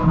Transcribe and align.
Hey 0.00 0.06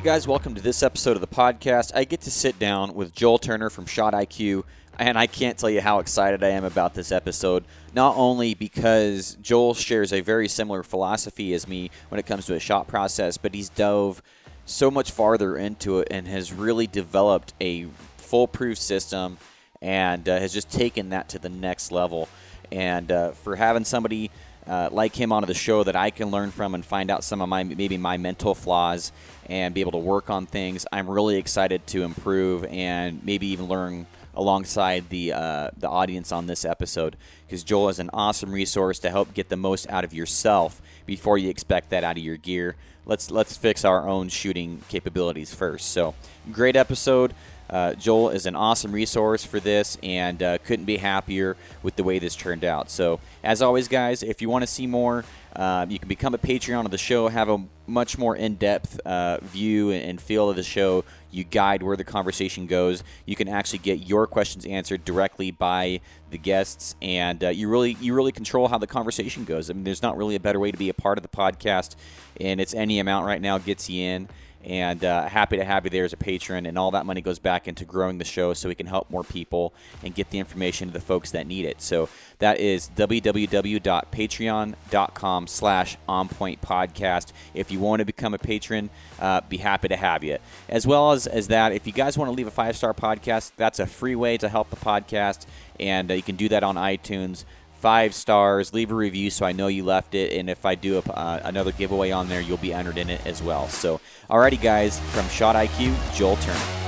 guys, 0.00 0.26
welcome 0.26 0.54
to 0.54 0.62
this 0.62 0.82
episode 0.82 1.16
of 1.16 1.20
the 1.20 1.26
podcast. 1.26 1.92
I 1.94 2.04
get 2.04 2.22
to 2.22 2.30
sit 2.30 2.58
down 2.58 2.94
with 2.94 3.14
Joel 3.14 3.36
Turner 3.38 3.68
from 3.68 3.84
Shot 3.84 4.14
IQ, 4.14 4.64
and 4.98 5.18
I 5.18 5.26
can't 5.26 5.58
tell 5.58 5.68
you 5.68 5.82
how 5.82 5.98
excited 5.98 6.42
I 6.42 6.48
am 6.48 6.64
about 6.64 6.94
this 6.94 7.12
episode. 7.12 7.64
Not 7.92 8.16
only 8.16 8.54
because 8.54 9.36
Joel 9.42 9.74
shares 9.74 10.14
a 10.14 10.22
very 10.22 10.48
similar 10.48 10.82
philosophy 10.82 11.52
as 11.52 11.68
me 11.68 11.90
when 12.08 12.18
it 12.18 12.24
comes 12.24 12.46
to 12.46 12.54
a 12.54 12.60
shot 12.60 12.88
process, 12.88 13.36
but 13.36 13.52
he's 13.52 13.68
dove 13.68 14.22
so 14.68 14.90
much 14.90 15.10
farther 15.10 15.56
into 15.56 16.00
it 16.00 16.08
and 16.10 16.28
has 16.28 16.52
really 16.52 16.86
developed 16.86 17.54
a 17.60 17.86
foolproof 18.18 18.78
system 18.78 19.38
and 19.80 20.28
uh, 20.28 20.38
has 20.38 20.52
just 20.52 20.70
taken 20.70 21.10
that 21.10 21.30
to 21.30 21.38
the 21.38 21.48
next 21.48 21.90
level. 21.90 22.28
And 22.70 23.10
uh, 23.10 23.30
for 23.30 23.56
having 23.56 23.84
somebody 23.84 24.30
uh, 24.66 24.90
like 24.92 25.14
him 25.14 25.32
onto 25.32 25.46
the 25.46 25.54
show 25.54 25.82
that 25.84 25.96
I 25.96 26.10
can 26.10 26.30
learn 26.30 26.50
from 26.50 26.74
and 26.74 26.84
find 26.84 27.10
out 27.10 27.24
some 27.24 27.40
of 27.40 27.48
my 27.48 27.64
maybe 27.64 27.96
my 27.96 28.18
mental 28.18 28.54
flaws 28.54 29.12
and 29.46 29.74
be 29.74 29.80
able 29.80 29.92
to 29.92 29.98
work 29.98 30.28
on 30.28 30.44
things. 30.44 30.84
I'm 30.92 31.08
really 31.08 31.36
excited 31.36 31.86
to 31.88 32.02
improve 32.02 32.64
and 32.66 33.24
maybe 33.24 33.46
even 33.46 33.66
learn 33.66 34.06
alongside 34.34 35.08
the 35.08 35.32
uh, 35.32 35.70
the 35.78 35.88
audience 35.88 36.32
on 36.32 36.46
this 36.46 36.66
episode 36.66 37.16
because 37.46 37.64
Joel 37.64 37.88
is 37.88 37.98
an 37.98 38.10
awesome 38.12 38.52
resource 38.52 38.98
to 39.00 39.10
help 39.10 39.32
get 39.32 39.48
the 39.48 39.56
most 39.56 39.88
out 39.88 40.04
of 40.04 40.12
yourself 40.12 40.82
before 41.06 41.38
you 41.38 41.48
expect 41.48 41.88
that 41.90 42.04
out 42.04 42.18
of 42.18 42.22
your 42.22 42.36
gear. 42.36 42.76
Let's 43.08 43.30
let's 43.30 43.56
fix 43.56 43.86
our 43.86 44.06
own 44.06 44.28
shooting 44.28 44.82
capabilities 44.88 45.52
first. 45.52 45.92
So 45.92 46.14
great 46.52 46.76
episode. 46.76 47.34
Uh, 47.70 47.94
Joel 47.94 48.30
is 48.30 48.46
an 48.46 48.54
awesome 48.54 48.92
resource 48.92 49.44
for 49.44 49.60
this 49.60 49.98
and 50.02 50.42
uh, 50.42 50.58
couldn't 50.58 50.86
be 50.86 50.96
happier 50.96 51.56
with 51.82 51.96
the 51.96 52.04
way 52.04 52.18
this 52.18 52.34
turned 52.34 52.64
out. 52.64 52.90
So, 52.90 53.20
as 53.44 53.60
always, 53.60 53.88
guys, 53.88 54.22
if 54.22 54.40
you 54.40 54.48
want 54.48 54.62
to 54.62 54.66
see 54.66 54.86
more, 54.86 55.24
uh, 55.54 55.84
you 55.88 55.98
can 55.98 56.08
become 56.08 56.34
a 56.34 56.38
Patreon 56.38 56.84
of 56.86 56.90
the 56.90 56.98
show, 56.98 57.28
have 57.28 57.48
a 57.48 57.62
much 57.86 58.16
more 58.16 58.36
in 58.36 58.54
depth 58.54 59.00
uh, 59.00 59.38
view 59.42 59.90
and 59.90 60.20
feel 60.20 60.48
of 60.48 60.56
the 60.56 60.62
show. 60.62 61.04
You 61.30 61.44
guide 61.44 61.82
where 61.82 61.96
the 61.96 62.04
conversation 62.04 62.66
goes. 62.66 63.02
You 63.26 63.36
can 63.36 63.48
actually 63.48 63.80
get 63.80 64.06
your 64.06 64.26
questions 64.26 64.64
answered 64.66 65.04
directly 65.04 65.50
by 65.50 66.00
the 66.30 66.38
guests, 66.38 66.94
and 67.02 67.42
uh, 67.44 67.48
you 67.48 67.68
really 67.68 67.96
you 68.00 68.14
really 68.14 68.32
control 68.32 68.68
how 68.68 68.78
the 68.78 68.86
conversation 68.86 69.44
goes. 69.44 69.70
I 69.70 69.74
mean, 69.74 69.84
there's 69.84 70.02
not 70.02 70.16
really 70.16 70.34
a 70.34 70.40
better 70.40 70.60
way 70.60 70.70
to 70.70 70.78
be 70.78 70.88
a 70.88 70.94
part 70.94 71.18
of 71.18 71.22
the 71.22 71.28
podcast, 71.28 71.96
and 72.40 72.60
it's 72.60 72.74
any 72.74 72.98
amount 72.98 73.26
right 73.26 73.40
now 73.40 73.58
gets 73.58 73.88
you 73.88 74.02
in 74.02 74.28
and 74.64 75.04
uh, 75.04 75.28
happy 75.28 75.56
to 75.56 75.64
have 75.64 75.84
you 75.84 75.90
there 75.90 76.04
as 76.04 76.12
a 76.12 76.16
patron. 76.16 76.66
And 76.66 76.76
all 76.78 76.90
that 76.90 77.06
money 77.06 77.20
goes 77.20 77.38
back 77.38 77.68
into 77.68 77.84
growing 77.84 78.18
the 78.18 78.24
show 78.24 78.54
so 78.54 78.68
we 78.68 78.74
can 78.74 78.86
help 78.86 79.08
more 79.10 79.22
people 79.24 79.72
and 80.02 80.12
get 80.14 80.30
the 80.30 80.38
information 80.38 80.88
to 80.88 80.94
the 80.94 81.00
folks 81.00 81.30
that 81.30 81.46
need 81.46 81.64
it. 81.64 81.80
So 81.80 82.08
that 82.38 82.60
is 82.60 82.90
www.patreon.com 82.96 85.46
slash 85.46 85.96
onpointpodcast. 86.08 87.32
If 87.54 87.70
you 87.70 87.78
want 87.80 88.00
to 88.00 88.06
become 88.06 88.34
a 88.34 88.38
patron, 88.38 88.90
uh, 89.18 89.40
be 89.42 89.58
happy 89.58 89.88
to 89.88 89.96
have 89.96 90.24
you. 90.24 90.38
As 90.68 90.86
well 90.86 91.12
as, 91.12 91.26
as 91.26 91.48
that, 91.48 91.72
if 91.72 91.86
you 91.86 91.92
guys 91.92 92.18
want 92.18 92.28
to 92.28 92.32
leave 92.32 92.46
a 92.46 92.50
five-star 92.50 92.94
podcast, 92.94 93.52
that's 93.56 93.78
a 93.78 93.86
free 93.86 94.14
way 94.14 94.36
to 94.38 94.48
help 94.48 94.70
the 94.70 94.76
podcast, 94.76 95.44
and 95.80 96.10
uh, 96.10 96.14
you 96.14 96.22
can 96.22 96.36
do 96.36 96.48
that 96.48 96.62
on 96.62 96.76
iTunes 96.76 97.44
five 97.80 98.14
stars. 98.14 98.72
Leave 98.74 98.90
a 98.90 98.94
review 98.94 99.30
so 99.30 99.46
I 99.46 99.52
know 99.52 99.68
you 99.68 99.84
left 99.84 100.14
it. 100.14 100.32
And 100.32 100.50
if 100.50 100.64
I 100.64 100.74
do 100.74 100.98
a, 100.98 101.10
uh, 101.10 101.40
another 101.44 101.72
giveaway 101.72 102.10
on 102.10 102.28
there, 102.28 102.40
you'll 102.40 102.56
be 102.58 102.72
entered 102.72 102.98
in 102.98 103.10
it 103.10 103.24
as 103.26 103.42
well. 103.42 103.68
So, 103.68 104.00
alrighty, 104.28 104.60
guys, 104.60 105.00
from 105.10 105.28
Shot 105.28 105.56
IQ, 105.56 106.16
Joel 106.16 106.36
Turner. 106.36 106.78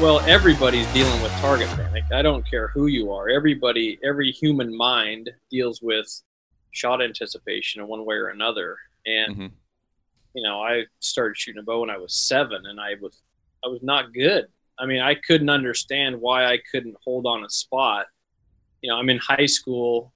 Well, 0.00 0.20
everybody's 0.20 0.90
dealing 0.94 1.20
with 1.22 1.30
target 1.32 1.68
panic. 1.68 2.04
I 2.10 2.22
don't 2.22 2.48
care 2.48 2.68
who 2.68 2.86
you 2.86 3.12
are. 3.12 3.28
Everybody, 3.28 3.98
every 4.02 4.30
human 4.30 4.74
mind 4.74 5.28
deals 5.50 5.82
with 5.82 6.06
shot 6.70 7.02
anticipation 7.02 7.82
in 7.82 7.88
one 7.88 8.06
way 8.06 8.14
or 8.14 8.28
another. 8.28 8.78
And 9.04 9.34
mm-hmm. 9.34 9.46
you 10.34 10.42
know, 10.42 10.62
I 10.62 10.84
started 11.00 11.36
shooting 11.36 11.60
a 11.60 11.62
bow 11.62 11.80
when 11.80 11.90
I 11.90 11.98
was 11.98 12.14
seven, 12.14 12.62
and 12.64 12.80
I 12.80 12.94
was 13.00 13.20
I 13.62 13.68
was 13.68 13.82
not 13.82 14.14
good. 14.14 14.46
I 14.80 14.86
mean, 14.86 15.00
I 15.00 15.14
couldn't 15.14 15.50
understand 15.50 16.20
why 16.20 16.46
I 16.46 16.58
couldn't 16.70 16.96
hold 17.04 17.26
on 17.26 17.44
a 17.44 17.50
spot. 17.50 18.06
You 18.80 18.90
know, 18.90 18.96
I'm 18.96 19.10
in 19.10 19.18
high 19.18 19.46
school 19.46 20.12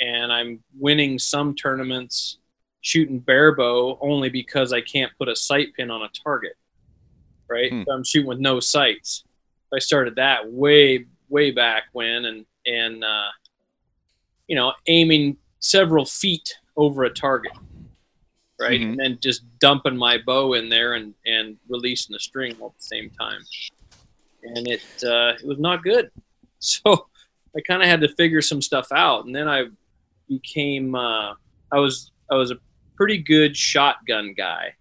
and 0.00 0.32
I'm 0.32 0.62
winning 0.78 1.18
some 1.18 1.54
tournaments 1.54 2.38
shooting 2.80 3.18
bare 3.18 3.54
bow 3.54 3.98
only 4.00 4.30
because 4.30 4.72
I 4.72 4.80
can't 4.80 5.12
put 5.18 5.28
a 5.28 5.36
sight 5.36 5.74
pin 5.74 5.90
on 5.90 6.02
a 6.02 6.08
target. 6.24 6.54
Right? 7.48 7.70
Hmm. 7.70 7.82
So 7.86 7.92
I'm 7.92 8.04
shooting 8.04 8.28
with 8.28 8.38
no 8.38 8.58
sights. 8.58 9.24
I 9.74 9.78
started 9.80 10.16
that 10.16 10.50
way, 10.50 11.04
way 11.28 11.50
back 11.50 11.84
when 11.92 12.24
and 12.24 12.46
and 12.66 13.04
uh, 13.04 13.28
you 14.46 14.56
know, 14.56 14.72
aiming 14.86 15.36
several 15.58 16.06
feet 16.06 16.54
over 16.76 17.04
a 17.04 17.10
target. 17.10 17.52
Right? 18.58 18.80
Mm-hmm. 18.80 18.90
And 18.90 18.98
then 18.98 19.18
just 19.20 19.42
dumping 19.58 19.96
my 19.96 20.16
bow 20.24 20.54
in 20.54 20.70
there 20.70 20.94
and, 20.94 21.12
and 21.26 21.58
releasing 21.68 22.14
the 22.14 22.20
string 22.20 22.56
all 22.58 22.68
at 22.68 22.78
the 22.78 22.82
same 22.82 23.10
time 23.10 23.42
and 24.54 24.68
it 24.68 24.82
uh, 25.04 25.34
it 25.40 25.46
was 25.46 25.58
not 25.58 25.82
good. 25.82 26.10
So 26.58 27.06
I 27.54 27.60
kind 27.60 27.82
of 27.82 27.88
had 27.88 28.00
to 28.00 28.08
figure 28.08 28.40
some 28.40 28.62
stuff 28.62 28.90
out, 28.90 29.26
and 29.26 29.36
then 29.36 29.46
I 29.46 29.66
became 30.26 30.94
uh, 30.94 31.34
I 31.70 31.78
was 31.78 32.10
I 32.30 32.34
was 32.34 32.50
a 32.50 32.56
pretty 32.96 33.18
good 33.18 33.54
shotgun 33.54 34.34
guy, 34.34 34.74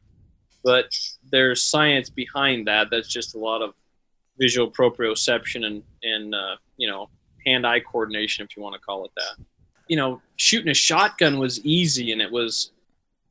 but 0.63 0.85
there's 1.31 1.61
science 1.61 2.09
behind 2.09 2.67
that. 2.67 2.87
That's 2.89 3.09
just 3.09 3.35
a 3.35 3.37
lot 3.37 3.61
of 3.61 3.73
visual 4.39 4.71
proprioception 4.71 5.65
and 5.65 5.83
and 6.01 6.33
uh, 6.33 6.55
you 6.77 6.89
know 6.89 7.09
hand 7.45 7.67
eye 7.67 7.81
coordination, 7.81 8.45
if 8.45 8.55
you 8.55 8.63
want 8.63 8.73
to 8.73 8.79
call 8.79 9.05
it 9.05 9.11
that. 9.15 9.45
You 9.87 9.97
know, 9.97 10.21
shooting 10.37 10.71
a 10.71 10.73
shotgun 10.73 11.37
was 11.37 11.63
easy, 11.65 12.13
and 12.13 12.21
it 12.21 12.31
was 12.31 12.71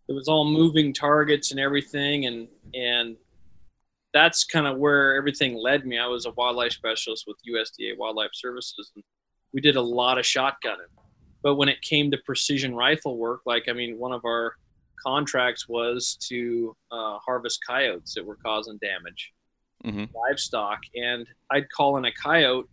it 0.09 0.13
was 0.13 0.29
all 0.29 0.45
moving 0.45 0.93
targets 0.93 1.51
and 1.51 1.59
everything, 1.59 2.27
and 2.27 2.49
and 2.75 3.17
that's 4.15 4.45
kind 4.45 4.67
of 4.67 4.79
where 4.79 5.17
everything 5.17 5.57
led 5.57 5.85
me. 5.85 5.99
I 5.99 6.07
was 6.07 6.25
a 6.25 6.31
wildlife 6.31 6.73
specialist 6.73 7.25
with 7.27 7.37
USDA 7.47 7.99
Wildlife 7.99 8.31
Services, 8.33 8.93
and 8.95 9.05
we 9.53 9.61
did 9.61 9.77
a 9.77 9.83
lot 9.83 10.19
of 10.19 10.25
shotgunning. 10.25 10.89
But 11.43 11.57
when 11.57 11.69
it 11.69 11.83
came 11.83 12.11
to 12.13 12.19
precision 12.25 12.75
rifle 12.75 13.19
work, 13.19 13.41
like 13.45 13.69
I 13.69 13.73
mean, 13.73 13.99
one 13.99 14.13
of 14.13 14.25
our 14.25 14.55
contracts 15.05 15.69
was 15.69 16.17
to 16.29 16.75
uh, 16.93 17.19
harvest 17.19 17.61
coyotes 17.67 18.15
that 18.15 18.25
were 18.25 18.37
causing 18.37 18.79
damage, 18.79 19.33
mm-hmm. 19.85 20.05
livestock, 20.17 20.79
and 20.95 21.27
I'd 21.51 21.69
call 21.71 21.97
in 21.97 22.05
a 22.05 22.13
coyote, 22.13 22.69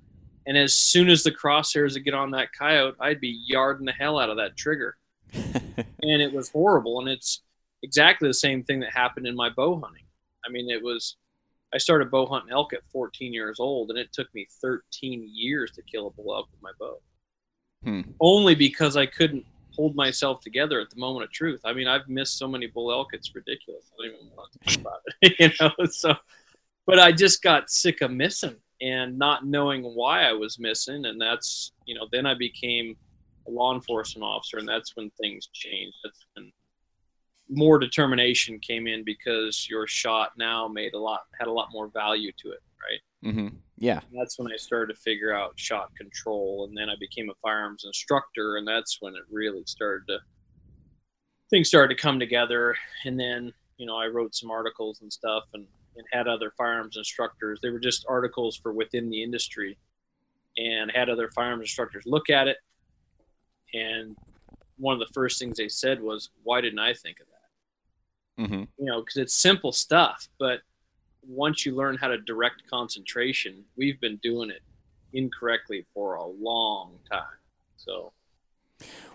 and 0.46 0.56
as 0.56 0.76
soon 0.76 1.10
as 1.10 1.24
the 1.24 1.32
crosshairs 1.32 1.96
would 1.96 2.06
get 2.06 2.14
on 2.14 2.32
that 2.32 2.50
coyote, 2.58 2.96
I'd 3.00 3.20
be 3.20 3.42
yarding 3.48 3.88
the 3.88 3.94
hell 3.94 4.20
out 4.20 4.30
of 4.30 4.38
that 4.38 4.56
trigger, 4.58 4.96
and 5.34 6.22
it 6.22 6.32
was 6.32 6.50
horrible. 6.52 7.00
And 7.00 7.10
it's 7.10 7.42
exactly 7.82 8.28
the 8.28 8.34
same 8.36 8.64
thing 8.64 8.80
that 8.82 8.94
happened 8.94 9.26
in 9.26 9.36
my 9.36 9.50
bow 9.50 9.80
hunting. 9.80 10.06
I 10.46 10.52
mean, 10.52 10.70
it 10.70 10.82
was 10.82 11.18
I 11.74 11.78
started 11.78 12.12
bow 12.12 12.26
hunting 12.26 12.52
elk 12.52 12.74
at 12.74 12.86
14 12.92 13.34
years 13.34 13.60
old, 13.60 13.90
and 13.90 14.00
it 14.00 14.12
took 14.12 14.34
me 14.34 14.48
13 14.62 15.30
years 15.32 15.72
to 15.72 15.82
kill 15.82 16.08
a 16.08 16.12
bull 16.12 16.36
elk 16.36 16.50
with 16.52 16.62
my 16.62 16.72
bow. 16.80 16.98
Hmm. 17.84 18.02
Only 18.20 18.56
because 18.56 18.98
I 18.98 19.06
couldn't 19.06 19.46
hold 19.74 19.96
myself 19.96 20.42
together 20.42 20.80
at 20.82 20.90
the 20.90 21.00
moment 21.00 21.24
of 21.24 21.32
truth. 21.32 21.62
I 21.64 21.74
mean, 21.74 21.88
I've 21.88 22.08
missed 22.08 22.38
so 22.38 22.48
many 22.48 22.68
bull 22.68 22.92
elk; 22.92 23.10
it's 23.14 23.34
ridiculous. 23.34 23.92
I 23.94 24.08
don't 24.08 24.16
even 24.16 24.36
want 24.36 24.52
to 24.52 24.60
talk 24.60 24.82
about 24.82 25.00
it, 25.22 25.36
you 25.40 25.50
know. 25.60 25.86
So, 25.86 26.14
but 26.86 27.00
I 27.00 27.12
just 27.12 27.42
got 27.42 27.70
sick 27.70 28.02
of 28.02 28.12
missing 28.12 28.56
and 28.82 29.18
not 29.18 29.46
knowing 29.46 29.84
why 29.84 30.24
I 30.24 30.34
was 30.34 30.60
missing, 30.60 31.06
and 31.06 31.20
that's 31.20 31.72
you 31.86 31.96
know. 31.96 32.08
Then 32.12 32.26
I 32.26 32.34
became 32.34 32.98
a 33.48 33.52
law 33.52 33.74
enforcement 33.74 34.26
officer, 34.26 34.58
and 34.58 34.68
that's 34.68 34.96
when 34.96 35.10
things 35.12 35.48
changed. 35.54 35.98
That's 36.04 36.26
when 36.36 36.52
more 37.52 37.78
determination 37.78 38.58
came 38.60 38.88
in 38.88 39.04
because 39.04 39.68
your 39.70 39.86
shot 39.86 40.32
now 40.38 40.68
made 40.68 40.94
a 40.94 41.00
lot 41.00 41.22
had 41.38 41.48
a 41.48 41.52
lot 41.52 41.68
more 41.72 41.90
value 41.90 42.32
to 42.40 42.52
it, 42.52 42.60
right? 42.82 43.32
Mm-hmm. 43.32 43.56
Yeah. 43.78 44.00
And 44.10 44.20
that's 44.20 44.40
when 44.40 44.52
I 44.52 44.56
started 44.56 44.96
to 44.96 45.02
figure 45.02 45.36
out 45.36 45.54
shot 45.58 45.94
control, 45.96 46.66
and 46.68 46.78
then 46.78 46.90
I 46.90 46.96
became 47.00 47.30
a 47.30 47.34
firearms 47.42 47.84
instructor, 47.86 48.56
and 48.58 48.68
that's 48.68 48.98
when 49.02 49.16
it 49.16 49.24
really 49.30 49.64
started 49.66 50.06
to 50.08 50.20
things 51.50 51.68
started 51.68 51.96
to 51.96 52.02
come 52.02 52.20
together. 52.20 52.76
And 53.06 53.20
then 53.20 53.54
you 53.78 53.86
know 53.86 53.98
I 53.98 54.08
wrote 54.08 54.34
some 54.34 54.50
articles 54.50 55.02
and 55.02 55.12
stuff, 55.12 55.44
and 55.54 55.66
and 55.98 56.06
had 56.14 56.28
other 56.30 56.54
firearms 56.58 56.96
instructors. 56.96 57.60
They 57.62 57.70
were 57.70 57.80
just 57.80 58.06
articles 58.08 58.56
for 58.56 58.72
within 58.72 59.10
the 59.10 59.22
industry, 59.22 59.78
and 60.58 60.90
had 60.90 61.10
other 61.10 61.30
firearms 61.36 61.64
instructors 61.64 62.04
look 62.06 62.30
at 62.30 62.48
it. 62.48 62.58
And 63.74 64.16
one 64.78 64.94
of 64.94 65.00
the 65.06 65.14
first 65.14 65.38
things 65.38 65.58
they 65.58 65.68
said 65.68 66.02
was, 66.02 66.30
"Why 66.44 66.62
didn't 66.62 66.80
I 66.80 66.94
think 66.94 67.20
of 67.20 67.28
that?" 67.28 67.31
Mm-hmm. 68.42 68.64
you 68.78 68.86
know, 68.86 69.02
because 69.02 69.18
it's 69.18 69.34
simple 69.34 69.72
stuff. 69.72 70.28
But 70.40 70.60
once 71.28 71.66
you 71.66 71.76
learn 71.76 71.98
how 71.98 72.08
to 72.08 72.18
direct 72.18 72.64
concentration, 72.70 73.64
we've 73.76 74.00
been 74.02 74.18
doing 74.24 74.50
it 74.50 74.62
incorrectly 75.14 75.86
for 75.94 76.16
a 76.16 76.26
long 76.26 76.98
time. 77.10 77.38
So, 77.78 78.12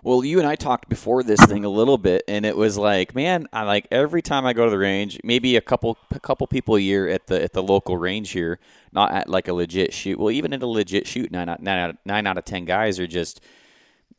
Well, 0.03 0.23
you 0.23 0.39
and 0.39 0.47
I 0.47 0.55
talked 0.55 0.89
before 0.89 1.23
this 1.23 1.43
thing 1.45 1.65
a 1.65 1.69
little 1.69 1.97
bit, 1.97 2.23
and 2.27 2.45
it 2.45 2.55
was 2.55 2.77
like, 2.77 3.15
man, 3.15 3.47
I 3.51 3.63
like 3.63 3.87
every 3.91 4.21
time 4.21 4.45
I 4.45 4.53
go 4.53 4.65
to 4.65 4.71
the 4.71 4.77
range, 4.77 5.19
maybe 5.23 5.55
a 5.55 5.61
couple 5.61 5.97
a 6.11 6.19
couple 6.19 6.47
people 6.47 6.75
a 6.75 6.79
year 6.79 7.07
at 7.07 7.27
the 7.27 7.41
at 7.43 7.53
the 7.53 7.63
local 7.63 7.97
range 7.97 8.31
here, 8.31 8.59
not 8.91 9.11
at 9.11 9.29
like 9.29 9.47
a 9.47 9.53
legit 9.53 9.93
shoot. 9.93 10.19
Well, 10.19 10.31
even 10.31 10.53
at 10.53 10.61
a 10.61 10.67
legit 10.67 11.07
shoot, 11.07 11.31
nine 11.31 11.49
out, 11.49 11.61
nine 11.61 11.79
out, 11.79 11.97
nine 12.05 12.27
out 12.27 12.37
of 12.37 12.45
ten 12.45 12.65
guys 12.65 12.99
are 12.99 13.07
just. 13.07 13.41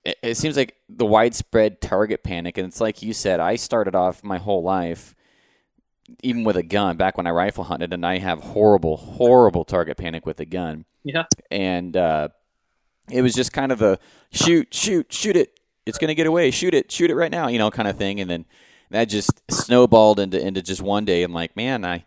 It, 0.09 0.19
it 0.23 0.37
seems 0.37 0.57
like 0.57 0.77
the 0.89 1.07
widespread 1.07 1.81
target 1.81 2.23
panic, 2.23 2.59
and 2.59 2.67
it's 2.67 2.81
like 2.81 3.03
you 3.03 3.13
said. 3.13 3.41
I 3.41 3.57
started 3.57 3.95
off 3.95 4.25
my 4.25 4.39
whole 4.39 4.63
life, 4.63 5.15
even 6.23 6.45
with 6.45 6.57
a 6.57 6.63
gun, 6.63 6.97
back 6.97 7.17
when 7.17 7.27
I 7.27 7.31
rifle 7.31 7.65
hunted, 7.65 7.93
and 7.93 8.05
I 8.05 8.19
have 8.19 8.41
horrible, 8.41 8.97
horrible 8.97 9.65
target 9.65 9.97
panic 9.97 10.27
with 10.27 10.41
a 10.41 10.47
gun. 10.47 10.85
Yeah, 11.05 11.25
and. 11.51 11.97
uh 11.97 12.29
it 13.11 13.23
was 13.23 13.35
just 13.35 13.53
kind 13.53 13.73
of 13.73 13.83
a 13.83 13.99
shoot, 14.31 14.73
shoot, 14.73 15.13
shoot 15.13 15.37
it. 15.37 15.59
It's 15.87 15.99
going 15.99 16.09
to 16.09 16.15
get 16.15 16.27
away. 16.27 16.51
Shoot 16.51 16.75
it, 16.75 16.93
shoot 16.93 17.11
it 17.11 17.15
right 17.15 17.31
now, 17.31 17.49
you 17.49 17.59
know, 17.59 17.71
kind 17.71 17.89
of 17.89 17.97
thing. 17.97 18.21
And 18.21 18.29
then 18.29 18.45
that 18.91 19.07
just 19.07 19.43
snowballed 19.51 20.21
into 20.21 20.39
into 20.45 20.63
just 20.63 20.83
one 20.83 21.05
day. 21.05 21.23
I'm 21.23 21.33
like, 21.33 21.57
man, 21.57 21.85
I 21.85 22.05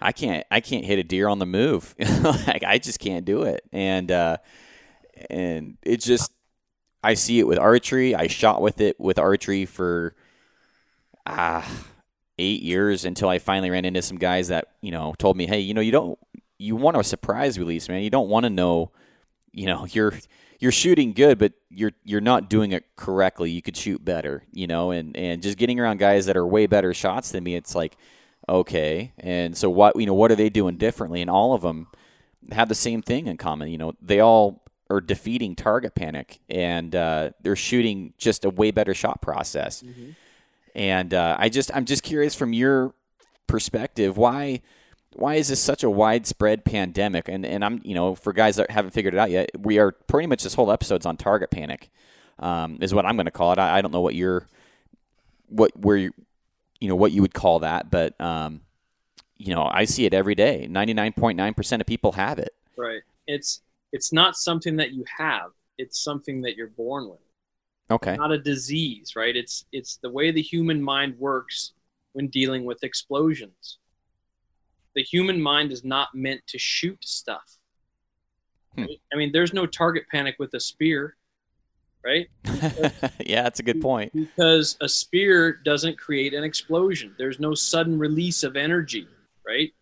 I 0.00 0.12
can't 0.12 0.44
I 0.50 0.60
can't 0.60 0.84
hit 0.84 0.98
a 0.98 1.04
deer 1.04 1.28
on 1.28 1.38
the 1.38 1.46
move. 1.46 1.94
like 2.48 2.64
I 2.64 2.78
just 2.78 2.98
can't 2.98 3.24
do 3.24 3.42
it. 3.42 3.62
And 3.72 4.10
uh, 4.10 4.38
and 5.30 5.78
it 5.82 6.00
just 6.00 6.32
I 7.04 7.14
see 7.14 7.38
it 7.38 7.46
with 7.46 7.58
archery. 7.58 8.14
I 8.14 8.26
shot 8.26 8.62
with 8.62 8.80
it 8.80 8.98
with 8.98 9.18
archery 9.18 9.66
for 9.66 10.14
ah 11.26 11.68
eight 12.38 12.62
years 12.62 13.04
until 13.04 13.28
I 13.28 13.38
finally 13.38 13.70
ran 13.70 13.84
into 13.84 14.02
some 14.02 14.18
guys 14.18 14.48
that 14.48 14.68
you 14.80 14.90
know 14.90 15.14
told 15.18 15.36
me, 15.36 15.46
hey, 15.46 15.60
you 15.60 15.74
know, 15.74 15.80
you 15.80 15.92
don't 15.92 16.18
you 16.58 16.76
want 16.76 16.96
a 16.96 17.04
surprise 17.04 17.58
release, 17.58 17.88
man. 17.88 18.02
You 18.02 18.10
don't 18.10 18.28
want 18.28 18.44
to 18.44 18.50
know 18.50 18.90
you 19.52 19.66
know 19.66 19.86
you're 19.90 20.14
you're 20.60 20.72
shooting 20.72 21.12
good, 21.12 21.38
but 21.38 21.52
you're 21.70 21.92
you're 22.04 22.20
not 22.20 22.48
doing 22.48 22.72
it 22.72 22.84
correctly. 22.96 23.50
You 23.50 23.62
could 23.62 23.76
shoot 23.76 24.04
better, 24.04 24.44
you 24.52 24.66
know, 24.66 24.90
and 24.90 25.16
and 25.16 25.42
just 25.42 25.58
getting 25.58 25.78
around 25.78 25.98
guys 25.98 26.26
that 26.26 26.36
are 26.36 26.46
way 26.46 26.66
better 26.66 26.94
shots 26.94 27.30
than 27.30 27.44
me, 27.44 27.54
it's 27.54 27.74
like 27.74 27.96
okay. 28.48 29.12
And 29.18 29.56
so 29.56 29.70
what 29.70 29.98
you 29.98 30.06
know 30.06 30.14
what 30.14 30.30
are 30.30 30.36
they 30.36 30.50
doing 30.50 30.76
differently? 30.76 31.20
And 31.20 31.30
all 31.30 31.54
of 31.54 31.62
them 31.62 31.88
have 32.52 32.68
the 32.68 32.74
same 32.74 33.02
thing 33.02 33.26
in 33.26 33.36
common. 33.36 33.68
You 33.68 33.78
know, 33.78 33.92
they 34.00 34.20
all 34.20 34.63
are 34.94 35.00
defeating 35.00 35.54
target 35.54 35.94
panic, 35.94 36.40
and 36.48 36.94
uh, 36.94 37.30
they're 37.42 37.56
shooting 37.56 38.14
just 38.18 38.44
a 38.44 38.50
way 38.50 38.70
better 38.70 38.94
shot 38.94 39.20
process. 39.20 39.82
Mm-hmm. 39.82 40.10
And 40.74 41.14
uh, 41.14 41.36
I 41.38 41.48
just 41.48 41.74
I'm 41.74 41.84
just 41.84 42.02
curious 42.02 42.34
from 42.34 42.52
your 42.52 42.94
perspective 43.46 44.16
why 44.16 44.62
why 45.14 45.34
is 45.34 45.48
this 45.48 45.60
such 45.60 45.82
a 45.82 45.90
widespread 45.90 46.64
pandemic? 46.64 47.28
And 47.28 47.46
and 47.46 47.64
I'm 47.64 47.80
you 47.84 47.94
know 47.94 48.14
for 48.14 48.32
guys 48.32 48.56
that 48.56 48.70
haven't 48.70 48.90
figured 48.90 49.14
it 49.14 49.20
out 49.20 49.30
yet, 49.30 49.50
we 49.58 49.78
are 49.78 49.92
pretty 49.92 50.26
much 50.26 50.42
this 50.42 50.54
whole 50.54 50.70
episode's 50.70 51.06
on 51.06 51.16
target 51.16 51.50
panic, 51.50 51.90
um, 52.38 52.78
is 52.80 52.92
what 52.92 53.06
I'm 53.06 53.16
going 53.16 53.26
to 53.26 53.32
call 53.32 53.52
it. 53.52 53.58
I, 53.58 53.78
I, 53.78 53.82
don't 53.82 53.92
know 53.92 54.00
what 54.00 54.14
you're, 54.14 54.46
what 55.48 55.76
where 55.78 55.96
you, 55.96 56.12
you 56.80 56.88
know 56.88 56.96
what 56.96 57.12
you 57.12 57.22
would 57.22 57.34
call 57.34 57.60
that, 57.60 57.90
but 57.90 58.20
um, 58.20 58.62
you 59.36 59.54
know 59.54 59.68
I 59.70 59.84
see 59.84 60.04
it 60.04 60.14
every 60.14 60.34
day. 60.34 60.66
Ninety 60.68 60.94
nine 60.94 61.12
point 61.12 61.36
nine 61.36 61.54
percent 61.54 61.80
of 61.80 61.86
people 61.86 62.12
have 62.12 62.38
it. 62.38 62.54
Right. 62.76 63.02
It's 63.26 63.60
it's 63.94 64.12
not 64.12 64.36
something 64.36 64.76
that 64.76 64.92
you 64.92 65.04
have. 65.16 65.50
It's 65.78 66.04
something 66.04 66.42
that 66.42 66.56
you're 66.56 66.68
born 66.68 67.08
with. 67.08 67.20
Okay. 67.90 68.12
It's 68.12 68.18
not 68.18 68.32
a 68.32 68.38
disease, 68.38 69.14
right? 69.16 69.34
It's 69.34 69.64
it's 69.72 69.96
the 69.96 70.10
way 70.10 70.30
the 70.30 70.42
human 70.42 70.82
mind 70.82 71.18
works 71.18 71.72
when 72.12 72.28
dealing 72.28 72.64
with 72.64 72.84
explosions 72.84 73.78
the 74.94 75.02
human 75.02 75.40
mind 75.40 75.72
is 75.72 75.84
not 75.84 76.14
meant 76.14 76.40
to 76.46 76.58
shoot 76.58 77.04
stuff. 77.04 77.58
Hmm. 78.76 78.86
I 79.12 79.16
mean, 79.16 79.32
there's 79.32 79.52
no 79.52 79.66
target 79.66 80.04
panic 80.10 80.36
with 80.38 80.54
a 80.54 80.60
spear, 80.60 81.16
right? 82.04 82.28
yeah, 83.20 83.42
that's 83.42 83.60
a 83.60 83.62
good 83.62 83.80
point. 83.80 84.12
Because 84.12 84.76
a 84.80 84.88
spear 84.88 85.60
doesn't 85.64 85.98
create 85.98 86.34
an 86.34 86.44
explosion. 86.44 87.14
There's 87.18 87.38
no 87.38 87.54
sudden 87.54 87.98
release 87.98 88.42
of 88.42 88.56
energy, 88.56 89.06
right? 89.46 89.72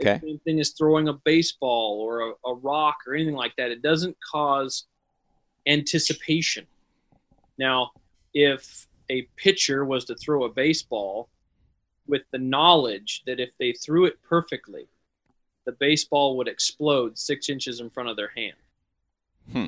Okay. 0.00 0.14
The 0.14 0.28
same 0.28 0.38
thing 0.40 0.60
as 0.60 0.70
throwing 0.70 1.08
a 1.08 1.12
baseball 1.12 2.00
or 2.00 2.20
a, 2.20 2.50
a 2.50 2.54
rock 2.54 2.98
or 3.06 3.14
anything 3.14 3.34
like 3.34 3.54
that. 3.56 3.70
It 3.70 3.82
doesn't 3.82 4.16
cause 4.30 4.84
anticipation. 5.66 6.66
Now, 7.58 7.92
if 8.32 8.86
a 9.10 9.22
pitcher 9.36 9.84
was 9.84 10.04
to 10.06 10.14
throw 10.16 10.44
a 10.44 10.48
baseball 10.48 11.28
with 12.06 12.22
the 12.32 12.38
knowledge 12.38 13.22
that 13.26 13.40
if 13.40 13.50
they 13.58 13.72
threw 13.72 14.04
it 14.06 14.20
perfectly, 14.22 14.88
the 15.64 15.72
baseball 15.72 16.36
would 16.36 16.48
explode 16.48 17.16
six 17.18 17.48
inches 17.48 17.80
in 17.80 17.90
front 17.90 18.08
of 18.08 18.16
their 18.16 18.32
hand. 18.36 18.56
Hmm. 19.52 19.66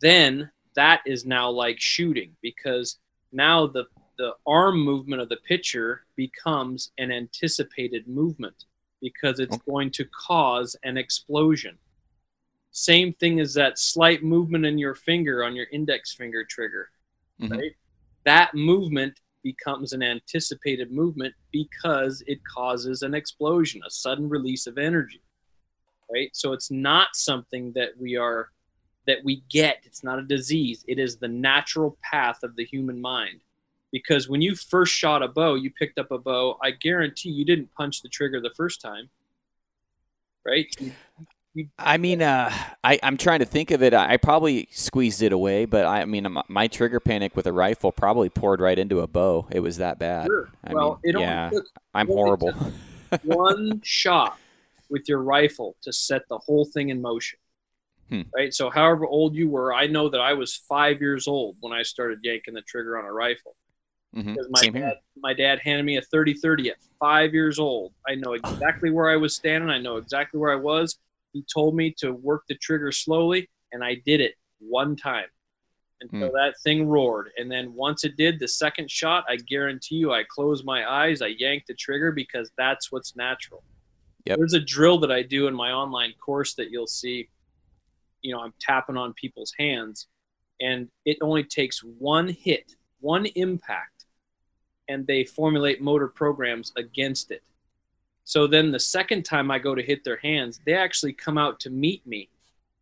Then 0.00 0.50
that 0.74 1.00
is 1.06 1.24
now 1.24 1.50
like 1.50 1.80
shooting 1.80 2.36
because 2.42 2.98
now 3.32 3.66
the 3.66 3.84
the 4.18 4.32
arm 4.46 4.82
movement 4.82 5.20
of 5.20 5.28
the 5.28 5.36
pitcher 5.36 6.04
becomes 6.16 6.90
an 6.96 7.12
anticipated 7.12 8.08
movement 8.08 8.64
because 9.00 9.40
it's 9.40 9.58
going 9.58 9.90
to 9.92 10.04
cause 10.26 10.76
an 10.82 10.96
explosion. 10.96 11.78
Same 12.70 13.12
thing 13.14 13.40
as 13.40 13.54
that 13.54 13.78
slight 13.78 14.22
movement 14.22 14.66
in 14.66 14.78
your 14.78 14.94
finger 14.94 15.44
on 15.44 15.56
your 15.56 15.66
index 15.72 16.14
finger 16.14 16.44
trigger, 16.44 16.90
mm-hmm. 17.40 17.52
right? 17.52 17.72
That 18.24 18.54
movement 18.54 19.18
becomes 19.42 19.92
an 19.92 20.02
anticipated 20.02 20.90
movement 20.90 21.32
because 21.52 22.22
it 22.26 22.40
causes 22.44 23.02
an 23.02 23.14
explosion, 23.14 23.80
a 23.86 23.90
sudden 23.90 24.28
release 24.28 24.66
of 24.66 24.76
energy. 24.76 25.22
Right? 26.12 26.30
So 26.34 26.52
it's 26.52 26.70
not 26.70 27.08
something 27.14 27.72
that 27.74 27.90
we 27.98 28.16
are 28.16 28.50
that 29.06 29.18
we 29.24 29.42
get. 29.48 29.78
It's 29.84 30.04
not 30.04 30.18
a 30.18 30.22
disease. 30.22 30.84
It 30.88 30.98
is 30.98 31.16
the 31.16 31.28
natural 31.28 31.96
path 32.02 32.42
of 32.42 32.56
the 32.56 32.64
human 32.64 33.00
mind. 33.00 33.40
Because 33.92 34.28
when 34.28 34.42
you 34.42 34.54
first 34.54 34.92
shot 34.92 35.22
a 35.22 35.28
bow, 35.28 35.54
you 35.54 35.70
picked 35.70 35.98
up 35.98 36.10
a 36.10 36.18
bow, 36.18 36.58
I 36.62 36.72
guarantee 36.72 37.30
you 37.30 37.44
didn't 37.44 37.72
punch 37.72 38.02
the 38.02 38.08
trigger 38.08 38.40
the 38.40 38.52
first 38.56 38.80
time. 38.80 39.08
Right? 40.44 40.66
You, 40.78 41.68
I 41.78 41.96
mean, 41.96 42.20
uh, 42.20 42.52
I, 42.84 42.98
I'm 43.02 43.16
trying 43.16 43.38
to 43.38 43.46
think 43.46 43.70
of 43.70 43.82
it. 43.82 43.94
I 43.94 44.18
probably 44.18 44.68
squeezed 44.70 45.22
it 45.22 45.32
away, 45.32 45.64
but 45.64 45.86
I, 45.86 46.02
I 46.02 46.04
mean, 46.04 46.26
my 46.48 46.68
trigger 46.68 47.00
panic 47.00 47.34
with 47.34 47.46
a 47.46 47.52
rifle 47.52 47.92
probably 47.92 48.28
poured 48.28 48.60
right 48.60 48.78
into 48.78 49.00
a 49.00 49.06
bow. 49.06 49.46
It 49.50 49.60
was 49.60 49.78
that 49.78 49.98
bad. 49.98 50.26
Sure. 50.26 50.50
I 50.64 50.74
well, 50.74 51.00
mean, 51.02 51.18
yeah, 51.18 51.50
I'm 51.94 52.08
horrible. 52.08 52.52
one 53.22 53.80
shot 53.84 54.38
with 54.90 55.08
your 55.08 55.22
rifle 55.22 55.76
to 55.82 55.92
set 55.92 56.28
the 56.28 56.38
whole 56.38 56.66
thing 56.66 56.90
in 56.90 57.00
motion. 57.00 57.38
Hmm. 58.10 58.22
Right. 58.34 58.54
So, 58.54 58.70
however 58.70 59.06
old 59.06 59.34
you 59.34 59.48
were, 59.48 59.74
I 59.74 59.86
know 59.86 60.08
that 60.10 60.20
I 60.20 60.34
was 60.34 60.54
five 60.54 61.00
years 61.00 61.26
old 61.26 61.56
when 61.60 61.72
I 61.72 61.82
started 61.82 62.20
yanking 62.22 62.54
the 62.54 62.62
trigger 62.62 62.98
on 62.98 63.04
a 63.04 63.12
rifle. 63.12 63.56
Mm-hmm. 64.14 64.34
My 64.50 64.60
Same 64.60 64.72
dad, 64.72 64.80
here. 64.80 64.94
my 65.16 65.34
dad 65.34 65.60
handed 65.62 65.84
me 65.84 65.96
a 65.96 66.02
30 66.02 66.34
30 66.34 66.70
at 66.70 66.76
five 66.98 67.34
years 67.34 67.58
old. 67.58 67.92
I 68.08 68.14
know 68.14 68.32
exactly 68.32 68.90
where 68.90 69.10
I 69.10 69.16
was 69.16 69.34
standing. 69.34 69.70
I 69.70 69.78
know 69.78 69.96
exactly 69.96 70.40
where 70.40 70.52
I 70.52 70.56
was. 70.56 70.98
He 71.32 71.44
told 71.52 71.74
me 71.74 71.94
to 71.98 72.12
work 72.12 72.44
the 72.48 72.54
trigger 72.54 72.92
slowly, 72.92 73.48
and 73.72 73.84
I 73.84 73.96
did 74.06 74.20
it 74.20 74.34
one 74.58 74.96
time 74.96 75.26
until 76.00 76.28
hmm. 76.28 76.34
that 76.34 76.54
thing 76.62 76.86
roared. 76.88 77.30
And 77.36 77.50
then 77.50 77.74
once 77.74 78.04
it 78.04 78.16
did, 78.16 78.38
the 78.38 78.48
second 78.48 78.90
shot, 78.90 79.24
I 79.28 79.36
guarantee 79.36 79.96
you, 79.96 80.12
I 80.12 80.24
closed 80.28 80.64
my 80.64 80.90
eyes, 80.90 81.22
I 81.22 81.34
yanked 81.38 81.68
the 81.68 81.74
trigger 81.74 82.12
because 82.12 82.50
that's 82.56 82.92
what's 82.92 83.16
natural. 83.16 83.62
Yep. 84.26 84.38
There's 84.38 84.54
a 84.54 84.60
drill 84.60 84.98
that 85.00 85.12
I 85.12 85.22
do 85.22 85.46
in 85.46 85.54
my 85.54 85.70
online 85.70 86.12
course 86.20 86.54
that 86.54 86.70
you'll 86.70 86.88
see. 86.88 87.28
You 88.22 88.34
know, 88.34 88.40
I'm 88.40 88.52
tapping 88.60 88.96
on 88.96 89.14
people's 89.14 89.52
hands, 89.56 90.08
and 90.60 90.88
it 91.04 91.18
only 91.22 91.44
takes 91.44 91.80
one 91.80 92.28
hit, 92.28 92.72
one 93.00 93.26
impact, 93.26 93.95
and 94.88 95.06
they 95.06 95.24
formulate 95.24 95.80
motor 95.80 96.08
programs 96.08 96.72
against 96.76 97.30
it. 97.30 97.42
So 98.24 98.46
then 98.46 98.72
the 98.72 98.80
second 98.80 99.24
time 99.24 99.50
I 99.50 99.58
go 99.58 99.74
to 99.74 99.82
hit 99.82 100.02
their 100.04 100.16
hands, 100.16 100.60
they 100.66 100.74
actually 100.74 101.12
come 101.12 101.38
out 101.38 101.60
to 101.60 101.70
meet 101.70 102.06
me. 102.06 102.28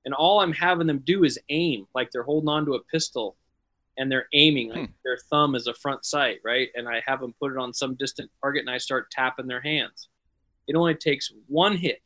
And 0.04 0.14
all 0.14 0.40
I'm 0.40 0.52
having 0.52 0.86
them 0.86 1.00
do 1.00 1.24
is 1.24 1.38
aim, 1.48 1.86
like 1.94 2.10
they're 2.10 2.22
holding 2.22 2.48
onto 2.48 2.74
a 2.74 2.82
pistol 2.84 3.36
and 3.96 4.10
they're 4.10 4.28
aiming, 4.32 4.70
like 4.70 4.88
hmm. 4.88 4.92
their 5.04 5.18
thumb 5.30 5.54
is 5.54 5.66
a 5.66 5.74
front 5.74 6.04
sight, 6.04 6.40
right? 6.44 6.68
And 6.74 6.88
I 6.88 7.02
have 7.06 7.20
them 7.20 7.34
put 7.40 7.52
it 7.52 7.58
on 7.58 7.72
some 7.72 7.94
distant 7.94 8.30
target 8.40 8.62
and 8.62 8.70
I 8.70 8.78
start 8.78 9.10
tapping 9.10 9.46
their 9.46 9.60
hands. 9.60 10.08
It 10.66 10.76
only 10.76 10.94
takes 10.94 11.30
one 11.46 11.76
hit. 11.76 12.02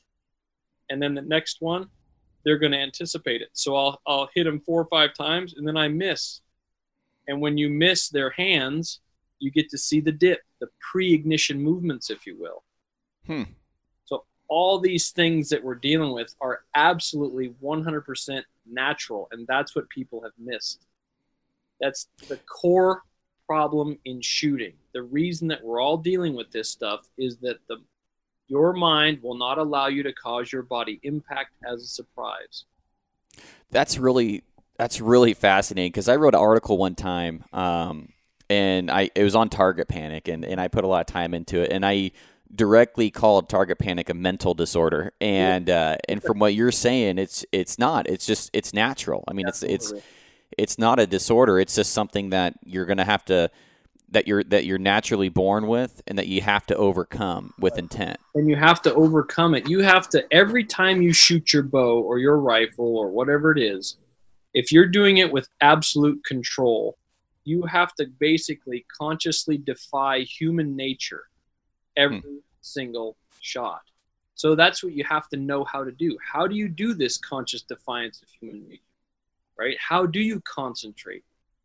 And 0.90 1.00
then 1.02 1.14
the 1.14 1.22
next 1.22 1.58
one, 1.60 1.88
they're 2.44 2.58
going 2.58 2.72
to 2.72 2.78
anticipate 2.78 3.40
it. 3.40 3.50
So 3.52 3.76
I'll, 3.76 4.00
I'll 4.06 4.28
hit 4.34 4.44
them 4.44 4.60
four 4.60 4.80
or 4.80 4.88
five 4.90 5.14
times 5.14 5.54
and 5.56 5.66
then 5.66 5.76
I 5.76 5.88
miss. 5.88 6.40
And 7.26 7.40
when 7.40 7.58
you 7.58 7.68
miss 7.68 8.08
their 8.08 8.30
hands, 8.30 9.00
you 9.38 9.50
get 9.50 9.68
to 9.70 9.78
see 9.78 10.00
the 10.00 10.12
dip, 10.12 10.40
the 10.60 10.68
pre 10.80 11.14
ignition 11.14 11.60
movements, 11.60 12.10
if 12.10 12.26
you 12.26 12.36
will. 12.38 12.64
Hmm. 13.26 13.50
So 14.04 14.24
all 14.48 14.78
these 14.78 15.10
things 15.10 15.48
that 15.50 15.62
we're 15.62 15.74
dealing 15.74 16.12
with 16.12 16.34
are 16.40 16.60
absolutely 16.74 17.54
100% 17.62 18.42
natural, 18.66 19.28
and 19.32 19.46
that's 19.46 19.74
what 19.76 19.88
people 19.90 20.22
have 20.22 20.32
missed. 20.38 20.86
That's 21.80 22.08
the 22.28 22.38
core 22.48 23.02
problem 23.46 23.98
in 24.04 24.20
shooting. 24.20 24.74
The 24.92 25.02
reason 25.02 25.48
that 25.48 25.64
we're 25.64 25.80
all 25.80 25.96
dealing 25.96 26.34
with 26.34 26.50
this 26.50 26.68
stuff 26.68 27.08
is 27.16 27.38
that 27.38 27.58
the 27.68 27.78
your 28.48 28.72
mind 28.72 29.22
will 29.22 29.36
not 29.36 29.58
allow 29.58 29.88
you 29.88 30.02
to 30.02 30.12
cause 30.12 30.50
your 30.50 30.62
body 30.62 30.98
impact 31.02 31.52
as 31.70 31.82
a 31.82 31.86
surprise. 31.86 32.64
That's 33.70 33.98
really 33.98 34.42
That's 34.78 35.00
really 35.00 35.34
fascinating 35.34 35.90
because 35.90 36.08
I 36.08 36.16
wrote 36.16 36.34
an 36.34 36.40
article 36.40 36.78
one 36.78 36.94
time, 36.94 37.44
um, 37.52 38.08
and 38.50 38.90
I 38.90 39.10
it 39.14 39.22
was 39.22 39.34
on 39.34 39.48
target 39.48 39.88
panic, 39.88 40.28
and, 40.28 40.44
and 40.44 40.60
I 40.60 40.68
put 40.68 40.84
a 40.84 40.86
lot 40.86 41.00
of 41.00 41.06
time 41.06 41.34
into 41.34 41.60
it, 41.60 41.72
and 41.72 41.84
I 41.84 42.12
directly 42.54 43.10
called 43.10 43.48
target 43.48 43.78
panic 43.78 44.08
a 44.08 44.14
mental 44.14 44.54
disorder, 44.54 45.12
and 45.20 45.68
uh, 45.68 45.96
and 46.08 46.22
from 46.22 46.38
what 46.38 46.54
you're 46.54 46.72
saying, 46.72 47.18
it's 47.18 47.44
it's 47.52 47.78
not. 47.78 48.08
It's 48.08 48.26
just 48.26 48.50
it's 48.52 48.72
natural. 48.72 49.24
I 49.28 49.32
mean, 49.32 49.48
it's 49.48 49.62
it's 49.62 49.92
it's 50.56 50.78
not 50.78 50.98
a 50.98 51.06
disorder. 51.06 51.58
It's 51.58 51.74
just 51.74 51.92
something 51.92 52.30
that 52.30 52.54
you're 52.64 52.86
gonna 52.86 53.04
have 53.04 53.24
to 53.26 53.50
that 54.10 54.26
you're 54.26 54.42
that 54.44 54.64
you're 54.64 54.78
naturally 54.78 55.28
born 55.28 55.66
with 55.66 56.00
and 56.06 56.18
that 56.18 56.28
you 56.28 56.40
have 56.40 56.66
to 56.66 56.76
overcome 56.76 57.52
with 57.58 57.78
intent. 57.78 58.18
And 58.34 58.48
you 58.48 58.56
have 58.56 58.80
to 58.82 58.94
overcome 58.94 59.54
it. 59.54 59.68
You 59.68 59.82
have 59.82 60.08
to 60.10 60.24
every 60.32 60.64
time 60.64 61.02
you 61.02 61.12
shoot 61.12 61.52
your 61.52 61.62
bow 61.62 62.00
or 62.00 62.18
your 62.18 62.38
rifle 62.38 62.96
or 62.96 63.10
whatever 63.10 63.52
it 63.52 63.58
is, 63.58 63.96
if 64.54 64.72
you're 64.72 64.86
doing 64.86 65.18
it 65.18 65.32
with 65.32 65.48
absolute 65.60 66.24
control, 66.24 66.96
you 67.48 67.62
have 67.62 67.94
to 67.94 68.06
basically 68.18 68.84
consciously 68.94 69.56
defy 69.56 70.20
human 70.20 70.76
nature 70.76 71.24
every 71.96 72.20
hmm. 72.20 72.36
single 72.60 73.16
shot. 73.40 73.80
So 74.34 74.54
that's 74.54 74.84
what 74.84 74.92
you 74.92 75.02
have 75.04 75.28
to 75.30 75.36
know 75.36 75.64
how 75.64 75.82
to 75.82 75.90
do. 75.90 76.16
How 76.32 76.46
do 76.46 76.54
you 76.54 76.68
do 76.68 76.94
this 76.94 77.16
conscious 77.16 77.62
defiance 77.62 78.20
of 78.22 78.28
human 78.28 78.68
nature? 78.68 78.82
Right? 79.58 79.76
How 79.80 80.06
do 80.06 80.20
you 80.20 80.40
concentrate? 80.42 81.24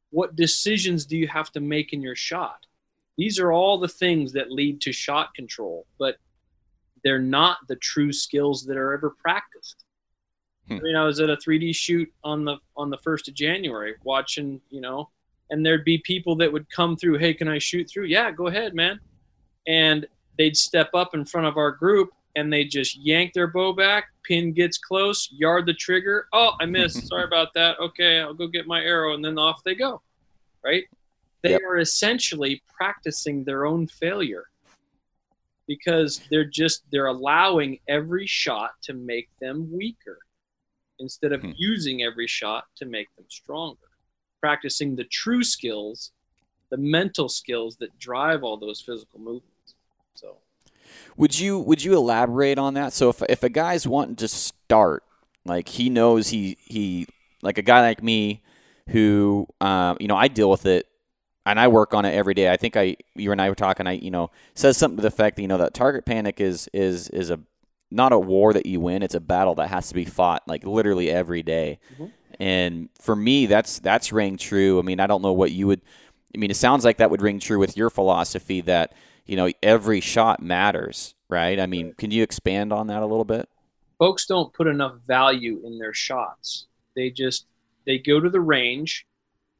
What 0.09 0.35
decisions 0.35 1.05
do 1.05 1.17
you 1.17 1.27
have 1.27 1.51
to 1.51 1.59
make 1.59 1.91
in 1.91 2.01
your 2.01 2.15
shot? 2.15 2.65
These 3.17 3.37
are 3.37 3.51
all 3.51 3.77
the 3.77 3.87
things 3.87 4.31
that 4.33 4.51
lead 4.51 4.81
to 4.81 4.91
shot 4.91 5.35
control, 5.35 5.85
but 5.99 6.15
they're 7.03 7.19
not 7.19 7.57
the 7.67 7.75
true 7.75 8.11
skills 8.13 8.65
that 8.65 8.77
are 8.77 8.93
ever 8.93 9.11
practiced. 9.19 9.83
Hmm. 10.67 10.77
I 10.77 10.79
mean, 10.79 10.95
I 10.95 11.03
was 11.03 11.19
at 11.19 11.29
a 11.29 11.35
3D 11.35 11.75
shoot 11.75 12.09
on 12.23 12.45
the 12.45 12.57
on 12.77 12.89
the 12.89 12.97
first 12.99 13.27
of 13.27 13.33
January, 13.33 13.95
watching, 14.03 14.61
you 14.69 14.79
know, 14.79 15.09
and 15.49 15.65
there'd 15.65 15.85
be 15.85 15.99
people 15.99 16.35
that 16.37 16.51
would 16.51 16.69
come 16.69 16.95
through. 16.95 17.17
Hey, 17.17 17.33
can 17.33 17.47
I 17.47 17.59
shoot 17.59 17.89
through? 17.89 18.05
Yeah, 18.05 18.31
go 18.31 18.47
ahead, 18.47 18.73
man. 18.73 18.99
And 19.67 20.05
they'd 20.37 20.57
step 20.57 20.89
up 20.93 21.13
in 21.13 21.25
front 21.25 21.47
of 21.47 21.57
our 21.57 21.71
group 21.71 22.09
and 22.35 22.51
they 22.51 22.63
just 22.63 22.97
yank 22.97 23.33
their 23.33 23.47
bow 23.47 23.73
back. 23.73 24.05
Pin 24.23 24.53
gets 24.53 24.77
close, 24.77 25.29
yard 25.31 25.65
the 25.65 25.73
trigger. 25.73 26.27
Oh, 26.33 26.53
I 26.59 26.65
missed. 26.65 27.07
Sorry 27.07 27.25
about 27.25 27.53
that. 27.55 27.79
Okay, 27.79 28.19
I'll 28.19 28.33
go 28.33 28.47
get 28.47 28.67
my 28.67 28.81
arrow, 28.81 29.13
and 29.13 29.23
then 29.23 29.37
off 29.37 29.63
they 29.63 29.75
go. 29.75 30.01
Right? 30.63 30.85
They 31.41 31.51
yep. 31.51 31.61
are 31.67 31.77
essentially 31.77 32.63
practicing 32.75 33.43
their 33.43 33.65
own 33.65 33.87
failure 33.87 34.45
because 35.67 36.21
they're 36.31 36.45
just 36.45 36.83
they're 36.91 37.07
allowing 37.07 37.79
every 37.87 38.25
shot 38.25 38.71
to 38.83 38.93
make 38.93 39.29
them 39.41 39.69
weaker 39.71 40.19
instead 40.99 41.33
of 41.33 41.41
hmm. 41.41 41.51
using 41.55 42.03
every 42.03 42.27
shot 42.27 42.65
to 42.77 42.85
make 42.85 43.13
them 43.15 43.25
stronger. 43.29 43.77
Practicing 44.43 44.97
the 44.97 45.05
true 45.05 45.41
skills, 45.41 46.11
the 46.69 46.75
mental 46.77 47.29
skills 47.29 47.77
that 47.77 47.97
drive 47.97 48.43
all 48.43 48.57
those 48.57 48.81
physical 48.81 49.19
movements. 49.19 49.75
So, 50.15 50.35
would 51.15 51.39
you 51.39 51.59
would 51.59 51.81
you 51.81 51.95
elaborate 51.95 52.59
on 52.59 52.73
that? 52.73 52.91
So 52.91 53.09
if 53.09 53.23
if 53.29 53.43
a 53.43 53.49
guy's 53.49 53.87
wanting 53.87 54.17
to 54.17 54.27
start, 54.27 55.03
like 55.45 55.69
he 55.69 55.89
knows 55.89 56.27
he 56.27 56.57
he 56.59 57.07
like 57.41 57.57
a 57.57 57.61
guy 57.61 57.79
like 57.79 58.03
me, 58.03 58.43
who 58.89 59.47
um, 59.61 59.95
you 60.01 60.07
know 60.07 60.17
I 60.17 60.27
deal 60.27 60.49
with 60.49 60.65
it 60.65 60.87
and 61.45 61.59
I 61.59 61.67
work 61.67 61.93
on 61.93 62.03
it 62.05 62.13
every 62.13 62.33
day. 62.33 62.51
I 62.51 62.57
think 62.57 62.75
I 62.75 62.97
you 63.15 63.31
and 63.31 63.41
I 63.41 63.49
were 63.49 63.55
talking. 63.55 63.87
I 63.87 63.93
you 63.93 64.11
know 64.11 64.31
says 64.55 64.77
something 64.77 64.97
to 64.97 65.03
the 65.03 65.11
fact 65.11 65.35
that 65.35 65.41
you 65.41 65.47
know 65.47 65.57
that 65.57 65.73
target 65.73 66.05
panic 66.05 66.41
is 66.41 66.69
is 66.73 67.07
is 67.09 67.29
a 67.29 67.39
not 67.91 68.11
a 68.11 68.19
war 68.19 68.53
that 68.53 68.65
you 68.65 68.79
win. 68.79 69.03
It's 69.03 69.15
a 69.15 69.19
battle 69.19 69.55
that 69.55 69.69
has 69.69 69.87
to 69.89 69.93
be 69.93 70.05
fought 70.05 70.43
like 70.47 70.65
literally 70.65 71.11
every 71.11 71.43
day. 71.43 71.79
Mm-hmm. 71.93 72.05
And 72.39 72.89
for 72.99 73.15
me, 73.15 73.45
that's 73.45 73.79
that's 73.79 74.11
ring 74.11 74.37
true. 74.37 74.79
I 74.79 74.81
mean, 74.81 74.99
I 74.99 75.07
don't 75.07 75.21
know 75.21 75.33
what 75.33 75.51
you 75.51 75.67
would. 75.67 75.81
I 76.35 76.37
mean, 76.37 76.51
it 76.51 76.57
sounds 76.57 76.83
like 76.83 76.97
that 76.97 77.11
would 77.11 77.21
ring 77.21 77.39
true 77.39 77.59
with 77.59 77.77
your 77.77 77.89
philosophy 77.89 78.61
that 78.61 78.93
you 79.25 79.35
know 79.35 79.49
every 79.61 80.01
shot 80.01 80.41
matters, 80.41 81.15
right? 81.29 81.59
I 81.59 81.65
mean, 81.65 81.93
can 81.93 82.11
you 82.11 82.23
expand 82.23 82.73
on 82.73 82.87
that 82.87 83.01
a 83.01 83.05
little 83.05 83.25
bit? 83.25 83.47
Folks 83.99 84.25
don't 84.25 84.53
put 84.53 84.67
enough 84.67 84.95
value 85.07 85.61
in 85.63 85.77
their 85.77 85.93
shots. 85.93 86.67
They 86.95 87.09
just 87.09 87.45
they 87.85 87.99
go 87.99 88.19
to 88.19 88.29
the 88.29 88.41
range 88.41 89.05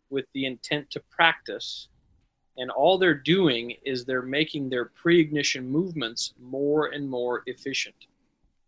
with 0.10 0.26
the 0.34 0.46
intent 0.46 0.90
to 0.92 1.00
practice 1.10 1.88
and 2.56 2.70
all 2.70 3.00
they're 3.00 3.16
doing 3.16 3.76
is 3.84 4.06
they're 4.06 4.22
making 4.22 4.70
their 4.70 4.86
pre-ignition 4.86 5.68
movements 5.68 6.36
more 6.40 6.88
and 6.90 7.10
more 7.10 7.42
efficient 7.48 7.96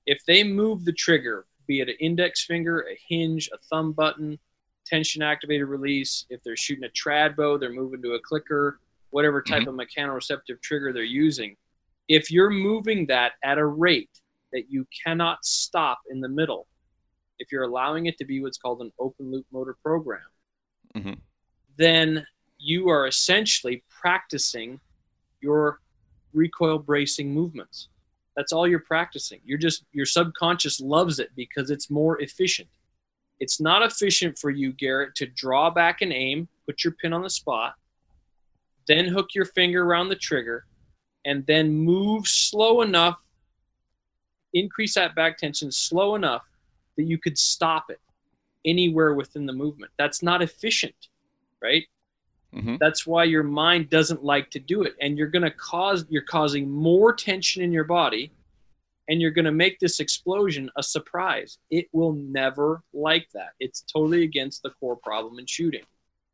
if 0.06 0.24
they 0.26 0.44
move 0.44 0.86
the 0.86 0.94
trigger, 0.94 1.46
be 1.68 1.82
it 1.82 1.90
an 1.90 1.96
index 2.00 2.46
finger, 2.46 2.82
a 2.82 2.98
hinge, 3.08 3.50
a 3.54 3.58
thumb 3.70 3.92
button, 3.92 4.38
tension 4.86 5.22
activated 5.22 5.68
release, 5.68 6.26
if 6.30 6.44
they're 6.44 6.56
shooting 6.56 6.84
a 6.84 6.90
trad 6.90 7.36
bow, 7.36 7.58
they're 7.58 7.74
moving 7.74 8.02
to 8.02 8.14
a 8.14 8.20
clicker, 8.20 8.80
whatever 9.10 9.42
type 9.42 9.64
mm-hmm. 9.64 9.80
of 9.80 9.88
mechanoreceptive 9.88 10.62
trigger 10.62 10.94
they're 10.94 11.04
using. 11.04 11.56
If 12.08 12.30
you're 12.30 12.52
moving 12.52 13.08
that 13.08 13.34
at 13.44 13.58
a 13.58 13.66
rate 13.66 14.10
that 14.54 14.70
you 14.70 14.86
cannot 15.04 15.44
stop 15.44 16.00
in 16.10 16.22
the 16.22 16.30
middle, 16.30 16.68
if 17.40 17.52
you're 17.52 17.64
allowing 17.64 18.06
it 18.06 18.18
to 18.20 18.26
be 18.26 18.42
what's 18.42 18.58
called 18.58 18.82
an 18.82 18.92
open 19.00 19.32
loop 19.32 19.46
motor 19.52 19.76
program, 19.84 20.22
mm-hmm. 20.96 21.14
then 21.78 22.26
you 22.58 22.90
are 22.90 23.08
essentially 23.08 23.84
practicing 23.90 24.80
your 25.42 25.80
recoil 26.34 26.78
bracing 26.78 27.34
movements. 27.34 27.90
That's 28.36 28.52
all 28.52 28.68
you're 28.68 28.80
practicing. 28.80 29.40
You're 29.46 29.58
just 29.58 29.86
your 29.92 30.06
subconscious 30.06 30.80
loves 30.80 31.20
it 31.20 31.30
because 31.36 31.70
it's 31.70 31.90
more 31.90 32.22
efficient. 32.22 32.68
It's 33.40 33.60
not 33.60 33.82
efficient 33.82 34.38
for 34.38 34.50
you, 34.50 34.74
Garrett, 34.74 35.16
to 35.16 35.26
draw 35.26 35.70
back 35.70 36.02
and 36.02 36.12
aim, 36.14 36.48
put 36.66 36.84
your 36.84 36.94
pin 36.94 37.14
on 37.14 37.22
the 37.22 37.30
spot, 37.30 37.76
then 38.88 39.08
hook 39.08 39.34
your 39.34 39.46
finger 39.46 39.84
around 39.84 40.10
the 40.10 40.16
trigger, 40.16 40.66
and 41.26 41.46
then 41.48 41.72
move 41.72 42.28
slow 42.28 42.82
enough, 42.82 43.20
increase 44.54 44.96
that 44.96 45.16
back 45.16 45.38
tension 45.38 45.72
slow 45.72 46.16
enough 46.16 46.44
that 46.98 47.04
you 47.04 47.18
could 47.18 47.38
stop 47.38 47.90
it 47.90 48.00
anywhere 48.66 49.14
within 49.14 49.46
the 49.46 49.54
movement. 49.54 49.92
That's 49.98 50.24
not 50.24 50.42
efficient, 50.42 50.96
right? 51.62 51.86
Mm-hmm. 52.56 52.76
That's 52.80 53.06
why 53.06 53.26
your 53.26 53.44
mind 53.44 53.90
doesn't 53.90 54.24
like 54.24 54.50
to 54.52 54.60
do 54.60 54.84
it. 54.84 54.96
And 55.02 55.18
you're 55.18 55.28
going 55.28 55.44
to 55.44 55.52
cause, 55.52 56.06
you're 56.10 56.24
causing 56.24 56.70
more 56.70 57.14
tension 57.14 57.62
in 57.62 57.72
your 57.72 57.84
body 57.84 58.32
and 59.08 59.22
you're 59.22 59.32
going 59.32 59.46
to 59.46 59.52
make 59.52 59.80
this 59.80 60.00
explosion 60.00 60.70
a 60.78 60.84
surprise. 60.84 61.58
It 61.70 61.88
will 61.92 62.14
never 62.14 62.82
like 62.94 63.28
that. 63.34 63.50
It's 63.60 63.82
totally 63.82 64.24
against 64.24 64.64
the 64.64 64.72
core 64.72 64.96
problem 64.96 65.38
in 65.38 65.46
shooting, 65.46 65.84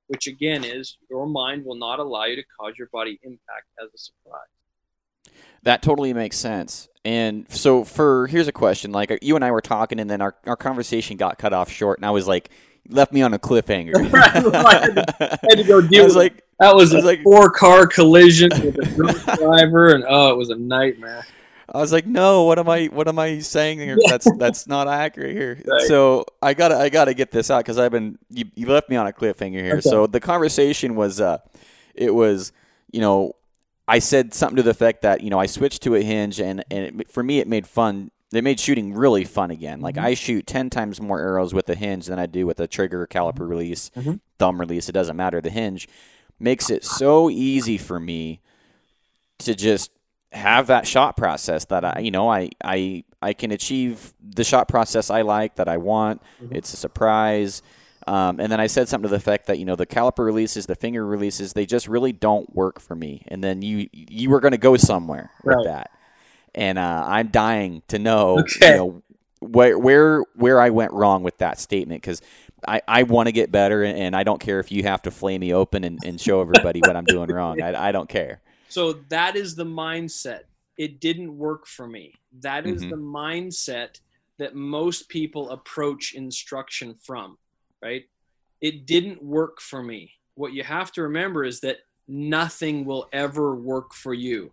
which 0.08 0.28
again 0.28 0.63
is 0.63 0.98
your 1.10 1.28
mind 1.28 1.66
will 1.66 1.75
not 1.75 2.00
allow 2.00 2.25
you 2.25 2.36
to 2.36 2.44
cause 2.60 2.74
your 2.78 2.88
body 2.94 3.20
impact 3.24 3.68
as 3.84 3.90
a 3.94 3.98
surprise. 3.98 5.36
That 5.63 5.82
totally 5.82 6.13
makes 6.13 6.38
sense. 6.38 6.88
And 7.04 7.46
so 7.51 7.84
for 7.84 8.28
here's 8.28 8.48
a 8.48 8.51
question 8.51 8.92
like 8.92 9.18
you 9.22 9.36
and 9.36 9.44
I 9.44 9.51
were 9.51 9.62
talking 9.62 10.00
and 10.00 10.10
then 10.10 10.22
our, 10.22 10.36
our 10.46 10.56
conversation 10.56 11.18
got 11.18 11.40
cut 11.40 11.54
off 11.54 11.70
short 11.70 11.98
and 11.98 12.06
I 12.06 12.12
was 12.12 12.28
like 12.28 12.50
left 12.90 13.14
me 13.14 13.22
on 13.22 13.34
a 13.34 13.40
cliffhanger. 13.40 13.96
I, 14.14 14.28
had 14.28 14.96
to, 14.96 15.16
I, 15.20 15.38
had 15.42 15.56
to, 15.58 15.64
go 15.64 15.82
deal 15.88 16.06
with 16.06 16.16
like, 16.16 16.44
that 16.60 16.76
was, 16.76 16.94
was 16.94 17.04
a 17.04 17.08
like, 17.08 17.24
four 17.24 17.50
car 17.50 17.88
collision 17.88 18.50
with 18.64 18.78
a 18.78 18.86
drunk 18.96 19.24
driver, 19.40 19.94
and 19.94 20.04
oh, 20.08 20.32
it 20.32 20.38
was 20.38 20.50
a 20.50 20.56
nightmare. 20.56 21.26
I 21.74 21.78
was 21.80 21.94
like, 21.94 22.06
no, 22.06 22.44
what 22.44 22.60
am 22.60 22.68
I, 22.68 22.88
what 22.88 23.08
am 23.08 23.18
I 23.18 23.40
saying 23.40 23.80
here? 23.80 23.98
That's 24.08 24.28
that's 24.38 24.68
not 24.68 24.90
accurate 24.90 25.32
here. 25.32 25.62
Right. 25.66 25.88
So 25.88 26.26
I 26.42 26.54
gotta, 26.54 26.76
I 26.76 26.90
gotta 26.90 27.14
get 27.14 27.32
this 27.32 27.50
out 27.50 27.60
because 27.60 27.78
I've 27.78 27.94
been, 27.94 28.18
you, 28.30 28.46
you 28.56 28.68
left 28.68 28.90
me 28.90 28.98
on 28.98 29.08
a 29.08 29.14
cliffhanger 29.14 29.62
here. 29.62 29.74
Okay. 29.76 29.82
So 29.82 30.06
the 30.06 30.20
conversation 30.20 30.96
was, 30.96 31.22
uh, 31.22 31.38
it 31.96 32.14
was, 32.14 32.52
you 32.92 33.00
know, 33.00 33.36
I 33.92 34.00
said 34.00 34.34
something 34.34 34.56
to 34.56 34.64
the 34.64 34.70
effect 34.70 35.02
that 35.02 35.22
you 35.22 35.30
know 35.30 35.40
I 35.40 35.48
switched 35.48 35.82
to 35.84 35.96
a 35.96 36.02
hinge, 36.02 36.40
and 36.40 36.64
and 36.72 37.02
it, 37.02 37.12
for 37.12 37.24
me 37.24 37.40
it 37.40 37.48
made 37.48 37.68
fun 37.68 38.10
they 38.32 38.42
made 38.42 38.60
shooting 38.60 38.94
really 38.94 39.26
fun 39.26 39.52
again. 39.52 39.82
Like 39.82 39.96
mm-hmm. 39.96 40.06
I 40.06 40.14
shoot 40.14 40.48
ten 40.48 40.70
times 40.70 41.02
more 41.02 41.20
arrows 41.20 41.54
with 41.54 41.70
a 41.70 41.76
hinge 41.76 42.08
than 42.08 42.18
I 42.18 42.26
do 42.26 42.46
with 42.46 42.60
a 42.60 42.68
trigger 42.68 43.06
caliper 43.08 43.48
release, 43.48 43.92
mm-hmm. 43.96 44.16
thumb 44.40 44.60
release. 44.60 44.90
It 44.90 44.94
doesn't 44.94 45.18
matter. 45.18 45.42
The 45.42 45.50
hinge 45.50 45.88
makes 46.40 46.70
it 46.70 46.84
so 46.84 47.30
easy 47.30 47.78
for 47.78 48.00
me 48.00 48.40
to 49.40 49.54
just 49.54 49.92
have 50.32 50.68
that 50.68 50.88
shot 50.88 51.18
process 51.18 51.66
that 51.66 51.84
I, 51.84 52.00
you 52.00 52.12
know, 52.12 52.30
I 52.30 52.50
I 52.64 53.04
I 53.22 53.34
can 53.34 53.52
achieve 53.52 54.14
the 54.22 54.46
shot 54.46 54.68
process 54.68 55.10
I 55.10 55.22
like 55.22 55.56
that 55.56 55.68
I 55.68 55.78
want. 55.78 56.22
Mm-hmm. 56.42 56.56
It's 56.56 56.74
a 56.74 56.78
surprise. 56.78 57.62
Um, 58.08 58.40
and 58.40 58.52
then 58.52 58.60
I 58.60 58.66
said 58.66 58.90
something 58.90 59.04
to 59.04 59.10
the 59.10 59.18
effect 59.18 59.46
that 59.46 59.60
you 59.60 59.66
know 59.66 59.76
the 59.76 59.86
caliper 59.86 60.26
releases, 60.26 60.66
the 60.66 60.76
finger 60.76 61.06
releases, 61.06 61.54
they 61.54 61.66
just 61.66 61.88
really 61.88 62.14
don't 62.14 62.56
work 62.56 62.80
for 62.80 62.96
me. 62.96 63.26
And 63.28 63.44
then 63.44 63.62
you 63.62 63.90
you 63.92 64.30
were 64.30 64.40
going 64.40 64.54
to 64.54 64.58
go 64.58 64.78
somewhere 64.78 65.32
right. 65.44 65.58
with 65.58 65.66
that 65.68 65.92
and 66.53 66.77
uh, 66.77 67.03
I'm 67.08 67.27
dying 67.27 67.84
to 67.89 68.00
know, 68.00 68.39
okay. 68.39 68.72
you 68.72 68.77
know, 68.77 69.03
where 69.39 69.77
where 69.77 70.24
where 70.36 70.60
I 70.60 70.70
went 70.70 70.93
wrong 70.93 71.24
with 71.24 71.38
that 71.39 71.60
statement 71.60 72.01
because 72.01 72.22
I, 72.67 72.81
I 72.88 73.03
want 73.03 73.27
to 73.27 73.31
get 73.31 73.51
better 73.51 73.84
and 73.84 74.15
I 74.15 74.24
don't 74.24 74.39
care 74.39 74.60
if 74.60 74.72
you 74.72 74.84
have 74.84 75.01
to 75.03 75.12
flay 75.12 75.38
me 75.38 75.53
open 75.53 75.84
and, 75.84 75.98
and 76.05 76.22
show 76.22 76.41
everybody 76.41 76.79
what 76.81 76.96
I'm 76.96 77.05
doing 77.05 77.31
wrong. 77.31 77.62
I, 77.62 77.89
I 77.89 77.91
don't 77.91 78.08
care. 78.08 78.41
So 78.70 78.93
that 79.10 79.36
is 79.36 79.55
the 79.55 79.65
mindset. 79.65 80.41
It 80.77 81.00
didn't 81.00 81.36
work 81.36 81.65
for 81.65 81.88
me. 81.88 82.13
That 82.41 82.67
is 82.67 82.81
mm-hmm. 82.81 82.91
the 82.91 82.98
mindset 82.98 84.00
that 84.38 84.53
most 84.53 85.10
people 85.10 85.50
approach 85.50 86.13
instruction 86.13 86.96
from, 87.03 87.38
right? 87.81 88.05
it 88.62 88.86
didn't 88.86 89.22
work 89.24 89.60
for 89.60 89.84
me. 89.84 90.13
What 90.36 90.53
you 90.53 90.63
have 90.63 90.91
to 90.93 91.03
remember 91.03 91.43
is 91.43 91.60
that 91.62 91.77
nothing 92.08 92.86
will 92.86 93.10
ever 93.12 93.55
work 93.55 93.93
for 93.93 94.13
you, 94.13 94.51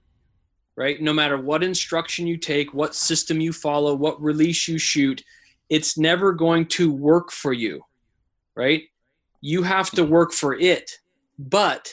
right? 0.78 1.02
No 1.02 1.12
matter 1.12 1.36
what 1.36 1.64
instruction 1.64 2.28
you 2.28 2.36
take, 2.36 2.72
what 2.72 2.94
system 2.94 3.40
you 3.40 3.52
follow, 3.52 3.96
what 3.96 4.22
release 4.22 4.68
you 4.68 4.78
shoot, 4.78 5.24
it's 5.68 5.98
never 5.98 6.32
going 6.32 6.66
to 6.66 6.92
work 6.92 7.32
for 7.32 7.52
you, 7.52 7.82
right? 8.54 8.84
You 9.40 9.64
have 9.64 9.90
to 9.90 10.04
work 10.04 10.32
for 10.32 10.54
it, 10.54 10.92
but 11.36 11.92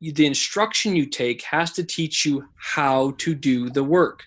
the 0.00 0.26
instruction 0.26 0.96
you 0.96 1.06
take 1.06 1.42
has 1.44 1.70
to 1.74 1.84
teach 1.84 2.26
you 2.26 2.48
how 2.56 3.12
to 3.18 3.36
do 3.36 3.70
the 3.70 3.84
work. 3.84 4.24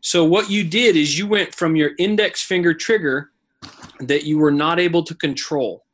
So, 0.00 0.24
what 0.24 0.48
you 0.48 0.64
did 0.64 0.96
is 0.96 1.18
you 1.18 1.26
went 1.26 1.54
from 1.54 1.76
your 1.76 1.90
index 1.98 2.42
finger 2.42 2.72
trigger 2.72 3.30
that 4.00 4.24
you 4.24 4.38
were 4.38 4.52
not 4.52 4.80
able 4.80 5.02
to 5.02 5.14
control 5.14 5.84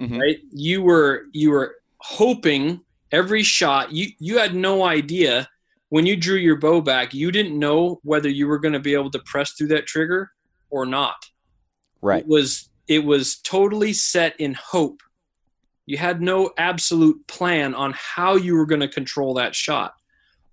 mm-hmm. 0.00 0.18
right 0.18 0.38
you 0.50 0.82
were 0.82 1.26
you 1.32 1.50
were 1.50 1.76
hoping 1.98 2.80
every 3.10 3.42
shot 3.42 3.92
you 3.92 4.08
you 4.18 4.38
had 4.38 4.54
no 4.54 4.84
idea 4.84 5.48
when 5.92 6.06
you 6.06 6.16
drew 6.16 6.36
your 6.36 6.56
bow 6.56 6.80
back 6.80 7.12
you 7.12 7.30
didn't 7.30 7.58
know 7.58 8.00
whether 8.02 8.30
you 8.30 8.46
were 8.46 8.58
going 8.58 8.72
to 8.72 8.80
be 8.80 8.94
able 8.94 9.10
to 9.10 9.18
press 9.26 9.52
through 9.52 9.68
that 9.68 9.86
trigger 9.86 10.30
or 10.70 10.86
not. 10.86 11.16
Right. 12.00 12.22
It 12.22 12.28
was 12.28 12.70
it 12.88 13.04
was 13.04 13.36
totally 13.36 13.92
set 13.92 14.34
in 14.40 14.54
hope. 14.54 15.02
You 15.84 15.98
had 15.98 16.22
no 16.22 16.50
absolute 16.56 17.26
plan 17.26 17.74
on 17.74 17.92
how 17.94 18.36
you 18.36 18.56
were 18.56 18.64
going 18.64 18.80
to 18.80 18.88
control 18.88 19.34
that 19.34 19.54
shot. 19.54 19.92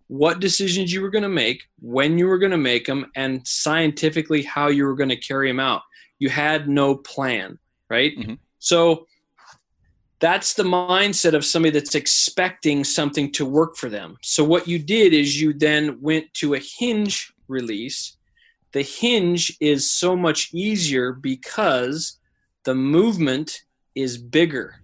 What 0.08 0.41
decisions 0.41 0.91
you 0.91 1.01
were 1.01 1.10
going 1.10 1.24
to 1.24 1.29
make 1.29 1.63
when 1.79 2.17
you 2.17 2.27
were 2.27 2.38
going 2.38 2.51
to 2.51 2.58
make 2.58 2.86
them 2.86 3.05
and 3.15 3.48
scientifically 3.48 4.43
how 4.43 4.67
you 4.67 4.84
were 4.84 4.96
going 4.96 5.10
to 5.10 5.15
carry 5.15 5.48
them 5.48 5.62
out. 5.62 5.84
You 6.19 6.29
had 6.29 6.67
no 6.67 6.96
plan 6.96 7.58
right? 7.89 8.15
Mm-hmm. 8.17 8.34
so 8.60 9.08
that's 10.19 10.53
the 10.53 10.63
mindset 10.63 11.33
of 11.33 11.45
somebody 11.45 11.71
that's 11.71 11.95
expecting 11.95 12.83
something 12.83 13.31
to 13.31 13.45
work 13.45 13.77
for 13.77 13.89
them. 13.89 14.17
So 14.21 14.43
what 14.43 14.67
you 14.67 14.77
did 14.77 15.13
is 15.13 15.41
you 15.41 15.53
then 15.53 16.01
went 16.01 16.33
to 16.35 16.55
a 16.55 16.59
hinge 16.59 17.33
release. 17.47 18.17
The 18.73 18.81
hinge 18.81 19.55
is 19.61 19.89
so 19.89 20.15
much 20.15 20.53
easier 20.53 21.13
because 21.13 22.19
the 22.65 22.75
movement 22.75 23.63
is 23.95 24.17
bigger. 24.17 24.75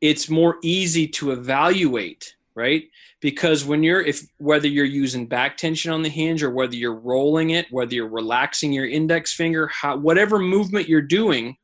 It's 0.00 0.30
more 0.30 0.58
easy 0.62 1.08
to 1.08 1.32
evaluate, 1.32 2.36
right? 2.54 2.84
Because 3.20 3.64
when 3.64 3.82
you're 3.82 4.00
if 4.00 4.22
whether 4.38 4.68
you're 4.68 4.84
using 4.84 5.26
back 5.26 5.56
tension 5.56 5.92
on 5.92 6.02
the 6.02 6.08
hinge 6.08 6.44
or 6.44 6.50
whether 6.50 6.76
you're 6.76 6.94
rolling 6.94 7.50
it, 7.50 7.66
whether 7.70 7.94
you're 7.94 8.08
relaxing 8.08 8.72
your 8.72 8.88
index 8.88 9.32
finger, 9.34 9.66
how, 9.66 9.96
whatever 9.96 10.38
movement 10.38 10.88
you're 10.88 11.02
doing 11.02 11.56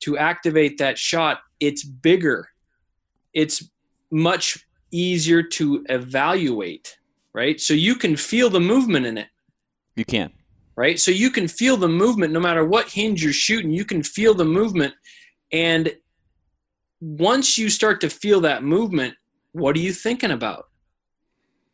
to 0.00 0.16
activate 0.16 0.78
that 0.78 0.96
shot, 0.98 1.40
it's 1.60 1.84
bigger. 1.84 2.48
It's 3.32 3.70
much 4.10 4.66
easier 4.90 5.42
to 5.42 5.84
evaluate, 5.88 6.96
right? 7.32 7.60
So 7.60 7.74
you 7.74 7.94
can 7.94 8.16
feel 8.16 8.50
the 8.50 8.60
movement 8.60 9.06
in 9.06 9.18
it. 9.18 9.28
You 9.94 10.04
can. 10.04 10.32
Right? 10.76 11.00
So 11.00 11.10
you 11.10 11.30
can 11.30 11.48
feel 11.48 11.76
the 11.76 11.88
movement 11.88 12.32
no 12.32 12.40
matter 12.40 12.64
what 12.64 12.88
hinge 12.88 13.22
you're 13.22 13.32
shooting, 13.32 13.70
you 13.70 13.84
can 13.84 14.02
feel 14.02 14.34
the 14.34 14.44
movement. 14.44 14.92
And 15.52 15.94
once 17.00 17.56
you 17.56 17.70
start 17.70 18.00
to 18.02 18.10
feel 18.10 18.40
that 18.42 18.62
movement, 18.62 19.14
what 19.52 19.76
are 19.76 19.80
you 19.80 19.92
thinking 19.92 20.32
about? 20.32 20.68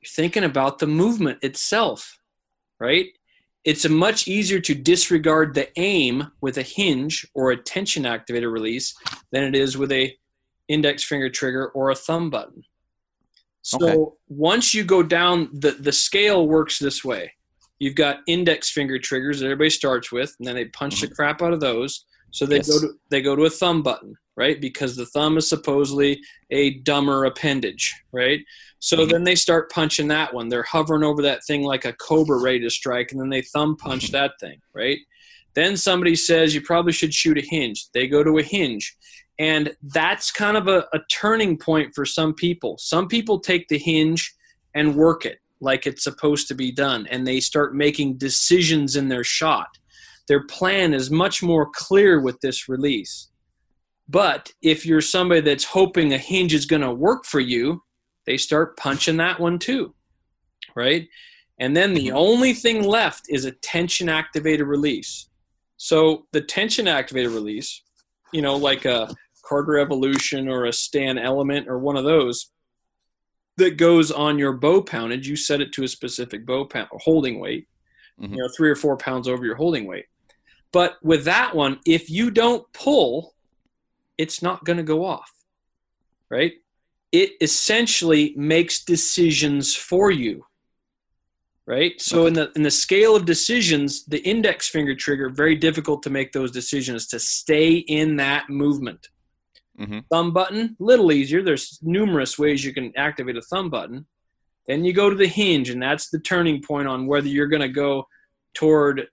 You're 0.01 0.11
thinking 0.11 0.45
about 0.45 0.79
the 0.79 0.87
movement 0.87 1.39
itself, 1.43 2.19
right? 2.79 3.07
It's 3.65 3.89
much 3.89 4.27
easier 4.27 4.61
to 4.61 4.75
disregard 4.75 5.55
the 5.55 5.69
aim 5.79 6.31
with 6.41 6.59
a 6.59 6.63
hinge 6.63 7.27
or 7.35 7.53
a 7.53 7.57
tension 7.57 8.05
activator 8.05 8.53
release 8.53 8.95
than 9.31 9.45
it 9.45 9.55
is 9.55 9.79
with 9.79 9.93
a 9.93 10.17
index 10.69 11.05
finger 11.05 11.31
trigger 11.31 11.69
or 11.69 11.91
a 11.91 11.95
thumb 11.95 12.31
button. 12.31 12.65
So 13.63 13.77
okay. 13.87 14.17
once 14.29 14.75
you 14.75 14.83
go 14.83 15.03
down 15.03 15.49
the 15.53 15.73
the 15.73 15.93
scale 15.93 16.49
works 16.49 16.79
this 16.79 17.05
way. 17.05 17.33
You've 17.79 17.95
got 17.97 18.19
index 18.29 18.71
finger 18.71 18.99
triggers 18.99 19.41
that 19.41 19.47
everybody 19.47 19.71
starts 19.71 20.13
with, 20.13 20.35
and 20.39 20.47
then 20.47 20.55
they 20.55 20.67
punch 20.67 20.97
mm-hmm. 20.97 21.09
the 21.09 21.15
crap 21.15 21.43
out 21.43 21.53
of 21.53 21.61
those. 21.61 22.07
So 22.31 22.47
they 22.47 22.57
yes. 22.57 22.69
go 22.69 22.81
to 22.81 22.95
they 23.11 23.23
go 23.23 23.37
to 23.37 23.45
a 23.45 23.51
thumb 23.51 23.83
button, 23.83 24.15
right? 24.37 24.61
Because 24.61 24.97
the 24.97 25.07
thumb 25.07 25.37
is 25.37 25.49
supposedly 25.49 26.21
a 26.51 26.75
dumber 26.81 27.25
appendage, 27.25 27.95
right? 28.13 28.41
So 28.79 28.99
mm-hmm. 28.99 29.11
then 29.11 29.25
they 29.25 29.35
start 29.35 29.71
punching 29.71 30.09
that 30.09 30.33
one. 30.33 30.49
They're 30.49 30.63
hovering 30.63 31.05
over 31.05 31.23
that 31.23 31.45
thing 31.45 31.63
like 31.63 31.85
a 31.85 31.93
cobra 31.95 32.41
ready 32.41 32.61
to 32.61 32.71
strike, 32.71 33.13
and 33.13 33.21
then 33.21 33.29
they 33.29 33.43
thumb 33.43 33.77
punch 33.77 34.07
mm-hmm. 34.07 34.13
that 34.13 34.33
thing, 34.41 34.61
right? 34.75 34.99
Then 35.55 35.77
somebody 35.77 36.17
says 36.17 36.55
you 36.55 36.63
probably 36.63 36.93
should 36.93 37.13
shoot 37.13 37.39
a 37.39 37.43
hinge. 37.43 37.89
They 37.93 38.07
go 38.07 38.25
to 38.25 38.39
a 38.39 38.43
hinge. 38.43 38.97
And 39.39 39.75
that's 39.83 40.31
kind 40.31 40.57
of 40.57 40.69
a, 40.69 40.87
a 40.93 41.01
turning 41.11 41.59
point 41.59 41.95
for 41.95 42.05
some 42.05 42.35
people. 42.35 42.77
Some 42.79 43.09
people 43.09 43.41
take 43.41 43.69
the 43.69 43.79
hinge 43.79 44.35
and 44.75 44.95
work 44.95 45.27
it 45.27 45.39
like 45.61 45.87
it's 45.87 46.05
supposed 46.05 46.49
to 46.49 46.55
be 46.55 46.73
done, 46.73 47.07
and 47.11 47.27
they 47.27 47.39
start 47.39 47.75
making 47.75 48.19
decisions 48.19 48.97
in 48.97 49.09
their 49.09 49.25
shot 49.25 49.69
their 50.29 50.45
plan 50.47 50.95
is 50.95 51.11
much 51.11 51.43
more 51.43 51.69
clear 51.73 52.21
with 52.21 52.41
this 52.41 52.69
release. 52.69 53.29
But 54.13 54.53
if 54.61 54.85
you're 54.85 55.01
somebody 55.01 55.41
that's 55.41 55.65
hoping 55.65 56.13
a 56.13 56.19
hinge 56.19 56.53
is 56.53 56.67
going 56.67 56.83
to 56.83 56.93
work 56.93 57.25
for 57.25 57.41
you, 57.41 57.83
they 58.27 58.37
start 58.37 58.77
punching 58.77 59.17
that 59.17 59.41
one 59.41 59.59
too, 59.59 59.95
right? 60.77 61.09
And 61.59 61.75
then 61.75 61.95
the 61.95 62.13
only 62.13 62.53
thing 62.53 62.85
left 62.85 63.25
is 63.31 63.47
a 63.47 63.53
tension 63.53 64.11
activated 64.11 64.67
release. 64.67 65.31
So 65.79 66.27
the 66.33 66.43
tension 66.43 66.87
activated 66.87 67.33
release, 67.33 67.83
you 68.35 68.43
know, 68.43 68.55
like 68.55 68.85
a 68.85 69.09
Carter 69.47 69.79
Evolution 69.79 70.47
or 70.47 70.67
a 70.67 70.73
Stan 70.75 71.17
Element 71.17 71.67
or 71.67 71.79
one 71.79 71.97
of 71.97 72.05
those 72.05 72.51
that 73.57 73.79
goes 73.79 74.11
on 74.11 74.39
your 74.39 74.53
bow 74.53 74.83
poundage, 74.83 75.27
you 75.27 75.37
set 75.37 75.63
it 75.63 75.73
to 75.73 75.85
a 75.85 75.89
specific 75.89 76.45
bow 76.45 76.67
pound 76.67 76.89
holding 76.93 77.41
weight, 77.41 77.67
mm-hmm. 78.21 78.35
you 78.35 78.43
know, 78.43 78.49
three 78.55 78.69
or 78.69 78.77
four 78.77 78.99
pounds 78.99 79.27
over 79.27 79.45
your 79.47 79.57
holding 79.57 79.87
weight. 79.87 80.05
But 80.71 80.97
with 81.03 81.25
that 81.25 81.57
one, 81.57 81.81
if 81.87 82.11
you 82.11 82.31
don't 82.31 82.71
pull, 82.75 83.32
it's 84.19 84.43
not 84.43 84.65
going 84.65 84.77
to 84.77 84.83
go 84.83 85.05
off, 85.05 85.31
right? 86.31 86.53
It 87.11 87.33
essentially 87.41 88.35
makes 88.37 88.85
decisions 88.85 89.75
for 89.75 90.11
you, 90.11 90.45
right? 91.67 92.01
So 92.01 92.27
in 92.27 92.35
the 92.35 92.51
in 92.57 92.63
the 92.63 92.71
scale 92.71 93.15
of 93.15 93.27
decisions, 93.27 94.05
the 94.07 94.23
index 94.27 94.69
finger 94.69 94.95
trigger 94.95 95.29
very 95.29 95.57
difficult 95.57 96.03
to 96.05 96.11
make 96.11 96.33
those 96.33 96.51
decisions 96.51 97.07
to 97.09 97.19
stay 97.19 97.77
in 97.77 98.17
that 98.17 98.49
movement. 98.49 99.09
Mm-hmm. 99.79 100.01
Thumb 100.11 100.33
button, 100.33 100.77
little 100.79 101.13
easier. 101.13 101.43
There's 101.43 101.79
numerous 101.83 102.39
ways 102.39 102.65
you 102.65 102.73
can 102.73 102.93
activate 102.97 103.37
a 103.37 103.43
thumb 103.43 103.71
button. 103.71 104.07
Then 104.67 104.85
you 104.85 104.93
go 104.93 105.11
to 105.11 105.17
the 105.17 105.27
hinge, 105.27 105.71
and 105.71 105.83
that's 105.83 106.09
the 106.11 106.21
turning 106.21 106.63
point 106.63 106.89
on 106.89 107.07
whether 107.07 107.29
you're 107.29 107.49
going 107.49 107.63
to 107.63 107.69
go 107.69 108.07
toward 108.55 109.07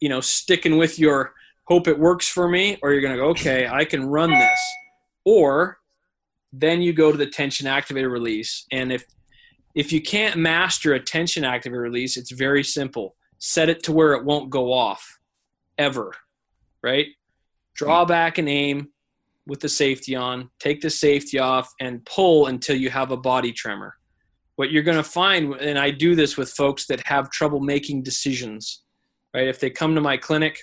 you 0.00 0.08
know 0.08 0.20
sticking 0.20 0.76
with 0.76 0.98
your 0.98 1.32
hope 1.66 1.88
it 1.88 1.98
works 1.98 2.28
for 2.28 2.48
me 2.48 2.78
or 2.82 2.92
you're 2.92 3.00
going 3.00 3.14
to 3.14 3.20
go 3.20 3.28
okay 3.28 3.68
i 3.68 3.84
can 3.84 4.06
run 4.06 4.30
this. 4.30 4.60
Or 5.24 5.78
then 6.52 6.80
you 6.80 6.92
go 6.92 7.10
to 7.10 7.18
the 7.18 7.26
tension 7.26 7.66
activator 7.66 8.10
release 8.10 8.64
and 8.72 8.92
if 8.92 9.04
if 9.74 9.92
you 9.92 10.00
can't 10.00 10.36
master 10.36 10.94
a 10.94 11.00
tension 11.00 11.42
activator 11.42 11.82
release 11.82 12.16
it's 12.16 12.30
very 12.30 12.64
simple. 12.64 13.16
Set 13.38 13.68
it 13.68 13.82
to 13.82 13.92
where 13.92 14.14
it 14.14 14.24
won't 14.24 14.50
go 14.50 14.72
off 14.72 15.18
ever 15.78 16.12
right? 16.82 17.06
Draw 17.74 18.04
hmm. 18.04 18.08
back 18.08 18.38
and 18.38 18.48
aim 18.48 18.88
with 19.46 19.60
the 19.60 19.68
safety 19.68 20.14
on 20.14 20.50
take 20.60 20.80
the 20.80 20.90
safety 20.90 21.38
off 21.38 21.72
and 21.80 22.04
pull 22.04 22.46
until 22.46 22.76
you 22.76 22.90
have 22.90 23.10
a 23.10 23.16
body 23.16 23.52
tremor. 23.52 23.94
What 24.54 24.70
you're 24.70 24.82
going 24.84 24.96
to 24.96 25.02
find 25.02 25.54
and 25.54 25.78
i 25.78 25.90
do 25.90 26.14
this 26.14 26.36
with 26.36 26.50
folks 26.50 26.86
that 26.86 27.06
have 27.06 27.30
trouble 27.30 27.60
making 27.60 28.04
decisions 28.04 28.82
right? 29.34 29.48
If 29.48 29.60
they 29.60 29.70
come 29.70 29.94
to 29.94 30.00
my 30.00 30.16
clinic 30.16 30.58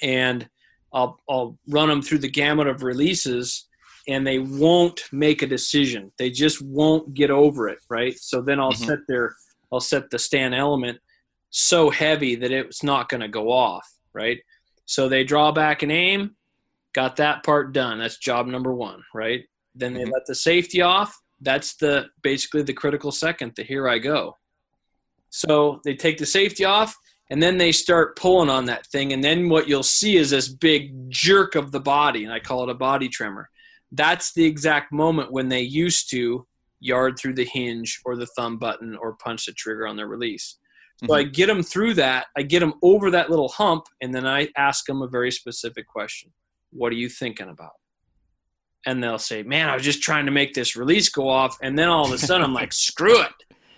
and 0.00 0.48
I'll, 0.92 1.20
I'll 1.28 1.58
run 1.68 1.88
them 1.88 2.02
through 2.02 2.18
the 2.18 2.30
gamut 2.30 2.66
of 2.66 2.82
releases 2.82 3.68
and 4.08 4.26
they 4.26 4.38
won't 4.38 5.02
make 5.12 5.42
a 5.42 5.46
decision. 5.46 6.12
They 6.18 6.30
just 6.30 6.60
won't 6.62 7.14
get 7.14 7.30
over 7.30 7.68
it, 7.68 7.78
right? 7.88 8.18
So 8.18 8.40
then 8.40 8.60
I'll 8.60 8.72
mm-hmm. 8.72 8.84
set 8.84 8.98
their, 9.08 9.34
I'll 9.72 9.80
set 9.80 10.10
the 10.10 10.18
Stan 10.18 10.54
Element 10.54 10.98
so 11.50 11.90
heavy 11.90 12.34
that 12.36 12.50
it's 12.50 12.82
not 12.82 13.08
going 13.08 13.20
to 13.20 13.28
go 13.28 13.50
off, 13.50 13.86
right? 14.12 14.38
So 14.86 15.08
they 15.08 15.24
draw 15.24 15.52
back 15.52 15.82
and 15.82 15.92
aim, 15.92 16.36
got 16.94 17.16
that 17.16 17.44
part 17.44 17.72
done. 17.72 17.98
That's 17.98 18.18
job 18.18 18.46
number 18.46 18.74
one, 18.74 19.02
right? 19.14 19.44
Then 19.74 19.94
they 19.94 20.02
mm-hmm. 20.02 20.12
let 20.12 20.26
the 20.26 20.34
safety 20.34 20.82
off. 20.82 21.16
That's 21.40 21.76
the 21.76 22.06
basically 22.22 22.62
the 22.62 22.72
critical 22.72 23.12
second, 23.12 23.52
the 23.56 23.62
here 23.62 23.88
I 23.88 23.98
go. 23.98 24.36
So 25.30 25.80
they 25.84 25.94
take 25.94 26.18
the 26.18 26.26
safety 26.26 26.64
off, 26.64 26.94
and 27.32 27.42
then 27.42 27.56
they 27.56 27.72
start 27.72 28.14
pulling 28.14 28.50
on 28.50 28.66
that 28.66 28.86
thing 28.88 29.14
and 29.14 29.24
then 29.24 29.48
what 29.48 29.66
you'll 29.66 29.82
see 29.82 30.18
is 30.18 30.28
this 30.30 30.48
big 30.48 30.92
jerk 31.10 31.54
of 31.54 31.72
the 31.72 31.80
body 31.80 32.24
and 32.24 32.32
i 32.32 32.38
call 32.38 32.62
it 32.62 32.68
a 32.68 32.74
body 32.74 33.08
tremor 33.08 33.48
that's 33.92 34.34
the 34.34 34.44
exact 34.44 34.92
moment 34.92 35.32
when 35.32 35.48
they 35.48 35.62
used 35.62 36.10
to 36.10 36.46
yard 36.80 37.18
through 37.18 37.32
the 37.32 37.46
hinge 37.46 38.00
or 38.04 38.16
the 38.16 38.26
thumb 38.26 38.58
button 38.58 38.96
or 38.96 39.14
punch 39.14 39.46
the 39.46 39.52
trigger 39.52 39.86
on 39.86 39.96
their 39.96 40.08
release 40.08 40.58
so 40.98 41.06
mm-hmm. 41.06 41.14
i 41.14 41.22
get 41.22 41.46
them 41.46 41.62
through 41.62 41.94
that 41.94 42.26
i 42.36 42.42
get 42.42 42.60
them 42.60 42.74
over 42.82 43.10
that 43.10 43.30
little 43.30 43.48
hump 43.48 43.86
and 44.02 44.14
then 44.14 44.26
i 44.26 44.46
ask 44.56 44.84
them 44.84 45.00
a 45.00 45.08
very 45.08 45.30
specific 45.30 45.88
question 45.88 46.30
what 46.70 46.92
are 46.92 46.96
you 46.96 47.08
thinking 47.08 47.48
about 47.48 47.72
and 48.84 49.00
they'll 49.00 49.16
say, 49.16 49.44
"Man, 49.44 49.70
I 49.70 49.74
was 49.74 49.84
just 49.84 50.02
trying 50.02 50.26
to 50.26 50.32
make 50.32 50.54
this 50.54 50.74
release 50.74 51.08
go 51.08 51.28
off," 51.28 51.56
and 51.62 51.78
then 51.78 51.88
all 51.88 52.04
of 52.04 52.10
a 52.10 52.18
sudden 52.18 52.42
I'm 52.42 52.52
like, 52.52 52.72
"Screw 52.90 53.20
it." 53.20 53.30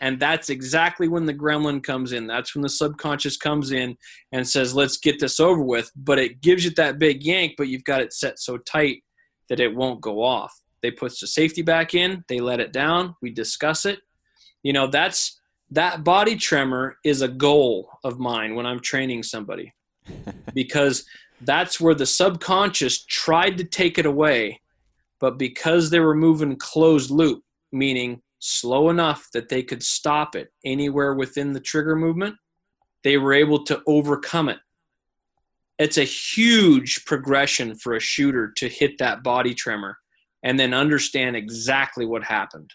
And 0.05 0.21
that's 0.21 0.51
exactly 0.51 1.09
when 1.09 1.25
the 1.25 1.33
gremlin 1.33 1.83
comes 1.83 2.13
in. 2.13 2.27
That's 2.27 2.55
when 2.55 2.61
the 2.61 2.69
subconscious 2.69 3.39
comes 3.39 3.73
in 3.73 3.97
and 4.33 4.47
says, 4.47 4.75
let's 4.75 4.99
get 4.99 5.19
this 5.19 5.41
over 5.41 5.63
with. 5.63 5.91
But 5.97 6.19
it 6.19 6.43
gives 6.43 6.63
you 6.63 6.73
that 6.73 6.99
big 6.99 7.25
yank, 7.25 7.55
but 7.57 7.69
you've 7.69 7.85
got 7.85 8.03
it 8.03 8.13
set 8.13 8.39
so 8.39 8.59
tight 8.59 9.03
that 9.49 9.61
it 9.61 9.75
won't 9.75 10.03
go 10.03 10.23
off. 10.23 10.61
They 10.83 10.91
put 10.91 11.19
the 11.19 11.27
safety 11.27 11.63
back 11.63 11.95
in, 11.95 12.23
they 12.29 12.39
let 12.39 12.61
it 12.61 12.71
down, 12.71 13.17
we 13.23 13.31
discuss 13.31 13.87
it. 13.87 14.01
You 14.63 14.75
know, 14.75 14.89
that's 14.89 15.41
that 15.71 16.05
body 16.05 16.37
tremor 16.37 16.99
is 17.03 17.23
a 17.23 17.29
goal 17.29 17.89
of 18.05 18.19
mine 18.19 18.55
when 18.55 18.67
I'm 18.67 18.81
training 18.81 19.23
somebody 19.23 19.73
because 20.55 21.07
that's 21.41 21.81
where 21.81 21.95
the 21.95 22.05
subconscious 22.05 23.07
tried 23.07 23.57
to 23.57 23.65
take 23.65 23.97
it 23.97 24.05
away, 24.05 24.61
but 25.19 25.39
because 25.39 25.89
they 25.89 26.01
were 26.01 26.15
moving 26.15 26.57
closed 26.57 27.11
loop, 27.11 27.43
meaning 27.73 28.21
slow 28.39 28.91
enough 28.91 29.29
that 29.33 29.49
they 29.49 29.63
could 29.63 29.83
stop 29.83 30.37
it 30.37 30.53
anywhere 30.65 31.15
within 31.15 31.53
the 31.53 31.61
trigger 31.61 31.97
movement, 31.97 32.37
they 33.03 33.19
were 33.19 33.33
able 33.33 33.65
to 33.65 33.83
overcome 33.87 34.49
it. 34.49 34.59
It's 35.79 35.99
a 35.99 36.05
huge 36.05 37.05
progression 37.05 37.75
for 37.75 37.95
a 37.95 38.01
shooter 38.01 38.53
to 38.57 38.69
hit 38.69 38.99
that 38.99 39.23
body 39.23 39.55
tremor 39.55 39.99
and 40.43 40.59
then 40.59 40.75
understand 40.75 41.37
exactly 41.37 42.07
what 42.07 42.23
happened. 42.23 42.71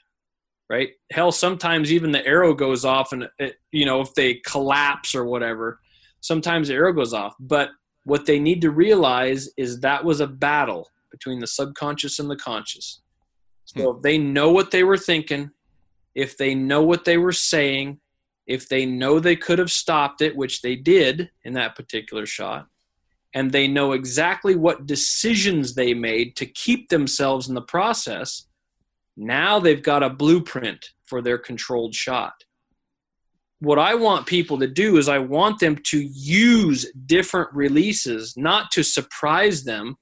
Right? 0.70 0.90
Hell, 1.12 1.32
sometimes 1.32 1.92
even 1.92 2.12
the 2.12 2.26
arrow 2.28 2.54
goes 2.54 2.86
off, 2.86 3.12
and 3.12 3.28
it, 3.40 3.56
you 3.72 3.86
know, 3.86 4.02
if 4.02 4.14
they 4.14 4.36
collapse 4.46 5.16
or 5.16 5.26
whatever, 5.26 5.80
sometimes 6.22 6.68
the 6.68 6.76
arrow 6.76 6.94
goes 6.94 7.14
off. 7.14 7.34
But 7.40 7.70
what 8.04 8.28
they 8.28 8.40
need 8.40 8.62
to 8.62 8.70
realize 8.70 9.50
is 9.58 9.80
that 9.80 10.06
was 10.06 10.20
a 10.20 10.28
battle 10.28 10.88
between 11.12 11.40
the 11.40 11.48
subconscious 11.48 12.20
and 12.20 12.30
the 12.30 12.36
conscious. 12.36 13.02
So 13.76 13.92
hmm. 13.92 13.98
if 13.98 14.04
they 14.04 14.18
know 14.18 14.52
what 14.52 14.72
they 14.72 14.84
were 14.84 14.98
thinking, 14.98 15.52
if 16.16 16.38
they 16.38 16.56
know 16.56 16.82
what 16.82 17.06
they 17.06 17.18
were 17.18 17.32
saying, 17.32 18.00
if 18.48 18.68
they 18.68 18.86
know 18.86 19.20
they 19.20 19.36
could 19.36 19.60
have 19.60 19.72
stopped 19.72 20.22
it, 20.22 20.36
which 20.36 20.62
they 20.62 20.76
did 20.76 21.30
in 21.44 21.54
that 21.54 21.76
particular 21.76 22.26
shot, 22.26 22.68
and 23.36 23.52
they 23.52 23.68
know 23.68 23.92
exactly 23.92 24.56
what 24.56 24.88
decisions 24.88 25.76
they 25.76 25.94
made 25.94 26.36
to 26.38 26.48
keep 26.48 26.90
themselves 26.90 27.48
in 27.48 27.54
the 27.54 27.62
process, 27.62 28.48
now 29.16 29.60
they've 29.60 29.84
got 29.84 30.02
a 30.02 30.10
blueprint 30.10 30.94
for 31.06 31.22
their 31.22 31.38
controlled 31.38 31.94
shot. 31.94 32.44
What 33.60 33.78
I 33.78 33.94
want 33.94 34.26
people 34.26 34.58
to 34.60 34.68
do 34.68 34.98
is 34.98 35.08
I 35.08 35.20
want 35.20 35.60
them 35.60 35.76
to 35.76 36.00
use 36.02 36.92
different 37.06 37.54
releases, 37.54 38.36
not 38.36 38.72
to 38.72 38.84
surprise 38.84 39.64
them 39.64 39.98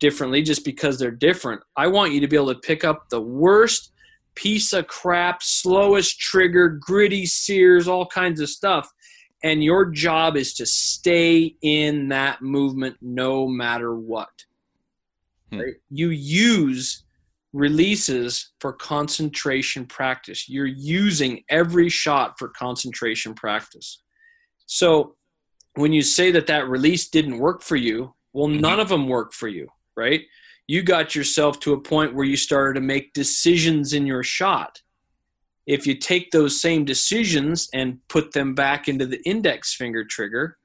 differently 0.00 0.42
just 0.42 0.64
because 0.64 0.98
they're 0.98 1.10
different. 1.10 1.62
I 1.76 1.86
want 1.86 2.12
you 2.12 2.20
to 2.20 2.28
be 2.28 2.36
able 2.36 2.52
to 2.54 2.60
pick 2.60 2.84
up 2.84 3.08
the 3.08 3.20
worst 3.20 3.92
piece 4.34 4.72
of 4.72 4.86
crap, 4.86 5.42
slowest 5.42 6.18
trigger, 6.18 6.68
gritty 6.68 7.26
sears, 7.26 7.88
all 7.88 8.06
kinds 8.06 8.40
of 8.40 8.48
stuff. 8.48 8.90
And 9.42 9.62
your 9.62 9.86
job 9.86 10.36
is 10.36 10.54
to 10.54 10.66
stay 10.66 11.56
in 11.62 12.08
that 12.08 12.42
movement 12.42 12.96
no 13.00 13.46
matter 13.46 13.94
what. 13.94 14.30
Hmm. 15.52 15.60
Right? 15.60 15.74
You 15.90 16.10
use 16.10 17.04
releases 17.52 18.52
for 18.58 18.72
concentration 18.72 19.86
practice. 19.86 20.48
You're 20.48 20.66
using 20.66 21.44
every 21.48 21.88
shot 21.88 22.34
for 22.38 22.48
concentration 22.48 23.34
practice. 23.34 24.02
So 24.66 25.14
when 25.74 25.92
you 25.92 26.02
say 26.02 26.32
that 26.32 26.48
that 26.48 26.68
release 26.68 27.08
didn't 27.08 27.38
work 27.38 27.62
for 27.62 27.76
you, 27.76 28.14
well, 28.32 28.48
mm-hmm. 28.48 28.60
none 28.60 28.80
of 28.80 28.88
them 28.88 29.08
work 29.08 29.32
for 29.32 29.48
you, 29.48 29.68
right? 29.96 30.22
you 30.66 30.82
got 30.82 31.14
yourself 31.14 31.60
to 31.60 31.72
a 31.74 31.80
point 31.80 32.14
where 32.14 32.24
you 32.24 32.36
started 32.36 32.74
to 32.74 32.80
make 32.80 33.12
decisions 33.12 33.92
in 33.92 34.06
your 34.06 34.22
shot. 34.22 34.80
If 35.66 35.86
you 35.86 35.94
take 35.94 36.30
those 36.30 36.60
same 36.60 36.84
decisions 36.84 37.68
and 37.72 37.98
put 38.08 38.32
them 38.32 38.54
back 38.54 38.88
into 38.88 39.06
the 39.06 39.22
index 39.24 39.74
finger 39.74 40.04
trigger, 40.04 40.58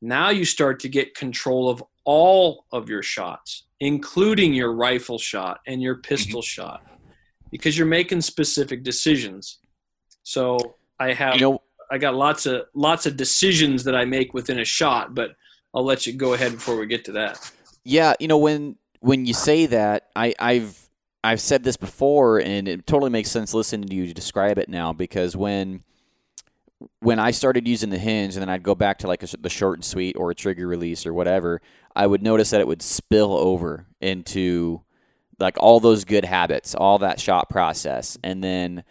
now 0.00 0.30
you 0.30 0.44
start 0.44 0.80
to 0.80 0.88
get 0.88 1.14
control 1.14 1.68
of 1.68 1.82
all 2.04 2.64
of 2.72 2.88
your 2.88 3.02
shots, 3.02 3.64
including 3.80 4.54
your 4.54 4.72
rifle 4.72 5.18
shot 5.18 5.60
and 5.66 5.82
your 5.82 5.96
pistol 5.96 6.40
mm-hmm. 6.40 6.62
shot, 6.62 6.86
because 7.50 7.76
you're 7.76 7.86
making 7.86 8.20
specific 8.20 8.82
decisions. 8.82 9.58
So 10.22 10.76
I 10.98 11.12
have, 11.12 11.34
you 11.34 11.40
know, 11.40 11.62
I 11.90 11.98
got 11.98 12.14
lots 12.14 12.46
of 12.46 12.66
lots 12.74 13.06
of 13.06 13.16
decisions 13.16 13.84
that 13.84 13.96
I 13.96 14.04
make 14.04 14.34
within 14.34 14.60
a 14.60 14.64
shot, 14.64 15.14
but 15.14 15.30
I'll 15.74 15.84
let 15.84 16.06
you 16.06 16.12
go 16.12 16.34
ahead 16.34 16.52
before 16.52 16.76
we 16.76 16.86
get 16.86 17.04
to 17.06 17.12
that. 17.12 17.50
Yeah, 17.88 18.12
you 18.20 18.28
know 18.28 18.36
when 18.36 18.76
when 19.00 19.24
you 19.24 19.32
say 19.32 19.64
that, 19.64 20.10
I, 20.14 20.34
I've 20.38 20.90
I've 21.24 21.40
said 21.40 21.64
this 21.64 21.78
before, 21.78 22.38
and 22.38 22.68
it 22.68 22.86
totally 22.86 23.10
makes 23.10 23.30
sense 23.30 23.54
listening 23.54 23.88
to 23.88 23.94
you 23.94 24.12
describe 24.12 24.58
it 24.58 24.68
now. 24.68 24.92
Because 24.92 25.34
when 25.34 25.82
when 27.00 27.18
I 27.18 27.30
started 27.30 27.66
using 27.66 27.88
the 27.88 27.96
hinge, 27.96 28.34
and 28.34 28.42
then 28.42 28.50
I'd 28.50 28.62
go 28.62 28.74
back 28.74 28.98
to 28.98 29.06
like 29.06 29.22
a, 29.22 29.36
the 29.38 29.48
short 29.48 29.78
and 29.78 29.84
sweet 29.86 30.16
or 30.16 30.30
a 30.30 30.34
trigger 30.34 30.66
release 30.66 31.06
or 31.06 31.14
whatever, 31.14 31.62
I 31.96 32.06
would 32.06 32.22
notice 32.22 32.50
that 32.50 32.60
it 32.60 32.66
would 32.66 32.82
spill 32.82 33.32
over 33.32 33.86
into 34.02 34.82
like 35.38 35.56
all 35.58 35.80
those 35.80 36.04
good 36.04 36.26
habits, 36.26 36.74
all 36.74 36.98
that 36.98 37.18
shot 37.18 37.48
process, 37.48 38.18
and 38.22 38.44
then 38.44 38.84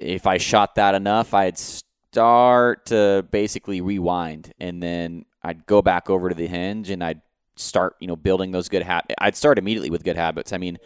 if 0.00 0.26
I 0.26 0.38
shot 0.38 0.74
that 0.74 0.96
enough, 0.96 1.34
I'd 1.34 1.56
start 1.56 2.86
to 2.86 3.24
basically 3.30 3.80
rewind, 3.80 4.54
and 4.58 4.82
then 4.82 5.24
I'd 5.40 5.66
go 5.66 5.82
back 5.82 6.10
over 6.10 6.28
to 6.28 6.34
the 6.34 6.48
hinge, 6.48 6.90
and 6.90 7.04
I'd 7.04 7.20
start 7.58 7.96
you 8.00 8.06
know 8.06 8.16
building 8.16 8.52
those 8.52 8.68
good 8.68 8.82
habits 8.82 9.14
i'd 9.18 9.36
start 9.36 9.58
immediately 9.58 9.90
with 9.90 10.04
good 10.04 10.16
habits. 10.16 10.52
I 10.52 10.58
mean 10.58 10.78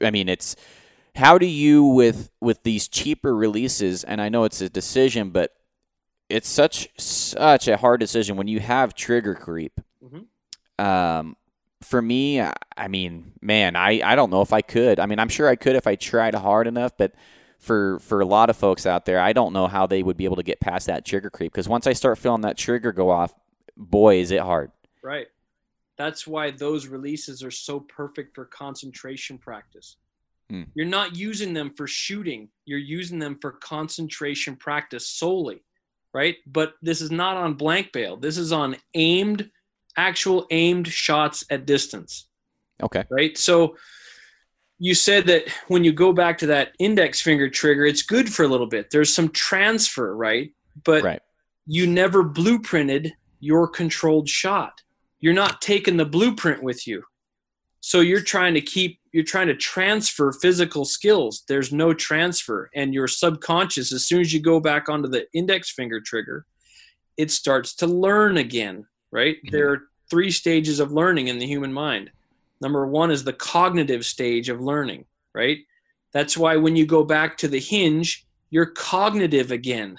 i 0.00 0.10
mean 0.10 0.28
it's 0.28 0.56
how 1.14 1.38
do 1.38 1.46
you 1.46 1.84
with 1.84 2.30
with 2.40 2.62
these 2.62 2.88
cheaper 2.88 3.34
releases 3.34 4.04
and 4.04 4.20
i 4.20 4.28
know 4.28 4.44
it's 4.44 4.60
a 4.60 4.68
decision 4.68 5.30
but 5.30 5.52
it's 6.28 6.48
such 6.48 6.88
such 6.98 7.68
a 7.68 7.76
hard 7.76 8.00
decision 8.00 8.36
when 8.36 8.46
you 8.46 8.60
have 8.60 8.94
trigger 8.94 9.34
creep. 9.34 9.80
Mm-hmm. 10.04 10.84
um 10.84 11.36
for 11.82 12.00
me 12.02 12.40
i 12.40 12.88
mean 12.88 13.32
man 13.40 13.74
i 13.76 14.00
i 14.04 14.14
don't 14.14 14.30
know 14.30 14.42
if 14.42 14.52
i 14.52 14.60
could. 14.60 15.00
I 15.00 15.06
mean 15.06 15.18
i'm 15.18 15.28
sure 15.28 15.48
i 15.48 15.56
could 15.56 15.76
if 15.76 15.86
i 15.86 15.94
tried 15.94 16.34
hard 16.34 16.66
enough 16.66 16.96
but 16.96 17.12
for 17.58 17.98
for 18.00 18.20
a 18.20 18.26
lot 18.26 18.50
of 18.50 18.56
folks 18.56 18.86
out 18.86 19.04
there 19.06 19.20
i 19.20 19.32
don't 19.32 19.52
know 19.52 19.66
how 19.66 19.86
they 19.86 20.02
would 20.02 20.16
be 20.16 20.24
able 20.24 20.36
to 20.36 20.42
get 20.42 20.60
past 20.60 20.86
that 20.86 21.04
trigger 21.04 21.30
creep 21.30 21.52
because 21.52 21.68
once 21.68 21.86
i 21.86 21.92
start 21.92 22.18
feeling 22.18 22.42
that 22.42 22.56
trigger 22.56 22.92
go 22.92 23.10
off 23.10 23.34
boy 23.76 24.20
is 24.20 24.30
it 24.30 24.40
hard. 24.40 24.70
Right 25.02 25.28
that's 26.00 26.26
why 26.26 26.50
those 26.50 26.86
releases 26.86 27.42
are 27.42 27.50
so 27.50 27.80
perfect 27.80 28.34
for 28.34 28.46
concentration 28.46 29.36
practice. 29.36 29.96
Hmm. 30.48 30.62
You're 30.74 30.86
not 30.86 31.14
using 31.14 31.52
them 31.52 31.74
for 31.76 31.86
shooting, 31.86 32.48
you're 32.64 32.78
using 32.78 33.18
them 33.18 33.36
for 33.40 33.52
concentration 33.52 34.56
practice 34.56 35.06
solely, 35.06 35.62
right? 36.14 36.36
But 36.46 36.72
this 36.80 37.02
is 37.02 37.10
not 37.10 37.36
on 37.36 37.52
blank 37.52 37.92
bale. 37.92 38.16
This 38.16 38.38
is 38.38 38.50
on 38.50 38.76
aimed, 38.94 39.50
actual 39.98 40.46
aimed 40.50 40.88
shots 40.88 41.44
at 41.50 41.66
distance. 41.66 42.28
Okay. 42.82 43.04
Right? 43.10 43.36
So 43.36 43.76
you 44.78 44.94
said 44.94 45.26
that 45.26 45.44
when 45.68 45.84
you 45.84 45.92
go 45.92 46.14
back 46.14 46.38
to 46.38 46.46
that 46.46 46.72
index 46.78 47.20
finger 47.20 47.50
trigger, 47.50 47.84
it's 47.84 48.02
good 48.02 48.32
for 48.32 48.44
a 48.44 48.48
little 48.48 48.66
bit. 48.66 48.90
There's 48.90 49.14
some 49.14 49.28
transfer, 49.28 50.16
right? 50.16 50.50
But 50.82 51.02
right. 51.02 51.20
you 51.66 51.86
never 51.86 52.24
blueprinted 52.24 53.12
your 53.38 53.68
controlled 53.68 54.30
shot 54.30 54.80
you're 55.20 55.34
not 55.34 55.60
taking 55.60 55.96
the 55.96 56.04
blueprint 56.04 56.62
with 56.62 56.86
you. 56.86 57.04
So 57.80 58.00
you're 58.00 58.20
trying 58.20 58.54
to 58.54 58.60
keep 58.60 59.00
you're 59.12 59.24
trying 59.24 59.48
to 59.48 59.56
transfer 59.56 60.32
physical 60.32 60.84
skills. 60.84 61.42
There's 61.48 61.72
no 61.72 61.92
transfer. 61.92 62.70
And 62.74 62.94
your 62.94 63.08
subconscious 63.08 63.92
as 63.92 64.06
soon 64.06 64.20
as 64.20 64.32
you 64.32 64.40
go 64.40 64.60
back 64.60 64.88
onto 64.88 65.08
the 65.08 65.26
index 65.32 65.72
finger 65.72 66.00
trigger 66.00 66.46
it 67.16 67.30
starts 67.30 67.74
to 67.74 67.86
learn 67.86 68.38
again 68.38 68.86
right? 69.12 69.36
Mm-hmm. 69.36 69.54
there 69.54 69.70
are 69.70 69.82
three 70.08 70.30
stages 70.30 70.80
of 70.80 70.92
learning 70.92 71.28
in 71.28 71.38
the 71.38 71.46
human 71.46 71.72
mind. 71.72 72.10
Number 72.60 72.86
one 72.86 73.10
is 73.10 73.24
the 73.24 73.32
cognitive 73.32 74.04
stage 74.04 74.48
of 74.48 74.60
learning 74.60 75.04
right? 75.34 75.58
That's 76.12 76.36
why 76.36 76.56
when 76.56 76.76
you 76.76 76.86
go 76.86 77.04
back 77.04 77.36
to 77.38 77.48
the 77.48 77.60
hinge 77.60 78.26
you're 78.50 78.66
cognitive 78.66 79.50
again 79.50 79.98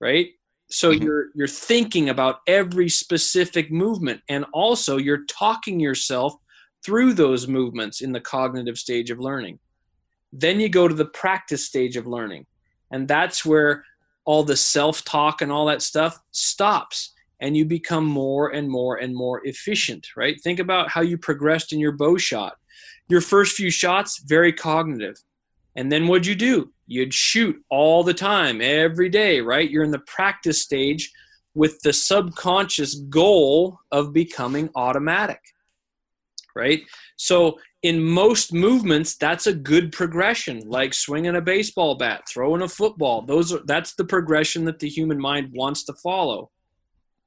right 0.00 0.28
so 0.70 0.92
mm-hmm. 0.92 1.02
you're 1.02 1.26
you're 1.34 1.48
thinking 1.48 2.08
about 2.10 2.40
every 2.46 2.88
specific 2.88 3.70
movement 3.72 4.20
and 4.28 4.44
also 4.52 4.96
you're 4.98 5.24
talking 5.24 5.80
yourself 5.80 6.34
through 6.84 7.14
those 7.14 7.48
movements 7.48 8.00
in 8.00 8.12
the 8.12 8.20
cognitive 8.20 8.78
stage 8.78 9.10
of 9.10 9.18
learning. 9.18 9.58
Then 10.32 10.60
you 10.60 10.68
go 10.68 10.86
to 10.86 10.94
the 10.94 11.06
practice 11.06 11.64
stage 11.64 11.96
of 11.96 12.06
learning 12.06 12.46
and 12.90 13.08
that's 13.08 13.44
where 13.44 13.84
all 14.24 14.42
the 14.42 14.56
self-talk 14.56 15.40
and 15.40 15.50
all 15.50 15.66
that 15.66 15.80
stuff 15.80 16.20
stops 16.32 17.14
and 17.40 17.56
you 17.56 17.64
become 17.64 18.04
more 18.04 18.50
and 18.50 18.68
more 18.68 18.96
and 18.96 19.14
more 19.14 19.40
efficient 19.46 20.06
right? 20.16 20.38
Think 20.42 20.58
about 20.58 20.90
how 20.90 21.00
you 21.00 21.16
progressed 21.16 21.72
in 21.72 21.78
your 21.78 21.92
bow 21.92 22.18
shot. 22.18 22.56
Your 23.08 23.22
first 23.22 23.56
few 23.56 23.70
shots 23.70 24.22
very 24.26 24.52
cognitive. 24.52 25.16
And 25.76 25.90
then 25.90 26.08
what'd 26.08 26.26
you 26.26 26.34
do 26.34 26.72
you'd 26.88 27.14
shoot 27.14 27.56
all 27.70 28.02
the 28.02 28.14
time, 28.14 28.60
every 28.60 29.08
day, 29.08 29.40
right? 29.40 29.70
You're 29.70 29.84
in 29.84 29.90
the 29.90 30.00
practice 30.00 30.60
stage 30.62 31.12
with 31.54 31.80
the 31.82 31.92
subconscious 31.92 32.94
goal 33.08 33.78
of 33.92 34.12
becoming 34.12 34.70
automatic, 34.74 35.40
right? 36.56 36.82
So 37.16 37.58
in 37.82 38.02
most 38.02 38.52
movements, 38.52 39.16
that's 39.16 39.46
a 39.46 39.52
good 39.52 39.92
progression, 39.92 40.60
like 40.66 40.94
swinging 40.94 41.36
a 41.36 41.40
baseball 41.40 41.96
bat, 41.96 42.22
throwing 42.28 42.62
a 42.62 42.68
football. 42.68 43.22
Those 43.22 43.52
are 43.52 43.60
that's 43.66 43.94
the 43.94 44.04
progression 44.04 44.64
that 44.64 44.78
the 44.78 44.88
human 44.88 45.20
mind 45.20 45.50
wants 45.52 45.84
to 45.84 45.92
follow. 45.94 46.50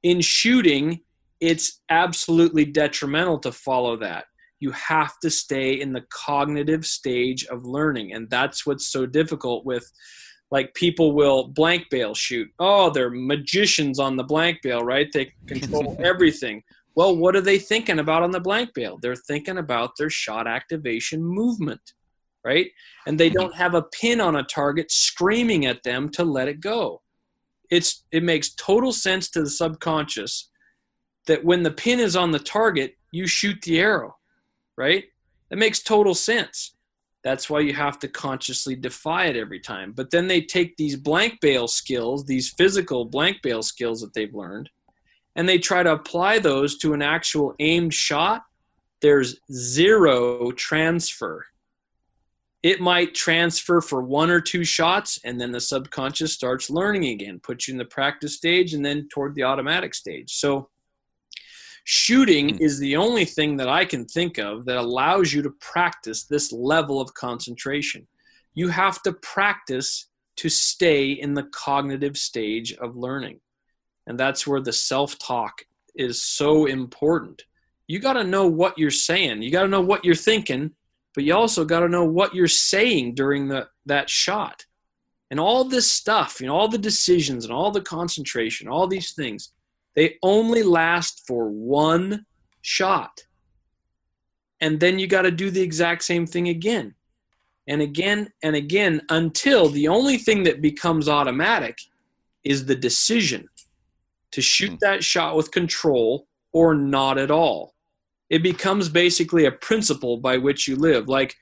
In 0.02 0.20
shooting, 0.20 1.00
it's 1.40 1.80
absolutely 1.88 2.64
detrimental 2.64 3.38
to 3.40 3.52
follow 3.52 3.96
that. 3.98 4.24
You 4.62 4.70
have 4.70 5.18
to 5.20 5.28
stay 5.28 5.80
in 5.80 5.92
the 5.92 6.04
cognitive 6.08 6.86
stage 6.86 7.44
of 7.46 7.64
learning, 7.64 8.12
and 8.12 8.30
that's 8.30 8.64
what's 8.64 8.86
so 8.86 9.06
difficult 9.06 9.66
with 9.66 9.90
like 10.52 10.72
people 10.74 11.12
will 11.12 11.48
blank 11.48 11.86
bale 11.90 12.14
shoot. 12.14 12.48
Oh, 12.60 12.90
they're 12.90 13.10
magicians 13.10 13.98
on 13.98 14.16
the 14.16 14.22
blank 14.22 14.58
bale, 14.62 14.84
right? 14.84 15.08
They 15.12 15.32
control 15.48 15.96
everything. 15.98 16.62
Well, 16.94 17.16
what 17.16 17.34
are 17.34 17.40
they 17.40 17.58
thinking 17.58 17.98
about 17.98 18.22
on 18.22 18.30
the 18.30 18.40
blank 18.40 18.70
bale? 18.74 18.98
They're 19.00 19.16
thinking 19.16 19.58
about 19.58 19.92
their 19.98 20.10
shot 20.10 20.46
activation 20.46 21.24
movement, 21.24 21.80
right? 22.44 22.70
And 23.06 23.18
they 23.18 23.30
don't 23.30 23.56
have 23.56 23.74
a 23.74 23.82
pin 23.82 24.20
on 24.20 24.36
a 24.36 24.44
target 24.44 24.92
screaming 24.92 25.66
at 25.66 25.82
them 25.82 26.10
to 26.10 26.22
let 26.22 26.48
it 26.48 26.60
go. 26.60 27.00
It's 27.70 28.04
it 28.12 28.22
makes 28.22 28.54
total 28.54 28.92
sense 28.92 29.30
to 29.30 29.42
the 29.42 29.50
subconscious 29.50 30.50
that 31.26 31.44
when 31.44 31.62
the 31.62 31.70
pin 31.70 31.98
is 31.98 32.14
on 32.14 32.30
the 32.30 32.38
target, 32.38 32.94
you 33.10 33.26
shoot 33.26 33.60
the 33.62 33.80
arrow, 33.80 34.16
right? 34.76 35.04
That 35.50 35.58
makes 35.58 35.82
total 35.82 36.14
sense. 36.14 36.74
That's 37.24 37.48
why 37.48 37.60
you 37.60 37.72
have 37.74 37.98
to 38.00 38.08
consciously 38.08 38.74
defy 38.74 39.26
it 39.26 39.36
every 39.36 39.60
time. 39.60 39.92
But 39.92 40.10
then 40.10 40.26
they 40.26 40.40
take 40.40 40.76
these 40.76 40.96
blank 40.96 41.40
bale 41.40 41.68
skills, 41.68 42.24
these 42.24 42.50
physical 42.50 43.04
blank 43.04 43.42
bale 43.42 43.62
skills 43.62 44.00
that 44.00 44.12
they've 44.12 44.34
learned, 44.34 44.70
and 45.36 45.48
they 45.48 45.58
try 45.58 45.82
to 45.82 45.92
apply 45.92 46.38
those 46.38 46.78
to 46.78 46.94
an 46.94 47.02
actual 47.02 47.54
aimed 47.60 47.94
shot, 47.94 48.42
there's 49.00 49.36
zero 49.52 50.50
transfer. 50.52 51.46
It 52.62 52.80
might 52.80 53.14
transfer 53.14 53.80
for 53.80 54.02
one 54.02 54.30
or 54.30 54.40
two 54.40 54.64
shots, 54.64 55.18
and 55.24 55.40
then 55.40 55.50
the 55.50 55.60
subconscious 55.60 56.32
starts 56.32 56.70
learning 56.70 57.06
again, 57.06 57.40
puts 57.40 57.66
you 57.66 57.72
in 57.72 57.78
the 57.78 57.84
practice 57.84 58.36
stage 58.36 58.74
and 58.74 58.84
then 58.84 59.08
toward 59.12 59.34
the 59.34 59.42
automatic 59.42 59.94
stage. 59.94 60.34
So, 60.34 60.68
shooting 61.84 62.56
hmm. 62.56 62.62
is 62.62 62.78
the 62.78 62.96
only 62.96 63.24
thing 63.24 63.56
that 63.56 63.68
I 63.68 63.84
can 63.84 64.04
think 64.04 64.38
of 64.38 64.64
that 64.66 64.76
allows 64.76 65.32
you 65.32 65.42
to 65.42 65.50
practice 65.60 66.24
this 66.24 66.52
level 66.52 67.00
of 67.00 67.14
concentration. 67.14 68.06
You 68.54 68.68
have 68.68 69.02
to 69.02 69.12
practice 69.12 70.08
to 70.36 70.48
stay 70.48 71.12
in 71.12 71.34
the 71.34 71.44
cognitive 71.44 72.16
stage 72.16 72.72
of 72.74 72.96
learning. 72.96 73.40
And 74.06 74.18
that's 74.18 74.46
where 74.46 74.60
the 74.60 74.72
self 74.72 75.18
talk 75.18 75.62
is 75.94 76.22
so 76.22 76.66
important. 76.66 77.42
You 77.86 77.98
got 77.98 78.14
to 78.14 78.24
know 78.24 78.46
what 78.46 78.78
you're 78.78 78.90
saying. 78.90 79.42
You 79.42 79.50
got 79.50 79.62
to 79.62 79.68
know 79.68 79.80
what 79.80 80.04
you're 80.04 80.14
thinking, 80.14 80.72
but 81.14 81.24
you 81.24 81.34
also 81.34 81.64
got 81.64 81.80
to 81.80 81.88
know 81.88 82.04
what 82.04 82.34
you're 82.34 82.48
saying 82.48 83.14
during 83.14 83.48
the, 83.48 83.68
that 83.86 84.08
shot. 84.08 84.64
And 85.30 85.40
all 85.40 85.64
this 85.64 85.90
stuff, 85.90 86.40
you 86.40 86.46
know, 86.46 86.54
all 86.54 86.68
the 86.68 86.78
decisions 86.78 87.44
and 87.44 87.52
all 87.52 87.70
the 87.70 87.80
concentration, 87.80 88.68
all 88.68 88.86
these 88.86 89.12
things, 89.12 89.52
they 89.94 90.16
only 90.22 90.62
last 90.62 91.26
for 91.26 91.48
one 91.48 92.26
shot. 92.62 93.24
And 94.60 94.78
then 94.78 94.98
you 94.98 95.06
got 95.06 95.22
to 95.22 95.30
do 95.30 95.50
the 95.50 95.60
exact 95.60 96.04
same 96.04 96.26
thing 96.26 96.48
again 96.48 96.94
and 97.66 97.82
again 97.82 98.30
and 98.42 98.56
again 98.56 99.02
until 99.08 99.68
the 99.68 99.88
only 99.88 100.16
thing 100.16 100.44
that 100.44 100.62
becomes 100.62 101.08
automatic 101.08 101.78
is 102.44 102.64
the 102.64 102.74
decision 102.74 103.48
to 104.32 104.40
shoot 104.40 104.70
hmm. 104.70 104.76
that 104.80 105.04
shot 105.04 105.36
with 105.36 105.50
control 105.50 106.26
or 106.52 106.74
not 106.74 107.18
at 107.18 107.30
all. 107.30 107.74
It 108.30 108.42
becomes 108.42 108.88
basically 108.88 109.44
a 109.44 109.52
principle 109.52 110.16
by 110.16 110.38
which 110.38 110.66
you 110.66 110.76
live. 110.76 111.08
Like, 111.08 111.36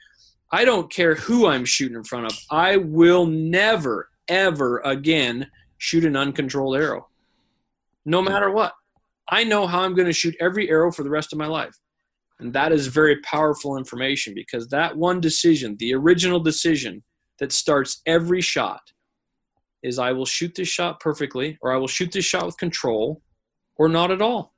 I 0.51 0.65
don't 0.65 0.91
care 0.91 1.15
who 1.15 1.47
I'm 1.47 1.65
shooting 1.65 1.97
in 1.97 2.05
front 2.05 2.27
of, 2.27 2.37
I 2.51 2.77
will 2.79 3.27
never, 3.27 4.11
ever 4.27 4.81
again 4.81 5.49
shoot 5.79 6.05
an 6.05 6.17
uncontrolled 6.17 6.77
arrow. 6.77 7.10
No 8.05 8.23
matter 8.23 8.51
what. 8.51 8.73
I 9.31 9.45
know 9.45 9.67
how 9.67 9.83
I'm 9.83 9.95
going 9.95 10.07
to 10.07 10.13
shoot 10.13 10.35
every 10.41 10.69
arrow 10.69 10.91
for 10.91 11.03
the 11.03 11.11
rest 11.11 11.33
of 11.33 11.39
my 11.39 11.47
life. 11.47 11.75
And 12.41 12.53
that 12.55 12.73
is 12.73 12.87
very 12.87 13.21
powerful 13.21 13.77
information 13.77 14.35
because 14.35 14.69
that 14.69 14.97
one 14.97 15.21
decision, 15.21 15.77
the 15.79 15.95
original 15.95 16.41
decision 16.41 17.03
that 17.39 17.53
starts 17.53 18.01
every 18.07 18.41
shot, 18.41 18.81
is 19.83 19.99
I 19.99 20.13
will 20.13 20.27
shoot 20.27 20.55
this 20.55 20.69
shot 20.69 21.01
perfectly, 21.01 21.59
or 21.63 21.73
I 21.73 21.77
will 21.77 21.89
shoot 21.89 22.13
this 22.13 22.25
shot 22.25 22.47
with 22.47 22.57
control, 22.57 23.23
or 23.77 23.89
not 23.89 24.11
at 24.11 24.21
all. 24.21 24.55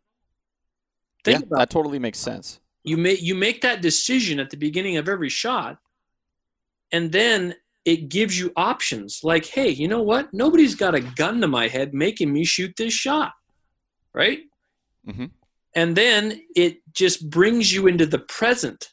Think 1.24 1.42
yeah, 1.42 1.58
that 1.58 1.70
totally 1.70 1.98
makes 1.98 2.18
sense. 2.18 2.60
You 2.82 2.96
make 2.96 3.22
you 3.22 3.34
make 3.34 3.60
that 3.62 3.82
decision 3.82 4.40
at 4.40 4.50
the 4.50 4.56
beginning 4.56 4.96
of 4.96 5.08
every 5.08 5.28
shot, 5.28 5.78
and 6.90 7.12
then 7.12 7.54
it 7.84 8.08
gives 8.08 8.38
you 8.38 8.52
options. 8.56 9.20
Like, 9.22 9.46
hey, 9.46 9.68
you 9.68 9.88
know 9.88 10.02
what? 10.02 10.32
Nobody's 10.32 10.74
got 10.74 10.94
a 10.94 11.00
gun 11.00 11.40
to 11.40 11.48
my 11.48 11.68
head 11.68 11.94
making 11.94 12.32
me 12.32 12.44
shoot 12.44 12.74
this 12.76 12.92
shot, 12.92 13.32
right? 14.12 14.40
Mm-hmm. 15.06 15.26
And 15.74 15.96
then 15.96 16.42
it 16.54 16.78
just 16.92 17.28
brings 17.30 17.72
you 17.72 17.86
into 17.86 18.06
the 18.06 18.18
present, 18.18 18.90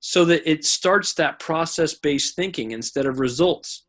so 0.00 0.26
that 0.26 0.48
it 0.48 0.66
starts 0.66 1.14
that 1.14 1.38
process-based 1.38 2.36
thinking 2.36 2.72
instead 2.72 3.06
of 3.06 3.20
results 3.20 3.84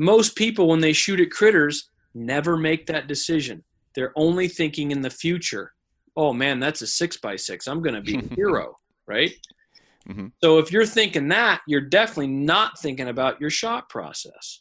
most 0.00 0.34
people, 0.34 0.66
when 0.66 0.80
they 0.80 0.94
shoot 0.94 1.20
at 1.20 1.30
critters, 1.30 1.90
never 2.14 2.56
make 2.56 2.86
that 2.86 3.06
decision. 3.06 3.62
They're 3.94 4.14
only 4.16 4.48
thinking 4.48 4.92
in 4.92 5.02
the 5.02 5.10
future. 5.10 5.74
Oh 6.16 6.32
man, 6.32 6.58
that's 6.58 6.80
a 6.80 6.86
six 6.86 7.18
by 7.18 7.36
six. 7.36 7.66
I'm 7.66 7.82
going 7.82 7.94
to 7.94 8.00
be 8.00 8.16
a 8.16 8.34
hero, 8.34 8.78
right? 9.06 9.30
Mm-hmm. 10.08 10.28
So 10.42 10.58
if 10.58 10.72
you're 10.72 10.86
thinking 10.86 11.28
that, 11.28 11.60
you're 11.66 11.80
definitely 11.80 12.28
not 12.28 12.78
thinking 12.78 13.08
about 13.08 13.40
your 13.40 13.50
shot 13.50 13.88
process. 13.88 14.60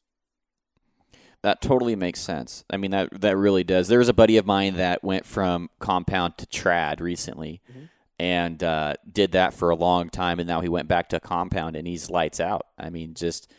That 1.42 1.62
totally 1.62 1.96
makes 1.96 2.20
sense. 2.20 2.66
I 2.70 2.78
mean, 2.78 2.92
that 2.92 3.22
that 3.22 3.38
really 3.38 3.64
does. 3.64 3.88
There 3.88 4.00
was 4.00 4.10
a 4.10 4.14
buddy 4.14 4.36
of 4.38 4.46
mine 4.46 4.76
that 4.76 5.04
went 5.04 5.26
from 5.26 5.70
compound 5.80 6.38
to 6.40 6.46
trad 6.48 7.00
recently, 7.00 7.62
mm-hmm. 7.72 7.86
and 8.20 8.62
uh, 8.62 8.96
did 9.10 9.32
that 9.32 9.54
for 9.54 9.70
a 9.70 9.76
long 9.76 10.10
time, 10.10 10.40
and 10.40 10.48
now 10.48 10.60
he 10.60 10.68
went 10.68 10.90
back 10.90 11.10
to 11.10 11.20
compound, 11.22 11.78
and 11.78 11.88
he's 11.88 12.10
lights 12.10 12.42
out. 12.42 12.66
I 12.78 12.90
mean, 12.90 13.14
just 13.14 13.50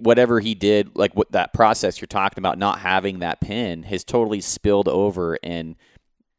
whatever 0.00 0.40
he 0.40 0.56
did, 0.56 0.96
like 0.96 1.14
what 1.14 1.30
that 1.32 1.52
process 1.52 2.00
you're 2.00 2.06
talking 2.06 2.40
about, 2.40 2.58
not 2.58 2.80
having 2.80 3.20
that 3.20 3.40
pin, 3.40 3.84
has 3.84 4.02
totally 4.02 4.40
spilled 4.40 4.88
over 4.88 5.36
in 5.36 5.76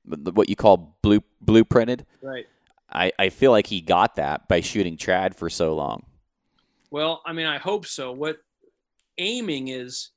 what 0.04 0.50
you 0.50 0.58
call 0.58 0.98
blue 1.02 1.22
blueprinted. 1.44 2.02
Right. 2.22 2.46
I, 2.96 3.12
I 3.20 3.30
feel 3.30 3.52
like 3.52 3.68
he 3.68 3.82
got 3.82 4.16
that 4.16 4.48
by 4.48 4.62
shooting 4.62 4.98
Trad 4.98 5.36
for 5.36 5.50
so 5.50 5.76
long. 5.76 6.06
Well, 6.92 7.22
I 7.26 7.34
mean, 7.34 7.46
I 7.46 7.58
hope 7.58 7.86
so. 7.86 8.12
What 8.12 8.38
aiming 9.18 9.68
is, 9.68 10.12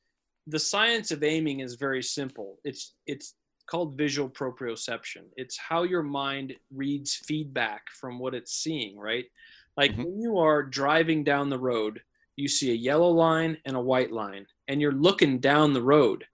the 0.46 0.58
science 0.58 1.10
of 1.10 1.22
aiming 1.22 1.60
is 1.60 1.74
very 1.74 2.02
simple. 2.02 2.58
It's 2.64 2.94
it's 3.06 3.34
called 3.66 3.98
visual 3.98 4.30
proprioception. 4.30 5.24
It's 5.36 5.58
how 5.58 5.82
your 5.82 6.02
mind 6.02 6.54
reads 6.74 7.14
feedback 7.14 7.82
from 7.90 8.18
what 8.18 8.34
it's 8.34 8.54
seeing, 8.54 8.98
right? 8.98 9.26
Like 9.76 9.92
mm-hmm. 9.92 10.04
when 10.04 10.20
you 10.20 10.38
are 10.38 10.62
driving 10.62 11.22
down 11.22 11.50
the 11.50 11.58
road, 11.58 12.00
you 12.36 12.48
see 12.48 12.70
a 12.70 12.74
yellow 12.74 13.10
line 13.10 13.58
and 13.64 13.76
a 13.76 13.80
white 13.80 14.12
line, 14.12 14.46
and 14.68 14.80
you're 14.80 14.92
looking 14.92 15.38
down 15.38 15.72
the 15.72 15.82
road. 15.82 16.24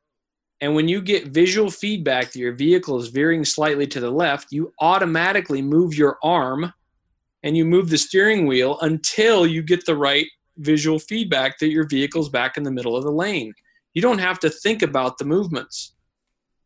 And 0.64 0.74
when 0.74 0.88
you 0.88 1.02
get 1.02 1.26
visual 1.26 1.70
feedback 1.70 2.32
that 2.32 2.38
your 2.38 2.54
vehicle 2.54 2.98
is 2.98 3.08
veering 3.08 3.44
slightly 3.44 3.86
to 3.88 4.00
the 4.00 4.10
left, 4.10 4.50
you 4.50 4.72
automatically 4.80 5.60
move 5.60 5.92
your 5.92 6.16
arm 6.22 6.72
and 7.42 7.54
you 7.54 7.66
move 7.66 7.90
the 7.90 7.98
steering 7.98 8.46
wheel 8.46 8.78
until 8.80 9.46
you 9.46 9.60
get 9.60 9.84
the 9.84 9.94
right 9.94 10.26
visual 10.56 10.98
feedback 10.98 11.58
that 11.58 11.68
your 11.68 11.86
vehicle's 11.86 12.30
back 12.30 12.56
in 12.56 12.62
the 12.62 12.70
middle 12.70 12.96
of 12.96 13.04
the 13.04 13.10
lane. 13.10 13.52
You 13.92 14.00
don't 14.00 14.20
have 14.20 14.38
to 14.40 14.48
think 14.48 14.80
about 14.80 15.18
the 15.18 15.26
movements, 15.26 15.96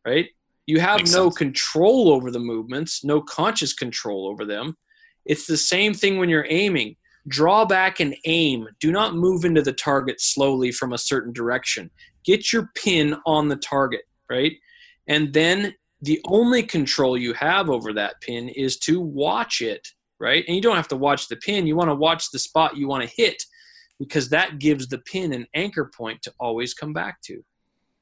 right? 0.05 0.29
You 0.65 0.79
have 0.79 0.99
Makes 0.99 1.11
no 1.11 1.25
sense. 1.25 1.37
control 1.37 2.09
over 2.09 2.31
the 2.31 2.39
movements, 2.39 3.03
no 3.03 3.19
conscious 3.19 3.73
control 3.73 4.29
over 4.29 4.45
them. 4.45 4.77
It's 5.25 5.45
the 5.45 5.57
same 5.57 5.93
thing 5.93 6.19
when 6.19 6.29
you're 6.29 6.47
aiming 6.47 6.95
draw 7.27 7.65
back 7.65 7.99
and 7.99 8.15
aim. 8.25 8.67
Do 8.79 8.91
not 8.91 9.15
move 9.15 9.45
into 9.45 9.61
the 9.61 9.73
target 9.73 10.19
slowly 10.19 10.71
from 10.71 10.93
a 10.93 10.97
certain 10.97 11.33
direction. 11.33 11.91
Get 12.23 12.51
your 12.51 12.69
pin 12.75 13.15
on 13.25 13.47
the 13.47 13.55
target, 13.55 14.01
right? 14.29 14.53
And 15.07 15.33
then 15.33 15.73
the 16.01 16.21
only 16.25 16.63
control 16.63 17.17
you 17.17 17.33
have 17.33 17.69
over 17.69 17.93
that 17.93 18.21
pin 18.21 18.49
is 18.49 18.77
to 18.79 19.01
watch 19.01 19.61
it, 19.61 19.87
right? 20.19 20.43
And 20.47 20.55
you 20.55 20.61
don't 20.61 20.75
have 20.75 20.87
to 20.89 20.95
watch 20.95 21.27
the 21.27 21.35
pin, 21.37 21.67
you 21.67 21.75
want 21.75 21.89
to 21.89 21.95
watch 21.95 22.31
the 22.31 22.39
spot 22.39 22.77
you 22.77 22.87
want 22.87 23.03
to 23.03 23.15
hit 23.15 23.41
because 23.99 24.29
that 24.29 24.59
gives 24.59 24.87
the 24.87 24.99
pin 24.99 25.33
an 25.33 25.45
anchor 25.53 25.91
point 25.95 26.21
to 26.21 26.33
always 26.39 26.73
come 26.73 26.93
back 26.93 27.21
to, 27.23 27.43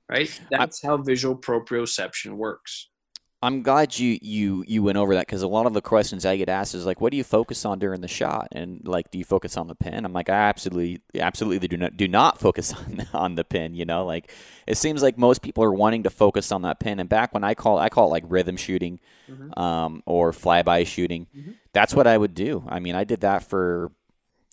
right? 0.10 0.40
That's 0.52 0.82
how 0.84 0.98
visual 0.98 1.36
proprioception 1.36 2.34
works. 2.34 2.90
I'm 3.40 3.62
glad 3.62 4.00
you 4.00 4.18
you 4.20 4.64
you 4.68 4.82
went 4.82 4.98
over 4.98 5.14
that 5.14 5.28
because 5.28 5.44
a 5.44 5.48
lot 5.48 5.68
of 5.68 5.74
the 5.74 5.82
questions 5.82 6.26
I 6.26 6.38
get 6.38 6.50
asked 6.50 6.74
is 6.74 6.88
like, 6.88 7.00
what 7.00 7.12
do 7.12 7.18
you 7.18 7.24
focus 7.24 7.66
on 7.66 7.78
during 7.78 8.02
the 8.02 8.08
shot, 8.08 8.48
and 8.52 8.82
like, 8.84 9.12
do 9.12 9.20
you 9.20 9.24
focus 9.24 9.58
on 9.58 9.68
the 9.68 9.76
pin? 9.76 10.06
I'm 10.06 10.14
like, 10.14 10.30
I 10.30 10.34
absolutely 10.34 11.02
absolutely 11.14 11.68
do 11.68 11.78
not 11.78 11.96
do 11.96 12.08
not 12.08 12.40
focus 12.42 12.74
on 12.74 13.06
on 13.14 13.36
the 13.36 13.44
pin. 13.44 13.76
You 13.76 13.86
know, 13.86 14.06
like 14.06 14.32
it 14.66 14.78
seems 14.78 15.04
like 15.04 15.20
most 15.20 15.44
people 15.44 15.64
are 15.64 15.72
wanting 15.72 16.04
to 16.04 16.10
focus 16.10 16.52
on 16.52 16.64
that 16.64 16.80
pin. 16.80 17.00
And 17.00 17.08
back 17.08 17.32
when 17.36 17.44
I 17.44 17.54
call 17.54 17.78
I 17.78 17.90
call 17.90 18.08
it 18.08 18.12
like 18.12 18.24
rhythm 18.28 18.58
shooting, 18.58 19.00
mm-hmm. 19.30 19.58
um, 19.60 20.02
or 20.08 20.32
flyby 20.32 20.88
shooting. 20.88 21.28
Mm-hmm. 21.38 21.52
That's 21.74 21.94
what 21.94 22.08
I 22.08 22.18
would 22.18 22.34
do. 22.34 22.64
I 22.68 22.80
mean, 22.80 22.96
I 22.96 23.04
did 23.04 23.22
that 23.22 23.44
for 23.44 23.92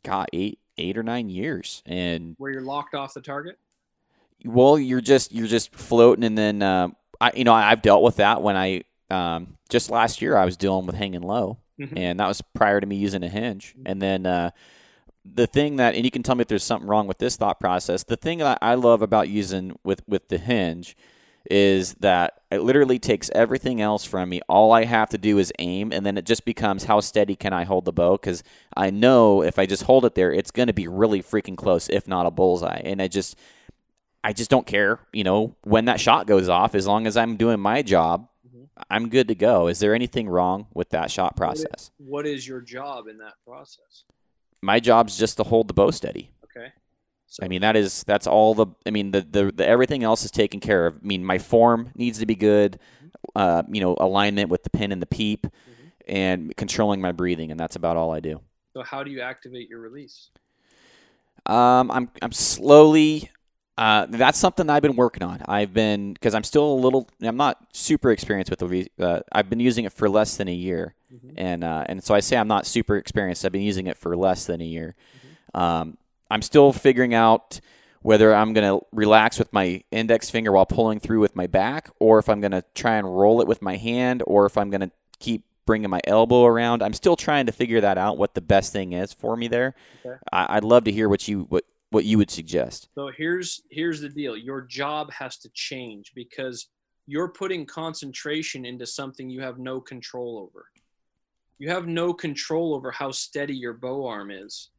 God 0.03 0.29
eight 0.35 0.59
eight 0.77 0.99
or 0.99 1.03
nine 1.03 1.31
years, 1.31 1.83
and 1.87 2.35
where 2.37 2.53
you're 2.53 2.61
locked 2.61 2.95
off 2.95 3.15
the 3.15 3.23
target. 3.23 3.59
Well, 4.45 4.79
you're 4.79 5.01
just 5.01 5.33
you're 5.33 5.47
just 5.47 5.75
floating, 5.75 6.23
and 6.23 6.37
then. 6.37 6.61
Uh, 6.61 6.89
I 7.21 7.33
you 7.35 7.45
know 7.45 7.53
I've 7.53 7.83
dealt 7.83 8.03
with 8.03 8.17
that 8.17 8.43
when 8.43 8.57
I 8.57 8.83
um, 9.11 9.59
just 9.69 9.91
last 9.91 10.23
year 10.23 10.37
I 10.37 10.45
was 10.45 10.57
dealing 10.57 10.87
with 10.87 10.97
hanging 10.97 11.23
low, 11.23 11.59
mm-hmm. 11.81 11.97
and 11.97 12.21
that 12.21 12.29
was 12.29 12.43
prior 12.55 12.81
to 12.81 12.87
me 12.87 12.97
using 12.97 13.23
a 13.23 13.29
hinge. 13.29 13.75
And 13.87 14.01
then 14.01 14.27
uh, 14.27 14.51
the 15.25 15.47
thing 15.47 15.77
that 15.77 15.95
and 15.95 16.05
you 16.05 16.11
can 16.11 16.23
tell 16.23 16.35
me 16.35 16.43
if 16.43 16.49
there's 16.49 16.65
something 16.65 16.89
wrong 16.89 17.07
with 17.07 17.19
this 17.19 17.37
thought 17.37 17.61
process. 17.61 18.05
The 18.05 18.17
thing 18.17 18.39
that 18.39 18.59
I 18.61 18.75
love 18.75 19.03
about 19.03 19.29
using 19.29 19.79
with 19.85 20.03
with 20.07 20.29
the 20.29 20.39
hinge 20.39 20.97
is 21.51 21.95
that 21.95 22.41
it 22.51 22.63
literally 22.63 22.99
takes 22.99 23.31
everything 23.35 23.81
else 23.81 24.05
from 24.05 24.31
me. 24.31 24.41
All 24.49 24.73
I 24.73 24.85
have 24.85 25.11
to 25.11 25.19
do 25.19 25.39
is 25.39 25.53
aim, 25.59 25.93
and 25.93 26.05
then 26.05 26.17
it 26.17 26.25
just 26.25 26.45
becomes 26.45 26.85
how 26.85 27.01
steady 27.01 27.37
can 27.37 27.53
I 27.53 27.65
hold 27.65 27.85
the 27.85 27.93
bow? 27.93 28.13
Because 28.13 28.43
I 28.77 28.91
know 28.91 29.43
if 29.43 29.59
I 29.59 29.67
just 29.67 29.83
hold 29.83 30.05
it 30.05 30.15
there, 30.15 30.33
it's 30.33 30.51
going 30.51 30.69
to 30.69 30.73
be 30.73 30.89
really 30.89 31.23
freaking 31.23 31.57
close, 31.57 31.89
if 31.89 32.09
not 32.09 32.27
a 32.27 32.31
bullseye. 32.31 32.81
And 32.85 33.03
I 33.03 33.09
just 33.09 33.37
I 34.25 34.33
just 34.33 34.51
don't 34.51 34.67
care, 34.67 35.01
you 35.13 35.23
know, 35.23 35.55
when 35.65 35.85
that 35.85 36.01
shot 36.01 36.27
goes 36.27 36.49
off. 36.49 36.75
As 36.75 36.87
long 36.87 37.07
as 37.07 37.15
I'm 37.15 37.37
doing 37.37 37.61
my 37.61 37.83
job, 37.83 38.27
mm-hmm. 38.49 38.65
I'm 38.89 39.11
good 39.11 39.29
to 39.29 39.35
go. 39.35 39.69
Is 39.69 39.81
there 39.81 39.95
anything 39.95 40.31
wrong 40.31 40.67
with 40.73 40.89
that 40.91 41.11
shot 41.11 41.37
process? 41.37 41.91
What 41.99 42.25
is, 42.25 42.25
what 42.25 42.27
is 42.27 42.49
your 42.49 42.63
job 42.63 43.07
in 43.07 43.19
that 43.19 43.35
process? 43.47 44.05
My 44.63 44.81
job's 44.81 45.19
just 45.19 45.37
to 45.37 45.43
hold 45.43 45.69
the 45.69 45.75
bow 45.75 45.91
steady. 45.91 46.31
Okay. 46.45 46.73
So. 47.27 47.45
I 47.45 47.49
mean 47.49 47.61
that 47.61 47.77
is 47.77 48.03
that's 48.05 48.27
all 48.27 48.55
the 48.55 48.67
I 48.87 48.91
mean 48.91 49.11
the, 49.11 49.21
the, 49.21 49.53
the 49.55 49.67
everything 49.67 50.05
else 50.05 50.25
is 50.25 50.31
taken 50.31 50.59
care 50.59 50.87
of. 50.87 50.95
I 50.97 51.07
mean 51.07 51.23
my 51.23 51.37
form 51.37 51.91
needs 51.95 52.21
to 52.21 52.27
be 52.27 52.35
good, 52.35 52.79
mm-hmm. 52.97 53.09
uh, 53.37 53.63
you 53.71 53.83
know 53.83 53.95
alignment 54.01 54.49
with 54.49 54.63
the 54.63 54.71
pin 54.71 54.91
and 54.91 55.03
the 55.03 55.07
peep, 55.07 55.47
mm-hmm. 55.47 55.89
and 56.09 56.57
controlling 56.57 57.03
my 57.03 57.13
breathing, 57.13 57.51
and 57.51 57.61
that's 57.61 57.77
about 57.77 57.99
all 57.99 58.11
I 58.11 58.21
do. 58.21 58.41
So 58.73 58.83
how 58.83 59.03
do 59.05 59.11
you 59.11 59.21
activate 59.21 59.69
your 59.69 59.81
release? 59.81 60.31
Um, 61.45 61.91
I'm 61.91 62.09
I'm 62.23 62.33
slowly 62.33 63.31
uh, 63.77 64.07
that's 64.09 64.39
something 64.39 64.71
I've 64.71 64.83
been 64.83 64.97
working 64.97 65.23
on. 65.23 65.43
I've 65.47 65.75
been 65.75 66.13
because 66.13 66.35
I'm 66.35 66.45
still 66.45 66.65
a 66.65 66.75
little. 66.75 67.09
I'm 67.21 67.37
not 67.37 67.59
super 67.73 68.11
experienced 68.11 68.51
with 68.51 68.61
the. 68.61 68.89
Uh, 68.99 69.21
I've 69.33 69.51
been 69.51 69.61
using 69.61 69.85
it 69.85 69.93
for 69.93 70.09
less 70.09 70.37
than 70.37 70.49
a 70.49 70.55
year, 70.55 70.95
mm-hmm. 71.13 71.35
and 71.37 71.65
uh, 71.65 71.85
and 71.89 72.03
so 72.03 72.15
I 72.15 72.21
say 72.21 72.37
I'm 72.37 72.49
not 72.49 72.67
super 72.67 72.97
experienced. 72.97 73.45
I've 73.45 73.53
been 73.53 73.63
using 73.63 73.89
it 73.89 73.97
for 73.97 74.17
less 74.17 74.47
than 74.47 74.61
a 74.61 74.65
year. 74.65 74.95
Mm-hmm. 75.55 75.61
Um, 75.61 75.99
I'm 76.31 76.43
still 76.43 76.73
figuring 76.73 77.15
out 77.15 77.61
whether 78.03 78.35
I'm 78.35 78.53
going 78.53 78.79
to 78.79 78.85
relax 78.93 79.39
with 79.39 79.53
my 79.53 79.83
index 79.91 80.31
finger 80.31 80.53
while 80.53 80.67
pulling 80.67 81.01
through 81.01 81.21
with 81.21 81.35
my 81.35 81.47
back, 81.47 81.91
or 81.99 82.19
if 82.19 82.29
I'm 82.29 82.41
going 82.41 82.53
to 82.53 82.63
try 82.75 82.97
and 82.97 83.17
roll 83.17 83.41
it 83.41 83.49
with 83.49 83.61
my 83.63 83.77
hand, 83.77 84.23
or 84.27 84.47
if 84.47 84.57
I'm 84.57 84.71
going 84.71 84.83
to 84.83 84.91
keep 85.19 85.43
bringing 85.67 85.91
my 85.91 86.01
elbow 86.05 86.45
around. 86.45 86.83
I'm 86.83 86.93
still 86.93 87.17
trying 87.17 87.47
to 87.47 87.53
figure 87.53 87.81
that 87.81 87.99
out. 87.99 88.19
What 88.19 88.35
the 88.35 88.41
best 88.41 88.73
thing 88.73 88.93
is 88.93 89.13
for 89.13 89.37
me 89.37 89.49
there. 89.49 89.75
Okay. 90.05 90.17
I, 90.33 90.57
would 90.57 90.65
love 90.65 90.85
to 90.85 90.93
hear 90.93 91.09
what 91.09 91.27
you 91.27 91.47
what 91.49 91.65
what 91.95 92.05
you 92.05 92.19
would 92.19 92.31
suggest. 92.31 92.89
So 92.97 93.11
here's 93.17 93.63
here's 93.71 94.01
the 94.01 94.09
deal. 94.09 94.37
Your 94.37 94.61
job 94.61 95.13
has 95.13 95.39
to 95.39 95.49
change 95.55 96.13
because 96.15 96.69
you're 97.07 97.29
putting 97.29 97.65
concentration 97.65 98.65
into 98.67 98.85
something 98.85 99.31
you 99.31 99.41
have 99.41 99.59
no 99.59 99.81
control 99.81 100.39
over. 100.39 100.67
You 101.59 101.71
have 101.71 101.87
no 101.87 102.13
control 102.13 102.75
over 102.75 102.91
how 102.91 103.13
steady 103.13 103.55
your 103.55 103.75
bow 103.75 104.07
arm 104.07 104.33
is. 104.33 104.71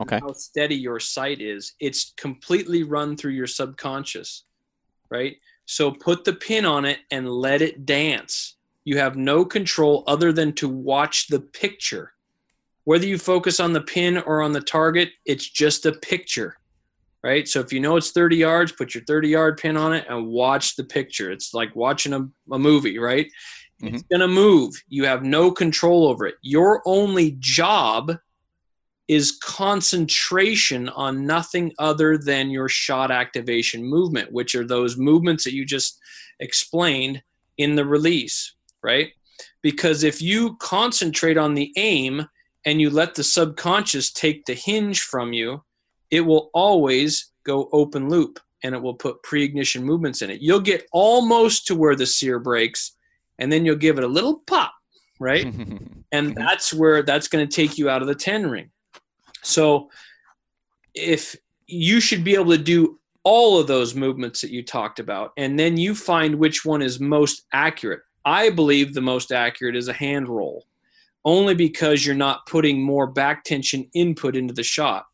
Okay. 0.00 0.18
How 0.20 0.32
steady 0.32 0.74
your 0.74 0.98
sight 0.98 1.42
is. 1.42 1.74
It's 1.80 2.14
completely 2.16 2.82
run 2.82 3.16
through 3.16 3.32
your 3.32 3.46
subconscious. 3.46 4.44
Right? 5.10 5.36
So 5.66 5.92
put 5.92 6.24
the 6.24 6.32
pin 6.32 6.64
on 6.64 6.86
it 6.86 7.00
and 7.10 7.28
let 7.28 7.60
it 7.60 7.84
dance. 7.84 8.56
You 8.84 8.98
have 8.98 9.16
no 9.16 9.44
control 9.44 10.02
other 10.06 10.32
than 10.32 10.54
to 10.54 10.68
watch 10.68 11.28
the 11.28 11.40
picture. 11.40 12.13
Whether 12.84 13.06
you 13.06 13.18
focus 13.18 13.60
on 13.60 13.72
the 13.72 13.80
pin 13.80 14.18
or 14.18 14.42
on 14.42 14.52
the 14.52 14.60
target, 14.60 15.10
it's 15.24 15.48
just 15.48 15.86
a 15.86 15.92
picture, 15.92 16.56
right? 17.22 17.48
So 17.48 17.60
if 17.60 17.72
you 17.72 17.80
know 17.80 17.96
it's 17.96 18.10
30 18.10 18.36
yards, 18.36 18.72
put 18.72 18.94
your 18.94 19.04
30 19.04 19.28
yard 19.28 19.58
pin 19.58 19.76
on 19.76 19.94
it 19.94 20.06
and 20.08 20.26
watch 20.26 20.76
the 20.76 20.84
picture. 20.84 21.30
It's 21.30 21.54
like 21.54 21.74
watching 21.74 22.12
a, 22.12 22.28
a 22.52 22.58
movie, 22.58 22.98
right? 22.98 23.26
Mm-hmm. 23.82 23.94
It's 23.94 24.04
going 24.04 24.20
to 24.20 24.28
move. 24.28 24.74
You 24.88 25.04
have 25.04 25.22
no 25.22 25.50
control 25.50 26.06
over 26.06 26.26
it. 26.26 26.36
Your 26.42 26.82
only 26.86 27.36
job 27.38 28.12
is 29.08 29.38
concentration 29.42 30.88
on 30.90 31.26
nothing 31.26 31.72
other 31.78 32.16
than 32.16 32.50
your 32.50 32.68
shot 32.68 33.10
activation 33.10 33.84
movement, 33.84 34.32
which 34.32 34.54
are 34.54 34.66
those 34.66 34.96
movements 34.96 35.44
that 35.44 35.52
you 35.52 35.64
just 35.64 35.98
explained 36.40 37.22
in 37.58 37.74
the 37.74 37.84
release, 37.84 38.54
right? 38.82 39.10
Because 39.62 40.04
if 40.04 40.22
you 40.22 40.56
concentrate 40.56 41.36
on 41.36 41.54
the 41.54 41.72
aim, 41.76 42.26
and 42.64 42.80
you 42.80 42.90
let 42.90 43.14
the 43.14 43.24
subconscious 43.24 44.10
take 44.10 44.44
the 44.46 44.54
hinge 44.54 45.00
from 45.00 45.32
you, 45.32 45.62
it 46.10 46.20
will 46.20 46.50
always 46.54 47.32
go 47.44 47.68
open 47.72 48.08
loop 48.08 48.40
and 48.62 48.74
it 48.74 48.82
will 48.82 48.94
put 48.94 49.22
pre-ignition 49.22 49.84
movements 49.84 50.22
in 50.22 50.30
it. 50.30 50.40
You'll 50.40 50.60
get 50.60 50.86
almost 50.92 51.66
to 51.66 51.74
where 51.74 51.96
the 51.96 52.06
sear 52.06 52.38
breaks 52.38 52.92
and 53.38 53.52
then 53.52 53.64
you'll 53.64 53.76
give 53.76 53.98
it 53.98 54.04
a 54.04 54.08
little 54.08 54.42
pop, 54.46 54.72
right? 55.20 55.44
and 56.12 56.34
that's 56.34 56.72
where 56.72 57.02
that's 57.02 57.28
going 57.28 57.46
to 57.46 57.54
take 57.54 57.76
you 57.76 57.90
out 57.90 58.00
of 58.00 58.08
the 58.08 58.14
10 58.14 58.48
ring. 58.48 58.70
So 59.42 59.90
if 60.94 61.36
you 61.66 62.00
should 62.00 62.24
be 62.24 62.34
able 62.34 62.52
to 62.52 62.58
do 62.58 62.98
all 63.24 63.58
of 63.58 63.66
those 63.66 63.94
movements 63.94 64.40
that 64.42 64.50
you 64.50 64.62
talked 64.62 64.98
about 64.98 65.32
and 65.36 65.58
then 65.58 65.76
you 65.76 65.94
find 65.94 66.34
which 66.34 66.64
one 66.64 66.82
is 66.82 67.00
most 67.00 67.46
accurate. 67.52 68.00
I 68.24 68.50
believe 68.50 68.94
the 68.94 69.00
most 69.00 69.32
accurate 69.32 69.76
is 69.76 69.88
a 69.88 69.92
hand 69.92 70.28
roll 70.28 70.66
only 71.24 71.54
because 71.54 72.04
you're 72.04 72.14
not 72.14 72.46
putting 72.46 72.82
more 72.82 73.06
back 73.06 73.44
tension 73.44 73.88
input 73.94 74.36
into 74.36 74.54
the 74.54 74.62
shot. 74.62 75.06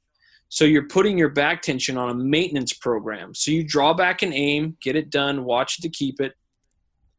So 0.49 0.64
you're 0.64 0.88
putting 0.88 1.16
your 1.16 1.29
back 1.29 1.62
tension 1.62 1.96
on 1.96 2.11
a 2.11 2.14
maintenance 2.14 2.73
program. 2.73 3.35
So 3.35 3.53
you 3.53 3.62
draw 3.62 3.94
back 3.94 4.23
and 4.23 4.35
aim, 4.35 4.77
get 4.83 4.96
it 4.96 5.11
done, 5.11 5.44
watch 5.44 5.81
to 5.81 5.88
keep 5.88 6.20
it. 6.20 6.35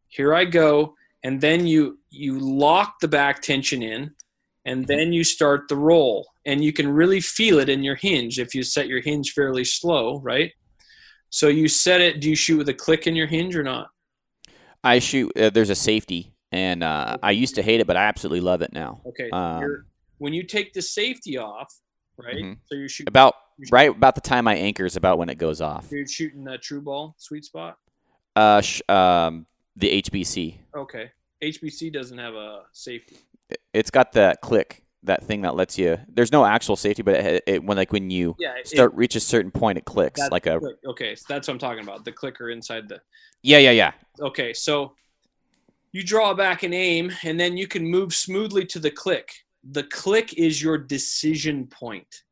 Here 0.09 0.33
I 0.33 0.43
go, 0.43 0.95
and 1.23 1.39
then 1.39 1.65
you 1.65 1.99
you 2.09 2.37
lock 2.39 2.99
the 2.99 3.07
back 3.07 3.41
tension 3.41 3.81
in, 3.81 4.11
and 4.65 4.85
then 4.85 5.13
you 5.13 5.23
start 5.23 5.69
the 5.69 5.77
roll, 5.77 6.27
and 6.45 6.61
you 6.61 6.73
can 6.73 6.89
really 6.89 7.21
feel 7.21 7.59
it 7.59 7.69
in 7.69 7.83
your 7.83 7.95
hinge 7.95 8.37
if 8.37 8.53
you 8.53 8.63
set 8.63 8.87
your 8.87 8.99
hinge 8.99 9.31
fairly 9.31 9.63
slow, 9.63 10.19
right? 10.19 10.51
So 11.29 11.47
you 11.47 11.69
set 11.69 12.01
it. 12.01 12.19
Do 12.19 12.29
you 12.29 12.35
shoot 12.35 12.57
with 12.57 12.67
a 12.67 12.73
click 12.73 13.07
in 13.07 13.15
your 13.15 13.27
hinge 13.27 13.55
or 13.55 13.63
not? 13.63 13.87
I 14.83 14.99
shoot. 14.99 15.31
Uh, 15.37 15.49
there's 15.49 15.69
a 15.69 15.75
safety 15.75 16.30
and 16.51 16.83
uh, 16.83 17.17
I 17.23 17.31
used 17.31 17.55
to 17.55 17.61
hate 17.61 17.79
it, 17.79 17.87
but 17.87 17.97
I 17.97 18.05
absolutely 18.05 18.41
love 18.41 18.61
it 18.61 18.73
now. 18.73 19.01
Okay, 19.07 19.29
um, 19.31 19.85
when 20.17 20.33
you 20.33 20.43
take 20.43 20.73
the 20.73 20.81
safety 20.81 21.37
off, 21.37 21.73
right? 22.17 22.35
Mm-hmm. 22.35 22.53
So 22.65 22.75
you're 22.75 22.89
shooting 22.89 23.09
about 23.09 23.35
you're 23.57 23.65
shooting, 23.65 23.73
right 23.73 23.89
about 23.89 24.15
the 24.15 24.21
time 24.21 24.45
my 24.45 24.55
anchor 24.55 24.85
is 24.85 24.95
about 24.95 25.17
when 25.17 25.29
it 25.29 25.37
goes 25.37 25.61
off. 25.61 25.87
You're 25.91 26.07
shooting 26.07 26.47
a 26.47 26.57
true 26.57 26.81
ball 26.81 27.15
sweet 27.17 27.45
spot. 27.45 27.77
Uh, 28.35 28.61
sh- 28.61 28.81
um, 28.89 29.45
the 29.75 30.01
HBC. 30.01 30.57
Okay, 30.75 31.11
HBC 31.43 31.91
doesn't 31.93 32.17
have 32.17 32.35
a 32.35 32.63
safety. 32.73 33.17
It's 33.73 33.91
got 33.91 34.13
that 34.13 34.41
click, 34.41 34.83
that 35.03 35.23
thing 35.23 35.41
that 35.41 35.55
lets 35.55 35.77
you. 35.77 35.97
There's 36.07 36.31
no 36.31 36.45
actual 36.45 36.75
safety, 36.75 37.01
but 37.01 37.15
it, 37.15 37.43
it 37.47 37.63
when 37.63 37.77
like 37.77 37.91
when 37.91 38.09
you 38.09 38.35
yeah, 38.39 38.55
start 38.63 38.93
it, 38.93 38.97
reach 38.97 39.15
a 39.15 39.19
certain 39.19 39.51
point, 39.51 39.77
it 39.77 39.85
clicks 39.85 40.21
like 40.29 40.45
a. 40.45 40.59
Click. 40.59 40.75
Okay, 40.85 41.15
so 41.15 41.25
that's 41.27 41.47
what 41.47 41.53
I'm 41.53 41.59
talking 41.59 41.83
about. 41.83 42.05
The 42.05 42.11
clicker 42.11 42.49
inside 42.49 42.89
the. 42.89 43.01
Yeah, 43.41 43.57
yeah, 43.57 43.71
yeah. 43.71 43.91
Okay, 44.19 44.53
so 44.53 44.93
you 45.91 46.03
draw 46.03 46.33
back 46.33 46.63
and 46.63 46.73
aim, 46.73 47.11
and 47.23 47.39
then 47.39 47.57
you 47.57 47.67
can 47.67 47.85
move 47.85 48.13
smoothly 48.13 48.65
to 48.67 48.79
the 48.79 48.91
click. 48.91 49.31
The 49.69 49.83
click 49.83 50.33
is 50.33 50.61
your 50.61 50.77
decision 50.77 51.67
point. 51.67 52.23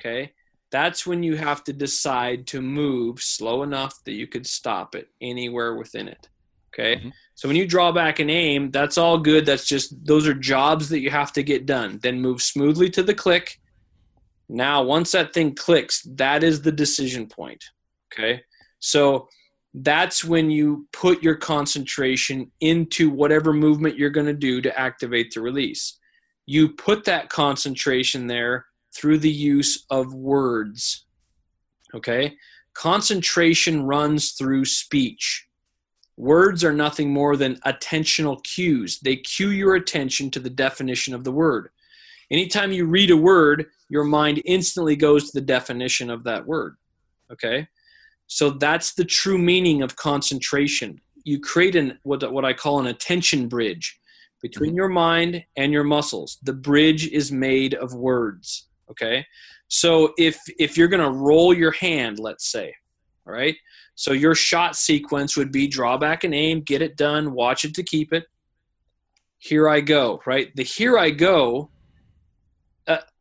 Okay. 0.00 0.32
That's 0.70 1.06
when 1.06 1.22
you 1.22 1.36
have 1.36 1.62
to 1.64 1.72
decide 1.72 2.46
to 2.48 2.60
move 2.60 3.20
slow 3.20 3.62
enough 3.62 4.02
that 4.04 4.12
you 4.12 4.26
could 4.26 4.46
stop 4.46 4.94
it 4.94 5.08
anywhere 5.20 5.76
within 5.76 6.08
it. 6.08 6.28
Okay. 6.74 6.96
Mm-hmm. 6.96 7.10
So 7.36 7.48
when 7.48 7.56
you 7.56 7.66
draw 7.66 7.92
back 7.92 8.18
and 8.18 8.30
aim, 8.30 8.70
that's 8.70 8.98
all 8.98 9.18
good. 9.18 9.46
That's 9.46 9.66
just, 9.66 10.04
those 10.04 10.26
are 10.26 10.34
jobs 10.34 10.88
that 10.88 11.00
you 11.00 11.10
have 11.10 11.32
to 11.34 11.42
get 11.42 11.66
done. 11.66 12.00
Then 12.02 12.20
move 12.20 12.42
smoothly 12.42 12.90
to 12.90 13.02
the 13.02 13.14
click. 13.14 13.60
Now, 14.48 14.82
once 14.82 15.12
that 15.12 15.32
thing 15.32 15.54
clicks, 15.54 16.02
that 16.02 16.42
is 16.42 16.62
the 16.62 16.72
decision 16.72 17.26
point. 17.26 17.64
Okay. 18.12 18.42
So 18.80 19.28
that's 19.74 20.24
when 20.24 20.50
you 20.50 20.86
put 20.92 21.22
your 21.22 21.34
concentration 21.34 22.50
into 22.60 23.10
whatever 23.10 23.52
movement 23.52 23.98
you're 23.98 24.10
going 24.10 24.26
to 24.26 24.32
do 24.32 24.60
to 24.60 24.78
activate 24.78 25.32
the 25.34 25.40
release. 25.40 25.98
You 26.46 26.68
put 26.68 27.04
that 27.04 27.28
concentration 27.28 28.28
there 28.28 28.66
through 28.94 29.18
the 29.18 29.30
use 29.30 29.84
of 29.90 30.14
words. 30.14 31.06
Okay? 31.92 32.36
Concentration 32.74 33.82
runs 33.84 34.32
through 34.32 34.64
speech. 34.64 35.46
Words 36.16 36.62
are 36.62 36.72
nothing 36.72 37.12
more 37.12 37.36
than 37.36 37.56
attentional 37.66 38.42
cues. 38.44 39.00
They 39.00 39.16
cue 39.16 39.50
your 39.50 39.74
attention 39.74 40.30
to 40.32 40.40
the 40.40 40.50
definition 40.50 41.14
of 41.14 41.24
the 41.24 41.32
word. 41.32 41.70
Anytime 42.30 42.70
you 42.70 42.86
read 42.86 43.10
a 43.10 43.16
word, 43.16 43.66
your 43.88 44.04
mind 44.04 44.40
instantly 44.44 44.94
goes 44.94 45.30
to 45.30 45.40
the 45.40 45.44
definition 45.44 46.10
of 46.10 46.22
that 46.24 46.46
word. 46.46 46.76
Okay? 47.32 47.66
So 48.26 48.50
that's 48.50 48.94
the 48.94 49.04
true 49.04 49.38
meaning 49.38 49.82
of 49.82 49.96
concentration. 49.96 51.00
You 51.24 51.40
create 51.40 51.76
an 51.76 51.98
what, 52.02 52.30
what 52.32 52.44
I 52.44 52.52
call 52.52 52.80
an 52.80 52.86
attention 52.86 53.48
bridge 53.48 53.98
between 54.42 54.70
mm-hmm. 54.70 54.76
your 54.76 54.88
mind 54.88 55.44
and 55.56 55.72
your 55.72 55.84
muscles. 55.84 56.38
The 56.42 56.52
bridge 56.52 57.08
is 57.08 57.32
made 57.32 57.74
of 57.74 57.94
words. 57.94 58.68
Okay? 58.90 59.24
So 59.68 60.12
if 60.18 60.38
if 60.58 60.76
you're 60.76 60.88
gonna 60.88 61.10
roll 61.10 61.54
your 61.54 61.72
hand, 61.72 62.18
let's 62.18 62.50
say, 62.50 62.74
all 63.26 63.32
right, 63.32 63.56
so 63.94 64.12
your 64.12 64.34
shot 64.34 64.76
sequence 64.76 65.36
would 65.36 65.52
be 65.52 65.66
draw 65.66 65.96
back 65.96 66.24
and 66.24 66.34
aim, 66.34 66.60
get 66.60 66.82
it 66.82 66.96
done, 66.96 67.32
watch 67.32 67.64
it 67.64 67.74
to 67.74 67.82
keep 67.82 68.12
it. 68.12 68.24
Here 69.38 69.68
I 69.68 69.80
go, 69.80 70.20
right? 70.26 70.54
The 70.56 70.62
here 70.62 70.98
I 70.98 71.10
go, 71.10 71.70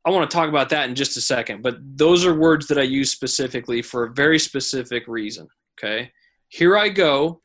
I 0.06 0.10
want 0.10 0.30
to 0.30 0.36
talk 0.36 0.50
about 0.50 0.70
that 0.70 0.90
in 0.90 0.96
just 0.96 1.18
a 1.18 1.22
second, 1.22 1.62
but 1.62 1.78
those 1.80 2.26
are 2.26 2.34
words 2.34 2.68
that 2.68 2.78
I 2.78 2.84
use 2.84 3.12
specifically 3.12 3.82
for 3.82 4.04
a 4.04 4.14
very 4.14 4.38
specific 4.38 5.08
reason, 5.08 5.48
okay? 5.78 6.12
Here 6.50 6.78
I 6.78 6.90
go, 6.90 7.42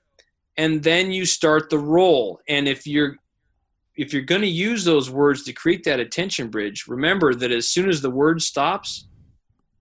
and 0.56 0.82
then 0.82 1.12
you 1.12 1.24
start 1.24 1.70
the 1.70 1.78
roll. 1.78 2.40
And 2.48 2.66
if 2.68 2.86
you're 2.86 3.16
if 3.96 4.12
you're 4.12 4.22
going 4.22 4.42
to 4.42 4.46
use 4.46 4.84
those 4.84 5.11
words 5.11 5.42
to 5.42 5.52
create 5.52 5.82
that 5.84 5.98
attention 5.98 6.50
bridge, 6.50 6.86
remember 6.86 7.34
that 7.34 7.50
as 7.50 7.68
soon 7.68 7.88
as 7.88 8.00
the 8.00 8.11
word 8.11 8.40
stops, 8.40 9.09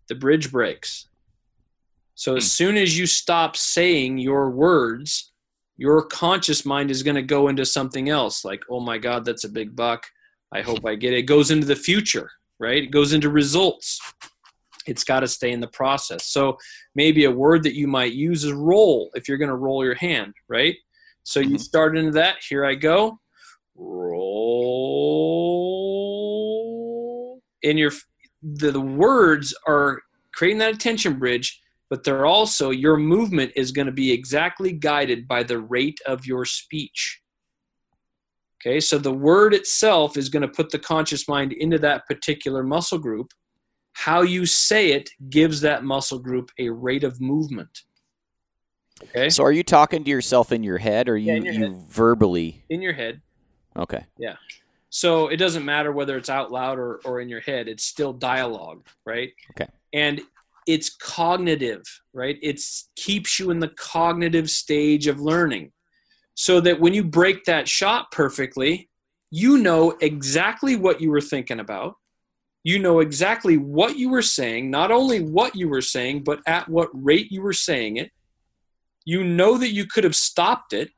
the 0.09 0.15
bridge 0.15 0.51
breaks 0.51 1.07
so 2.17 2.35
as 2.35 2.45
hmm. 2.45 2.47
soon 2.47 2.77
as 2.77 2.97
you 2.97 3.05
stop 3.05 3.55
saying 3.55 4.17
your 4.17 4.49
words, 4.49 5.31
your 5.77 6.01
conscious 6.01 6.65
mind 6.65 6.89
is 6.89 7.03
going 7.03 7.15
to 7.15 7.21
go 7.21 7.47
into 7.47 7.63
something 7.63 8.09
else 8.09 8.43
like, 8.43 8.63
oh 8.69 8.79
my 8.79 8.97
God, 8.97 9.23
that's 9.23 9.43
a 9.43 9.49
big 9.49 9.75
buck. 9.75 10.03
I 10.51 10.61
hope 10.61 10.85
I 10.85 10.95
get 10.95 11.13
it. 11.13 11.19
It 11.19 11.23
goes 11.23 11.51
into 11.51 11.67
the 11.67 11.75
future, 11.75 12.31
right? 12.59 12.83
It 12.83 12.91
goes 12.91 13.13
into 13.13 13.29
results. 13.29 13.99
It's 14.85 15.03
got 15.03 15.21
to 15.21 15.27
stay 15.27 15.51
in 15.51 15.59
the 15.59 15.67
process. 15.67 16.27
So 16.27 16.57
maybe 16.95 17.25
a 17.25 17.31
word 17.31 17.63
that 17.63 17.75
you 17.75 17.87
might 17.87 18.13
use 18.13 18.43
is 18.43 18.53
roll 18.53 19.09
if 19.15 19.27
you're 19.27 19.37
going 19.37 19.49
to 19.49 19.55
roll 19.55 19.83
your 19.83 19.95
hand, 19.95 20.33
right? 20.47 20.75
So 21.23 21.39
you 21.39 21.55
mm-hmm. 21.55 21.57
start 21.57 21.97
into 21.97 22.11
that. 22.11 22.37
Here 22.47 22.63
I 22.65 22.75
go. 22.75 23.19
Roll. 23.75 24.37
And 27.63 27.77
your 27.77 27.91
the, 28.41 28.71
the 28.71 28.79
words 28.79 29.53
are 29.67 30.01
creating 30.33 30.59
that 30.59 30.75
attention 30.75 31.17
bridge 31.19 31.61
but 31.89 32.03
they're 32.03 32.25
also 32.25 32.69
your 32.69 32.97
movement 32.97 33.51
is 33.55 33.71
going 33.71 33.85
to 33.85 33.91
be 33.91 34.11
exactly 34.11 34.71
guided 34.71 35.27
by 35.27 35.43
the 35.43 35.59
rate 35.59 35.99
of 36.05 36.25
your 36.25 36.45
speech. 36.45 37.21
Okay, 38.59 38.79
so 38.79 38.97
the 38.97 39.13
word 39.13 39.53
itself 39.53 40.17
is 40.17 40.29
going 40.29 40.41
to 40.41 40.47
put 40.47 40.71
the 40.71 40.79
conscious 40.79 41.27
mind 41.27 41.53
into 41.53 41.77
that 41.79 42.07
particular 42.07 42.63
muscle 42.63 42.97
group. 42.97 43.31
How 43.93 44.21
you 44.21 44.45
say 44.45 44.91
it 44.91 45.09
gives 45.29 45.61
that 45.61 45.83
muscle 45.83 46.19
group 46.19 46.51
a 46.57 46.69
rate 46.69 47.03
of 47.03 47.21
movement. 47.21 47.83
Okay. 49.03 49.29
So 49.29 49.43
are 49.43 49.51
you 49.51 49.63
talking 49.63 50.03
to 50.03 50.09
yourself 50.09 50.51
in 50.51 50.63
your 50.63 50.77
head 50.77 51.07
or 51.07 51.17
you, 51.17 51.33
yeah, 51.33 51.51
you 51.51 51.59
head. 51.59 51.81
verbally? 51.89 52.63
In 52.69 52.81
your 52.81 52.93
head. 52.93 53.21
Okay. 53.75 54.05
Yeah. 54.17 54.35
So 54.89 55.27
it 55.27 55.37
doesn't 55.37 55.65
matter 55.65 55.91
whether 55.91 56.17
it's 56.17 56.29
out 56.29 56.51
loud 56.51 56.79
or, 56.79 56.99
or 57.05 57.19
in 57.19 57.29
your 57.29 57.41
head, 57.41 57.67
it's 57.67 57.83
still 57.83 58.13
dialogue, 58.13 58.87
right? 59.05 59.31
Okay. 59.51 59.69
And 59.93 60.21
it's 60.65 60.95
cognitive, 60.95 61.83
right? 62.13 62.37
It 62.41 62.61
keeps 62.95 63.39
you 63.39 63.51
in 63.51 63.59
the 63.59 63.69
cognitive 63.69 64.49
stage 64.49 65.07
of 65.07 65.19
learning. 65.19 65.71
So 66.39 66.61
that 66.61 66.79
when 66.79 66.93
you 66.93 67.03
break 67.03 67.45
that 67.45 67.67
shot 67.67 68.11
perfectly, 68.11 68.89
you 69.31 69.57
know 69.57 69.97
exactly 70.01 70.75
what 70.75 71.01
you 71.01 71.09
were 71.09 71.19
thinking 71.19 71.59
about. 71.59 71.95
You 72.63 72.77
know 72.77 72.99
exactly 72.99 73.57
what 73.57 73.97
you 73.97 74.09
were 74.09 74.21
saying, 74.21 74.69
not 74.69 74.91
only 74.91 75.21
what 75.21 75.55
you 75.55 75.67
were 75.67 75.81
saying, 75.81 76.23
but 76.23 76.41
at 76.45 76.69
what 76.69 76.89
rate 76.93 77.31
you 77.31 77.41
were 77.41 77.53
saying 77.53 77.97
it. 77.97 78.11
You 79.03 79.23
know 79.23 79.57
that 79.57 79.71
you 79.71 79.87
could 79.87 80.03
have 80.03 80.15
stopped 80.15 80.73
it. 80.73 80.91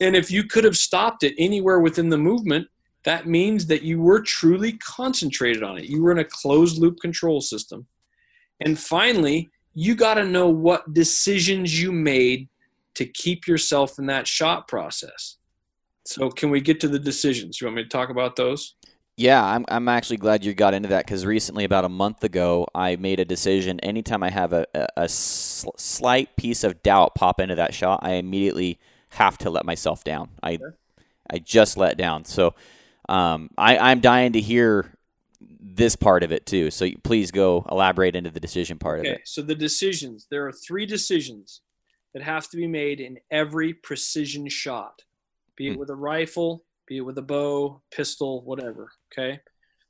And 0.00 0.16
if 0.16 0.32
you 0.32 0.42
could 0.42 0.64
have 0.64 0.76
stopped 0.76 1.22
it 1.22 1.34
anywhere 1.38 1.78
within 1.78 2.08
the 2.08 2.18
movement, 2.18 2.66
that 3.04 3.28
means 3.28 3.66
that 3.66 3.82
you 3.82 4.02
were 4.02 4.20
truly 4.20 4.72
concentrated 4.78 5.62
on 5.62 5.78
it. 5.78 5.84
You 5.84 6.02
were 6.02 6.10
in 6.10 6.18
a 6.18 6.24
closed 6.24 6.78
loop 6.78 6.98
control 6.98 7.40
system. 7.40 7.86
And 8.58 8.76
finally, 8.76 9.48
you 9.74 9.94
got 9.94 10.14
to 10.14 10.24
know 10.24 10.48
what 10.48 10.92
decisions 10.92 11.80
you 11.80 11.92
made 11.92 12.48
to 12.94 13.04
keep 13.04 13.46
yourself 13.46 13.98
in 13.98 14.06
that 14.06 14.26
shot 14.26 14.68
process. 14.68 15.36
So, 16.04 16.30
can 16.30 16.50
we 16.50 16.60
get 16.60 16.80
to 16.80 16.88
the 16.88 16.98
decisions? 16.98 17.60
You 17.60 17.66
want 17.66 17.76
me 17.76 17.82
to 17.82 17.88
talk 17.88 18.08
about 18.08 18.36
those? 18.36 18.74
Yeah, 19.16 19.44
I'm, 19.44 19.64
I'm 19.68 19.88
actually 19.88 20.18
glad 20.18 20.44
you 20.44 20.54
got 20.54 20.74
into 20.74 20.88
that 20.90 21.04
because 21.04 21.26
recently, 21.26 21.64
about 21.64 21.84
a 21.84 21.88
month 21.88 22.24
ago, 22.24 22.66
I 22.74 22.96
made 22.96 23.20
a 23.20 23.24
decision. 23.24 23.80
Anytime 23.80 24.22
I 24.22 24.30
have 24.30 24.52
a, 24.52 24.66
a, 24.74 24.86
a 24.96 25.08
sl- 25.08 25.70
slight 25.76 26.34
piece 26.36 26.64
of 26.64 26.82
doubt 26.82 27.14
pop 27.14 27.40
into 27.40 27.56
that 27.56 27.74
shot, 27.74 28.00
I 28.02 28.12
immediately 28.12 28.78
have 29.10 29.36
to 29.38 29.50
let 29.50 29.66
myself 29.66 30.04
down. 30.04 30.30
I, 30.42 30.54
okay. 30.54 30.64
I 31.30 31.38
just 31.38 31.76
let 31.76 31.98
down. 31.98 32.24
So, 32.24 32.54
um, 33.08 33.50
I, 33.58 33.76
I'm 33.76 34.00
dying 34.00 34.32
to 34.32 34.40
hear 34.40 34.98
this 35.60 35.96
part 35.96 36.22
of 36.22 36.32
it 36.32 36.46
too. 36.46 36.70
So 36.70 36.88
please 37.02 37.30
go 37.30 37.66
elaborate 37.70 38.16
into 38.16 38.30
the 38.30 38.40
decision 38.40 38.78
part 38.78 39.00
okay, 39.00 39.10
of 39.10 39.14
it. 39.16 39.22
So 39.24 39.42
the 39.42 39.54
decisions, 39.54 40.26
there 40.30 40.46
are 40.46 40.52
three 40.52 40.86
decisions 40.86 41.62
that 42.14 42.22
have 42.22 42.48
to 42.50 42.56
be 42.56 42.66
made 42.66 43.00
in 43.00 43.18
every 43.30 43.74
precision 43.74 44.48
shot, 44.48 45.02
be 45.56 45.68
it 45.68 45.72
hmm. 45.74 45.78
with 45.78 45.90
a 45.90 45.94
rifle, 45.94 46.64
be 46.86 46.98
it 46.98 47.02
with 47.02 47.18
a 47.18 47.22
bow, 47.22 47.82
pistol, 47.90 48.42
whatever. 48.44 48.90
Okay. 49.12 49.40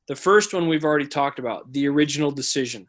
The 0.09 0.17
first 0.17 0.55
one 0.55 0.69
we've 0.69 0.85
already 0.85 1.07
talked 1.07 1.39
about, 1.39 1.73
the 1.73 1.87
original 1.87 2.31
decision. 2.31 2.89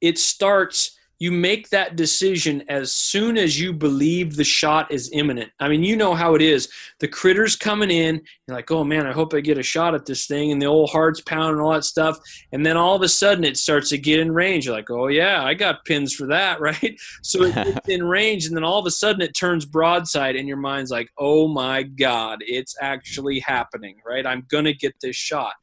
It 0.00 0.18
starts 0.18 0.98
you 1.24 1.32
make 1.32 1.70
that 1.70 1.96
decision 1.96 2.62
as 2.68 2.92
soon 2.92 3.38
as 3.38 3.58
you 3.58 3.72
believe 3.72 4.36
the 4.36 4.44
shot 4.44 4.90
is 4.90 5.08
imminent. 5.14 5.50
I 5.58 5.70
mean, 5.70 5.82
you 5.82 5.96
know 5.96 6.12
how 6.12 6.34
it 6.34 6.42
is. 6.42 6.68
The 7.00 7.08
critter's 7.08 7.56
coming 7.56 7.90
in, 7.90 8.20
you're 8.46 8.54
like, 8.54 8.70
oh 8.70 8.84
man, 8.84 9.06
I 9.06 9.12
hope 9.12 9.32
I 9.32 9.40
get 9.40 9.56
a 9.56 9.62
shot 9.62 9.94
at 9.94 10.04
this 10.04 10.26
thing, 10.26 10.52
and 10.52 10.60
the 10.60 10.66
old 10.66 10.90
heart's 10.90 11.22
pounding 11.22 11.54
and 11.54 11.60
all 11.62 11.72
that 11.72 11.84
stuff. 11.84 12.18
And 12.52 12.66
then 12.66 12.76
all 12.76 12.94
of 12.94 13.00
a 13.00 13.08
sudden 13.08 13.42
it 13.42 13.56
starts 13.56 13.88
to 13.88 13.96
get 13.96 14.20
in 14.20 14.32
range. 14.32 14.66
You're 14.66 14.74
like, 14.74 14.90
oh 14.90 15.06
yeah, 15.06 15.42
I 15.42 15.54
got 15.54 15.86
pins 15.86 16.12
for 16.12 16.26
that, 16.26 16.60
right? 16.68 16.94
So 17.22 17.44
it's 17.44 17.78
in 17.88 18.04
range, 18.04 18.44
and 18.44 18.54
then 18.54 18.62
all 18.62 18.78
of 18.78 18.84
a 18.84 18.90
sudden 18.90 19.22
it 19.22 19.32
turns 19.32 19.64
broadside, 19.64 20.36
and 20.36 20.46
your 20.46 20.58
mind's 20.58 20.90
like, 20.90 21.08
oh 21.16 21.48
my 21.48 21.84
God, 21.84 22.40
it's 22.46 22.76
actually 22.82 23.40
happening, 23.40 23.96
right? 24.04 24.26
I'm 24.26 24.44
gonna 24.50 24.74
get 24.74 24.92
this 25.00 25.16
shot. 25.16 25.54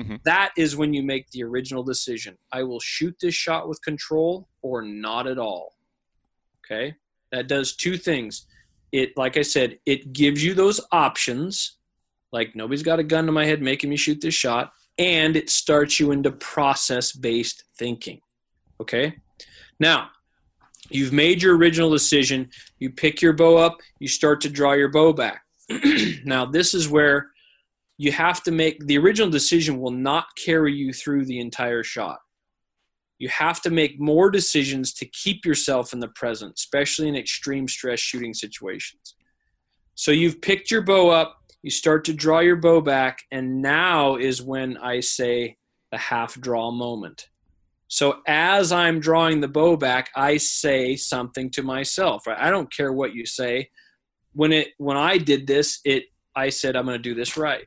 Mm-hmm. 0.00 0.16
That 0.24 0.52
is 0.56 0.76
when 0.76 0.94
you 0.94 1.02
make 1.02 1.30
the 1.30 1.44
original 1.44 1.82
decision. 1.82 2.36
I 2.52 2.62
will 2.62 2.80
shoot 2.80 3.16
this 3.20 3.34
shot 3.34 3.68
with 3.68 3.82
control 3.82 4.48
or 4.62 4.82
not 4.82 5.26
at 5.26 5.38
all. 5.38 5.74
Okay? 6.64 6.94
That 7.30 7.48
does 7.48 7.76
two 7.76 7.96
things. 7.96 8.46
It 8.90 9.16
like 9.16 9.36
I 9.36 9.42
said, 9.42 9.78
it 9.86 10.12
gives 10.12 10.44
you 10.44 10.54
those 10.54 10.80
options. 10.92 11.76
Like 12.32 12.56
nobody's 12.56 12.82
got 12.82 12.98
a 12.98 13.04
gun 13.04 13.26
to 13.26 13.32
my 13.32 13.44
head 13.44 13.62
making 13.62 13.90
me 13.90 13.96
shoot 13.96 14.20
this 14.20 14.34
shot 14.34 14.72
and 14.98 15.36
it 15.36 15.50
starts 15.50 15.98
you 15.98 16.12
into 16.12 16.30
process-based 16.32 17.64
thinking. 17.78 18.20
Okay? 18.80 19.14
Now, 19.80 20.10
you've 20.90 21.12
made 21.12 21.42
your 21.42 21.56
original 21.56 21.90
decision, 21.90 22.50
you 22.78 22.90
pick 22.90 23.22
your 23.22 23.32
bow 23.32 23.56
up, 23.56 23.78
you 23.98 24.08
start 24.08 24.40
to 24.42 24.50
draw 24.50 24.72
your 24.72 24.90
bow 24.90 25.12
back. 25.12 25.42
now, 26.24 26.44
this 26.44 26.74
is 26.74 26.88
where 26.88 27.30
you 27.98 28.12
have 28.12 28.42
to 28.44 28.50
make 28.50 28.84
the 28.86 28.98
original 28.98 29.30
decision 29.30 29.78
will 29.78 29.92
not 29.92 30.26
carry 30.36 30.74
you 30.74 30.92
through 30.92 31.24
the 31.24 31.40
entire 31.40 31.82
shot. 31.82 32.18
You 33.18 33.28
have 33.28 33.60
to 33.62 33.70
make 33.70 34.00
more 34.00 34.30
decisions 34.30 34.92
to 34.94 35.06
keep 35.06 35.44
yourself 35.44 35.92
in 35.92 36.00
the 36.00 36.08
present, 36.08 36.54
especially 36.56 37.08
in 37.08 37.14
extreme 37.14 37.68
stress 37.68 38.00
shooting 38.00 38.34
situations. 38.34 39.14
So 39.94 40.10
you've 40.10 40.40
picked 40.40 40.70
your 40.70 40.82
bow 40.82 41.10
up, 41.10 41.36
you 41.62 41.70
start 41.70 42.04
to 42.06 42.12
draw 42.12 42.40
your 42.40 42.56
bow 42.56 42.80
back, 42.80 43.22
and 43.30 43.62
now 43.62 44.16
is 44.16 44.42
when 44.42 44.76
I 44.78 45.00
say 45.00 45.56
the 45.92 45.98
half 45.98 46.34
draw 46.40 46.72
moment. 46.72 47.28
So 47.86 48.22
as 48.26 48.72
I'm 48.72 48.98
drawing 48.98 49.40
the 49.40 49.48
bow 49.48 49.76
back, 49.76 50.10
I 50.16 50.38
say 50.38 50.96
something 50.96 51.50
to 51.50 51.62
myself. 51.62 52.24
I 52.26 52.50
don't 52.50 52.72
care 52.72 52.92
what 52.92 53.14
you 53.14 53.26
say. 53.26 53.70
When 54.32 54.50
it 54.50 54.70
when 54.78 54.96
I 54.96 55.18
did 55.18 55.46
this, 55.46 55.78
it 55.84 56.04
I 56.34 56.48
said 56.48 56.74
I'm 56.74 56.86
going 56.86 56.96
to 56.96 57.02
do 57.02 57.14
this 57.14 57.36
right 57.36 57.66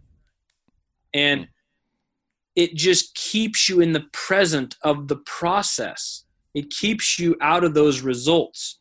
and 1.15 1.47
it 2.55 2.75
just 2.75 3.15
keeps 3.15 3.67
you 3.67 3.81
in 3.81 3.91
the 3.91 4.05
present 4.13 4.75
of 4.83 5.07
the 5.07 5.17
process. 5.17 6.25
It 6.53 6.69
keeps 6.69 7.17
you 7.17 7.35
out 7.41 7.63
of 7.63 7.73
those 7.73 8.01
results. 8.01 8.79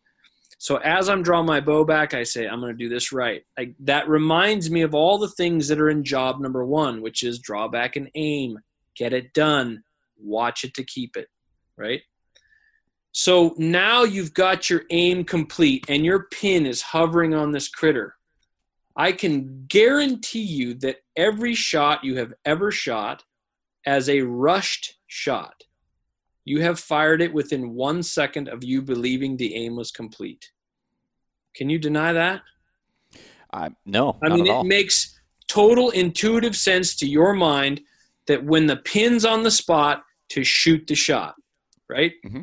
So 0.59 0.77
as 0.79 1.09
i'm 1.09 1.23
drawing 1.23 1.47
my 1.47 1.61
bow 1.61 1.85
back 1.85 2.15
i 2.15 2.23
say 2.23 2.47
i'm 2.47 2.61
going 2.61 2.73
to 2.73 2.85
do 2.85 2.89
this 2.89 3.13
right. 3.13 3.43
I, 3.59 3.75
that 3.81 4.09
reminds 4.09 4.71
me 4.71 4.81
of 4.83 4.95
all 4.95 5.19
the 5.19 5.29
things 5.29 5.69
that 5.69 5.81
are 5.81 5.91
in 5.91 6.05
job 6.05 6.41
number 6.41 6.65
one 6.65 7.03
which 7.03 7.23
is 7.23 7.39
draw 7.39 7.69
back 7.69 7.97
and 7.97 8.09
aim 8.15 8.59
get 8.97 9.13
it 9.13 9.35
done 9.35 9.83
watch 10.19 10.65
it 10.65 10.73
to 10.75 10.85
keep 10.85 11.17
it 11.17 11.29
right? 11.77 12.01
So 13.13 13.55
now 13.59 14.03
you've 14.03 14.35
got 14.35 14.69
your 14.69 14.83
aim 14.91 15.25
complete 15.25 15.85
and 15.89 16.05
your 16.05 16.25
pin 16.33 16.67
is 16.67 16.83
hovering 16.83 17.35
on 17.35 17.53
this 17.53 17.69
critter. 17.69 18.17
I 18.97 19.13
can 19.13 19.67
guarantee 19.69 20.43
you 20.43 20.75
that 20.75 20.99
every 21.17 21.55
shot 21.55 22.05
you 22.05 22.17
have 22.17 22.33
ever 22.45 22.71
shot 22.71 23.25
as 23.87 24.09
a 24.09 24.21
rushed 24.23 24.97
shot, 25.07 25.65
you 26.45 26.61
have 26.61 26.79
fired 26.79 27.21
it 27.21 27.33
within 27.33 27.75
one 27.75 28.03
second 28.03 28.49
of 28.49 28.63
you 28.63 28.83
believing 28.83 29.37
the 29.37 29.55
aim 29.55 29.77
was 29.77 29.91
complete. 29.91 30.51
Can 31.55 31.71
you 31.71 31.79
deny 31.79 32.13
that? 32.13 32.43
Uh, 33.53 33.71
no. 33.87 34.19
I 34.23 34.29
mean, 34.29 34.47
it 34.47 34.65
makes 34.65 35.19
total 35.47 35.91
intuitive 35.91 36.57
sense 36.57 36.97
to 36.97 37.07
your 37.07 37.33
mind 37.33 37.81
that 38.27 38.45
when 38.45 38.67
the 38.67 38.77
pin's 38.77 39.25
on 39.25 39.43
the 39.43 39.51
spot, 39.51 40.03
to 40.31 40.43
shoot 40.43 40.87
the 40.87 40.95
shot, 40.95 41.35
right? 41.89 42.13
Mm-hmm. 42.27 42.43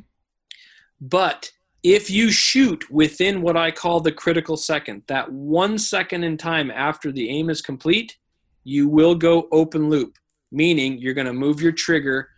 But 1.01 1.51
if 1.83 2.09
you 2.09 2.31
shoot 2.31 2.89
within 2.91 3.41
what 3.41 3.57
I 3.57 3.71
call 3.71 3.99
the 3.99 4.11
critical 4.11 4.55
second, 4.55 5.03
that 5.07 5.31
one 5.31 5.77
second 5.77 6.23
in 6.23 6.37
time 6.37 6.69
after 6.69 7.11
the 7.11 7.29
aim 7.29 7.49
is 7.49 7.61
complete, 7.61 8.17
you 8.63 8.87
will 8.87 9.15
go 9.15 9.47
open 9.51 9.89
loop, 9.89 10.17
meaning 10.51 10.99
you're 10.99 11.15
going 11.15 11.27
to 11.27 11.33
move 11.33 11.59
your 11.59 11.71
trigger 11.71 12.29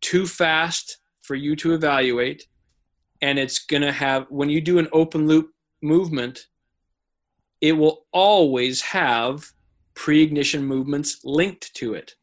too 0.00 0.26
fast 0.26 0.98
for 1.22 1.36
you 1.36 1.54
to 1.56 1.74
evaluate. 1.74 2.48
And 3.22 3.38
it's 3.38 3.60
going 3.60 3.82
to 3.82 3.92
have, 3.92 4.26
when 4.30 4.48
you 4.48 4.60
do 4.60 4.78
an 4.78 4.88
open 4.92 5.28
loop 5.28 5.50
movement, 5.80 6.46
it 7.60 7.72
will 7.72 8.06
always 8.12 8.80
have 8.82 9.44
pre 9.94 10.22
ignition 10.22 10.64
movements 10.64 11.20
linked 11.24 11.74
to 11.74 11.94
it, 11.94 12.14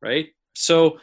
right? 0.00 0.28
So 0.54 0.98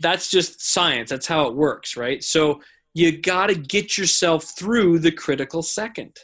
that's 0.00 0.30
just 0.30 0.62
science. 0.62 1.10
That's 1.10 1.26
how 1.26 1.46
it 1.48 1.54
works, 1.54 1.96
right? 1.96 2.22
So 2.22 2.60
you 2.96 3.18
got 3.18 3.48
to 3.48 3.54
get 3.54 3.98
yourself 3.98 4.56
through 4.56 4.98
the 4.98 5.12
critical 5.12 5.62
second. 5.62 6.16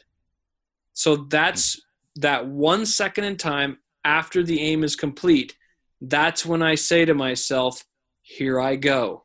So 0.94 1.16
that's 1.16 1.78
that 2.16 2.46
one 2.46 2.86
second 2.86 3.24
in 3.24 3.36
time 3.36 3.76
after 4.06 4.42
the 4.42 4.58
aim 4.58 4.82
is 4.82 4.96
complete. 4.96 5.54
That's 6.00 6.46
when 6.46 6.62
I 6.62 6.76
say 6.76 7.04
to 7.04 7.12
myself, 7.12 7.84
here 8.22 8.58
I 8.58 8.76
go. 8.76 9.24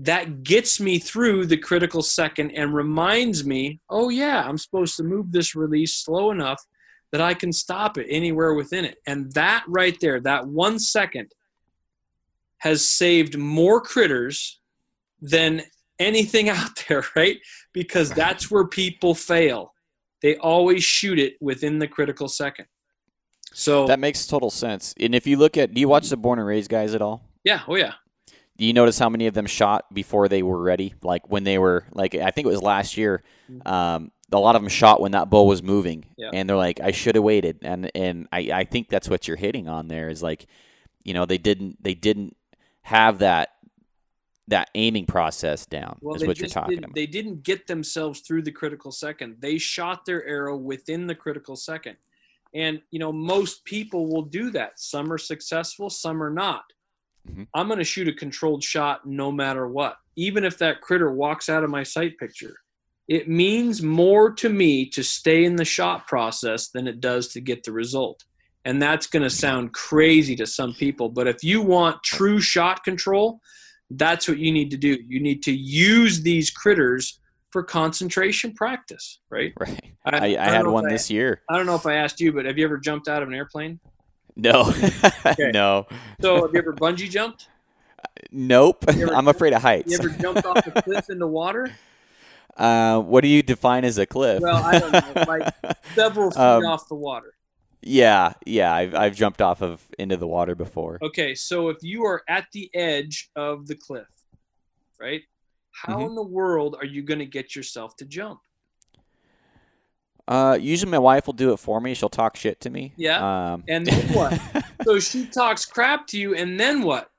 That 0.00 0.42
gets 0.42 0.80
me 0.80 0.98
through 0.98 1.46
the 1.46 1.56
critical 1.56 2.02
second 2.02 2.50
and 2.50 2.74
reminds 2.74 3.44
me, 3.44 3.78
oh, 3.88 4.08
yeah, 4.08 4.42
I'm 4.42 4.58
supposed 4.58 4.96
to 4.96 5.04
move 5.04 5.30
this 5.30 5.54
release 5.54 5.94
slow 5.94 6.32
enough 6.32 6.60
that 7.12 7.20
I 7.20 7.32
can 7.32 7.52
stop 7.52 7.96
it 7.96 8.08
anywhere 8.10 8.54
within 8.54 8.84
it. 8.84 8.98
And 9.06 9.32
that 9.34 9.62
right 9.68 9.96
there, 10.00 10.18
that 10.22 10.48
one 10.48 10.80
second, 10.80 11.30
has 12.58 12.84
saved 12.84 13.38
more 13.38 13.80
critters 13.80 14.58
than 15.20 15.62
anything 15.98 16.48
out 16.48 16.84
there, 16.88 17.04
right? 17.16 17.38
Because 17.72 18.10
that's 18.10 18.50
where 18.50 18.66
people 18.66 19.14
fail. 19.14 19.74
They 20.20 20.36
always 20.36 20.82
shoot 20.82 21.18
it 21.18 21.34
within 21.40 21.78
the 21.78 21.88
critical 21.88 22.28
second. 22.28 22.66
So 23.52 23.86
that 23.86 23.98
makes 23.98 24.26
total 24.26 24.50
sense. 24.50 24.94
And 24.98 25.14
if 25.14 25.26
you 25.26 25.36
look 25.36 25.56
at, 25.56 25.72
do 25.72 25.80
you 25.80 25.88
watch 25.88 26.08
the 26.08 26.16
Born 26.16 26.38
and 26.38 26.46
Raised 26.46 26.70
guys 26.70 26.94
at 26.94 27.02
all? 27.02 27.24
Yeah. 27.44 27.62
Oh 27.66 27.76
yeah. 27.76 27.94
Do 28.56 28.66
you 28.66 28.72
notice 28.72 28.98
how 28.98 29.08
many 29.08 29.26
of 29.26 29.34
them 29.34 29.46
shot 29.46 29.92
before 29.94 30.28
they 30.28 30.42
were 30.42 30.60
ready? 30.60 30.94
Like 31.02 31.30
when 31.30 31.44
they 31.44 31.58
were 31.58 31.84
like, 31.92 32.14
I 32.14 32.30
think 32.30 32.46
it 32.46 32.50
was 32.50 32.62
last 32.62 32.96
year. 32.96 33.22
Mm-hmm. 33.50 33.68
Um, 33.68 34.10
a 34.32 34.38
lot 34.38 34.56
of 34.56 34.62
them 34.62 34.68
shot 34.68 35.00
when 35.00 35.12
that 35.12 35.30
bull 35.30 35.46
was 35.46 35.62
moving, 35.62 36.04
yeah. 36.16 36.30
and 36.32 36.48
they're 36.48 36.56
like, 36.56 36.80
"I 36.80 36.90
should 36.90 37.14
have 37.14 37.24
waited." 37.24 37.60
And 37.62 37.90
and 37.94 38.28
I, 38.30 38.50
I 38.52 38.64
think 38.64 38.88
that's 38.88 39.08
what 39.08 39.26
you're 39.26 39.38
hitting 39.38 39.68
on 39.68 39.88
there 39.88 40.10
is 40.10 40.22
like, 40.22 40.46
you 41.02 41.14
know, 41.14 41.24
they 41.24 41.38
didn't 41.38 41.82
they 41.82 41.94
didn't 41.94 42.36
have 42.82 43.20
that 43.20 43.50
that 44.48 44.70
aiming 44.74 45.06
process 45.06 45.66
down 45.66 45.98
well, 46.00 46.16
is 46.16 46.26
what 46.26 46.38
you're 46.38 46.48
talking 46.48 46.76
did, 46.76 46.84
about. 46.84 46.94
They 46.94 47.06
didn't 47.06 47.42
get 47.42 47.66
themselves 47.66 48.20
through 48.20 48.42
the 48.42 48.50
critical 48.50 48.90
second. 48.90 49.36
They 49.40 49.58
shot 49.58 50.04
their 50.04 50.26
arrow 50.26 50.56
within 50.56 51.06
the 51.06 51.14
critical 51.14 51.54
second. 51.54 51.96
And 52.54 52.80
you 52.90 52.98
know, 52.98 53.12
most 53.12 53.64
people 53.64 54.06
will 54.06 54.22
do 54.22 54.50
that. 54.50 54.80
Some 54.80 55.12
are 55.12 55.18
successful, 55.18 55.90
some 55.90 56.22
are 56.22 56.30
not. 56.30 56.64
Mm-hmm. 57.30 57.44
I'm 57.54 57.66
going 57.66 57.78
to 57.78 57.84
shoot 57.84 58.08
a 58.08 58.12
controlled 58.12 58.64
shot 58.64 59.06
no 59.06 59.30
matter 59.30 59.68
what. 59.68 59.96
Even 60.16 60.44
if 60.44 60.58
that 60.58 60.80
critter 60.80 61.12
walks 61.12 61.48
out 61.48 61.62
of 61.62 61.70
my 61.70 61.82
sight 61.82 62.18
picture. 62.18 62.56
It 63.06 63.26
means 63.26 63.82
more 63.82 64.32
to 64.34 64.50
me 64.50 64.86
to 64.90 65.02
stay 65.02 65.44
in 65.44 65.56
the 65.56 65.64
shot 65.64 66.06
process 66.06 66.68
than 66.68 66.86
it 66.86 67.00
does 67.00 67.28
to 67.28 67.40
get 67.40 67.64
the 67.64 67.72
result. 67.72 68.24
And 68.66 68.82
that's 68.82 69.06
going 69.06 69.22
to 69.22 69.30
sound 69.30 69.72
crazy 69.72 70.36
to 70.36 70.46
some 70.46 70.74
people, 70.74 71.08
but 71.08 71.26
if 71.26 71.42
you 71.42 71.62
want 71.62 72.02
true 72.02 72.38
shot 72.38 72.84
control, 72.84 73.40
that's 73.90 74.28
what 74.28 74.38
you 74.38 74.52
need 74.52 74.70
to 74.70 74.76
do. 74.76 74.98
You 75.06 75.20
need 75.20 75.42
to 75.44 75.52
use 75.52 76.22
these 76.22 76.50
critters 76.50 77.20
for 77.50 77.62
concentration 77.62 78.52
practice, 78.54 79.20
right? 79.30 79.52
Right. 79.58 79.80
I, 80.04 80.36
I, 80.36 80.46
I 80.46 80.50
had 80.50 80.66
one 80.66 80.88
this 80.88 81.10
year. 81.10 81.42
I 81.48 81.56
don't 81.56 81.66
know 81.66 81.74
if 81.74 81.86
I 81.86 81.94
asked 81.94 82.20
you, 82.20 82.32
but 82.32 82.44
have 82.44 82.58
you 82.58 82.64
ever 82.64 82.78
jumped 82.78 83.08
out 83.08 83.22
of 83.22 83.28
an 83.28 83.34
airplane? 83.34 83.80
No. 84.36 84.72
no. 85.38 85.86
So 86.20 86.42
have 86.42 86.52
you 86.52 86.58
ever 86.58 86.74
bungee 86.74 87.10
jumped? 87.10 87.48
Nope. 88.30 88.84
I'm 88.88 89.28
afraid 89.28 89.52
of 89.52 89.62
heights. 89.62 89.90
You 89.90 89.98
ever 89.98 90.10
jumped 90.10 90.44
off 90.44 90.66
a 90.66 90.82
cliff 90.82 91.08
into 91.10 91.26
water? 91.26 91.72
Uh, 92.56 93.00
what 93.00 93.22
do 93.22 93.28
you 93.28 93.42
define 93.42 93.84
as 93.84 93.98
a 93.98 94.06
cliff? 94.06 94.42
Well, 94.42 94.62
I 94.62 94.78
don't 94.78 94.92
know, 94.92 95.24
like 95.28 95.54
several 95.94 96.30
feet 96.30 96.40
um, 96.40 96.64
off 96.66 96.88
the 96.88 96.96
water. 96.96 97.34
Yeah, 97.82 98.32
yeah, 98.44 98.74
I've 98.74 98.94
I've 98.94 99.14
jumped 99.14 99.40
off 99.40 99.62
of 99.62 99.80
into 99.98 100.16
the 100.16 100.26
water 100.26 100.54
before. 100.54 100.98
Okay, 101.00 101.34
so 101.34 101.68
if 101.68 101.78
you 101.82 102.04
are 102.04 102.22
at 102.28 102.46
the 102.52 102.70
edge 102.74 103.30
of 103.36 103.66
the 103.66 103.76
cliff, 103.76 104.08
right? 105.00 105.22
How 105.70 105.98
mm-hmm. 105.98 106.08
in 106.08 106.14
the 106.14 106.22
world 106.22 106.76
are 106.78 106.86
you 106.86 107.02
going 107.02 107.20
to 107.20 107.26
get 107.26 107.54
yourself 107.54 107.96
to 107.98 108.04
jump? 108.04 108.40
Uh, 110.26 110.58
usually 110.60 110.90
my 110.90 110.98
wife 110.98 111.26
will 111.26 111.34
do 111.34 111.52
it 111.52 111.56
for 111.58 111.80
me. 111.80 111.94
She'll 111.94 112.08
talk 112.08 112.36
shit 112.36 112.60
to 112.62 112.70
me. 112.70 112.92
Yeah. 112.96 113.52
Um, 113.52 113.64
and 113.68 113.86
then 113.86 114.12
what? 114.12 114.38
so 114.84 114.98
she 114.98 115.26
talks 115.26 115.64
crap 115.64 116.06
to 116.08 116.18
you, 116.18 116.34
and 116.34 116.58
then 116.58 116.82
what? 116.82 117.10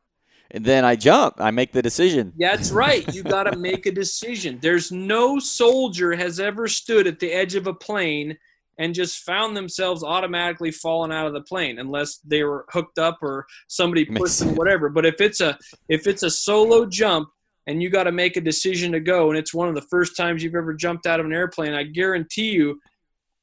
And 0.52 0.66
then 0.66 0.84
I 0.84 0.96
jump. 0.96 1.36
I 1.38 1.52
make 1.52 1.72
the 1.72 1.82
decision. 1.82 2.34
That's 2.38 2.72
right. 2.72 3.08
You 3.14 3.24
got 3.24 3.44
to 3.44 3.58
make 3.58 3.86
a 3.86 3.92
decision. 3.92 4.60
There's 4.62 4.92
no 4.92 5.40
soldier 5.40 6.16
has 6.16 6.40
ever 6.40 6.68
stood 6.68 7.08
at 7.08 7.20
the 7.20 7.32
edge 7.32 7.56
of 7.56 7.68
a 7.68 7.74
plane 7.74 8.38
and 8.80 8.96
just 8.96 9.20
found 9.20 9.56
themselves 9.56 10.04
automatically 10.04 10.72
falling 10.72 11.12
out 11.12 11.28
of 11.28 11.34
the 11.34 11.42
plane 11.42 11.78
unless 11.78 12.18
they 12.26 12.44
were 12.44 12.66
hooked 12.70 12.98
up 12.98 13.20
or 13.22 13.46
somebody 13.68 14.06
pushed 14.06 14.40
them 14.40 14.56
whatever. 14.56 14.90
But 14.90 15.06
if 15.06 15.22
it's 15.22 15.42
a 15.42 15.56
if 15.88 16.08
it's 16.08 16.24
a 16.24 16.32
solo 16.32 16.88
jump 16.88 17.30
and 17.68 17.84
you 17.84 17.92
got 17.92 18.06
to 18.06 18.12
make 18.12 18.38
a 18.38 18.42
decision 18.42 18.92
to 18.94 19.00
go 19.00 19.30
and 19.30 19.38
it's 19.38 19.54
one 19.54 19.68
of 19.68 19.76
the 19.76 19.82
first 19.84 20.18
times 20.18 20.44
you've 20.44 20.56
ever 20.56 20.74
jumped 20.74 21.06
out 21.06 21.20
of 21.20 21.26
an 21.28 21.34
airplane 21.34 21.74
i 21.74 21.84
guarantee 21.84 22.50
you 22.50 22.80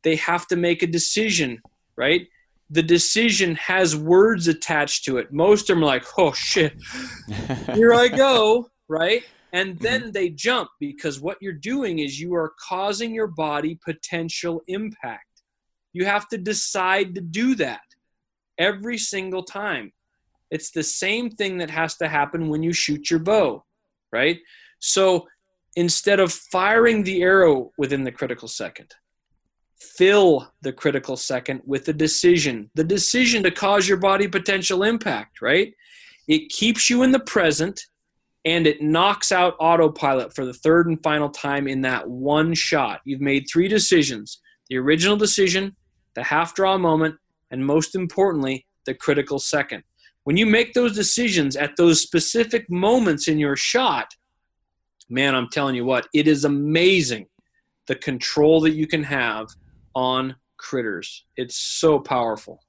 they 0.03 0.17
have 0.17 0.49
to 0.49 0.57
make 0.57 0.83
a 0.83 0.87
decision 0.87 1.61
right? 1.97 2.29
The 2.71 2.83
decision 2.83 3.55
has 3.57 3.97
words 3.97 4.49
attached 4.49 5.05
to 5.05 5.19
it. 5.19 5.33
Most 5.33 5.71
of 5.71 5.77
them 5.77 5.85
are 5.85 5.87
like 5.87 6.05
oh 6.19 6.33
shit. 6.33 6.75
Here 7.75 7.95
i 7.95 8.09
go 8.09 8.71
right 8.89 9.25
and 9.57 9.75
mm-hmm. 9.75 9.85
then 9.85 10.13
they 10.13 10.29
jump 10.31 10.69
because 10.79 11.21
what 11.21 11.39
you're 11.41 11.53
doing 11.73 11.99
is 11.99 12.21
you 12.21 12.35
are 12.35 12.53
causing 12.69 13.13
your 13.13 13.27
body 13.27 13.79
potential 13.85 14.63
impact 14.69 15.37
you 15.97 16.05
have 16.05 16.29
to 16.29 16.37
decide 16.37 17.15
to 17.15 17.23
do 17.23 17.55
that 17.55 17.81
every 18.59 18.99
single 18.99 19.43
time. 19.43 19.91
It's 20.51 20.71
the 20.71 20.83
same 20.83 21.31
thing 21.31 21.57
that 21.57 21.71
has 21.71 21.97
to 21.97 22.07
happen 22.07 22.51
when 22.51 22.63
you 22.63 22.75
shoot 22.75 23.11
your 23.11 23.21
bow, 23.21 23.65
right? 24.13 24.39
So 24.79 25.27
instead 25.75 26.21
of 26.21 26.35
firing 26.35 27.03
the 27.03 27.23
arrow 27.23 27.71
within 27.79 28.05
the 28.05 28.13
critical 28.13 28.47
second, 28.47 28.95
fill 29.97 30.53
the 30.61 30.73
critical 30.73 31.17
second 31.17 31.63
with 31.65 31.89
a 31.89 31.95
decision, 31.95 32.71
the 32.75 32.85
decision 32.85 33.43
to 33.45 33.51
cause 33.51 33.89
your 33.89 33.97
body 33.97 34.29
potential 34.29 34.83
impact, 34.83 35.41
right? 35.41 35.73
It 36.29 36.51
keeps 36.51 36.91
you 36.91 37.05
in 37.05 37.11
the 37.11 37.21
present 37.21 37.81
and 38.47 38.65
it 38.67 38.81
knocks 38.81 39.33
out 39.33 39.57
autopilot 39.59 40.33
for 40.33 40.47
the 40.47 40.55
third 40.55 40.87
and 40.87 41.03
final 41.03 41.29
time 41.29 41.67
in 41.67 41.81
that 41.83 42.09
one 42.09 42.55
shot. 42.55 43.01
You've 43.05 43.21
made 43.21 43.47
three 43.53 43.69
decisions 43.69 44.41
the 44.69 44.79
original 44.79 45.17
decision, 45.17 45.77
the 46.15 46.25
half 46.25 46.53
draw 46.55 46.77
moment, 46.77 47.15
and 47.53 47.65
most 47.65 47.95
importantly, 47.95 48.67
the 48.85 48.95
critical 48.95 49.39
second. 49.39 49.85
When 50.25 50.37
you 50.37 50.45
make 50.45 50.75
those 50.75 50.93
decisions 50.93 51.55
at 51.55 51.77
those 51.77 52.01
specific 52.01 52.69
moments 52.69 53.29
in 53.29 53.39
your 53.39 53.55
shot, 53.55 54.13
man, 55.09 55.37
I'm 55.37 55.49
telling 55.51 55.77
you 55.77 55.85
what, 55.85 56.09
it 56.13 56.27
is 56.27 56.45
amazing 56.45 57.29
the 57.87 57.95
control 57.95 58.61
that 58.63 58.73
you 58.73 58.89
can 58.89 59.05
have 59.05 59.47
on 59.95 60.35
critters. 60.57 61.25
It's 61.37 61.57
so 61.57 62.01
powerful. 62.01 62.61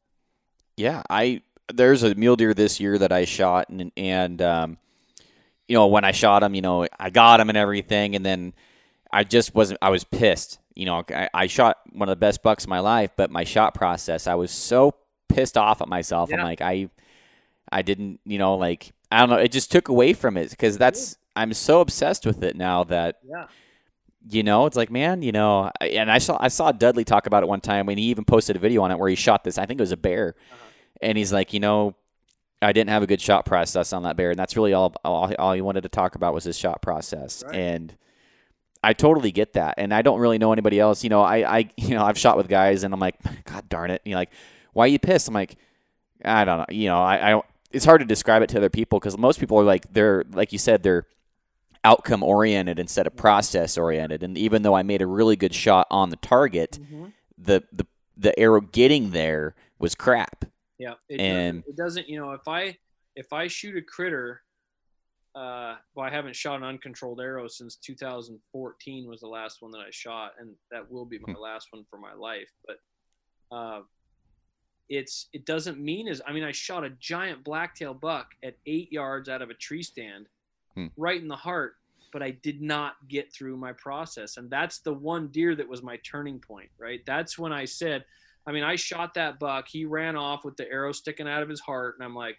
Yeah, 0.76 1.02
I 1.10 1.42
there's 1.74 2.04
a 2.04 2.14
mule 2.14 2.36
deer 2.36 2.54
this 2.54 2.80
year 2.80 3.00
that 3.00 3.12
I 3.12 3.26
shot 3.26 3.70
and 3.70 3.92
and 3.98 4.40
um, 4.44 4.78
you 5.68 5.76
know 5.76 5.88
when 5.88 6.04
I 6.04 6.12
shot 6.12 6.44
him, 6.44 6.56
you 6.56 6.62
know 6.62 6.88
I 7.00 7.10
got 7.10 7.40
him 7.40 7.50
and 7.50 7.58
everything, 7.58 8.16
and 8.16 8.26
then 8.26 8.54
I 9.12 9.24
just 9.24 9.56
wasn't. 9.56 9.80
I 9.82 9.90
was 9.90 10.04
pissed 10.04 10.60
you 10.78 10.86
know, 10.86 11.04
I, 11.10 11.28
I, 11.34 11.48
shot 11.48 11.80
one 11.92 12.08
of 12.08 12.12
the 12.12 12.20
best 12.20 12.44
bucks 12.44 12.66
of 12.66 12.70
my 12.70 12.82
life, 12.82 13.10
but 13.18 13.32
my 13.32 13.44
shot 13.44 13.74
process, 13.74 14.28
I 14.28 14.36
was 14.36 14.52
so 14.52 14.94
pissed 15.28 15.58
off 15.58 15.82
at 15.82 15.88
myself. 15.88 16.30
Yeah. 16.30 16.38
I'm 16.38 16.44
like, 16.44 16.62
I, 16.62 16.92
I 17.72 17.82
didn't, 17.82 18.20
you 18.26 18.38
know, 18.38 18.54
like, 18.54 18.94
I 19.12 19.18
don't 19.18 19.30
know. 19.30 19.38
It 19.38 19.52
just 19.52 19.72
took 19.72 19.88
away 19.88 20.14
from 20.14 20.38
it 20.38 20.52
because 20.52 20.78
that's, 20.78 21.18
I'm 21.36 21.54
so 21.54 21.82
obsessed 21.82 22.28
with 22.28 22.44
it 22.44 22.56
now 22.56 22.84
that 22.86 23.18
yeah. 23.28 23.48
you 24.30 24.44
know, 24.44 24.68
it's 24.68 24.78
like, 24.78 24.92
man, 24.92 25.24
you 25.24 25.32
know, 25.32 25.72
and 25.82 26.12
I 26.12 26.20
saw 26.20 26.38
I 26.40 26.48
saw 26.48 26.72
Dudley 26.72 27.04
talk 27.04 27.26
about 27.26 27.44
it 27.44 27.50
one 27.50 27.62
time 27.62 27.86
when 27.86 27.98
he 27.98 28.06
even 28.06 28.26
posted 28.26 28.56
a 28.56 28.60
video 28.60 28.84
on 28.84 28.92
it 28.92 29.00
where 29.00 29.10
he 29.10 29.16
shot 29.16 29.44
this. 29.44 29.58
I 29.58 29.66
think 29.66 29.80
it 29.80 29.84
was 29.84 29.92
a 29.92 29.98
bear, 29.98 30.36
uh-huh. 30.52 30.66
and 31.02 31.18
he's 31.18 31.32
like, 31.32 31.54
you 31.54 31.60
know, 31.60 31.96
I 32.62 32.74
didn't 32.74 32.90
have 32.90 33.04
a 33.04 33.08
good 33.08 33.22
shot 33.22 33.46
process 33.46 33.94
on 33.94 34.04
that 34.04 34.18
bear, 34.18 34.32
and 34.32 34.40
that's 34.40 34.56
really 34.56 34.74
all 34.74 34.94
all, 35.04 35.32
all 35.38 35.54
he 35.54 35.62
wanted 35.62 35.82
to 35.82 35.90
talk 35.90 36.16
about 36.16 36.34
was 36.34 36.44
his 36.44 36.58
shot 36.58 36.82
process, 36.82 37.44
right. 37.46 37.56
and 37.56 37.96
I 38.84 38.94
totally 38.94 39.32
get 39.32 39.54
that, 39.54 39.76
and 39.78 39.94
I 39.94 40.02
don't 40.02 40.20
really 40.20 40.38
know 40.38 40.54
anybody 40.54 40.80
else. 40.80 41.04
You 41.04 41.10
know, 41.10 41.22
I 41.22 41.58
I 41.58 41.70
you 41.78 41.90
know 41.90 42.04
I've 42.04 42.18
shot 42.18 42.38
with 42.38 42.48
guys, 42.48 42.84
and 42.84 42.94
I'm 42.94 43.00
like, 43.00 43.16
God 43.46 43.70
darn 43.70 43.92
it, 43.92 44.02
you 44.06 44.14
know, 44.14 44.18
like, 44.18 44.32
why 44.74 44.86
are 44.86 44.88
you 44.88 45.00
pissed? 45.00 45.28
I'm 45.28 45.34
like, 45.34 45.58
I 46.26 46.46
don't 46.46 46.58
know, 46.60 46.66
you 46.70 46.88
know, 46.88 47.00
I, 47.00 47.36
I 47.36 47.42
it's 47.72 47.86
hard 47.86 48.00
to 48.02 48.06
describe 48.06 48.42
it 48.42 48.50
to 48.50 48.58
other 48.58 48.70
people 48.70 49.00
because 49.00 49.18
most 49.18 49.40
people 49.40 49.60
are 49.60 49.64
like 49.64 49.94
they're 49.94 50.24
like 50.32 50.52
you 50.52 50.60
said 50.60 50.82
they're 50.82 51.06
outcome 51.84 52.24
oriented 52.24 52.80
instead 52.80 53.06
of 53.06 53.16
process 53.16 53.78
oriented, 53.78 54.24
and 54.24 54.38
even 54.38 54.64
though 54.64 54.76
I 54.76 54.82
made 54.82 55.02
a 55.04 55.08
really 55.08 55.36
good 55.36 55.54
shot 55.54 55.86
on 55.92 56.10
the 56.10 56.18
target, 56.18 56.80
mm-hmm. 56.82 57.08
the 57.38 57.64
the 57.72 57.86
the 58.18 58.38
arrow 58.40 58.62
getting 58.62 59.12
there 59.12 59.54
was 59.78 59.94
crap 59.94 60.46
yeah, 60.80 60.94
it 61.10 61.20
and 61.20 61.64
doesn't, 61.64 61.70
it 61.70 61.78
doesn't. 61.78 62.10
You 62.10 62.20
know, 62.20 62.32
if 62.32 62.48
I 62.48 62.78
if 63.16 63.34
I 63.34 63.48
shoot 63.48 63.76
a 63.76 63.82
critter, 63.82 64.42
uh, 65.36 65.76
well, 65.96 66.06
I 66.06 66.10
haven't 66.10 66.36
shot 66.36 66.58
an 66.58 66.64
uncontrolled 66.64 67.22
arrow 67.22 67.48
since 67.48 67.76
2014 67.76 69.08
was 69.08 69.22
the 69.22 69.28
last 69.28 69.62
one 69.62 69.72
that 69.72 69.80
I 69.80 69.90
shot, 69.92 70.34
and 70.40 70.52
that 70.72 70.90
will 70.90 71.06
be 71.06 71.20
my 71.20 71.34
hmm. 71.34 71.40
last 71.40 71.68
one 71.72 71.86
for 71.90 71.98
my 71.98 72.14
life. 72.14 72.52
But 72.66 73.56
uh, 73.56 73.82
it's 74.90 75.28
it 75.34 75.46
doesn't 75.46 75.80
mean 75.80 76.08
as 76.08 76.22
I 76.26 76.32
mean 76.32 76.44
I 76.44 76.52
shot 76.52 76.84
a 76.84 76.90
giant 76.92 77.44
blacktail 77.44 77.94
buck 77.94 78.32
at 78.44 78.56
eight 78.66 78.92
yards 78.92 79.30
out 79.30 79.42
of 79.42 79.50
a 79.50 79.56
tree 79.56 79.84
stand, 79.84 80.28
hmm. 80.76 80.88
right 80.96 81.22
in 81.22 81.28
the 81.28 81.36
heart, 81.36 81.76
but 82.14 82.24
I 82.24 82.32
did 82.32 82.62
not 82.62 82.96
get 83.08 83.34
through 83.34 83.58
my 83.58 83.74
process, 83.74 84.38
and 84.38 84.50
that's 84.50 84.80
the 84.80 84.94
one 84.94 85.28
deer 85.28 85.56
that 85.56 85.68
was 85.68 85.82
my 85.82 85.98
turning 85.98 86.40
point. 86.40 86.70
Right, 86.80 87.02
that's 87.06 87.38
when 87.38 87.52
I 87.52 87.66
said 87.66 88.06
I 88.48 88.54
mean, 88.54 88.64
I 88.64 88.78
shot 88.78 89.14
that 89.16 89.40
buck. 89.40 89.68
He 89.68 89.86
ran 89.86 90.16
off 90.16 90.46
with 90.46 90.56
the 90.56 90.70
arrow 90.72 90.94
sticking 90.94 91.28
out 91.28 91.44
of 91.44 91.50
his 91.50 91.60
heart, 91.60 91.96
and 91.98 92.06
I'm 92.06 92.16
like, 92.16 92.38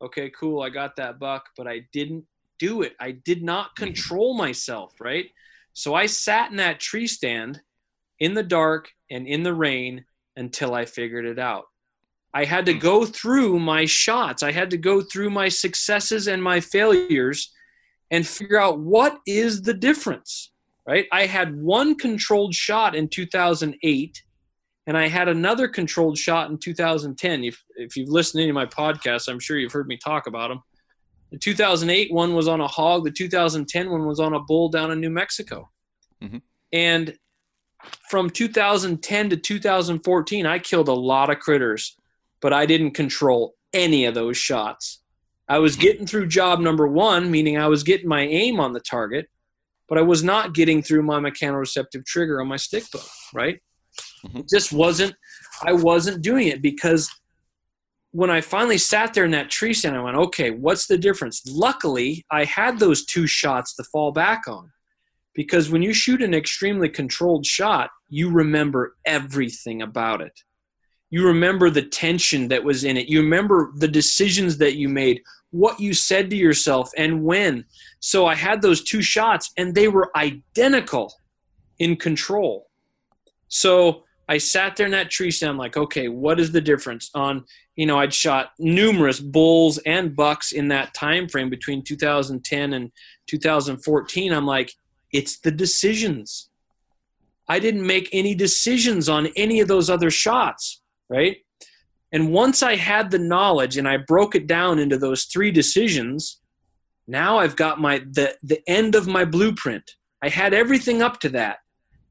okay, 0.00 0.30
cool, 0.30 0.62
I 0.62 0.70
got 0.70 0.96
that 0.96 1.18
buck, 1.18 1.50
but 1.56 1.68
I 1.68 1.86
didn't 1.92 2.24
do 2.58 2.82
it. 2.82 2.94
I 2.98 3.12
did 3.12 3.42
not 3.42 3.76
control 3.76 4.34
myself, 4.34 4.94
right? 5.00 5.26
So 5.74 5.94
I 5.94 6.06
sat 6.06 6.50
in 6.50 6.56
that 6.56 6.80
tree 6.80 7.06
stand 7.06 7.60
in 8.20 8.32
the 8.32 8.42
dark 8.42 8.90
and 9.10 9.26
in 9.26 9.42
the 9.42 9.54
rain 9.54 10.04
until 10.36 10.74
I 10.74 10.84
figured 10.84 11.26
it 11.26 11.38
out. 11.38 11.64
I 12.32 12.44
had 12.44 12.66
to 12.66 12.72
hmm. 12.72 12.78
go 12.78 13.04
through 13.04 13.58
my 13.60 13.84
shots. 13.84 14.42
I 14.42 14.50
had 14.50 14.70
to 14.70 14.76
go 14.76 15.02
through 15.02 15.30
my 15.30 15.48
successes 15.48 16.26
and 16.26 16.42
my 16.42 16.60
failures 16.60 17.52
and 18.10 18.26
figure 18.26 18.60
out 18.60 18.78
what 18.78 19.20
is 19.26 19.62
the 19.62 19.74
difference, 19.74 20.52
right? 20.86 21.06
I 21.12 21.26
had 21.26 21.60
one 21.60 21.96
controlled 21.96 22.54
shot 22.54 22.94
in 22.94 23.08
2008 23.08 24.22
and 24.86 24.96
I 24.96 25.08
had 25.08 25.28
another 25.28 25.68
controlled 25.68 26.18
shot 26.18 26.50
in 26.50 26.58
2010. 26.58 27.44
If, 27.44 27.64
if 27.76 27.96
you've 27.96 28.10
listened 28.10 28.40
to 28.40 28.42
any 28.42 28.50
of 28.50 28.54
my 28.54 28.66
podcasts, 28.66 29.28
I'm 29.28 29.40
sure 29.40 29.58
you've 29.58 29.72
heard 29.72 29.88
me 29.88 29.96
talk 29.96 30.26
about 30.26 30.48
them. 30.48 30.62
The 31.30 31.38
2008 31.38 32.12
one 32.12 32.34
was 32.34 32.48
on 32.48 32.60
a 32.60 32.68
hog. 32.68 33.04
The 33.04 33.10
2010 33.10 33.90
one 33.90 34.06
was 34.06 34.20
on 34.20 34.34
a 34.34 34.40
bull 34.40 34.68
down 34.68 34.90
in 34.90 35.00
New 35.00 35.10
Mexico. 35.10 35.70
Mm-hmm. 36.22 36.38
And 36.72 37.16
from 38.08 38.30
2010 38.30 39.30
to 39.30 39.36
2014, 39.36 40.46
I 40.46 40.58
killed 40.58 40.88
a 40.88 40.92
lot 40.92 41.30
of 41.30 41.38
critters, 41.38 41.96
but 42.40 42.52
I 42.52 42.66
didn't 42.66 42.92
control 42.92 43.54
any 43.72 44.04
of 44.04 44.14
those 44.14 44.36
shots. 44.36 45.02
I 45.48 45.58
was 45.58 45.76
getting 45.76 46.06
through 46.06 46.28
job 46.28 46.60
number 46.60 46.86
one, 46.86 47.30
meaning 47.30 47.58
I 47.58 47.68
was 47.68 47.82
getting 47.82 48.08
my 48.08 48.22
aim 48.22 48.60
on 48.60 48.72
the 48.72 48.80
target, 48.80 49.28
but 49.88 49.98
I 49.98 50.02
was 50.02 50.22
not 50.22 50.54
getting 50.54 50.82
through 50.82 51.02
my 51.02 51.18
mechanoreceptive 51.18 52.06
trigger 52.06 52.40
on 52.40 52.48
my 52.48 52.56
stick 52.56 52.84
bow, 52.92 53.00
right? 53.34 53.60
Mm-hmm. 54.24 54.40
Just 54.50 54.72
wasn't. 54.72 55.14
I 55.62 55.72
wasn't 55.72 56.22
doing 56.22 56.48
it 56.48 56.62
because 56.62 57.10
when 58.10 58.30
I 58.30 58.40
finally 58.40 58.78
sat 58.78 59.12
there 59.12 59.24
in 59.24 59.32
that 59.32 59.50
tree 59.50 59.74
stand, 59.74 59.96
I 59.96 60.02
went, 60.02 60.16
okay, 60.16 60.50
what's 60.50 60.86
the 60.86 60.96
difference? 60.96 61.42
Luckily, 61.46 62.24
I 62.30 62.44
had 62.44 62.78
those 62.78 63.04
two 63.04 63.26
shots 63.26 63.74
to 63.74 63.84
fall 63.84 64.12
back 64.12 64.42
on. 64.46 64.70
Because 65.34 65.68
when 65.68 65.82
you 65.82 65.92
shoot 65.92 66.22
an 66.22 66.32
extremely 66.32 66.88
controlled 66.88 67.44
shot, 67.44 67.90
you 68.08 68.30
remember 68.30 68.94
everything 69.04 69.82
about 69.82 70.20
it. 70.20 70.32
You 71.10 71.26
remember 71.26 71.70
the 71.70 71.82
tension 71.82 72.46
that 72.48 72.62
was 72.62 72.84
in 72.84 72.96
it. 72.96 73.08
You 73.08 73.20
remember 73.20 73.72
the 73.76 73.88
decisions 73.88 74.58
that 74.58 74.76
you 74.76 74.88
made, 74.88 75.20
what 75.50 75.80
you 75.80 75.92
said 75.92 76.30
to 76.30 76.36
yourself, 76.36 76.90
and 76.96 77.24
when. 77.24 77.64
So 77.98 78.26
I 78.26 78.36
had 78.36 78.62
those 78.62 78.84
two 78.84 79.02
shots, 79.02 79.52
and 79.56 79.74
they 79.74 79.88
were 79.88 80.16
identical 80.16 81.12
in 81.80 81.96
control. 81.96 82.68
So 83.48 84.04
I 84.28 84.38
sat 84.38 84.76
there 84.76 84.86
in 84.86 84.92
that 84.92 85.10
tree 85.10 85.30
stand, 85.30 85.58
like, 85.58 85.76
okay, 85.76 86.08
what 86.08 86.40
is 86.40 86.52
the 86.52 86.60
difference? 86.60 87.10
On, 87.14 87.44
you 87.76 87.86
know, 87.86 87.98
I'd 87.98 88.14
shot 88.14 88.52
numerous 88.58 89.20
bulls 89.20 89.78
and 89.78 90.16
bucks 90.16 90.52
in 90.52 90.68
that 90.68 90.94
time 90.94 91.28
frame 91.28 91.50
between 91.50 91.82
2010 91.82 92.72
and 92.72 92.90
2014. 93.26 94.32
I'm 94.32 94.46
like, 94.46 94.72
it's 95.12 95.38
the 95.40 95.50
decisions. 95.50 96.48
I 97.48 97.58
didn't 97.58 97.86
make 97.86 98.08
any 98.12 98.34
decisions 98.34 99.08
on 99.08 99.26
any 99.36 99.60
of 99.60 99.68
those 99.68 99.90
other 99.90 100.10
shots, 100.10 100.80
right? 101.10 101.36
And 102.12 102.32
once 102.32 102.62
I 102.62 102.76
had 102.76 103.10
the 103.10 103.18
knowledge 103.18 103.76
and 103.76 103.88
I 103.88 103.98
broke 103.98 104.34
it 104.34 104.46
down 104.46 104.78
into 104.78 104.96
those 104.96 105.24
three 105.24 105.50
decisions, 105.50 106.40
now 107.06 107.38
I've 107.38 107.56
got 107.56 107.80
my 107.80 107.98
the 107.98 108.34
the 108.42 108.62
end 108.66 108.94
of 108.94 109.06
my 109.06 109.24
blueprint. 109.24 109.96
I 110.22 110.28
had 110.28 110.54
everything 110.54 111.02
up 111.02 111.20
to 111.20 111.28
that. 111.30 111.58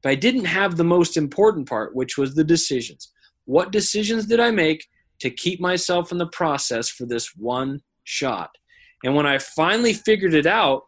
But 0.04 0.10
I 0.10 0.14
didn't 0.16 0.44
have 0.44 0.76
the 0.76 0.84
most 0.84 1.16
important 1.16 1.66
part, 1.66 1.96
which 1.96 2.18
was 2.18 2.34
the 2.34 2.44
decisions. 2.44 3.10
What 3.46 3.72
decisions 3.72 4.26
did 4.26 4.38
I 4.38 4.50
make 4.50 4.86
to 5.20 5.30
keep 5.30 5.60
myself 5.60 6.12
in 6.12 6.18
the 6.18 6.26
process 6.26 6.90
for 6.90 7.06
this 7.06 7.34
one 7.34 7.80
shot? 8.04 8.50
And 9.02 9.14
when 9.14 9.26
I 9.26 9.38
finally 9.38 9.94
figured 9.94 10.34
it 10.34 10.46
out, 10.46 10.82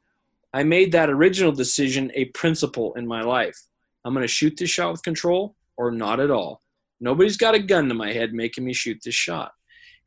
I 0.53 0.65
made 0.65 0.93
that 0.93 1.09
original 1.09 1.51
decision 1.51 2.13
a 2.15 2.27
principle 2.27 2.93
in 2.95 3.07
my 3.07 3.23
life. 3.23 3.57
I'm 4.05 4.13
going 4.13 4.23
to 4.23 4.29
shoot 4.29 4.55
this 4.59 4.71
shot 4.71 4.93
with 4.93 5.03
control 5.03 5.57
or 5.79 5.91
not 5.91 6.21
at 6.21 6.31
all. 6.31 6.63
Nobody's 7.01 7.39
got 7.39 7.55
a 7.55 7.59
gun 7.59 7.89
to 7.89 7.95
my 7.95 8.13
head 8.13 8.35
making 8.35 8.65
me 8.65 8.75
shoot 8.75 8.99
this 9.03 9.15
shot. 9.15 9.53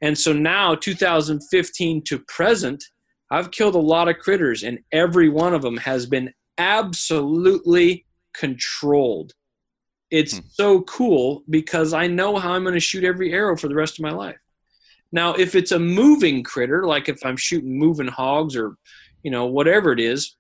And 0.02 0.18
so 0.18 0.34
now, 0.34 0.76
2015 0.76 2.04
to 2.06 2.20
present, 2.28 2.84
I've 3.32 3.52
killed 3.52 3.76
a 3.76 3.80
lot 3.80 4.08
of 4.08 4.20
critters, 4.20 4.64
and 4.64 4.80
every 4.92 5.30
one 5.30 5.54
of 5.54 5.62
them 5.62 5.78
has 5.78 6.06
been 6.06 6.32
absolutely 6.58 8.06
controlled. 8.40 9.34
It's 10.12 10.38
hmm. 10.38 10.46
so 10.52 10.82
cool 10.84 11.44
because 11.50 11.94
I 11.94 12.08
know 12.08 12.38
how 12.38 12.54
I'm 12.54 12.64
going 12.64 12.74
to 12.74 12.80
shoot 12.80 13.04
every 13.04 13.34
arrow 13.34 13.58
for 13.58 13.68
the 13.68 13.76
rest 13.76 14.00
of 14.00 14.04
my 14.04 14.12
life. 14.12 14.38
Now, 15.12 15.34
if 15.34 15.56
it's 15.56 15.72
a 15.72 15.80
moving 15.80 16.44
critter, 16.44 16.86
like 16.86 17.10
if 17.10 17.26
I'm 17.26 17.38
shooting 17.38 17.78
moving 17.78 18.08
hogs 18.08 18.56
or, 18.56 18.76
you 19.24 19.32
know, 19.32 19.48
whatever 19.48 19.92
it 19.92 20.00
is, 20.00 20.36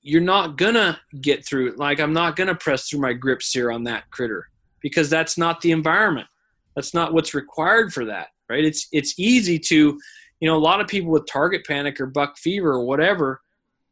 you're 0.00 0.20
not 0.20 0.56
going 0.56 0.74
to 0.74 0.98
get 1.20 1.46
through 1.46 1.68
it. 1.68 1.78
Like, 1.78 2.00
I'm 2.00 2.12
not 2.12 2.34
going 2.34 2.48
to 2.48 2.54
press 2.54 2.88
through 2.88 3.00
my 3.00 3.12
grip 3.12 3.42
sear 3.42 3.70
on 3.70 3.84
that 3.84 4.10
critter 4.10 4.48
because 4.80 5.08
that's 5.08 5.38
not 5.38 5.60
the 5.60 5.70
environment. 5.70 6.26
That's 6.74 6.94
not 6.94 7.12
what's 7.12 7.34
required 7.34 7.92
for 7.92 8.06
that, 8.06 8.28
right? 8.48 8.64
It's, 8.64 8.88
it's 8.92 9.18
easy 9.18 9.58
to, 9.58 10.00
you 10.40 10.48
know, 10.48 10.56
a 10.56 10.58
lot 10.58 10.80
of 10.80 10.88
people 10.88 11.10
with 11.10 11.26
target 11.26 11.64
panic 11.66 12.00
or 12.00 12.06
buck 12.06 12.38
fever 12.38 12.72
or 12.72 12.84
whatever, 12.84 13.41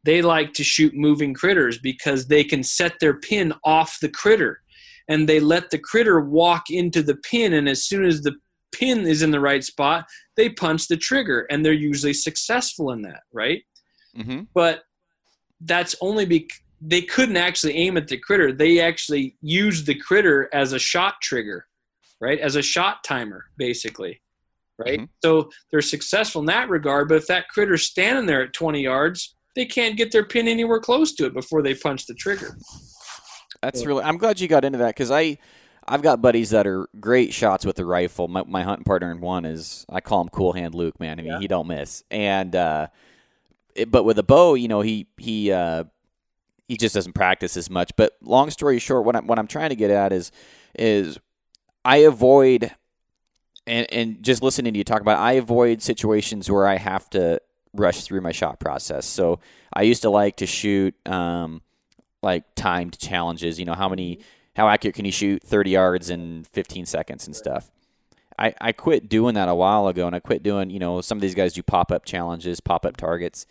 they 0.03 0.21
like 0.21 0.53
to 0.53 0.63
shoot 0.63 0.93
moving 0.95 1.33
critters 1.33 1.77
because 1.77 2.27
they 2.27 2.43
can 2.43 2.63
set 2.63 2.99
their 2.99 3.19
pin 3.19 3.53
off 3.63 3.97
the 4.01 4.09
critter. 4.09 4.61
And 5.07 5.27
they 5.27 5.39
let 5.39 5.69
the 5.69 5.79
critter 5.79 6.21
walk 6.21 6.69
into 6.69 7.03
the 7.03 7.15
pin 7.15 7.53
and 7.53 7.67
as 7.67 7.83
soon 7.83 8.05
as 8.05 8.21
the 8.21 8.35
pin 8.71 9.01
is 9.01 9.21
in 9.21 9.31
the 9.31 9.39
right 9.39 9.63
spot 9.63 10.05
they 10.37 10.49
punch 10.49 10.87
the 10.87 10.97
trigger 10.97 11.45
and 11.49 11.65
they're 11.65 11.73
usually 11.73 12.13
successful 12.13 12.91
in 12.91 13.01
that 13.01 13.21
right? 13.33 13.63
Mm-hmm. 14.17 14.41
but 14.53 14.83
that's 15.61 15.95
only 16.01 16.25
because 16.25 16.59
they 16.83 17.01
couldn't 17.01 17.37
actually 17.37 17.77
aim 17.77 17.95
at 17.95 18.07
the 18.07 18.17
critter. 18.17 18.51
They 18.51 18.79
actually 18.79 19.37
used 19.41 19.85
the 19.85 19.93
critter 19.93 20.49
as 20.51 20.73
a 20.73 20.79
shot 20.79 21.15
trigger 21.21 21.67
right? 22.19 22.39
As 22.39 22.55
a 22.55 22.61
shot 22.61 23.03
timer 23.03 23.45
basically 23.57 24.21
right? 24.77 24.99
Mm-hmm. 24.99 25.05
so 25.23 25.49
they're 25.69 25.81
successful 25.81 26.41
in 26.41 26.47
that 26.47 26.69
regard 26.69 27.09
but 27.09 27.17
if 27.17 27.27
that 27.27 27.49
critter's 27.49 27.83
standing 27.83 28.25
there 28.25 28.43
at 28.43 28.53
20 28.53 28.81
yards 28.81 29.35
they 29.55 29.65
can't 29.65 29.97
get 29.97 30.11
their 30.11 30.25
pin 30.25 30.47
anywhere 30.47 30.79
close 30.79 31.13
to 31.13 31.25
it 31.25 31.33
before 31.33 31.61
they 31.61 31.73
punch 31.73 32.05
the 32.05 32.13
trigger. 32.13 32.57
That's 33.61 33.85
really. 33.85 34.03
I'm 34.03 34.17
glad 34.17 34.39
you 34.39 34.47
got 34.47 34.65
into 34.65 34.79
that 34.79 34.95
because 34.95 35.11
I, 35.11 35.37
I've 35.87 36.01
got 36.01 36.21
buddies 36.21 36.49
that 36.51 36.65
are 36.65 36.87
great 36.99 37.33
shots 37.33 37.65
with 37.65 37.75
the 37.75 37.85
rifle. 37.85 38.27
My, 38.27 38.43
my 38.43 38.63
hunting 38.63 38.85
partner 38.85 39.11
in 39.11 39.21
one 39.21 39.45
is 39.45 39.85
I 39.89 40.01
call 40.01 40.21
him 40.21 40.29
Cool 40.29 40.53
Hand 40.53 40.73
Luke. 40.73 40.99
Man, 40.99 41.19
I 41.19 41.23
mean 41.23 41.33
yeah. 41.33 41.39
he 41.39 41.47
don't 41.47 41.67
miss. 41.67 42.03
And 42.09 42.55
uh, 42.55 42.87
it, 43.75 43.91
but 43.91 44.03
with 44.03 44.17
a 44.17 44.23
bow, 44.23 44.55
you 44.55 44.67
know 44.67 44.81
he 44.81 45.07
he 45.17 45.51
uh, 45.51 45.83
he 46.67 46.77
just 46.77 46.95
doesn't 46.95 47.13
practice 47.13 47.55
as 47.55 47.69
much. 47.69 47.91
But 47.95 48.13
long 48.21 48.49
story 48.49 48.79
short, 48.79 49.05
what 49.05 49.15
I'm 49.15 49.27
what 49.27 49.37
I'm 49.37 49.47
trying 49.47 49.69
to 49.69 49.75
get 49.75 49.91
at 49.91 50.11
is 50.11 50.31
is 50.77 51.19
I 51.85 51.97
avoid 51.97 52.71
and 53.67 53.91
and 53.91 54.23
just 54.23 54.41
listening 54.41 54.73
to 54.73 54.77
you 54.77 54.83
talk 54.83 55.01
about, 55.01 55.19
it, 55.19 55.21
I 55.21 55.33
avoid 55.33 55.81
situations 55.81 56.49
where 56.49 56.67
I 56.67 56.77
have 56.77 57.09
to 57.11 57.39
rush 57.73 58.03
through 58.03 58.21
my 58.21 58.31
shot 58.31 58.59
process. 58.59 59.05
So 59.05 59.39
I 59.73 59.83
used 59.83 60.01
to 60.01 60.09
like 60.09 60.37
to 60.37 60.45
shoot 60.45 60.95
um, 61.07 61.61
like 62.21 62.43
timed 62.55 62.97
challenges. 62.99 63.59
You 63.59 63.65
know, 63.65 63.73
how 63.73 63.89
many, 63.89 64.19
how 64.55 64.67
accurate 64.67 64.95
can 64.95 65.05
you 65.05 65.11
shoot 65.11 65.43
30 65.43 65.69
yards 65.71 66.09
in 66.09 66.45
15 66.51 66.85
seconds 66.85 67.27
and 67.27 67.35
stuff. 67.35 67.71
I, 68.37 68.55
I 68.59 68.71
quit 68.71 69.07
doing 69.07 69.35
that 69.35 69.49
a 69.49 69.55
while 69.55 69.87
ago, 69.87 70.07
and 70.07 70.15
I 70.15 70.19
quit 70.19 70.41
doing. 70.41 70.71
You 70.71 70.79
know, 70.79 71.01
some 71.01 71.17
of 71.17 71.21
these 71.21 71.35
guys 71.35 71.53
do 71.53 71.61
pop 71.61 71.91
up 71.91 72.05
challenges, 72.05 72.59
pop 72.59 72.85
up 72.85 72.97
targets. 72.97 73.45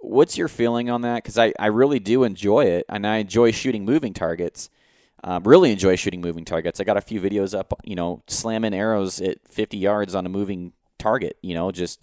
What's 0.00 0.36
your 0.36 0.48
feeling 0.48 0.90
on 0.90 1.00
that? 1.02 1.22
Because 1.22 1.38
I, 1.38 1.54
I 1.58 1.66
really 1.68 1.98
do 1.98 2.22
enjoy 2.22 2.66
it, 2.66 2.84
and 2.88 3.06
I 3.06 3.16
enjoy 3.16 3.50
shooting 3.50 3.84
moving 3.84 4.12
targets. 4.12 4.68
Um, 5.24 5.42
really 5.44 5.72
enjoy 5.72 5.96
shooting 5.96 6.20
moving 6.20 6.44
targets. 6.44 6.80
I 6.80 6.84
got 6.84 6.98
a 6.98 7.00
few 7.00 7.20
videos 7.20 7.58
up, 7.58 7.72
you 7.82 7.96
know, 7.96 8.22
slamming 8.26 8.74
arrows 8.74 9.20
at 9.20 9.38
50 9.48 9.78
yards 9.78 10.14
on 10.14 10.26
a 10.26 10.28
moving 10.28 10.72
target. 10.98 11.38
You 11.40 11.54
know, 11.54 11.72
just 11.72 12.00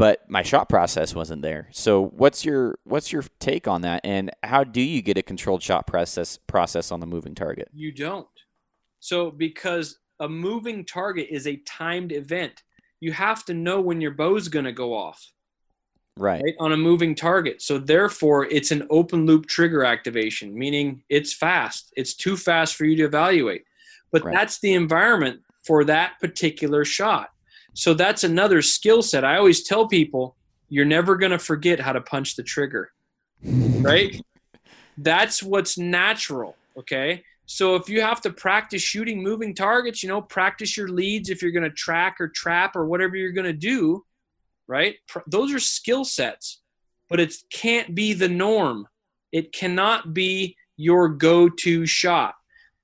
but 0.00 0.24
my 0.30 0.40
shot 0.40 0.70
process 0.70 1.14
wasn't 1.14 1.42
there. 1.42 1.68
So 1.72 2.06
what's 2.06 2.42
your 2.42 2.78
what's 2.84 3.12
your 3.12 3.22
take 3.38 3.68
on 3.68 3.82
that 3.82 4.00
and 4.02 4.30
how 4.42 4.64
do 4.64 4.80
you 4.80 5.02
get 5.02 5.18
a 5.18 5.22
controlled 5.22 5.62
shot 5.62 5.86
process 5.86 6.38
process 6.38 6.90
on 6.90 7.00
the 7.00 7.06
moving 7.06 7.34
target? 7.34 7.68
You 7.74 7.92
don't. 7.92 8.26
So 9.00 9.30
because 9.30 9.98
a 10.18 10.26
moving 10.26 10.86
target 10.86 11.26
is 11.28 11.46
a 11.46 11.56
timed 11.66 12.12
event, 12.12 12.62
you 13.00 13.12
have 13.12 13.44
to 13.44 13.52
know 13.52 13.82
when 13.82 14.00
your 14.00 14.12
bow's 14.12 14.48
going 14.48 14.64
to 14.64 14.72
go 14.72 14.94
off. 14.94 15.22
Right. 16.16 16.42
right. 16.42 16.54
On 16.58 16.72
a 16.72 16.78
moving 16.78 17.14
target. 17.14 17.60
So 17.60 17.76
therefore 17.76 18.46
it's 18.46 18.70
an 18.70 18.86
open 18.88 19.26
loop 19.26 19.48
trigger 19.48 19.84
activation, 19.84 20.58
meaning 20.58 21.02
it's 21.10 21.34
fast. 21.34 21.92
It's 21.94 22.14
too 22.14 22.38
fast 22.38 22.74
for 22.74 22.86
you 22.86 22.96
to 22.96 23.04
evaluate. 23.04 23.64
But 24.12 24.24
right. 24.24 24.34
that's 24.34 24.60
the 24.60 24.72
environment 24.72 25.42
for 25.66 25.84
that 25.84 26.18
particular 26.20 26.86
shot. 26.86 27.32
So 27.74 27.94
that's 27.94 28.24
another 28.24 28.62
skill 28.62 29.02
set. 29.02 29.24
I 29.24 29.36
always 29.36 29.62
tell 29.62 29.88
people 29.88 30.36
you're 30.68 30.84
never 30.84 31.16
going 31.16 31.32
to 31.32 31.38
forget 31.38 31.80
how 31.80 31.92
to 31.92 32.00
punch 32.00 32.36
the 32.36 32.42
trigger, 32.42 32.92
right? 33.42 34.20
that's 34.98 35.42
what's 35.42 35.78
natural, 35.78 36.56
okay? 36.76 37.24
So 37.46 37.74
if 37.74 37.88
you 37.88 38.00
have 38.00 38.20
to 38.22 38.30
practice 38.30 38.82
shooting 38.82 39.22
moving 39.22 39.54
targets, 39.54 40.02
you 40.02 40.08
know, 40.08 40.22
practice 40.22 40.76
your 40.76 40.88
leads 40.88 41.30
if 41.30 41.42
you're 41.42 41.50
going 41.50 41.64
to 41.64 41.70
track 41.70 42.20
or 42.20 42.28
trap 42.28 42.76
or 42.76 42.86
whatever 42.86 43.16
you're 43.16 43.32
going 43.32 43.46
to 43.46 43.52
do, 43.52 44.04
right? 44.68 44.94
Those 45.26 45.52
are 45.52 45.58
skill 45.58 46.04
sets, 46.04 46.60
but 47.08 47.18
it 47.18 47.34
can't 47.52 47.92
be 47.92 48.12
the 48.12 48.28
norm. 48.28 48.86
It 49.32 49.52
cannot 49.52 50.14
be 50.14 50.56
your 50.76 51.08
go-to 51.08 51.86
shot. 51.86 52.34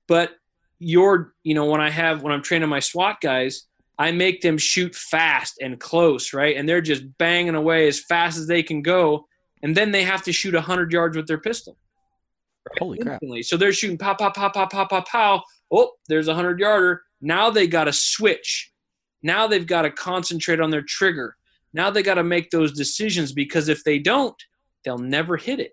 But 0.07 0.31
your, 0.79 1.33
you 1.43 1.55
know, 1.55 1.65
when 1.65 1.81
I 1.81 1.89
have 1.89 2.21
when 2.21 2.33
I'm 2.33 2.43
training 2.43 2.69
my 2.69 2.79
SWAT 2.79 3.21
guys, 3.21 3.63
I 3.99 4.11
make 4.11 4.41
them 4.41 4.57
shoot 4.57 4.93
fast 4.93 5.55
and 5.61 5.79
close, 5.79 6.33
right? 6.33 6.55
And 6.55 6.69
they're 6.69 6.81
just 6.81 7.03
banging 7.17 7.55
away 7.55 7.87
as 7.87 7.99
fast 7.99 8.37
as 8.37 8.47
they 8.47 8.61
can 8.61 8.81
go. 8.81 9.27
And 9.63 9.75
then 9.75 9.91
they 9.91 10.03
have 10.03 10.23
to 10.23 10.31
shoot 10.31 10.53
100 10.53 10.91
yards 10.91 11.17
with 11.17 11.27
their 11.27 11.39
pistol. 11.39 11.77
Right? 12.69 12.79
Holy 12.79 12.99
crap. 12.99 13.21
So 13.41 13.57
they're 13.57 13.73
shooting 13.73 13.97
pow, 13.97 14.13
pow, 14.13 14.29
pow, 14.29 14.49
pow, 14.49 14.67
pow, 14.67 14.85
pow, 14.85 15.01
pow. 15.01 15.43
Oh, 15.71 15.91
there's 16.07 16.27
a 16.27 16.31
100 16.31 16.59
yarder. 16.59 17.01
Now 17.21 17.49
they 17.49 17.65
got 17.65 17.85
to 17.85 17.93
switch. 17.93 18.71
Now 19.23 19.47
they've 19.47 19.65
got 19.65 19.81
to 19.81 19.91
concentrate 19.91 20.59
on 20.59 20.69
their 20.69 20.83
trigger. 20.83 21.35
Now 21.73 21.89
they 21.89 22.03
got 22.03 22.15
to 22.15 22.23
make 22.23 22.51
those 22.51 22.71
decisions 22.73 23.31
because 23.31 23.67
if 23.67 23.83
they 23.83 23.97
don't, 23.97 24.35
they'll 24.83 24.97
never 24.99 25.37
hit 25.37 25.59
it. 25.59 25.71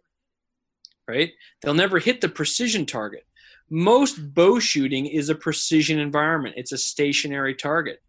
Right? 1.07 1.33
They'll 1.63 1.75
never 1.75 1.99
hit 1.99 2.23
the 2.23 2.31
precision 2.31 2.87
target. 2.87 3.25
Most 3.71 4.35
bow 4.35 4.59
shooting 4.59 5.07
is 5.07 5.29
a 5.29 5.35
precision 5.35 5.99
environment, 5.99 6.55
it's 6.57 6.73
a 6.73 6.79
stationary 6.79 7.55
target. 7.55 8.01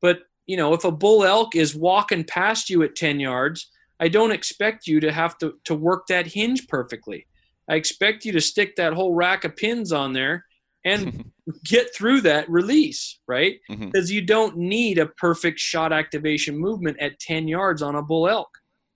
But, 0.00 0.20
you 0.46 0.56
know, 0.56 0.74
if 0.74 0.84
a 0.84 0.92
bull 0.92 1.24
elk 1.24 1.56
is 1.56 1.74
walking 1.74 2.24
past 2.24 2.70
you 2.70 2.82
at 2.82 2.96
10 2.96 3.20
yards, 3.20 3.70
I 3.98 4.08
don't 4.08 4.32
expect 4.32 4.86
you 4.86 5.00
to 5.00 5.12
have 5.12 5.38
to, 5.38 5.54
to 5.64 5.74
work 5.74 6.06
that 6.08 6.26
hinge 6.26 6.68
perfectly. 6.68 7.26
I 7.68 7.74
expect 7.76 8.24
you 8.24 8.32
to 8.32 8.40
stick 8.40 8.76
that 8.76 8.92
whole 8.92 9.14
rack 9.14 9.44
of 9.44 9.56
pins 9.56 9.92
on 9.92 10.12
there 10.12 10.44
and 10.84 11.30
get 11.64 11.94
through 11.94 12.20
that 12.22 12.48
release, 12.48 13.18
right? 13.26 13.58
Mm-hmm. 13.70 13.86
Because 13.86 14.08
mm-hmm. 14.08 14.14
you 14.14 14.22
don't 14.22 14.56
need 14.56 14.98
a 14.98 15.06
perfect 15.06 15.58
shot 15.58 15.92
activation 15.92 16.56
movement 16.56 16.98
at 17.00 17.18
10 17.18 17.48
yards 17.48 17.82
on 17.82 17.96
a 17.96 18.02
bull 18.02 18.28
elk, 18.28 18.50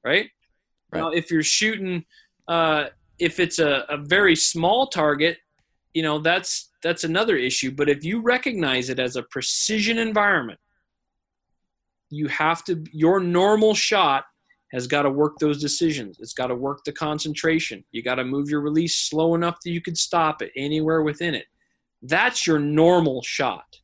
right? 0.05 0.29
right. 0.93 1.01
Now, 1.01 1.11
if 1.11 1.31
you're 1.31 1.43
shooting, 1.43 2.05
uh, 2.47 2.87
if 3.19 3.41
it's 3.41 3.59
a, 3.59 3.85
a 3.89 3.97
very 3.97 4.37
small 4.37 4.87
target, 4.87 5.39
you 5.95 6.03
know, 6.03 6.19
that's 6.19 6.71
that's 6.83 7.05
another 7.05 7.37
issue. 7.37 7.71
But 7.73 7.89
if 7.89 8.05
you 8.05 8.23
recognize 8.23 8.91
it 8.91 8.99
as 8.99 9.17
a 9.17 9.25
precision 9.25 9.99
environment, 9.99 10.59
you 12.11 12.29
have 12.29 12.65
to 12.65 12.85
your 12.93 13.21
normal 13.21 13.75
shot 13.75 14.25
has 14.73 14.87
got 14.87 15.03
to 15.03 15.11
work 15.11 15.39
those 15.41 15.61
decisions. 15.61 16.19
It's 16.21 16.33
got 16.33 16.49
to 16.49 16.55
work 16.55 16.85
the 16.85 16.93
concentration. 16.93 17.85
You 17.91 18.03
got 18.03 18.17
to 18.17 18.25
move 18.25 18.49
your 18.49 18.61
release 18.61 18.95
slow 18.95 19.35
enough 19.35 19.59
that 19.65 19.71
you 19.71 19.81
could 19.81 19.99
stop 19.99 20.43
it 20.43 20.53
anywhere 20.57 21.03
within 21.03 21.35
it. 21.35 21.47
That's 22.03 22.47
your 22.47 22.59
normal 22.59 23.21
shot, 23.23 23.81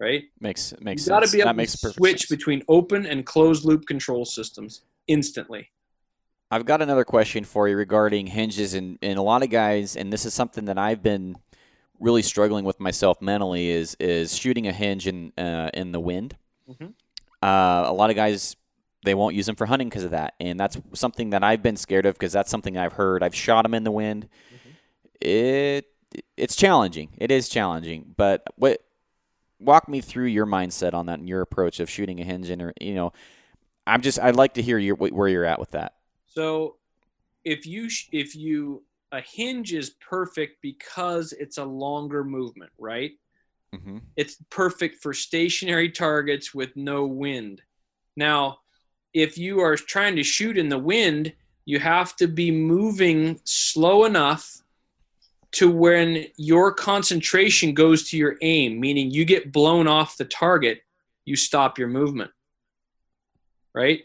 right? 0.00 0.24
Makes 0.40 0.74
makes 0.80 1.06
you 1.06 1.10
got 1.10 1.24
to 1.24 1.30
be 1.30 1.38
able 1.38 1.48
that 1.48 1.56
makes 1.56 1.78
to 1.80 1.90
switch 1.90 2.20
sense. 2.22 2.30
between 2.30 2.62
open 2.68 3.06
and 3.06 3.24
closed 3.26 3.64
loop 3.64 3.86
control 3.86 4.24
systems 4.24 4.82
instantly. 5.06 5.70
I've 6.50 6.64
got 6.64 6.80
another 6.80 7.04
question 7.04 7.44
for 7.44 7.68
you 7.68 7.76
regarding 7.76 8.28
hinges, 8.28 8.74
and, 8.74 8.98
and 9.02 9.18
a 9.18 9.22
lot 9.22 9.42
of 9.42 9.50
guys, 9.50 9.96
and 9.96 10.12
this 10.12 10.24
is 10.24 10.32
something 10.32 10.66
that 10.66 10.78
I've 10.78 11.02
been 11.02 11.36
really 11.98 12.22
struggling 12.22 12.64
with 12.64 12.78
myself 12.78 13.20
mentally 13.20 13.68
is 13.68 13.96
is 13.98 14.36
shooting 14.36 14.66
a 14.66 14.72
hinge 14.72 15.06
in 15.06 15.32
uh, 15.36 15.70
in 15.74 15.92
the 15.92 16.00
wind. 16.00 16.36
Mm-hmm. 16.68 16.86
Uh, 17.42 17.84
a 17.86 17.92
lot 17.92 18.10
of 18.10 18.16
guys 18.16 18.56
they 19.04 19.14
won't 19.14 19.34
use 19.34 19.46
them 19.46 19.56
for 19.56 19.66
hunting 19.66 19.88
because 19.88 20.04
of 20.04 20.10
that, 20.10 20.34
and 20.40 20.58
that's 20.58 20.76
something 20.94 21.30
that 21.30 21.44
I've 21.44 21.62
been 21.62 21.76
scared 21.76 22.06
of 22.06 22.14
because 22.14 22.32
that's 22.32 22.50
something 22.50 22.76
I've 22.76 22.94
heard. 22.94 23.22
I've 23.22 23.34
shot 23.34 23.62
them 23.62 23.74
in 23.74 23.84
the 23.84 23.90
wind. 23.90 24.28
Mm-hmm. 24.48 25.26
It 25.28 25.86
it's 26.36 26.56
challenging. 26.56 27.10
It 27.18 27.30
is 27.30 27.48
challenging, 27.48 28.14
but 28.16 28.42
what 28.56 28.80
walk 29.58 29.88
me 29.88 30.00
through 30.00 30.26
your 30.26 30.46
mindset 30.46 30.94
on 30.94 31.06
that 31.06 31.18
and 31.18 31.28
your 31.28 31.40
approach 31.40 31.80
of 31.80 31.88
shooting 31.88 32.20
a 32.20 32.24
hinge 32.24 32.50
in, 32.50 32.60
or 32.60 32.72
you 32.80 32.94
know, 32.94 33.12
I'm 33.86 34.02
just 34.02 34.18
I'd 34.18 34.36
like 34.36 34.54
to 34.54 34.62
hear 34.62 34.78
your 34.78 34.96
where 34.96 35.28
you're 35.28 35.44
at 35.44 35.58
with 35.58 35.70
that. 35.72 35.94
So, 36.26 36.76
if 37.44 37.66
you 37.66 37.88
if 38.12 38.34
you 38.34 38.82
a 39.12 39.20
hinge 39.20 39.72
is 39.72 39.90
perfect 39.90 40.60
because 40.62 41.32
it's 41.32 41.58
a 41.58 41.64
longer 41.64 42.24
movement, 42.24 42.72
right? 42.78 43.12
Mm-hmm. 43.76 43.98
It's 44.16 44.36
perfect 44.50 45.02
for 45.02 45.12
stationary 45.12 45.90
targets 45.90 46.54
with 46.54 46.76
no 46.76 47.06
wind. 47.06 47.62
Now, 48.16 48.58
if 49.12 49.38
you 49.38 49.60
are 49.60 49.76
trying 49.76 50.16
to 50.16 50.22
shoot 50.22 50.58
in 50.58 50.68
the 50.68 50.78
wind, 50.78 51.32
you 51.64 51.78
have 51.78 52.16
to 52.16 52.28
be 52.28 52.50
moving 52.50 53.40
slow 53.44 54.04
enough 54.04 54.62
to 55.52 55.70
when 55.70 56.26
your 56.36 56.72
concentration 56.72 57.72
goes 57.72 58.10
to 58.10 58.16
your 58.16 58.36
aim, 58.42 58.78
meaning 58.78 59.10
you 59.10 59.24
get 59.24 59.52
blown 59.52 59.88
off 59.88 60.16
the 60.16 60.24
target, 60.24 60.82
you 61.24 61.34
stop 61.34 61.78
your 61.78 61.88
movement. 61.88 62.30
Right? 63.74 64.02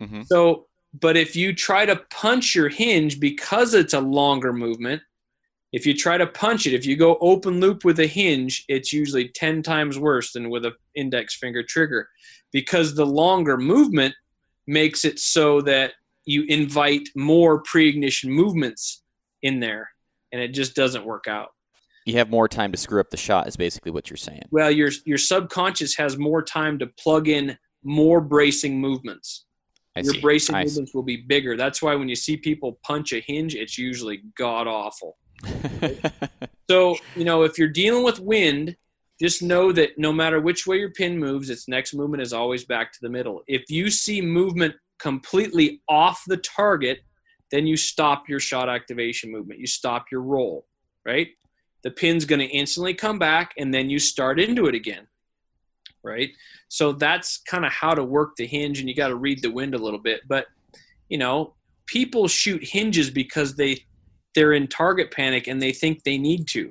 Mm-hmm. 0.00 0.22
So, 0.22 0.66
but 0.98 1.16
if 1.16 1.36
you 1.36 1.54
try 1.54 1.84
to 1.84 1.96
punch 2.10 2.54
your 2.54 2.68
hinge 2.68 3.20
because 3.20 3.74
it's 3.74 3.94
a 3.94 4.00
longer 4.00 4.52
movement, 4.52 5.02
if 5.72 5.84
you 5.84 5.94
try 5.94 6.16
to 6.16 6.26
punch 6.26 6.66
it, 6.66 6.74
if 6.74 6.86
you 6.86 6.96
go 6.96 7.18
open 7.20 7.60
loop 7.60 7.84
with 7.84 8.00
a 8.00 8.06
hinge, 8.06 8.64
it's 8.68 8.92
usually 8.92 9.28
10 9.28 9.62
times 9.62 9.98
worse 9.98 10.32
than 10.32 10.48
with 10.48 10.64
an 10.64 10.72
index 10.94 11.36
finger 11.36 11.62
trigger 11.62 12.08
because 12.52 12.94
the 12.94 13.04
longer 13.06 13.56
movement 13.56 14.14
makes 14.66 15.04
it 15.04 15.18
so 15.18 15.60
that 15.62 15.92
you 16.24 16.44
invite 16.48 17.08
more 17.14 17.62
pre-ignition 17.62 18.30
movements 18.30 19.02
in 19.42 19.60
there 19.60 19.88
and 20.32 20.42
it 20.42 20.48
just 20.48 20.74
doesn't 20.74 21.04
work 21.04 21.26
out 21.28 21.50
you 22.04 22.14
have 22.14 22.30
more 22.30 22.48
time 22.48 22.70
to 22.72 22.78
screw 22.78 23.00
up 23.00 23.10
the 23.10 23.16
shot 23.16 23.46
is 23.46 23.56
basically 23.56 23.92
what 23.92 24.10
you're 24.10 24.16
saying 24.16 24.42
well 24.50 24.70
your 24.70 24.90
your 25.04 25.18
subconscious 25.18 25.94
has 25.96 26.18
more 26.18 26.42
time 26.42 26.78
to 26.78 26.86
plug 26.98 27.28
in 27.28 27.56
more 27.84 28.20
bracing 28.20 28.80
movements 28.80 29.44
I 29.96 30.00
your 30.00 30.14
see. 30.14 30.20
bracing 30.20 30.54
I 30.56 30.64
movements 30.64 30.92
see. 30.92 30.98
will 30.98 31.04
be 31.04 31.18
bigger 31.18 31.56
that's 31.56 31.80
why 31.80 31.94
when 31.94 32.08
you 32.08 32.16
see 32.16 32.36
people 32.36 32.78
punch 32.82 33.12
a 33.12 33.20
hinge 33.20 33.54
it's 33.54 33.78
usually 33.78 34.22
god 34.36 34.66
awful 34.66 35.16
so 36.70 36.96
you 37.14 37.24
know 37.24 37.42
if 37.42 37.58
you're 37.58 37.68
dealing 37.68 38.04
with 38.04 38.18
wind 38.20 38.76
just 39.20 39.42
know 39.42 39.72
that 39.72 39.98
no 39.98 40.12
matter 40.12 40.40
which 40.40 40.66
way 40.66 40.78
your 40.78 40.90
pin 40.90 41.18
moves, 41.18 41.48
its 41.48 41.68
next 41.68 41.94
movement 41.94 42.22
is 42.22 42.32
always 42.32 42.64
back 42.64 42.92
to 42.92 42.98
the 43.00 43.08
middle. 43.08 43.42
If 43.46 43.70
you 43.70 43.90
see 43.90 44.20
movement 44.20 44.74
completely 44.98 45.80
off 45.88 46.22
the 46.26 46.36
target, 46.36 47.00
then 47.50 47.66
you 47.66 47.76
stop 47.76 48.28
your 48.28 48.40
shot 48.40 48.68
activation 48.68 49.30
movement. 49.30 49.60
You 49.60 49.66
stop 49.66 50.06
your 50.12 50.20
roll, 50.20 50.66
right? 51.06 51.28
The 51.82 51.90
pin's 51.90 52.24
going 52.24 52.40
to 52.40 52.46
instantly 52.46 52.92
come 52.92 53.18
back 53.18 53.54
and 53.56 53.72
then 53.72 53.88
you 53.88 53.98
start 53.98 54.38
into 54.38 54.66
it 54.66 54.74
again, 54.74 55.06
right? 56.02 56.30
So 56.68 56.92
that's 56.92 57.38
kind 57.38 57.64
of 57.64 57.72
how 57.72 57.94
to 57.94 58.04
work 58.04 58.36
the 58.36 58.46
hinge 58.46 58.80
and 58.80 58.88
you 58.88 58.94
got 58.94 59.08
to 59.08 59.16
read 59.16 59.40
the 59.40 59.50
wind 59.50 59.74
a 59.74 59.78
little 59.78 60.00
bit. 60.00 60.22
But, 60.28 60.46
you 61.08 61.16
know, 61.16 61.54
people 61.86 62.28
shoot 62.28 62.62
hinges 62.62 63.08
because 63.08 63.54
they 63.54 63.85
they're 64.36 64.52
in 64.52 64.68
target 64.68 65.10
panic 65.10 65.48
and 65.48 65.60
they 65.60 65.72
think 65.72 66.04
they 66.04 66.16
need 66.16 66.46
to 66.46 66.70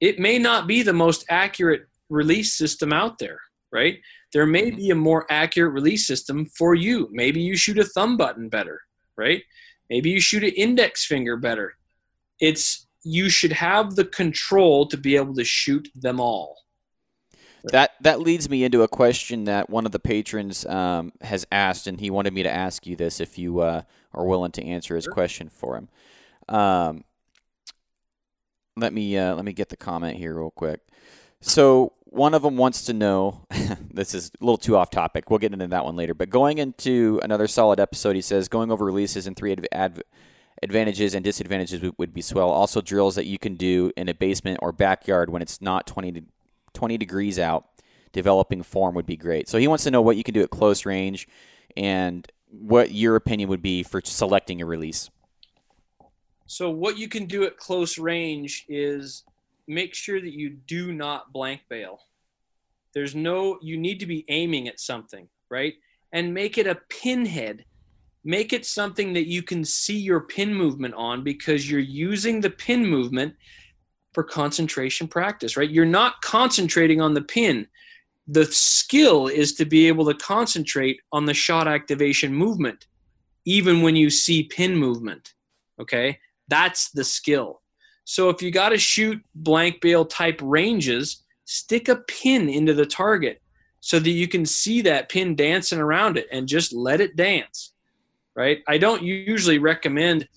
it 0.00 0.18
may 0.18 0.38
not 0.38 0.66
be 0.66 0.82
the 0.82 0.92
most 0.92 1.24
accurate 1.28 1.86
release 2.08 2.54
system 2.54 2.92
out 2.92 3.18
there, 3.18 3.40
right? 3.70 3.98
There 4.32 4.46
may 4.46 4.68
mm-hmm. 4.68 4.76
be 4.76 4.90
a 4.90 4.94
more 4.94 5.26
accurate 5.30 5.72
release 5.72 6.06
system 6.06 6.46
for 6.46 6.74
you. 6.74 7.08
Maybe 7.12 7.40
you 7.40 7.56
shoot 7.56 7.78
a 7.78 7.84
thumb 7.84 8.16
button 8.16 8.48
better, 8.48 8.80
right? 9.16 9.42
Maybe 9.88 10.10
you 10.10 10.20
shoot 10.20 10.42
an 10.42 10.50
index 10.50 11.04
finger 11.04 11.36
better. 11.36 11.74
It's 12.40 12.86
you 13.02 13.28
should 13.28 13.52
have 13.52 13.96
the 13.96 14.04
control 14.04 14.86
to 14.86 14.96
be 14.96 15.16
able 15.16 15.34
to 15.34 15.44
shoot 15.44 15.88
them 15.94 16.20
all. 16.20 16.56
That 17.64 17.90
that 18.00 18.20
leads 18.20 18.48
me 18.48 18.64
into 18.64 18.82
a 18.82 18.88
question 18.88 19.44
that 19.44 19.68
one 19.68 19.84
of 19.84 19.92
the 19.92 19.98
patrons 19.98 20.64
um, 20.64 21.12
has 21.20 21.46
asked, 21.52 21.86
and 21.86 22.00
he 22.00 22.08
wanted 22.08 22.32
me 22.32 22.42
to 22.42 22.50
ask 22.50 22.86
you 22.86 22.96
this 22.96 23.20
if 23.20 23.36
you 23.36 23.60
uh, 23.60 23.82
are 24.14 24.24
willing 24.24 24.52
to 24.52 24.64
answer 24.64 24.96
his 24.96 25.06
question 25.06 25.50
for 25.50 25.76
him. 25.76 25.90
Um, 26.50 27.04
let 28.76 28.92
me 28.92 29.16
uh, 29.16 29.34
let 29.34 29.44
me 29.44 29.52
get 29.52 29.68
the 29.68 29.76
comment 29.76 30.18
here 30.18 30.34
real 30.34 30.50
quick. 30.50 30.80
So 31.40 31.94
one 32.04 32.34
of 32.34 32.42
them 32.42 32.56
wants 32.56 32.84
to 32.84 32.92
know. 32.92 33.46
this 33.92 34.14
is 34.14 34.30
a 34.40 34.44
little 34.44 34.58
too 34.58 34.76
off 34.76 34.90
topic. 34.90 35.30
We'll 35.30 35.38
get 35.38 35.52
into 35.52 35.66
that 35.68 35.84
one 35.84 35.96
later. 35.96 36.14
But 36.14 36.28
going 36.30 36.58
into 36.58 37.20
another 37.22 37.46
solid 37.46 37.80
episode, 37.80 38.16
he 38.16 38.22
says 38.22 38.48
going 38.48 38.70
over 38.70 38.84
releases 38.84 39.26
and 39.26 39.36
three 39.36 39.56
adv- 39.72 40.02
advantages 40.62 41.14
and 41.14 41.24
disadvantages 41.24 41.80
would, 41.80 41.94
would 41.98 42.12
be 42.12 42.20
swell. 42.20 42.50
Also 42.50 42.80
drills 42.80 43.14
that 43.14 43.26
you 43.26 43.38
can 43.38 43.54
do 43.54 43.92
in 43.96 44.08
a 44.08 44.14
basement 44.14 44.58
or 44.60 44.72
backyard 44.72 45.30
when 45.30 45.40
it's 45.40 45.60
not 45.62 45.86
20 45.86 46.12
to 46.12 46.22
20 46.74 46.98
degrees 46.98 47.38
out, 47.38 47.66
developing 48.12 48.62
form 48.62 48.94
would 48.94 49.06
be 49.06 49.16
great. 49.16 49.48
So 49.48 49.58
he 49.58 49.68
wants 49.68 49.84
to 49.84 49.90
know 49.90 50.02
what 50.02 50.16
you 50.16 50.24
can 50.24 50.34
do 50.34 50.42
at 50.42 50.50
close 50.50 50.84
range 50.84 51.26
and 51.76 52.30
what 52.50 52.92
your 52.92 53.16
opinion 53.16 53.48
would 53.48 53.62
be 53.62 53.82
for 53.82 54.00
selecting 54.04 54.60
a 54.60 54.66
release. 54.66 55.10
So 56.50 56.68
what 56.68 56.98
you 56.98 57.06
can 57.06 57.26
do 57.26 57.44
at 57.44 57.58
close 57.58 57.96
range 57.96 58.64
is 58.68 59.22
make 59.68 59.94
sure 59.94 60.20
that 60.20 60.32
you 60.32 60.50
do 60.66 60.92
not 60.92 61.32
blank 61.32 61.60
bale. 61.68 62.00
There's 62.92 63.14
no 63.14 63.56
you 63.62 63.78
need 63.78 64.00
to 64.00 64.06
be 64.06 64.24
aiming 64.26 64.66
at 64.66 64.80
something, 64.80 65.28
right? 65.48 65.74
And 66.12 66.34
make 66.34 66.58
it 66.58 66.66
a 66.66 66.80
pinhead. 66.88 67.64
Make 68.24 68.52
it 68.52 68.66
something 68.66 69.12
that 69.12 69.28
you 69.28 69.44
can 69.44 69.64
see 69.64 69.96
your 69.96 70.22
pin 70.22 70.52
movement 70.52 70.94
on 70.94 71.22
because 71.22 71.70
you're 71.70 71.78
using 71.78 72.40
the 72.40 72.50
pin 72.50 72.84
movement 72.84 73.36
for 74.12 74.24
concentration 74.24 75.06
practice, 75.06 75.56
right? 75.56 75.70
You're 75.70 75.84
not 75.84 76.20
concentrating 76.20 77.00
on 77.00 77.14
the 77.14 77.22
pin. 77.22 77.68
The 78.26 78.46
skill 78.46 79.28
is 79.28 79.52
to 79.52 79.64
be 79.64 79.86
able 79.86 80.04
to 80.06 80.14
concentrate 80.14 80.98
on 81.12 81.26
the 81.26 81.34
shot 81.34 81.68
activation 81.68 82.34
movement, 82.34 82.88
even 83.44 83.82
when 83.82 83.94
you 83.94 84.10
see 84.10 84.42
pin 84.42 84.74
movement. 84.74 85.34
Okay, 85.80 86.18
that's 86.50 86.90
the 86.90 87.04
skill. 87.04 87.62
So 88.04 88.28
if 88.28 88.42
you 88.42 88.50
got 88.50 88.70
to 88.70 88.78
shoot 88.78 89.22
blank 89.34 89.80
bale 89.80 90.04
type 90.04 90.40
ranges, 90.42 91.24
stick 91.44 91.88
a 91.88 91.96
pin 91.96 92.48
into 92.48 92.74
the 92.74 92.86
target 92.86 93.40
so 93.80 93.98
that 93.98 94.10
you 94.10 94.28
can 94.28 94.44
see 94.44 94.82
that 94.82 95.08
pin 95.08 95.34
dancing 95.34 95.78
around 95.78 96.18
it 96.18 96.26
and 96.30 96.46
just 96.46 96.72
let 96.72 97.00
it 97.00 97.16
dance. 97.16 97.72
Right? 98.36 98.58
I 98.68 98.78
don't 98.78 99.02
usually 99.02 99.58
recommend 99.58 100.28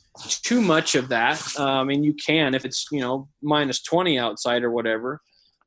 too 0.44 0.62
much 0.62 0.96
of 0.96 1.10
that. 1.10 1.42
Um, 1.58 1.68
I 1.68 1.84
mean, 1.84 2.04
you 2.04 2.14
can 2.14 2.54
if 2.54 2.66
it's 2.66 2.88
you 2.92 3.02
know 3.02 3.28
minus 3.42 3.82
20 3.82 4.18
outside 4.18 4.64
or 4.64 4.72
whatever. 4.72 5.22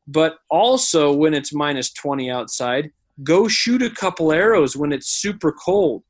But 0.08 0.38
also 0.50 1.12
when 1.12 1.34
it's 1.34 1.52
minus 1.52 1.92
20 1.92 2.30
outside, 2.30 2.92
go 3.24 3.48
shoot 3.48 3.82
a 3.82 3.90
couple 3.90 4.32
arrows 4.32 4.76
when 4.76 4.92
it's 4.92 5.08
super 5.08 5.52
cold, 5.52 6.04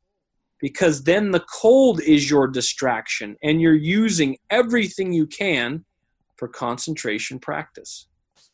because 0.60 1.02
then 1.04 1.30
the 1.30 1.44
cold 1.52 2.00
is 2.00 2.30
your 2.30 2.48
distraction, 2.48 3.36
and 3.42 3.60
you're 3.60 3.74
using 3.74 4.36
everything 4.50 5.12
you 5.12 5.26
can 5.26 5.84
for 6.36 6.48
concentration 6.48 7.38
practice. 7.38 8.08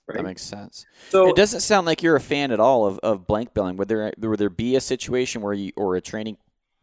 Right? 0.07 0.17
That 0.17 0.25
makes 0.25 0.43
sense. 0.43 0.85
So 1.11 1.29
it 1.29 1.37
doesn't 1.37 1.61
sound 1.61 1.87
like 1.87 2.03
you're 2.03 2.17
a 2.17 2.21
fan 2.21 2.51
at 2.51 2.61
all 2.61 2.87
of, 2.87 2.99
of 3.01 3.27
blank 3.27 3.55
baling. 3.55 3.77
Would 3.77 3.89
there 3.89 4.13
would 4.19 4.39
there 4.39 4.51
be 4.51 4.77
a 4.77 4.81
situation 4.81 5.43
where 5.43 5.53
you 5.53 5.73
or 5.77 5.97
a 5.97 6.01
training 6.01 6.39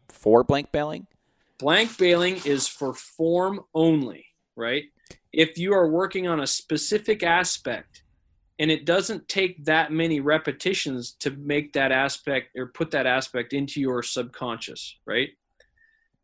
for 0.07 0.43
blank 0.43 0.71
baling? 0.71 1.07
Blank 1.59 1.97
baling 1.97 2.37
is 2.45 2.67
for 2.67 2.93
form 2.93 3.59
only, 3.73 4.25
right? 4.55 4.83
If 5.33 5.57
you 5.57 5.73
are 5.73 5.89
working 5.89 6.27
on 6.27 6.39
a 6.39 6.47
specific 6.47 7.21
aspect 7.21 8.03
and 8.59 8.69
it 8.69 8.85
doesn't 8.85 9.27
take 9.27 9.65
that 9.65 9.91
many 9.91 10.19
repetitions 10.19 11.13
to 11.19 11.31
make 11.31 11.73
that 11.73 11.91
aspect 11.91 12.55
or 12.57 12.67
put 12.67 12.91
that 12.91 13.05
aspect 13.05 13.53
into 13.53 13.79
your 13.79 14.03
subconscious, 14.03 14.97
right? 15.05 15.29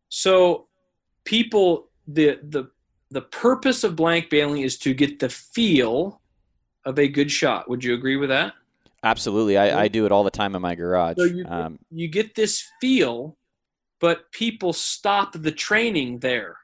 So 0.09 0.67
people 1.23 1.89
the 2.07 2.39
the 2.43 2.69
the 3.09 3.21
purpose 3.21 3.83
of 3.83 3.95
blank 3.95 4.29
baling 4.29 4.61
is 4.61 4.77
to 4.79 4.93
get 4.93 5.19
the 5.19 5.29
feel 5.29 6.21
of 6.85 6.99
a 6.99 7.07
good 7.07 7.31
shot. 7.31 7.69
Would 7.69 7.83
you 7.83 7.93
agree 7.93 8.17
with 8.17 8.29
that? 8.29 8.53
Absolutely. 9.03 9.57
I, 9.57 9.83
I 9.83 9.87
do 9.87 10.05
it 10.05 10.11
all 10.11 10.23
the 10.23 10.31
time 10.31 10.55
in 10.55 10.61
my 10.61 10.75
garage. 10.75 11.15
So 11.17 11.25
you, 11.25 11.45
um, 11.47 11.79
you 11.91 12.07
get 12.07 12.35
this 12.35 12.67
feel 12.81 13.37
but 13.99 14.31
people 14.31 14.73
stop 14.73 15.33
the 15.33 15.51
training 15.51 16.19
there. 16.19 16.57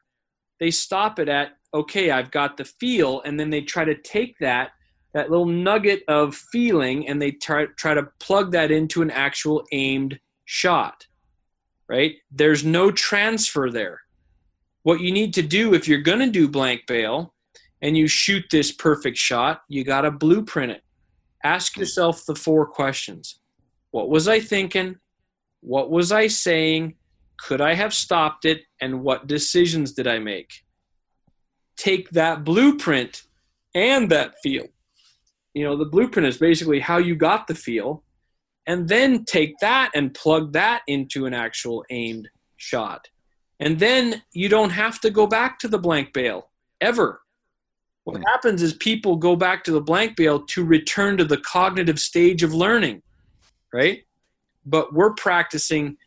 They 0.59 0.71
stop 0.71 1.19
it 1.19 1.29
at, 1.29 1.57
okay, 1.73 2.11
I've 2.11 2.31
got 2.31 2.57
the 2.57 2.65
feel, 2.65 3.21
and 3.21 3.39
then 3.39 3.49
they 3.49 3.61
try 3.61 3.85
to 3.85 3.95
take 3.95 4.37
that 4.39 4.71
that 5.13 5.29
little 5.29 5.45
nugget 5.45 6.03
of 6.07 6.35
feeling 6.35 7.07
and 7.07 7.21
they 7.21 7.31
try 7.31 7.65
try 7.77 7.93
to 7.93 8.07
plug 8.19 8.51
that 8.51 8.71
into 8.71 9.01
an 9.01 9.11
actual 9.11 9.63
aimed 9.71 10.19
shot. 10.45 11.05
Right? 11.89 12.15
There's 12.31 12.63
no 12.63 12.91
transfer 12.91 13.69
there. 13.69 14.01
What 14.83 15.01
you 15.01 15.11
need 15.11 15.33
to 15.35 15.41
do 15.41 15.73
if 15.73 15.87
you're 15.87 16.01
going 16.01 16.19
to 16.19 16.31
do 16.31 16.47
blank 16.47 16.87
bale 16.87 17.33
and 17.81 17.97
you 17.97 18.07
shoot 18.07 18.45
this 18.49 18.71
perfect 18.71 19.17
shot, 19.17 19.61
you 19.67 19.83
got 19.83 20.01
to 20.01 20.11
blueprint 20.11 20.71
it. 20.71 20.83
Ask 21.43 21.77
yourself 21.77 22.25
the 22.25 22.35
four 22.35 22.65
questions. 22.65 23.39
What 23.91 24.09
was 24.09 24.27
I 24.27 24.39
thinking? 24.39 24.97
What 25.61 25.91
was 25.91 26.11
I 26.11 26.27
saying? 26.27 26.95
Could 27.37 27.61
I 27.61 27.73
have 27.73 27.93
stopped 27.93 28.45
it? 28.45 28.61
And 28.79 29.01
what 29.01 29.27
decisions 29.27 29.93
did 29.93 30.07
I 30.07 30.19
make? 30.19 30.51
Take 31.75 32.09
that 32.11 32.43
blueprint 32.43 33.23
and 33.73 34.09
that 34.11 34.35
feel. 34.43 34.67
You 35.53 35.65
know, 35.65 35.77
the 35.77 35.85
blueprint 35.85 36.27
is 36.27 36.37
basically 36.37 36.79
how 36.79 36.97
you 36.97 37.15
got 37.15 37.47
the 37.47 37.55
feel, 37.55 38.03
and 38.67 38.87
then 38.87 39.25
take 39.25 39.57
that 39.59 39.91
and 39.93 40.13
plug 40.13 40.53
that 40.53 40.81
into 40.87 41.25
an 41.25 41.33
actual 41.33 41.83
aimed 41.89 42.29
shot. 42.57 43.09
And 43.59 43.79
then 43.79 44.23
you 44.33 44.49
don't 44.49 44.69
have 44.71 44.99
to 45.01 45.09
go 45.09 45.27
back 45.27 45.59
to 45.59 45.67
the 45.67 45.77
blank 45.77 46.13
bale 46.13 46.49
ever. 46.79 47.21
What 48.03 48.17
hmm. 48.17 48.23
happens 48.23 48.61
is 48.61 48.73
people 48.73 49.15
go 49.15 49.35
back 49.35 49.63
to 49.65 49.71
the 49.71 49.81
blank 49.81 50.15
bale 50.15 50.41
to 50.47 50.63
return 50.63 51.17
to 51.17 51.25
the 51.25 51.37
cognitive 51.37 51.99
stage 51.99 52.43
of 52.43 52.53
learning, 52.53 53.01
right? 53.73 54.03
But 54.65 54.93
we're 54.93 55.13
practicing 55.13 55.97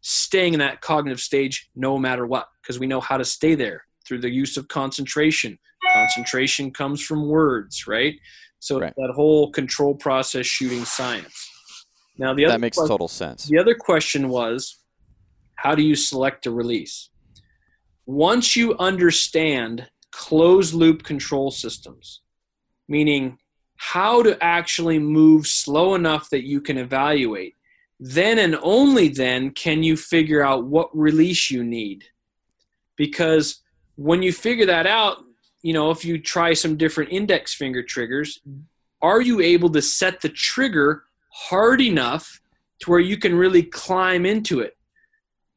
staying 0.00 0.54
in 0.54 0.58
that 0.60 0.80
cognitive 0.80 1.20
stage 1.20 1.70
no 1.74 1.98
matter 1.98 2.26
what, 2.26 2.48
because 2.60 2.78
we 2.78 2.86
know 2.86 3.00
how 3.00 3.16
to 3.16 3.24
stay 3.24 3.54
there 3.54 3.84
through 4.04 4.20
the 4.20 4.30
use 4.30 4.56
of 4.56 4.68
concentration. 4.68 5.58
Concentration 5.92 6.70
comes 6.70 7.02
from 7.02 7.28
words, 7.28 7.86
right? 7.86 8.14
So 8.58 8.80
right. 8.80 8.92
that 8.96 9.12
whole 9.14 9.50
control 9.50 9.94
process 9.94 10.46
shooting 10.46 10.84
science. 10.84 11.50
Now 12.18 12.34
the 12.34 12.44
other 12.44 12.54
that 12.54 12.60
makes 12.60 12.76
question, 12.76 12.92
total 12.92 13.08
sense. 13.08 13.46
The 13.46 13.58
other 13.58 13.74
question 13.74 14.28
was, 14.28 14.78
how 15.56 15.74
do 15.74 15.82
you 15.82 15.94
select 15.94 16.46
a 16.46 16.50
release? 16.50 17.10
Once 18.06 18.56
you 18.56 18.76
understand 18.78 19.88
closed 20.10 20.74
loop 20.74 21.02
control 21.02 21.50
systems, 21.50 22.20
meaning 22.88 23.38
how 23.76 24.22
to 24.22 24.42
actually 24.42 24.98
move 24.98 25.46
slow 25.46 25.94
enough 25.94 26.30
that 26.30 26.46
you 26.46 26.60
can 26.60 26.78
evaluate 26.78 27.54
then 28.04 28.40
and 28.40 28.58
only 28.62 29.06
then 29.06 29.50
can 29.52 29.84
you 29.84 29.96
figure 29.96 30.42
out 30.42 30.64
what 30.64 30.90
release 30.92 31.52
you 31.52 31.62
need. 31.62 32.04
Because 32.96 33.62
when 33.94 34.22
you 34.22 34.32
figure 34.32 34.66
that 34.66 34.88
out, 34.88 35.18
you 35.62 35.72
know, 35.72 35.90
if 35.90 36.04
you 36.04 36.18
try 36.18 36.52
some 36.52 36.76
different 36.76 37.12
index 37.12 37.54
finger 37.54 37.82
triggers, 37.82 38.40
are 39.00 39.20
you 39.20 39.40
able 39.40 39.70
to 39.70 39.82
set 39.82 40.20
the 40.20 40.28
trigger 40.28 41.04
hard 41.30 41.80
enough 41.80 42.40
to 42.80 42.90
where 42.90 43.00
you 43.00 43.16
can 43.16 43.34
really 43.34 43.62
climb 43.62 44.26
into 44.26 44.60
it? 44.60 44.76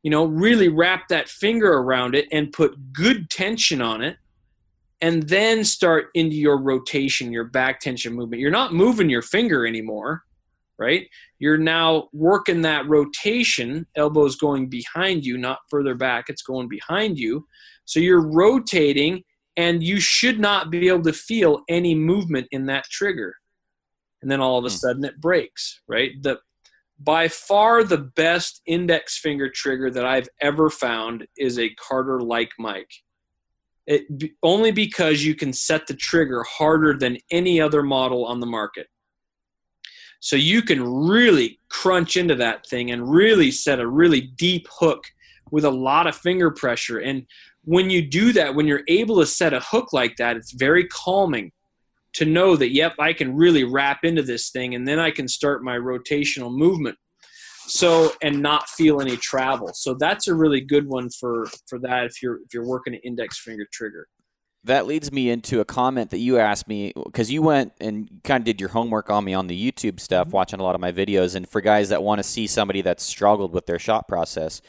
You 0.03 0.12
know, 0.12 0.26
really 0.26 0.70
wrap 0.70 1.08
that 1.08 1.28
finger 1.28 1.74
around 1.74 2.16
it 2.16 2.28
and 2.32 2.51
put 2.51 2.93
good 2.93 3.30
tension 3.30 3.82
on 3.82 4.01
it 4.01 4.18
and 5.01 5.24
then 5.24 5.64
start 5.64 6.08
into 6.14 6.36
your 6.36 6.62
rotation, 6.62 7.32
your 7.32 7.45
back 7.45 7.80
tension 7.80 8.14
movement. 8.14 8.41
You're 8.41 8.51
not 8.51 8.74
moving 8.74 9.10
your 9.10 9.24
finger 9.24 9.66
anymore 9.66 10.24
right? 10.78 11.08
You're 11.39 11.58
now 11.58 12.10
working 12.14 12.62
that 12.64 12.88
rotation, 12.88 13.86
elbows 13.95 14.36
going 14.36 14.68
behind 14.70 15.26
you, 15.26 15.38
not 15.38 15.60
further 15.70 15.95
back, 15.95 16.26
it's 16.28 16.41
going 16.41 16.68
behind 16.68 17.18
you. 17.18 17.47
So 17.86 17.99
you're 17.99 18.28
rotating, 18.28 19.24
and 19.58 19.84
you 19.84 19.99
should 19.99 20.39
not 20.39 20.70
be 20.70 20.88
able 20.88 21.03
to 21.03 21.14
feel 21.14 21.62
any 21.70 21.95
movement 21.95 22.47
in 22.51 22.66
that 22.66 22.86
trigger. 22.86 23.36
And 24.22 24.30
then 24.32 24.41
all 24.41 24.58
of 24.58 24.66
a 24.66 24.70
hmm. 24.70 24.76
sudden 24.76 25.06
it 25.06 25.20
breaks, 25.22 25.82
right? 25.88 26.12
The 26.22 26.39
by 26.99 27.28
far 27.28 27.84
the 27.84 28.10
best 28.16 28.62
index 28.66 29.20
finger 29.20 29.49
trigger 29.49 29.91
that 29.91 30.06
I've 30.06 30.30
ever 30.41 30.70
found 30.70 31.28
is 31.38 31.60
a 31.60 31.70
Carter 31.76 32.22
like 32.22 32.51
mic. 32.58 32.88
It 33.86 34.03
only 34.41 34.72
because 34.72 35.24
you 35.24 35.36
can 35.36 35.53
set 35.53 35.88
the 35.88 35.93
trigger 35.93 36.43
harder 36.43 36.97
than 36.97 37.18
any 37.32 37.62
other 37.62 37.84
model 37.84 38.26
on 38.26 38.39
the 38.39 38.45
market. 38.45 38.88
So 40.22 40.36
you 40.36 40.64
can 40.64 40.82
really 40.82 41.60
crunch 41.70 42.18
into 42.18 42.36
that 42.36 42.66
thing 42.66 42.91
and 42.91 43.12
really 43.12 43.51
set 43.51 43.80
a 43.80 43.88
really 43.88 44.22
deep 44.22 44.68
hook 44.72 45.03
with 45.51 45.66
a 45.66 45.70
lot 45.70 46.08
of 46.08 46.16
finger 46.16 46.49
pressure. 46.49 46.99
And 46.99 47.28
when 47.66 47.89
you 47.89 48.01
do 48.01 48.32
that, 48.34 48.55
when 48.55 48.68
you're 48.68 48.84
able 48.88 49.20
to 49.20 49.26
set 49.26 49.53
a 49.53 49.59
hook 49.59 49.93
like 49.93 50.16
that, 50.18 50.38
it's 50.38 50.53
very 50.53 50.88
calming 50.88 51.51
to 52.13 52.26
know 52.26 52.55
that, 52.55 52.72
yep, 52.72 52.93
I 52.99 53.13
can 53.13 53.36
really 53.36 53.63
wrap 53.63 54.03
into 54.03 54.22
this 54.22 54.49
thing 54.49 54.76
and 54.76 54.88
then 54.88 54.99
I 54.99 55.11
can 55.11 55.28
start 55.28 55.63
my 55.63 55.78
rotational 55.78 56.55
movement. 56.55 56.97
So 57.68 58.11
and 58.22 58.43
not 58.43 58.70
feel 58.70 59.01
any 59.01 59.18
travel. 59.18 59.72
So 59.74 59.95
that's 59.95 60.28
a 60.28 60.36
really 60.36 60.61
good 60.61 60.88
one 60.88 61.09
for 61.09 61.47
for 61.68 61.80
that 61.80 62.05
if 62.05 62.22
you're 62.22 62.36
if 62.36 62.53
you're 62.53 62.68
working 62.68 62.93
an 62.93 62.99
index 63.03 63.39
finger 63.39 63.66
trigger 63.74 64.07
that 64.66 64.88
leads 64.88 65.11
me 65.11 65.30
into 65.30 65.59
a 65.59 65.66
comment 65.66 66.09
that 66.09 66.18
you 66.18 66.39
asked 66.39 66.68
me 66.68 66.91
because 67.05 67.32
you 67.32 67.41
went 67.41 67.72
and 67.80 68.09
kind 68.24 68.41
of 68.41 68.45
did 68.45 68.59
your 68.59 68.70
homework 68.70 69.11
on 69.11 69.24
me 69.24 69.34
on 69.34 69.47
the 69.47 69.72
YouTube 69.72 69.99
stuff, 69.99 70.28
mm-hmm. 70.28 70.36
watching 70.36 70.59
a 70.59 70.63
lot 70.63 70.76
of 70.76 70.82
my 70.82 70.91
videos. 70.91 71.36
And 71.36 71.47
for 71.47 71.61
guys 71.61 71.89
that 71.89 72.01
want 72.01 72.20
to 72.20 72.24
see 72.24 72.47
somebody 72.47 72.82
that's 72.82 73.03
struggled 73.03 73.53
with 73.53 73.68
their 73.68 73.80
shot 73.80 74.07
process, 74.07 74.61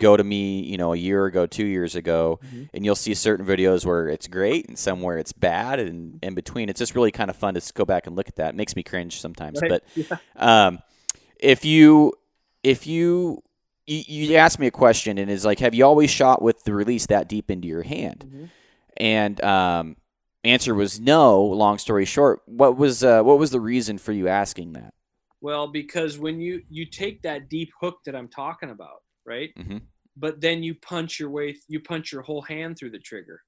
go 0.00 0.16
to 0.16 0.24
me, 0.24 0.60
you 0.62 0.76
know, 0.76 0.92
a 0.92 0.96
year 0.96 1.26
ago, 1.26 1.46
two 1.46 1.66
years 1.66 1.94
ago, 1.94 2.40
mm-hmm. 2.44 2.64
and 2.74 2.84
you'll 2.84 2.96
see 2.96 3.14
certain 3.14 3.46
videos 3.46 3.86
where 3.86 4.08
it's 4.08 4.26
great 4.26 4.68
and 4.68 4.78
some 4.78 5.00
where 5.00 5.18
it's 5.18 5.32
bad, 5.32 5.78
and 5.78 6.18
in 6.22 6.34
between. 6.34 6.68
It's 6.68 6.80
just 6.80 6.94
really 6.94 7.12
kind 7.12 7.30
of 7.30 7.36
fun 7.36 7.54
to 7.54 7.72
go 7.72 7.84
back 7.84 8.06
and 8.06 8.16
look 8.16 8.28
at 8.28 8.36
that. 8.36 8.50
It 8.50 8.56
makes 8.56 8.74
me 8.74 8.82
cringe 8.82 9.20
sometimes, 9.20 9.62
right. 9.62 9.70
but 9.70 9.84
yeah. 9.94 10.16
um, 10.36 10.80
if 11.38 11.64
you 11.64 12.14
if 12.64 12.86
you 12.86 13.42
you, 13.86 14.28
you 14.28 14.36
asked 14.36 14.58
me 14.58 14.66
a 14.66 14.72
question 14.72 15.18
and 15.18 15.30
is 15.30 15.44
like, 15.44 15.60
have 15.60 15.74
you 15.74 15.84
always 15.84 16.10
shot 16.10 16.42
with 16.42 16.64
the 16.64 16.74
release 16.74 17.06
that 17.06 17.28
deep 17.28 17.50
into 17.50 17.68
your 17.68 17.82
hand? 17.82 18.24
Mm-hmm 18.26 18.44
and 19.00 19.42
um, 19.42 19.96
answer 20.44 20.74
was 20.74 21.00
no. 21.00 21.42
Long 21.42 21.78
story 21.78 22.04
short, 22.04 22.42
what 22.46 22.76
was 22.76 23.02
uh, 23.02 23.22
what 23.22 23.38
was 23.38 23.50
the 23.50 23.60
reason 23.60 23.98
for 23.98 24.12
you 24.12 24.28
asking 24.28 24.74
that? 24.74 24.94
Well, 25.40 25.66
because 25.66 26.18
when 26.18 26.38
you 26.38 26.62
you 26.68 26.86
take 26.86 27.22
that 27.22 27.48
deep 27.48 27.70
hook 27.80 27.98
that 28.04 28.14
I'm 28.14 28.28
talking 28.28 28.70
about, 28.70 29.02
right? 29.24 29.50
Mm-hmm. 29.58 29.78
But 30.16 30.40
then 30.40 30.62
you 30.62 30.74
punch 30.74 31.18
your 31.18 31.30
way, 31.30 31.56
you 31.68 31.80
punch 31.80 32.12
your 32.12 32.22
whole 32.22 32.42
hand 32.42 32.78
through 32.78 32.90
the 32.90 32.98
trigger. 32.98 33.42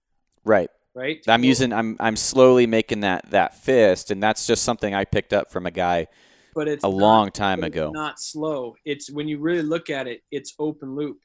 Right. 0.44 0.70
Right. 0.94 1.24
I'm 1.26 1.42
using. 1.42 1.72
I'm 1.72 1.96
I'm 2.00 2.16
slowly 2.16 2.66
making 2.66 3.00
that 3.00 3.30
that 3.30 3.54
fist, 3.56 4.10
and 4.10 4.22
that's 4.22 4.46
just 4.46 4.62
something 4.62 4.94
I 4.94 5.06
picked 5.06 5.32
up 5.32 5.50
from 5.50 5.64
a 5.64 5.70
guy. 5.70 6.06
But 6.54 6.68
it's 6.68 6.84
a 6.84 6.88
not, 6.88 6.96
long 6.96 7.30
time 7.30 7.64
ago. 7.64 7.90
not 7.90 8.20
slow. 8.20 8.76
It's 8.84 9.10
when 9.10 9.26
you 9.26 9.38
really 9.38 9.62
look 9.62 9.88
at 9.88 10.06
it, 10.06 10.20
it's 10.30 10.54
open 10.58 10.94
loop. 10.94 11.16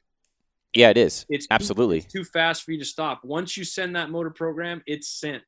Yeah, 0.74 0.88
it 0.88 0.96
is. 0.96 1.26
It's 1.28 1.46
absolutely 1.50 2.00
too, 2.00 2.04
it's 2.04 2.12
too 2.14 2.24
fast 2.24 2.62
for 2.62 2.72
you 2.72 2.78
to 2.78 2.84
stop. 2.84 3.22
Once 3.24 3.56
you 3.56 3.64
send 3.64 3.94
that 3.96 4.08
motor 4.08 4.30
program, 4.30 4.82
it's 4.86 5.20
sent, 5.20 5.42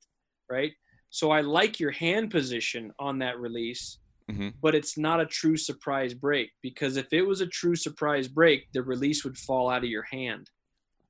right? 0.50 0.72
So 1.08 1.30
I 1.30 1.40
like 1.40 1.80
your 1.80 1.90
hand 1.90 2.30
position 2.30 2.92
on 2.98 3.18
that 3.20 3.38
release, 3.40 3.98
mm-hmm. 4.32 4.48
but 4.60 4.74
it's 4.74 4.96
not 4.96 5.20
a 5.20 5.26
true 5.26 5.56
surprise 5.56 6.14
break 6.14 6.50
because 6.62 6.96
if 6.96 7.12
it 7.12 7.22
was 7.22 7.40
a 7.40 7.46
true 7.46 7.76
surprise 7.76 8.28
break, 8.28 8.72
the 8.72 8.82
release 8.82 9.24
would 9.24 9.38
fall 9.38 9.68
out 9.68 9.84
of 9.84 9.90
your 9.90 10.04
hand. 10.10 10.50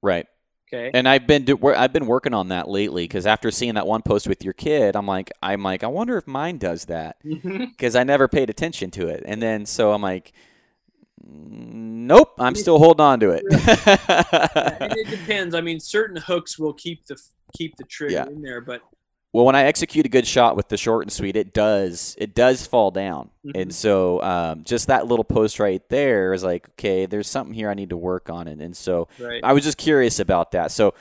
Right. 0.03 0.27
Okay. 0.73 0.91
And 0.95 1.09
I've 1.09 1.27
been 1.27 1.45
do, 1.45 1.59
I've 1.75 1.93
been 1.93 2.07
working 2.07 2.33
on 2.33 2.49
that 2.49 2.69
lately 2.69 3.05
because 3.05 3.27
after 3.27 3.51
seeing 3.51 3.75
that 3.75 3.87
one 3.87 4.03
post 4.03 4.29
with 4.29 4.45
your 4.45 4.53
kid, 4.53 4.95
I'm 4.95 5.07
like 5.07 5.33
I'm 5.43 5.63
like 5.63 5.83
I 5.83 5.89
wonder 5.89 6.17
if 6.17 6.27
mine 6.27 6.59
does 6.59 6.85
that 6.87 7.17
because 7.25 7.97
I 7.97 8.05
never 8.05 8.29
paid 8.29 8.51
attention 8.51 8.91
to 8.93 9.09
it, 9.09 9.25
and 9.27 9.43
then 9.43 9.67
so 9.67 9.93
I'm 9.93 10.03
like 10.03 10.33
Nope, 11.23 12.33
I'm 12.39 12.55
still 12.55 12.79
holding 12.79 13.05
on 13.05 13.21
to 13.21 13.31
it. 13.31 13.45
yeah, 13.51 14.95
it 14.97 15.11
depends. 15.11 15.55
I 15.55 15.61
mean, 15.61 15.79
certain 15.79 16.17
hooks 16.17 16.59
will 16.59 16.73
keep 16.73 17.07
the 17.07 17.21
keep 17.57 17.77
the 17.77 17.85
trigger 17.85 18.15
yeah. 18.15 18.27
in 18.27 18.41
there, 18.41 18.61
but 18.61 18.81
well, 19.33 19.45
when 19.45 19.55
I 19.55 19.65
execute 19.65 20.07
a 20.07 20.09
good 20.09 20.27
shot 20.27 20.57
with 20.57 20.69
the 20.69 20.77
short 20.77 21.05
and 21.05 21.13
sweet, 21.13 21.37
it 21.37 21.53
does 21.53 22.17
it 22.19 22.35
does 22.35 22.67
fall 22.67 22.91
down, 22.91 23.31
mm-hmm. 23.45 23.59
and 23.59 23.75
so 23.75 24.23
um, 24.23 24.65
just 24.65 24.89
that 24.89 25.07
little 25.07 25.25
post 25.25 25.59
right 25.59 25.83
there 25.89 26.33
is 26.33 26.43
like, 26.43 26.69
okay, 26.71 27.07
there's 27.07 27.29
something 27.29 27.55
here 27.55 27.71
I 27.71 27.75
need 27.75 27.91
to 27.91 27.97
work 27.97 28.31
on 28.31 28.49
it, 28.49 28.61
and 28.61 28.77
so 28.77 29.09
right. 29.19 29.41
I 29.45 29.53
was 29.53 29.65
just 29.65 29.79
curious 29.79 30.19
about 30.19 30.53
that. 30.53 30.73
So 30.73 30.95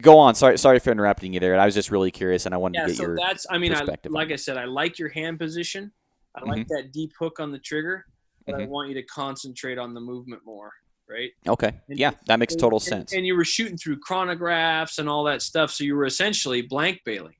go 0.00 0.18
on. 0.18 0.34
Sorry, 0.34 0.58
sorry 0.58 0.78
for 0.78 0.90
interrupting 0.90 1.32
you 1.32 1.40
there. 1.40 1.58
I 1.58 1.66
was 1.66 1.74
just 1.74 1.90
really 1.90 2.10
curious, 2.10 2.46
and 2.46 2.54
I 2.54 2.58
wanted 2.58 2.78
yeah, 2.78 2.84
to 2.84 2.88
get 2.88 2.96
so 2.96 3.02
your 3.02 3.16
that's. 3.16 3.46
I 3.50 3.58
mean, 3.58 3.74
I, 3.74 3.84
like 4.08 4.32
I 4.32 4.36
said, 4.36 4.56
I 4.56 4.64
like 4.64 4.98
your 4.98 5.10
hand 5.10 5.38
position. 5.38 5.92
I 6.34 6.44
like 6.44 6.66
mm-hmm. 6.66 6.76
that 6.76 6.92
deep 6.92 7.12
hook 7.18 7.40
on 7.40 7.50
the 7.50 7.58
trigger 7.58 8.04
but 8.46 8.54
mm-hmm. 8.54 8.62
I 8.62 8.66
want 8.66 8.88
you 8.88 8.94
to 8.94 9.02
concentrate 9.02 9.78
on 9.78 9.92
the 9.92 10.00
movement 10.00 10.42
more, 10.46 10.72
right? 11.08 11.30
Okay. 11.46 11.72
And, 11.88 11.98
yeah, 11.98 12.12
that 12.26 12.38
makes 12.38 12.54
total 12.54 12.78
and, 12.78 12.84
sense. 12.84 13.12
And 13.12 13.26
you 13.26 13.36
were 13.36 13.44
shooting 13.44 13.76
through 13.76 14.00
chronographs 14.00 14.98
and 14.98 15.08
all 15.08 15.24
that 15.24 15.42
stuff, 15.42 15.70
so 15.72 15.84
you 15.84 15.96
were 15.96 16.06
essentially 16.06 16.62
blank 16.62 17.00
baling, 17.04 17.34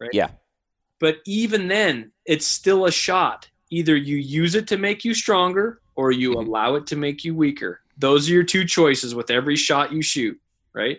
right? 0.00 0.10
Yeah. 0.12 0.30
But 0.98 1.18
even 1.26 1.68
then, 1.68 2.12
it's 2.24 2.46
still 2.46 2.86
a 2.86 2.92
shot. 2.92 3.48
Either 3.70 3.96
you 3.96 4.16
use 4.16 4.54
it 4.54 4.66
to 4.68 4.76
make 4.76 5.04
you 5.04 5.14
stronger 5.14 5.80
or 5.94 6.12
you 6.12 6.32
mm-hmm. 6.32 6.48
allow 6.48 6.74
it 6.74 6.86
to 6.88 6.96
make 6.96 7.24
you 7.24 7.34
weaker. 7.34 7.80
Those 7.98 8.28
are 8.28 8.32
your 8.32 8.44
two 8.44 8.64
choices 8.64 9.14
with 9.14 9.30
every 9.30 9.56
shot 9.56 9.92
you 9.92 10.02
shoot, 10.02 10.40
right? 10.72 10.98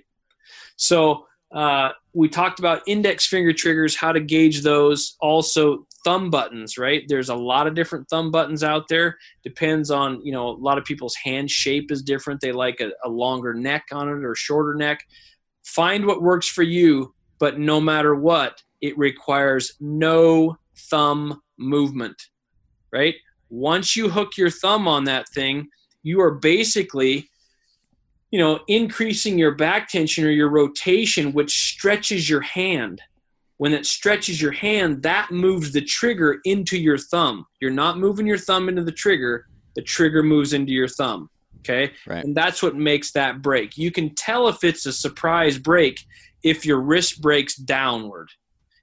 So 0.76 1.28
uh, 1.52 1.91
we 2.14 2.30
talked 2.30 2.60
about 2.60 2.82
index 2.88 3.26
finger 3.26 3.54
triggers, 3.54 3.95
how 3.95 4.12
to 4.12 4.20
gauge 4.20 4.62
those. 4.62 5.18
Also, 5.20 5.86
thumb 6.04 6.30
buttons, 6.30 6.78
right? 6.78 7.04
There's 7.08 7.30
a 7.30 7.36
lot 7.36 7.68
of 7.68 7.76
different 7.76 8.10
thumb 8.10 8.32
buttons 8.32 8.64
out 8.64 8.88
there. 8.88 9.18
Depends 9.43 9.91
on, 9.91 10.24
you 10.26 10.32
know, 10.32 10.49
a 10.49 10.58
lot 10.58 10.78
of 10.78 10.86
people's 10.86 11.16
hand 11.16 11.52
shape 11.52 11.91
is 11.91 12.02
different. 12.02 12.41
They 12.41 12.52
like 12.52 12.80
a, 12.80 12.91
a 13.04 13.10
longer 13.10 13.54
neck 13.54 13.86
on 13.91 14.08
it 14.08 14.24
or 14.24 14.36
shorter 14.36 14.76
neck. 14.76 15.06
Find 15.64 16.06
what 16.06 16.22
works 16.22 16.47
for 16.47 16.64
you, 16.64 17.14
but 17.39 17.60
no 17.60 17.80
matter 17.80 18.16
what, 18.16 18.64
it 18.82 18.97
requires 18.97 19.73
no 19.79 20.57
thumb 20.89 21.41
movement, 21.57 22.29
right? 22.91 23.15
Once 23.49 23.95
you 23.95 24.09
hook 24.09 24.38
your 24.38 24.49
thumb 24.49 24.88
on 24.88 25.03
that 25.03 25.27
thing, 25.29 25.67
you 26.03 26.21
are 26.21 26.32
basically 26.32 27.29
you 28.32 28.39
know, 28.39 28.61
increasing 28.67 29.38
your 29.38 29.53
back 29.53 29.89
tension 29.89 30.25
or 30.25 30.29
your 30.29 30.49
rotation, 30.49 31.34
which 31.34 31.51
stretches 31.51 32.29
your 32.29 32.41
hand. 32.41 33.01
When 33.57 33.73
it 33.73 33.86
stretches 33.86 34.41
your 34.41 34.53
hand, 34.53 35.03
that 35.03 35.32
moves 35.32 35.71
the 35.71 35.82
trigger 35.82 36.39
into 36.45 36.79
your 36.79 36.97
thumb. 36.97 37.45
You're 37.59 37.71
not 37.71 37.99
moving 37.99 38.25
your 38.25 38.38
thumb 38.38 38.69
into 38.69 38.84
the 38.84 38.91
trigger, 38.91 39.45
the 39.75 39.84
trigger 39.84 40.23
moves 40.23 40.53
into 40.53 40.71
your 40.71 40.88
thumb. 40.88 41.29
Okay. 41.59 41.91
Right. 42.07 42.23
And 42.23 42.36
that's 42.36 42.63
what 42.63 42.75
makes 42.75 43.11
that 43.11 43.41
break. 43.43 43.77
You 43.77 43.91
can 43.91 44.15
tell 44.15 44.47
if 44.47 44.63
it's 44.63 44.88
a 44.88 44.93
surprise 44.93 45.59
break 45.59 45.99
if 46.41 46.65
your 46.65 46.82
wrist 46.82 47.21
breaks 47.21 47.55
downward. 47.55 48.29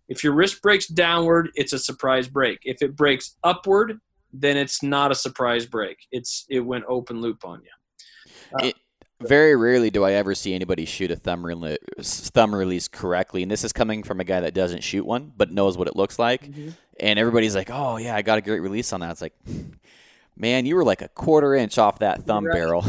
If 0.09 0.25
your 0.25 0.33
wrist 0.33 0.63
breaks 0.63 0.87
downward, 0.87 1.51
it's 1.55 1.73
a 1.73 1.79
surprise 1.79 2.29
break. 2.29 2.61
If 2.65 2.83
it 2.83 2.97
breaks 2.97 3.37
upward, 3.45 4.01
then 4.33 4.57
it's 4.57 4.83
not 4.83 5.11
a 5.11 5.15
surprise 5.15 5.67
break. 5.67 5.99
It's 6.13 6.47
it 6.49 6.61
went 6.61 6.85
open 6.89 7.21
loop 7.21 7.45
on 7.45 7.63
you. 7.63 8.59
Uh, 8.59 8.67
it, 8.69 8.77
very 9.21 9.57
rarely 9.57 9.91
do 9.91 10.05
I 10.05 10.13
ever 10.13 10.35
see 10.35 10.55
anybody 10.55 10.85
shoot 10.85 11.11
a 11.11 11.17
thumb, 11.17 11.43
rele- 11.43 11.77
thumb 12.01 12.55
release 12.55 12.87
correctly, 12.87 13.43
and 13.43 13.51
this 13.51 13.65
is 13.65 13.73
coming 13.73 14.03
from 14.03 14.21
a 14.21 14.25
guy 14.25 14.41
that 14.41 14.55
doesn't 14.55 14.85
shoot 14.85 15.05
one 15.05 15.33
but 15.37 15.51
knows 15.51 15.77
what 15.77 15.89
it 15.89 15.97
looks 15.97 16.19
like. 16.19 16.47
Mm-hmm. 16.47 16.71
And 17.01 17.19
everybody's 17.19 17.55
like, 17.55 17.71
"Oh 17.71 17.97
yeah, 17.97 18.15
I 18.17 18.23
got 18.23 18.39
a 18.39 18.41
great 18.41 18.61
release 18.61 18.93
on 18.93 19.01
that." 19.01 19.11
It's 19.13 19.23
like, 19.23 19.35
man, 20.39 20.65
you 20.65 20.77
were 20.77 20.85
like 20.85 21.03
a 21.03 21.09
quarter 21.09 21.55
inch 21.55 21.79
off 21.79 21.99
that 21.99 22.25
thumb 22.25 22.45
right. 22.47 22.55
barrel, 22.55 22.85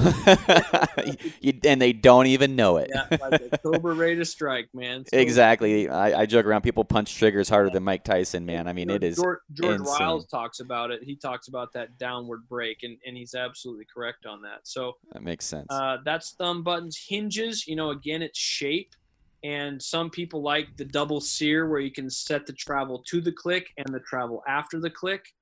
you, 1.42 1.54
and 1.64 1.82
they 1.82 1.92
don't 1.92 2.28
even 2.28 2.56
know 2.56 2.78
it. 2.78 2.92
yeah, 2.94 3.18
like 3.30 3.42
a 3.52 3.58
cobra 3.58 3.94
ready 3.94 4.16
to 4.16 4.26
strike, 4.26 4.70
man. 4.74 5.04
So, 5.06 5.18
exactly. 5.18 5.90
I, 5.90 6.22
I, 6.22 6.26
joke 6.26 6.46
around. 6.46 6.62
People 6.62 6.86
punch 6.86 7.16
triggers 7.16 7.50
harder 7.50 7.70
than 7.70 7.84
Mike 7.84 8.04
Tyson, 8.04 8.46
man. 8.46 8.68
I 8.68 8.74
mean, 8.74 8.90
George, 8.90 9.04
it 9.04 9.08
is. 9.08 9.16
George, 9.18 9.40
George. 9.54 9.82
Ryals 9.82 10.30
talks 10.30 10.60
about 10.60 10.92
it. 10.92 11.04
He 11.04 11.16
talks 11.16 11.48
about 11.48 11.74
that 11.74 11.98
downward 11.98 12.48
break, 12.48 12.84
and, 12.84 12.98
and 13.06 13.18
he's 13.18 13.34
absolutely 13.36 13.86
correct 13.92 14.26
on 14.26 14.42
that. 14.44 14.60
So 14.64 14.98
that 15.12 15.24
makes 15.24 15.46
sense. 15.46 15.68
Uh, 15.70 15.98
that's 16.06 16.32
thumb 16.32 16.64
buttons, 16.64 16.98
hinges. 16.98 17.68
You 17.68 17.76
know, 17.76 17.90
again, 17.90 18.22
it's 18.22 18.40
shape. 18.40 18.96
And 19.44 19.82
some 19.82 20.10
people 20.10 20.42
like 20.42 20.76
the 20.76 20.84
double 20.84 21.22
sear 21.22 21.68
where 21.70 21.80
you 21.80 21.92
can 21.92 22.10
set 22.10 22.46
the 22.46 22.52
travel 22.54 23.02
to 23.08 23.22
the 23.22 23.32
click 23.32 23.70
and 23.78 23.88
the 23.94 24.02
travel 24.02 24.44
after 24.48 24.80
the 24.82 24.90
click. 24.90 25.34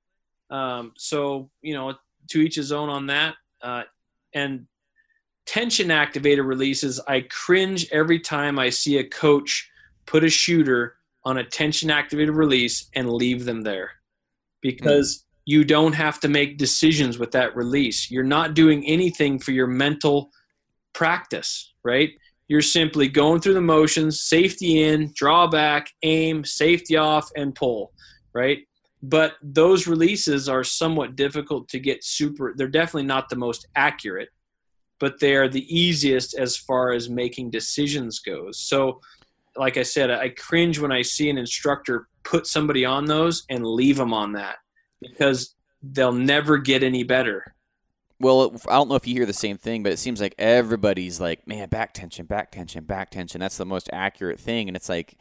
Um, 0.50 0.94
so, 0.98 1.50
you 1.62 1.74
know, 1.74 1.96
to 2.30 2.40
each 2.42 2.56
his 2.56 2.72
own 2.72 2.90
on 2.90 3.08
that. 3.08 3.36
Uh, 3.62 3.84
and 4.34 4.68
tension 5.46 5.88
activator 5.88 6.46
releases, 6.46 7.00
I 7.08 7.22
cringe 7.22 7.88
every 7.92 8.20
time 8.20 8.60
I 8.60 8.70
see 8.70 8.98
a 8.98 9.04
coach 9.04 9.70
put 10.06 10.24
a 10.24 10.30
shooter 10.30 10.96
on 11.24 11.38
a 11.38 11.44
tension 11.44 11.90
activated 11.90 12.36
release 12.36 12.90
and 12.96 13.12
leave 13.12 13.46
them 13.46 13.62
there 13.62 13.92
because 14.62 15.18
mm. 15.18 15.24
you 15.46 15.64
don't 15.64 15.94
have 15.94 16.20
to 16.22 16.28
make 16.28 16.58
decisions 16.58 17.18
with 17.18 17.32
that 17.32 17.56
release. 17.56 18.10
You're 18.12 18.24
not 18.24 18.54
doing 18.54 18.86
anything 18.86 19.40
for 19.40 19.52
your 19.52 19.68
mental 19.68 20.32
practice, 20.94 21.74
right? 21.84 22.12
You're 22.48 22.62
simply 22.62 23.10
going 23.10 23.42
through 23.42 23.56
the 23.56 23.62
motions, 23.62 24.22
safety 24.22 24.84
in, 24.84 25.12
draw 25.14 25.48
back, 25.48 25.92
aim, 26.04 26.46
safety 26.46 26.96
off, 26.96 27.30
and 27.36 27.54
pull, 27.54 27.92
right? 28.34 28.60
But 29.04 29.34
those 29.42 29.88
releases 29.88 30.50
are 30.50 30.64
somewhat 30.64 31.16
difficult 31.16 31.68
to 31.70 31.80
get 31.80 32.04
super 32.04 32.54
they're 32.58 32.68
definitely 32.68 33.06
not 33.06 33.30
the 33.30 33.36
most 33.36 33.68
accurate 33.76 34.30
but 35.00 35.20
they 35.20 35.36
are 35.36 35.48
the 35.48 35.66
easiest 35.76 36.38
as 36.38 36.58
far 36.58 36.92
as 36.92 37.10
making 37.10 37.50
decisions 37.50 38.20
goes 38.20 38.60
so 38.60 39.00
like 39.56 39.78
i 39.78 39.84
said 39.84 40.10
i 40.10 40.30
cringe 40.30 40.80
when 40.80 40.92
i 40.92 41.02
see 41.02 41.30
an 41.30 41.38
instructor 41.38 42.08
put 42.24 42.46
somebody 42.46 42.84
on 42.84 43.06
those 43.06 43.44
and 43.50 43.66
leave 43.66 43.96
them 43.98 44.14
on 44.14 44.34
that 44.34 44.58
because 45.02 45.56
they'll 45.82 46.12
never 46.12 46.58
get 46.58 46.84
any 46.84 47.04
better. 47.04 47.44
Well, 48.20 48.56
I 48.68 48.74
don't 48.74 48.90
know 48.90 48.96
if 48.96 49.08
you 49.08 49.14
hear 49.14 49.26
the 49.26 49.34
same 49.34 49.58
thing, 49.58 49.84
but 49.84 49.92
it 49.92 50.00
seems 50.00 50.20
like 50.20 50.34
everybody's 50.40 51.22
like, 51.22 51.48
man, 51.48 51.70
back 51.70 51.94
tension, 51.94 52.26
back 52.26 52.52
tension, 52.52 52.84
back 52.84 53.12
tension. 53.12 53.40
That's 53.40 53.58
the 53.58 53.66
most 53.66 53.90
accurate 53.94 54.40
thing. 54.40 54.68
And 54.68 54.76
it's 54.76 54.90
like, 54.90 55.18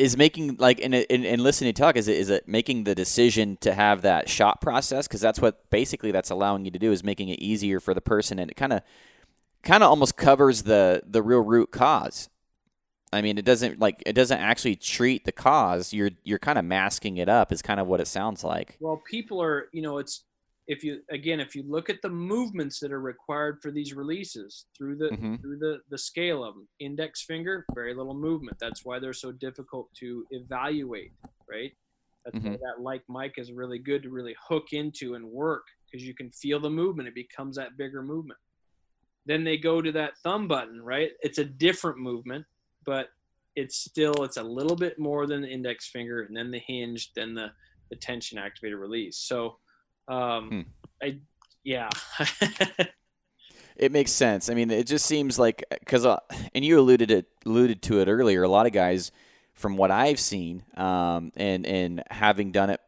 is 0.00 0.16
making 0.16 0.56
like 0.56 0.80
and, 0.80 0.94
and 0.94 1.42
listening 1.42 1.74
to 1.74 1.80
talk 1.80 1.94
is 1.94 2.08
it 2.08 2.16
is 2.16 2.30
it 2.30 2.48
making 2.48 2.84
the 2.84 2.94
decision 2.94 3.58
to 3.60 3.74
have 3.74 4.00
that 4.00 4.28
shot 4.30 4.60
process 4.60 5.06
because 5.06 5.20
that's 5.20 5.40
what 5.40 5.68
basically 5.68 6.10
that's 6.10 6.30
allowing 6.30 6.64
you 6.64 6.70
to 6.70 6.78
do 6.78 6.90
is 6.90 7.04
making 7.04 7.28
it 7.28 7.38
easier 7.38 7.80
for 7.80 7.92
the 7.92 8.00
person 8.00 8.38
and 8.38 8.50
it 8.50 8.54
kind 8.54 8.72
of 8.72 8.82
kind 9.62 9.82
of 9.82 9.90
almost 9.90 10.16
covers 10.16 10.62
the 10.62 11.02
the 11.06 11.22
real 11.22 11.40
root 11.40 11.70
cause 11.70 12.30
I 13.12 13.22
mean, 13.22 13.38
it 13.38 13.44
doesn't 13.44 13.80
like 13.80 14.04
it 14.06 14.12
doesn't 14.12 14.38
actually 14.38 14.76
treat 14.76 15.24
the 15.24 15.32
cause. 15.32 15.92
You're 15.92 16.10
you're 16.22 16.38
kind 16.38 16.60
of 16.60 16.64
masking 16.64 17.16
it 17.16 17.28
up. 17.28 17.50
Is 17.50 17.60
kind 17.60 17.80
of 17.80 17.88
what 17.88 18.00
it 18.00 18.06
sounds 18.06 18.44
like. 18.44 18.76
Well, 18.78 19.02
people 19.10 19.42
are, 19.42 19.68
you 19.72 19.82
know, 19.82 19.98
it's 19.98 20.22
if 20.70 20.84
you 20.84 21.00
again 21.10 21.40
if 21.40 21.54
you 21.54 21.64
look 21.66 21.90
at 21.90 22.00
the 22.00 22.08
movements 22.08 22.78
that 22.80 22.92
are 22.92 23.00
required 23.00 23.58
for 23.60 23.70
these 23.70 23.92
releases 23.92 24.66
through 24.76 24.96
the 24.96 25.10
mm-hmm. 25.10 25.36
through 25.36 25.58
the 25.58 25.78
the 25.90 25.98
scale 25.98 26.44
of 26.44 26.54
them, 26.54 26.68
index 26.78 27.22
finger, 27.22 27.66
very 27.74 27.94
little 27.94 28.14
movement. 28.14 28.56
That's 28.60 28.84
why 28.84 28.98
they're 28.98 29.12
so 29.12 29.32
difficult 29.32 29.88
to 30.00 30.24
evaluate, 30.30 31.12
right? 31.48 31.72
That's 32.24 32.38
mm-hmm. 32.38 32.52
why 32.52 32.56
that 32.56 32.82
like 32.82 33.02
Mike 33.08 33.34
is 33.36 33.52
really 33.52 33.78
good 33.78 34.02
to 34.04 34.10
really 34.10 34.36
hook 34.48 34.68
into 34.72 35.14
and 35.14 35.24
work 35.24 35.64
because 35.86 36.06
you 36.06 36.14
can 36.14 36.30
feel 36.30 36.60
the 36.60 36.70
movement. 36.70 37.08
It 37.08 37.14
becomes 37.14 37.56
that 37.56 37.76
bigger 37.76 38.02
movement. 38.02 38.38
Then 39.26 39.44
they 39.44 39.58
go 39.58 39.82
to 39.82 39.92
that 39.92 40.18
thumb 40.22 40.48
button, 40.48 40.80
right? 40.80 41.10
It's 41.22 41.38
a 41.38 41.44
different 41.44 41.98
movement 41.98 42.46
but 42.84 43.08
it's 43.56 43.76
still 43.76 44.24
it's 44.24 44.36
a 44.36 44.42
little 44.42 44.76
bit 44.76 44.98
more 44.98 45.26
than 45.26 45.42
the 45.42 45.48
index 45.48 45.88
finger 45.88 46.22
and 46.22 46.36
then 46.36 46.50
the 46.50 46.60
hinge 46.66 47.12
then 47.14 47.34
the 47.34 47.50
the 47.90 47.96
tension 47.96 48.38
activated 48.38 48.78
release 48.78 49.18
so 49.18 49.56
um 50.10 50.48
hmm. 50.48 50.60
i 51.02 51.18
yeah. 51.62 51.88
It 53.76 53.92
makes 53.92 54.12
sense. 54.12 54.50
I 54.50 54.54
mean 54.54 54.70
it 54.70 54.86
just 54.86 55.06
seems 55.06 55.38
like 55.38 55.64
because 55.70 56.04
uh, 56.04 56.18
and 56.54 56.62
you 56.62 56.78
alluded 56.78 57.10
it 57.10 57.28
alluded 57.46 57.80
to 57.80 58.00
it 58.00 58.08
earlier 58.08 58.42
a 58.42 58.48
lot 58.48 58.66
of 58.66 58.72
guys 58.72 59.10
from 59.54 59.78
what 59.78 59.90
i've 59.90 60.20
seen 60.20 60.62
um 60.76 61.32
and 61.34 61.64
and 61.66 62.02
having 62.10 62.52
done 62.52 62.68
it 62.68 62.80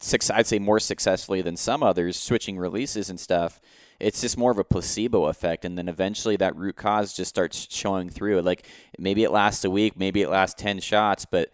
six 0.00 0.28
i'd 0.30 0.46
say 0.46 0.58
more 0.58 0.80
successfully 0.80 1.40
than 1.40 1.56
some 1.56 1.84
others 1.84 2.18
switching 2.18 2.58
releases 2.58 3.08
and 3.08 3.20
stuff 3.20 3.60
it's 4.00 4.20
just 4.20 4.36
more 4.36 4.50
of 4.50 4.58
a 4.58 4.64
placebo 4.64 5.26
effect 5.26 5.64
and 5.64 5.78
then 5.78 5.88
eventually 5.88 6.36
that 6.36 6.56
root 6.56 6.74
cause 6.74 7.14
just 7.14 7.28
starts 7.28 7.68
showing 7.70 8.10
through. 8.10 8.40
Like 8.42 8.66
maybe 8.98 9.22
it 9.22 9.30
lasts 9.30 9.64
a 9.64 9.70
week 9.70 9.96
maybe 9.96 10.22
it 10.22 10.28
lasts 10.28 10.60
10 10.60 10.80
shots 10.80 11.24
but 11.24 11.50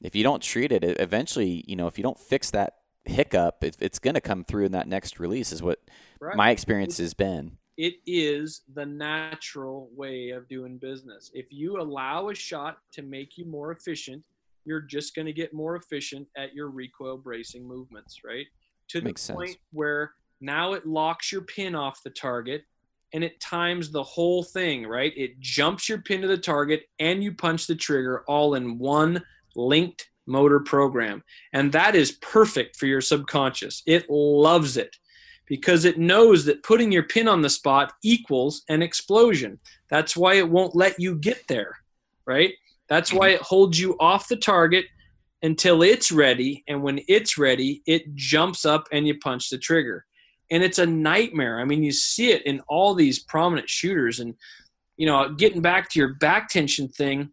if 0.00 0.14
you 0.14 0.22
don't 0.22 0.42
treat 0.42 0.70
it 0.70 0.84
eventually 0.84 1.64
you 1.66 1.74
know 1.74 1.88
if 1.88 1.98
you 1.98 2.04
don't 2.04 2.18
fix 2.18 2.52
that 2.52 2.74
hiccup 3.06 3.62
it, 3.62 3.76
it's 3.80 3.98
going 3.98 4.14
to 4.14 4.20
come 4.20 4.44
through 4.44 4.64
in 4.64 4.72
that 4.72 4.88
next 4.88 5.20
release 5.20 5.52
is 5.52 5.62
what 5.62 5.80
right. 6.20 6.36
my 6.36 6.50
experience 6.50 6.98
has 6.98 7.14
been 7.14 7.56
it 7.76 7.94
is 8.06 8.62
the 8.74 8.86
natural 8.86 9.90
way 9.94 10.30
of 10.30 10.48
doing 10.48 10.78
business 10.78 11.30
if 11.34 11.46
you 11.50 11.80
allow 11.80 12.28
a 12.28 12.34
shot 12.34 12.78
to 12.92 13.02
make 13.02 13.36
you 13.36 13.44
more 13.44 13.72
efficient 13.72 14.22
you're 14.64 14.80
just 14.80 15.14
going 15.14 15.26
to 15.26 15.32
get 15.32 15.52
more 15.52 15.76
efficient 15.76 16.26
at 16.36 16.54
your 16.54 16.68
recoil 16.68 17.16
bracing 17.16 17.66
movements 17.66 18.20
right 18.24 18.46
to 18.88 19.00
the 19.00 19.06
Makes 19.06 19.30
point 19.30 19.48
sense. 19.50 19.60
where 19.72 20.12
now 20.40 20.72
it 20.74 20.86
locks 20.86 21.32
your 21.32 21.42
pin 21.42 21.74
off 21.74 22.02
the 22.02 22.10
target 22.10 22.64
and 23.12 23.22
it 23.22 23.40
times 23.40 23.90
the 23.90 24.02
whole 24.02 24.42
thing, 24.42 24.86
right? 24.86 25.12
It 25.16 25.38
jumps 25.40 25.88
your 25.88 25.98
pin 25.98 26.20
to 26.22 26.26
the 26.26 26.36
target 26.36 26.82
and 26.98 27.22
you 27.22 27.32
punch 27.32 27.66
the 27.66 27.76
trigger 27.76 28.24
all 28.26 28.54
in 28.54 28.78
one 28.78 29.22
linked 29.54 30.10
motor 30.26 30.60
program. 30.60 31.22
And 31.52 31.72
that 31.72 31.94
is 31.94 32.12
perfect 32.12 32.76
for 32.76 32.86
your 32.86 33.00
subconscious. 33.00 33.82
It 33.86 34.08
loves 34.08 34.76
it 34.76 34.96
because 35.46 35.84
it 35.84 35.98
knows 35.98 36.44
that 36.44 36.62
putting 36.62 36.90
your 36.90 37.02
pin 37.02 37.28
on 37.28 37.42
the 37.42 37.50
spot 37.50 37.92
equals 38.02 38.62
an 38.68 38.82
explosion. 38.82 39.58
That's 39.90 40.16
why 40.16 40.34
it 40.34 40.48
won't 40.48 40.74
let 40.74 40.98
you 40.98 41.16
get 41.16 41.46
there, 41.48 41.76
right? 42.26 42.54
That's 42.88 43.12
why 43.12 43.30
it 43.30 43.40
holds 43.40 43.78
you 43.78 43.96
off 44.00 44.28
the 44.28 44.36
target 44.36 44.86
until 45.42 45.82
it's 45.82 46.10
ready. 46.10 46.64
And 46.68 46.82
when 46.82 47.00
it's 47.08 47.36
ready, 47.36 47.82
it 47.86 48.14
jumps 48.14 48.64
up 48.64 48.88
and 48.92 49.06
you 49.06 49.18
punch 49.18 49.50
the 49.50 49.58
trigger 49.58 50.06
and 50.50 50.62
it's 50.62 50.78
a 50.78 50.86
nightmare. 50.86 51.60
I 51.60 51.64
mean, 51.64 51.82
you 51.82 51.92
see 51.92 52.30
it 52.30 52.42
in 52.46 52.60
all 52.68 52.94
these 52.94 53.18
prominent 53.18 53.68
shooters. 53.68 54.20
And, 54.20 54.34
you 54.96 55.06
know, 55.06 55.32
getting 55.32 55.62
back 55.62 55.90
to 55.90 55.98
your 55.98 56.14
back 56.14 56.48
tension 56.48 56.88
thing, 56.88 57.30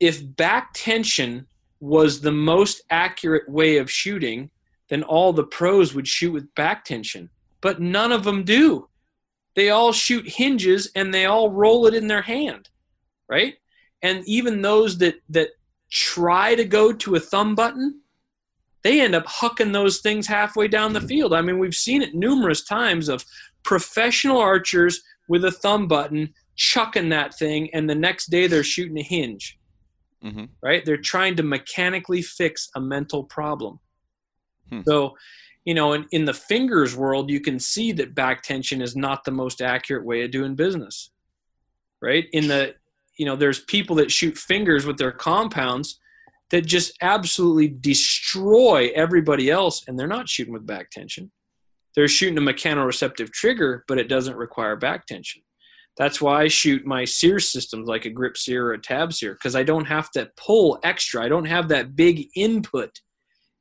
if 0.00 0.20
back 0.36 0.70
tension 0.74 1.46
was 1.80 2.20
the 2.20 2.32
most 2.32 2.82
accurate 2.90 3.48
way 3.48 3.78
of 3.78 3.90
shooting, 3.90 4.50
then 4.88 5.02
all 5.02 5.32
the 5.32 5.44
pros 5.44 5.94
would 5.94 6.08
shoot 6.08 6.32
with 6.32 6.54
back 6.54 6.84
tension. 6.84 7.28
But 7.60 7.80
none 7.80 8.12
of 8.12 8.24
them 8.24 8.44
do. 8.44 8.88
They 9.54 9.70
all 9.70 9.92
shoot 9.92 10.28
hinges 10.28 10.90
and 10.94 11.12
they 11.12 11.26
all 11.26 11.50
roll 11.50 11.86
it 11.86 11.94
in 11.94 12.06
their 12.06 12.22
hand, 12.22 12.68
right? 13.28 13.54
And 14.02 14.22
even 14.26 14.62
those 14.62 14.98
that 14.98 15.16
that 15.30 15.50
try 15.90 16.54
to 16.54 16.64
go 16.64 16.92
to 16.92 17.14
a 17.14 17.20
thumb 17.20 17.54
button, 17.54 18.00
they 18.82 19.00
end 19.00 19.14
up 19.14 19.26
hucking 19.26 19.72
those 19.72 19.98
things 19.98 20.26
halfway 20.26 20.68
down 20.68 20.92
the 20.92 21.00
field. 21.00 21.32
I 21.32 21.40
mean, 21.40 21.58
we've 21.58 21.74
seen 21.74 22.02
it 22.02 22.14
numerous 22.14 22.62
times 22.62 23.08
of 23.08 23.24
professional 23.62 24.38
archers 24.38 25.02
with 25.28 25.44
a 25.44 25.50
thumb 25.50 25.88
button 25.88 26.34
chucking 26.54 27.08
that 27.10 27.34
thing, 27.34 27.68
and 27.74 27.88
the 27.88 27.94
next 27.94 28.26
day 28.26 28.46
they're 28.46 28.62
shooting 28.62 28.98
a 28.98 29.02
hinge. 29.02 29.58
Mm-hmm. 30.26 30.44
Right? 30.62 30.84
They're 30.84 30.96
trying 30.96 31.36
to 31.36 31.42
mechanically 31.42 32.22
fix 32.22 32.68
a 32.74 32.80
mental 32.80 33.24
problem. 33.24 33.78
Hmm. 34.70 34.80
So, 34.86 35.16
you 35.64 35.74
know, 35.74 35.92
in, 35.92 36.06
in 36.12 36.24
the 36.24 36.34
fingers 36.34 36.96
world, 36.96 37.30
you 37.30 37.40
can 37.40 37.58
see 37.58 37.92
that 37.92 38.14
back 38.14 38.42
tension 38.42 38.82
is 38.82 38.96
not 38.96 39.24
the 39.24 39.30
most 39.30 39.62
accurate 39.62 40.04
way 40.04 40.22
of 40.22 40.30
doing 40.30 40.54
business. 40.54 41.10
Right? 42.02 42.26
In 42.32 42.48
the, 42.48 42.74
you 43.18 43.26
know, 43.26 43.36
there's 43.36 43.60
people 43.60 43.96
that 43.96 44.10
shoot 44.10 44.36
fingers 44.36 44.84
with 44.84 44.98
their 44.98 45.12
compounds 45.12 45.98
that 46.50 46.66
just 46.66 46.92
absolutely 47.00 47.68
destroy 47.68 48.90
everybody 48.94 49.50
else, 49.50 49.82
and 49.86 49.98
they're 49.98 50.06
not 50.06 50.28
shooting 50.28 50.52
with 50.52 50.66
back 50.66 50.90
tension. 50.90 51.30
They're 51.94 52.08
shooting 52.08 52.38
a 52.38 52.40
mechanoreceptive 52.40 53.32
trigger, 53.32 53.84
but 53.88 53.98
it 53.98 54.08
doesn't 54.08 54.36
require 54.36 54.76
back 54.76 55.06
tension. 55.06 55.42
That's 55.96 56.20
why 56.20 56.42
I 56.42 56.48
shoot 56.48 56.84
my 56.84 57.04
sear 57.04 57.38
systems 57.38 57.88
like 57.88 58.04
a 58.04 58.10
grip 58.10 58.36
sear 58.36 58.66
or 58.66 58.72
a 58.74 58.80
tab 58.80 59.12
sear 59.12 59.32
because 59.32 59.56
I 59.56 59.62
don't 59.62 59.86
have 59.86 60.10
to 60.12 60.30
pull 60.36 60.78
extra. 60.82 61.24
I 61.24 61.28
don't 61.28 61.46
have 61.46 61.68
that 61.68 61.96
big 61.96 62.28
input 62.36 63.00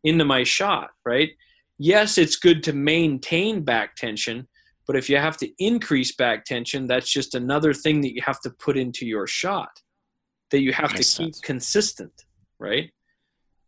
into 0.04 0.26
my 0.26 0.44
shot, 0.44 0.90
right? 1.06 1.32
Yes, 1.78 2.18
it's 2.18 2.36
good 2.36 2.64
to 2.64 2.74
maintain 2.74 3.64
back 3.64 3.96
tension, 3.96 4.48
but 4.86 4.96
if 4.96 5.10
you 5.10 5.18
have 5.18 5.38
to 5.38 5.50
increase 5.60 6.14
back 6.16 6.46
tension, 6.46 6.88
that's 6.88 7.12
just 7.12 7.36
another 7.36 7.74
thing 7.74 8.02
that 8.02 8.14
you 8.14 8.22
have 8.26 8.42
to 8.42 8.50
put 8.50 8.78
into 8.78 9.06
your 9.06 9.28
shot 9.28 9.72
that 10.52 10.60
you 10.60 10.74
have 10.74 10.92
to 10.92 10.98
keep 10.98 11.06
sense. 11.06 11.40
consistent 11.40 12.26
right? 12.60 12.92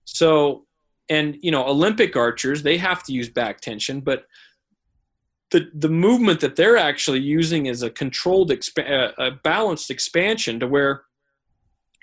So, 0.05 0.65
and 1.09 1.38
you 1.41 1.51
know, 1.51 1.65
Olympic 1.65 2.15
archers 2.15 2.63
they 2.63 2.78
have 2.78 3.03
to 3.03 3.13
use 3.13 3.30
back 3.30 3.61
tension, 3.61 4.01
but 4.01 4.26
the 5.52 5.70
the 5.74 5.89
movement 5.89 6.39
that 6.41 6.56
they're 6.56 6.78
actually 6.78 7.20
using 7.20 7.68
is 7.68 7.84
a 7.84 7.89
controlled, 7.89 8.52
exp- 8.52 8.89
uh, 8.89 9.14
a 9.18 9.32
balanced 9.32 9.89
expansion 9.89 10.60
to 10.60 10.68
where, 10.68 11.04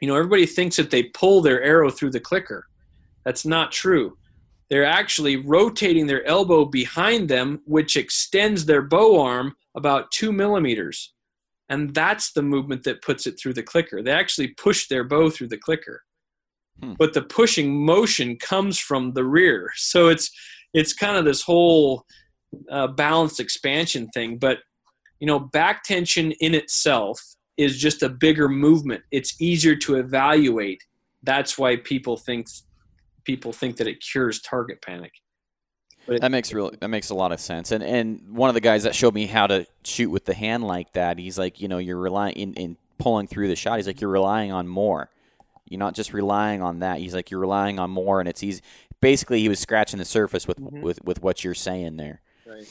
you 0.01 0.09
know, 0.09 0.16
everybody 0.16 0.47
thinks 0.47 0.76
that 0.76 0.90
they 0.90 1.05
pull 1.05 1.40
their 1.40 1.62
arrow 1.62 1.90
through 1.90 2.11
the 2.11 2.20
clicker. 2.20 2.66
That's 3.24 3.45
not 3.45 3.72
true. 3.72 4.16
They're 4.71 4.84
actually 4.84 5.37
rotating 5.37 6.07
their 6.07 6.25
elbow 6.26 6.64
behind 6.64 7.29
them, 7.29 7.61
which 7.66 7.96
extends 7.96 8.64
their 8.64 8.83
bow 8.83 9.21
arm 9.21 9.54
about 9.76 10.11
two 10.11 10.33
millimeters. 10.33 11.12
And 11.68 11.95
that's 11.95 12.33
the 12.33 12.42
movement 12.42 12.83
that 12.84 13.03
puts 13.03 13.26
it 13.26 13.38
through 13.38 13.54
the 13.54 13.62
clicker. 13.62 14.03
They 14.03 14.11
actually 14.11 14.49
push 14.49 14.88
their 14.88 15.04
bow 15.04 15.30
through 15.30 15.49
the 15.49 15.58
clicker. 15.58 16.03
Hmm. 16.83 16.95
But 16.99 17.12
the 17.12 17.22
pushing 17.22 17.84
motion 17.84 18.37
comes 18.37 18.79
from 18.79 19.12
the 19.12 19.25
rear. 19.25 19.71
So 19.76 20.08
it's 20.08 20.30
it's 20.72 20.92
kind 20.92 21.16
of 21.16 21.25
this 21.25 21.41
whole 21.42 22.04
uh, 22.71 22.89
balanced 22.89 23.41
expansion 23.41 24.09
thing. 24.14 24.39
But 24.39 24.59
you 25.21 25.26
know, 25.26 25.39
back 25.39 25.85
tension 25.85 26.33
in 26.33 26.55
itself 26.55 27.21
is 27.57 27.79
just 27.79 28.03
a 28.03 28.09
bigger 28.09 28.49
movement. 28.49 29.03
It's 29.11 29.41
easier 29.41 29.76
to 29.76 29.97
evaluate. 29.97 30.83
That's 31.22 31.57
why 31.57 31.76
people 31.76 32.17
think 32.17 32.49
people 33.25 33.53
think 33.53 33.76
that 33.76 33.87
it 33.87 34.01
cures 34.01 34.41
target 34.41 34.83
panic. 34.83 35.13
But 36.07 36.21
that 36.21 36.31
makes 36.31 36.53
real 36.53 36.71
that 36.81 36.89
makes 36.89 37.11
a 37.11 37.14
lot 37.14 37.33
of 37.33 37.41
sense. 37.41 37.72
And 37.72 37.83
and 37.83 38.37
one 38.37 38.51
of 38.51 38.55
the 38.55 38.61
guys 38.61 38.83
that 38.83 38.95
showed 38.95 39.14
me 39.14 39.26
how 39.26 39.47
to 39.47 39.67
shoot 39.85 40.11
with 40.11 40.26
the 40.26 40.35
hand 40.35 40.64
like 40.64 40.93
that, 40.93 41.18
he's 41.18 41.39
like, 41.39 41.61
you 41.61 41.68
know, 41.68 41.79
you're 41.79 41.99
relying 41.99 42.35
in, 42.35 42.55
in 42.55 42.76
pulling 42.99 43.26
through 43.26 43.49
the 43.49 43.57
shot. 43.57 43.76
He's 43.76 43.87
like, 43.87 44.01
you're 44.01 44.11
relying 44.11 44.53
on 44.53 44.68
more. 44.68 45.11
You're 45.68 45.79
not 45.79 45.95
just 45.95 46.13
relying 46.13 46.63
on 46.63 46.81
that. 46.81 46.99
He's 46.99 47.14
like 47.14 47.31
you're 47.31 47.41
relying 47.41 47.79
on 47.79 47.91
more, 47.91 48.21
and 48.21 48.29
it's 48.29 48.43
easy. 48.43 48.61
Basically, 49.01 49.41
he 49.41 49.49
was 49.49 49.59
scratching 49.59 49.99
the 49.99 50.05
surface 50.05 50.47
with 50.47 50.61
mm-hmm. 50.61 50.83
with 50.83 51.03
with 51.05 51.22
what 51.22 51.43
you're 51.43 51.55
saying 51.55 51.97
there. 51.97 52.21
Right. 52.46 52.68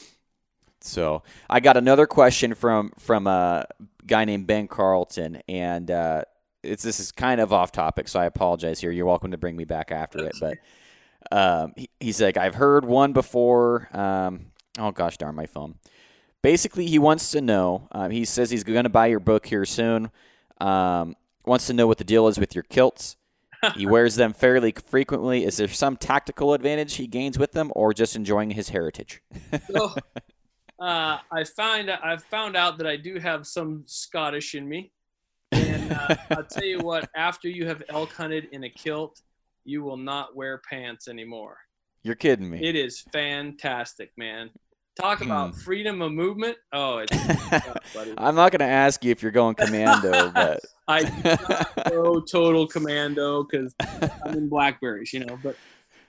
So 0.80 1.22
I 1.48 1.60
got 1.60 1.76
another 1.76 2.06
question 2.06 2.54
from 2.54 2.92
from 2.98 3.26
a 3.26 3.66
guy 4.06 4.24
named 4.24 4.46
Ben 4.46 4.68
Carlton, 4.68 5.42
and 5.48 5.90
uh, 5.90 6.22
it's 6.62 6.82
this 6.82 7.00
is 7.00 7.10
kind 7.12 7.40
of 7.40 7.52
off 7.52 7.72
topic, 7.72 8.08
so 8.08 8.20
I 8.20 8.26
apologize 8.26 8.80
here. 8.80 8.90
You're 8.90 9.06
welcome 9.06 9.30
to 9.30 9.38
bring 9.38 9.56
me 9.56 9.64
back 9.64 9.90
after 9.92 10.24
it, 10.26 10.36
but 10.40 10.58
Um, 11.32 11.72
he, 11.74 11.88
he's 12.00 12.20
like, 12.20 12.36
I've 12.36 12.54
heard 12.54 12.84
one 12.84 13.14
before. 13.14 13.88
Um, 13.96 14.52
oh 14.78 14.90
gosh, 14.90 15.16
darn 15.16 15.34
my 15.34 15.46
phone. 15.46 15.76
Basically, 16.42 16.86
he 16.86 16.98
wants 16.98 17.30
to 17.30 17.40
know. 17.40 17.88
Um, 17.92 18.10
he 18.10 18.26
says 18.26 18.50
he's 18.50 18.62
going 18.62 18.84
to 18.84 18.90
buy 18.90 19.06
your 19.06 19.20
book 19.20 19.46
here 19.46 19.64
soon. 19.64 20.10
Um, 20.60 21.16
wants 21.46 21.66
to 21.68 21.72
know 21.72 21.86
what 21.86 21.96
the 21.96 22.04
deal 22.04 22.28
is 22.28 22.38
with 22.38 22.54
your 22.54 22.64
kilts. 22.64 23.16
He 23.76 23.86
wears 23.86 24.16
them 24.16 24.32
fairly 24.32 24.72
frequently. 24.72 25.44
Is 25.44 25.56
there 25.56 25.68
some 25.68 25.96
tactical 25.96 26.54
advantage 26.54 26.94
he 26.94 27.06
gains 27.06 27.38
with 27.38 27.52
them, 27.52 27.72
or 27.74 27.92
just 27.92 28.16
enjoying 28.16 28.50
his 28.50 28.68
heritage? 28.68 29.22
so, 29.70 29.94
uh, 30.80 31.18
I 31.30 31.44
find 31.56 31.90
I've 31.90 32.24
found 32.24 32.56
out 32.56 32.78
that 32.78 32.86
I 32.86 32.96
do 32.96 33.18
have 33.18 33.46
some 33.46 33.84
Scottish 33.86 34.54
in 34.54 34.68
me, 34.68 34.92
and 35.52 35.92
uh, 35.92 36.16
I'll 36.30 36.44
tell 36.44 36.64
you 36.64 36.80
what. 36.80 37.08
After 37.16 37.48
you 37.48 37.66
have 37.66 37.82
elk 37.88 38.12
hunted 38.12 38.48
in 38.52 38.64
a 38.64 38.70
kilt, 38.70 39.20
you 39.64 39.82
will 39.82 39.96
not 39.96 40.36
wear 40.36 40.60
pants 40.68 41.08
anymore. 41.08 41.58
You're 42.02 42.14
kidding 42.14 42.50
me. 42.50 42.62
It 42.62 42.76
is 42.76 43.00
fantastic, 43.12 44.12
man. 44.18 44.50
Talk 45.00 45.22
about 45.22 45.50
hmm. 45.50 45.58
freedom 45.58 46.02
of 46.02 46.12
movement. 46.12 46.56
Oh, 46.72 46.98
it's 46.98 47.12
I'm 48.18 48.36
not 48.36 48.52
going 48.52 48.60
to 48.60 48.64
ask 48.64 49.04
you 49.04 49.10
if 49.10 49.22
you're 49.22 49.32
going 49.32 49.56
commando, 49.56 50.30
but 50.30 50.60
I 50.88 51.02
go 51.88 52.20
total 52.20 52.68
commando 52.68 53.44
because 53.44 53.74
I'm 54.24 54.36
in 54.36 54.48
blackberries, 54.48 55.12
you 55.12 55.24
know. 55.24 55.36
But 55.42 55.56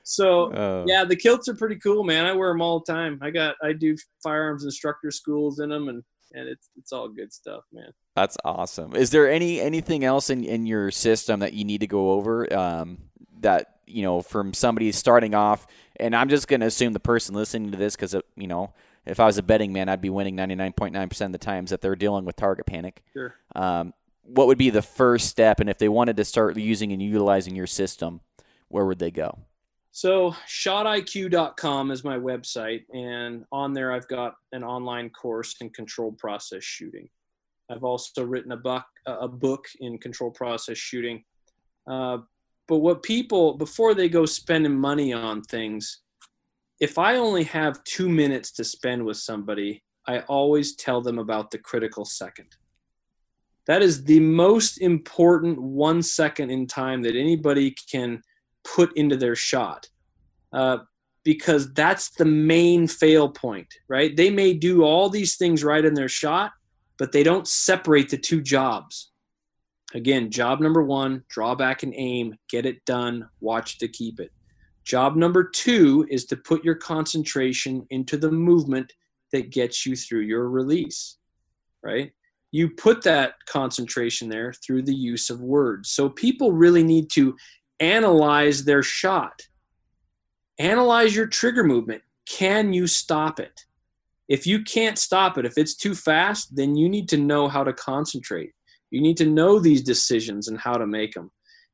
so 0.04 0.54
oh. 0.56 0.84
yeah, 0.88 1.04
the 1.04 1.16
kilts 1.16 1.48
are 1.50 1.56
pretty 1.56 1.78
cool, 1.78 2.04
man. 2.04 2.26
I 2.26 2.34
wear 2.34 2.50
them 2.50 2.62
all 2.62 2.84
the 2.86 2.94
time. 2.94 3.18
I 3.24 3.32
got 3.32 3.56
I 3.64 3.74
do 3.74 3.96
firearms 4.22 4.64
instructor 4.64 5.10
schools 5.10 5.60
in 5.60 5.70
them, 5.70 5.90
and 5.90 6.04
and 6.34 6.48
it's 6.48 6.70
it's 6.78 6.92
all 6.92 7.10
good 7.10 7.34
stuff, 7.34 7.64
man. 7.74 7.90
That's 8.16 8.38
awesome. 8.46 8.96
Is 8.96 9.10
there 9.10 9.30
any 9.30 9.60
anything 9.60 10.04
else 10.04 10.30
in 10.30 10.44
in 10.44 10.68
your 10.68 10.92
system 10.92 11.40
that 11.40 11.54
you 11.54 11.66
need 11.66 11.82
to 11.82 11.88
go 11.88 12.12
over? 12.12 12.54
Um, 12.56 13.00
that 13.40 13.75
you 13.88 14.02
know 14.02 14.22
from 14.22 14.54
somebody 14.54 14.92
starting 14.92 15.34
off 15.36 15.68
and 15.98 16.16
i'm 16.16 16.30
just 16.30 16.48
going 16.48 16.60
to 16.60 16.68
assume 16.68 16.94
the 16.94 17.00
person 17.00 17.36
listening 17.36 17.72
to 17.72 17.78
this 17.78 17.96
because 17.96 18.16
you 18.36 18.48
know 18.48 18.74
if 19.06 19.20
i 19.20 19.26
was 19.26 19.38
a 19.38 19.44
betting 19.44 19.72
man 19.72 19.90
i'd 19.90 20.02
be 20.02 20.10
winning 20.10 20.36
99.9% 20.36 21.26
of 21.26 21.32
the 21.32 21.38
times 21.38 21.70
that 21.70 21.82
they're 21.82 21.96
dealing 21.96 22.26
with 22.26 22.36
target 22.36 22.66
panic. 22.66 23.04
Sure. 23.14 23.36
Um, 23.56 23.94
what 24.24 24.48
would 24.48 24.58
be 24.58 24.72
the 24.72 24.82
first 24.82 25.28
step 25.28 25.60
and 25.60 25.70
if 25.70 25.78
they 25.78 25.90
wanted 25.90 26.18
to 26.18 26.26
start 26.26 26.58
using 26.58 26.92
and 26.92 27.02
utilizing 27.02 27.56
your 27.56 27.68
system 27.68 28.22
where 28.70 28.86
would 28.86 29.00
they 29.00 29.12
go? 29.12 29.38
So 29.92 30.36
shotiq.com 30.50 31.92
is 31.92 32.04
my 32.04 32.18
website 32.18 32.84
and 32.94 33.46
on 33.52 33.74
there 33.74 33.94
i've 33.94 34.08
got 34.08 34.36
an 34.52 34.64
online 34.64 35.10
course 35.12 35.56
in 35.62 35.70
controlled 35.70 36.18
process 36.18 36.64
shooting. 36.64 37.08
I've 37.70 37.84
also 37.84 38.24
written 38.24 38.52
a 38.52 38.58
book, 38.58 38.84
a 39.06 39.28
book 39.28 39.66
in 39.80 39.98
controlled 39.98 40.36
process 40.36 40.78
shooting. 40.78 41.24
Uh, 41.90 42.20
but 42.68 42.78
what 42.78 43.04
people, 43.04 43.58
before 43.58 43.94
they 43.94 44.10
go 44.10 44.26
spending 44.26 44.76
money 44.76 45.14
on 45.14 45.42
things, 45.44 46.02
if 46.80 46.98
I 46.98 47.16
only 47.16 47.44
have 47.44 47.84
two 47.84 48.10
minutes 48.10 48.52
to 48.54 48.64
spend 48.64 49.06
with 49.06 49.18
somebody, 49.18 49.84
I 50.08 50.20
always 50.22 50.76
tell 50.76 51.02
them 51.02 51.20
about 51.20 51.52
the 51.52 51.58
critical 51.58 52.06
second. 52.06 52.56
That 53.68 53.82
is 53.82 54.04
the 54.04 54.20
most 54.20 54.78
important 54.78 55.60
one 55.60 56.02
second 56.02 56.52
in 56.52 56.68
time 56.68 57.02
that 57.04 57.16
anybody 57.16 57.76
can 57.92 58.22
put 58.64 58.96
into 58.98 59.16
their 59.16 59.36
shot. 59.36 59.88
Uh, 60.54 60.80
because 61.24 61.74
that's 61.74 62.12
the 62.12 62.26
main 62.26 62.88
fail 62.88 63.28
point, 63.28 63.68
right? 63.88 64.16
They 64.16 64.30
may 64.30 64.54
do 64.54 64.84
all 64.84 65.10
these 65.10 65.38
things 65.38 65.64
right 65.64 65.84
in 65.84 65.96
their 65.96 66.08
shot, 66.08 66.52
but 67.00 67.12
they 67.12 67.24
don't 67.24 67.48
separate 67.48 68.10
the 68.10 68.18
two 68.18 68.42
jobs. 68.42 69.12
Again, 69.96 70.30
job 70.30 70.60
number 70.60 70.84
one, 70.84 71.24
draw 71.30 71.56
back 71.56 71.84
and 71.84 71.94
aim, 71.96 72.36
get 72.50 72.66
it 72.66 72.84
done, 72.84 73.30
watch 73.40 73.78
to 73.78 73.88
keep 73.88 74.20
it. 74.20 74.30
Job 74.84 75.16
number 75.16 75.42
two 75.42 76.06
is 76.10 76.26
to 76.26 76.36
put 76.36 76.66
your 76.66 76.76
concentration 76.76 77.88
into 77.90 78.18
the 78.18 78.30
movement 78.30 78.92
that 79.32 79.52
gets 79.52 79.86
you 79.86 79.96
through 79.96 80.20
your 80.20 80.50
release, 80.50 81.16
right? 81.82 82.12
You 82.52 82.70
put 82.70 83.04
that 83.04 83.36
concentration 83.48 84.28
there 84.28 84.52
through 84.54 84.82
the 84.82 84.94
use 84.94 85.30
of 85.30 85.40
words. 85.42 85.90
So 85.92 86.10
people 86.10 86.52
really 86.52 86.84
need 86.84 87.10
to 87.12 87.38
analyze 87.80 88.66
their 88.66 88.84
shot. 88.84 89.48
Analyze 90.60 91.16
your 91.16 91.28
trigger 91.28 91.64
movement. 91.64 92.02
Can 92.28 92.74
you 92.74 92.86
stop 92.86 93.40
it? 93.40 93.66
If 94.28 94.46
you 94.46 94.62
can't 94.64 94.98
stop 94.98 95.38
it, 95.38 95.46
if 95.46 95.58
it's 95.58 95.76
too 95.76 95.96
fast, 95.96 96.54
then 96.54 96.76
you 96.76 96.90
need 96.90 97.08
to 97.10 97.18
know 97.18 97.48
how 97.48 97.64
to 97.64 97.72
concentrate. 97.72 98.52
You 98.92 99.02
need 99.02 99.18
to 99.18 99.26
know 99.26 99.60
these 99.60 99.82
decisions 99.82 100.48
and 100.48 100.60
how 100.60 100.78
to 100.78 100.88
make 100.88 101.14
them. 101.14 101.32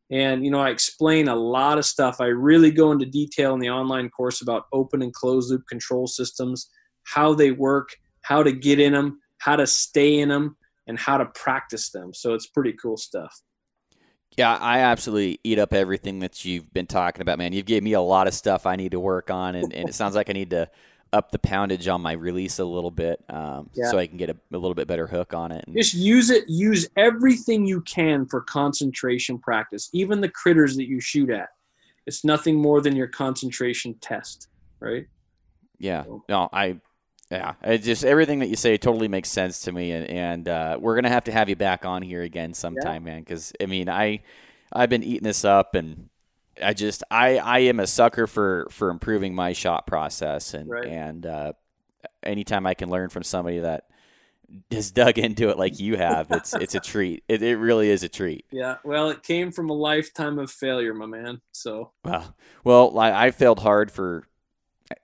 And, 0.09 0.43
you 0.43 0.51
know, 0.51 0.59
I 0.59 0.69
explain 0.69 1.29
a 1.29 1.35
lot 1.35 1.77
of 1.77 1.85
stuff. 1.85 2.17
I 2.19 2.25
really 2.25 2.71
go 2.71 2.91
into 2.91 3.05
detail 3.05 3.53
in 3.53 3.59
the 3.59 3.69
online 3.69 4.09
course 4.09 4.41
about 4.41 4.65
open 4.73 5.01
and 5.01 5.13
closed 5.13 5.49
loop 5.49 5.63
control 5.69 6.05
systems, 6.05 6.69
how 7.03 7.33
they 7.33 7.51
work, 7.51 7.89
how 8.21 8.43
to 8.43 8.51
get 8.51 8.79
in 8.79 8.91
them, 8.93 9.19
how 9.37 9.55
to 9.55 9.65
stay 9.65 10.19
in 10.19 10.29
them, 10.29 10.57
and 10.87 10.99
how 10.99 11.17
to 11.17 11.25
practice 11.27 11.91
them. 11.91 12.13
So 12.13 12.33
it's 12.33 12.47
pretty 12.47 12.73
cool 12.73 12.97
stuff. 12.97 13.33
Yeah, 14.37 14.55
I 14.55 14.79
absolutely 14.79 15.39
eat 15.43 15.59
up 15.59 15.73
everything 15.73 16.19
that 16.19 16.45
you've 16.45 16.71
been 16.73 16.87
talking 16.87 17.21
about, 17.21 17.37
man. 17.37 17.51
You've 17.51 17.65
gave 17.65 17.83
me 17.83 17.93
a 17.93 18.01
lot 18.01 18.27
of 18.27 18.33
stuff 18.33 18.65
I 18.65 18.77
need 18.77 18.91
to 18.91 18.99
work 18.99 19.29
on, 19.29 19.55
and, 19.55 19.73
and 19.73 19.89
it 19.89 19.93
sounds 19.93 20.15
like 20.15 20.29
I 20.29 20.33
need 20.33 20.51
to 20.51 20.69
up 21.13 21.31
the 21.31 21.39
poundage 21.39 21.87
on 21.87 22.01
my 22.01 22.13
release 22.13 22.59
a 22.59 22.65
little 22.65 22.91
bit 22.91 23.21
um, 23.29 23.69
yeah. 23.73 23.89
so 23.89 23.97
I 23.97 24.07
can 24.07 24.17
get 24.17 24.29
a, 24.29 24.37
a, 24.53 24.57
little 24.57 24.73
bit 24.73 24.87
better 24.87 25.07
hook 25.07 25.33
on 25.33 25.51
it. 25.51 25.65
And, 25.67 25.75
Just 25.75 25.93
use 25.93 26.29
it. 26.29 26.45
Use 26.47 26.87
everything 26.95 27.65
you 27.65 27.81
can 27.81 28.25
for 28.25 28.41
concentration 28.41 29.37
practice, 29.37 29.89
even 29.93 30.21
the 30.21 30.29
critters 30.29 30.75
that 30.77 30.87
you 30.87 31.01
shoot 31.01 31.29
at. 31.29 31.49
It's 32.07 32.23
nothing 32.23 32.55
more 32.55 32.81
than 32.81 32.95
your 32.95 33.07
concentration 33.07 33.93
test, 33.95 34.47
right? 34.79 35.05
Yeah. 35.77 36.03
No, 36.29 36.49
I. 36.51 36.79
Yeah, 37.29 37.53
it 37.63 37.77
just 37.77 38.03
everything 38.03 38.39
that 38.39 38.47
you 38.47 38.57
say 38.57 38.75
totally 38.75 39.07
makes 39.07 39.29
sense 39.29 39.61
to 39.61 39.71
me, 39.71 39.93
and, 39.93 40.05
and 40.09 40.47
uh, 40.49 40.77
we're 40.77 40.95
gonna 40.95 41.07
have 41.07 41.23
to 41.25 41.31
have 41.31 41.47
you 41.47 41.55
back 41.55 41.85
on 41.85 42.01
here 42.01 42.23
again 42.23 42.53
sometime, 42.53 43.07
yeah. 43.07 43.13
man. 43.13 43.21
Because 43.21 43.53
I 43.61 43.67
mean, 43.67 43.87
I 43.87 44.23
I've 44.73 44.89
been 44.89 45.01
eating 45.01 45.23
this 45.23 45.45
up, 45.45 45.73
and 45.73 46.09
I 46.61 46.73
just 46.73 47.03
I 47.09 47.37
I 47.37 47.59
am 47.59 47.79
a 47.79 47.87
sucker 47.87 48.27
for 48.27 48.67
for 48.71 48.89
improving 48.89 49.35
my 49.35 49.53
shot 49.53 49.87
process 49.87 50.53
and 50.53 50.69
right. 50.69 50.85
and 50.85 51.25
uh, 51.25 51.53
anytime 52.23 52.65
I 52.65 52.73
can 52.73 52.89
learn 52.89 53.09
from 53.09 53.23
somebody 53.23 53.59
that 53.59 53.85
has 54.69 54.91
dug 54.91 55.17
into 55.17 55.49
it 55.49 55.57
like 55.57 55.79
you 55.79 55.97
have, 55.97 56.27
it's 56.31 56.53
it's 56.53 56.75
a 56.75 56.79
treat. 56.81 57.23
It, 57.27 57.41
it 57.41 57.57
really 57.57 57.89
is 57.89 58.03
a 58.03 58.09
treat. 58.09 58.45
Yeah, 58.51 58.77
well, 58.83 59.09
it 59.09 59.23
came 59.23 59.51
from 59.51 59.69
a 59.69 59.73
lifetime 59.73 60.39
of 60.39 60.51
failure, 60.51 60.93
my 60.93 61.05
man. 61.05 61.41
So 61.51 61.91
well, 62.03 62.35
well, 62.63 62.97
I, 62.99 63.27
I 63.27 63.31
failed 63.31 63.59
hard 63.59 63.91
for 63.91 64.25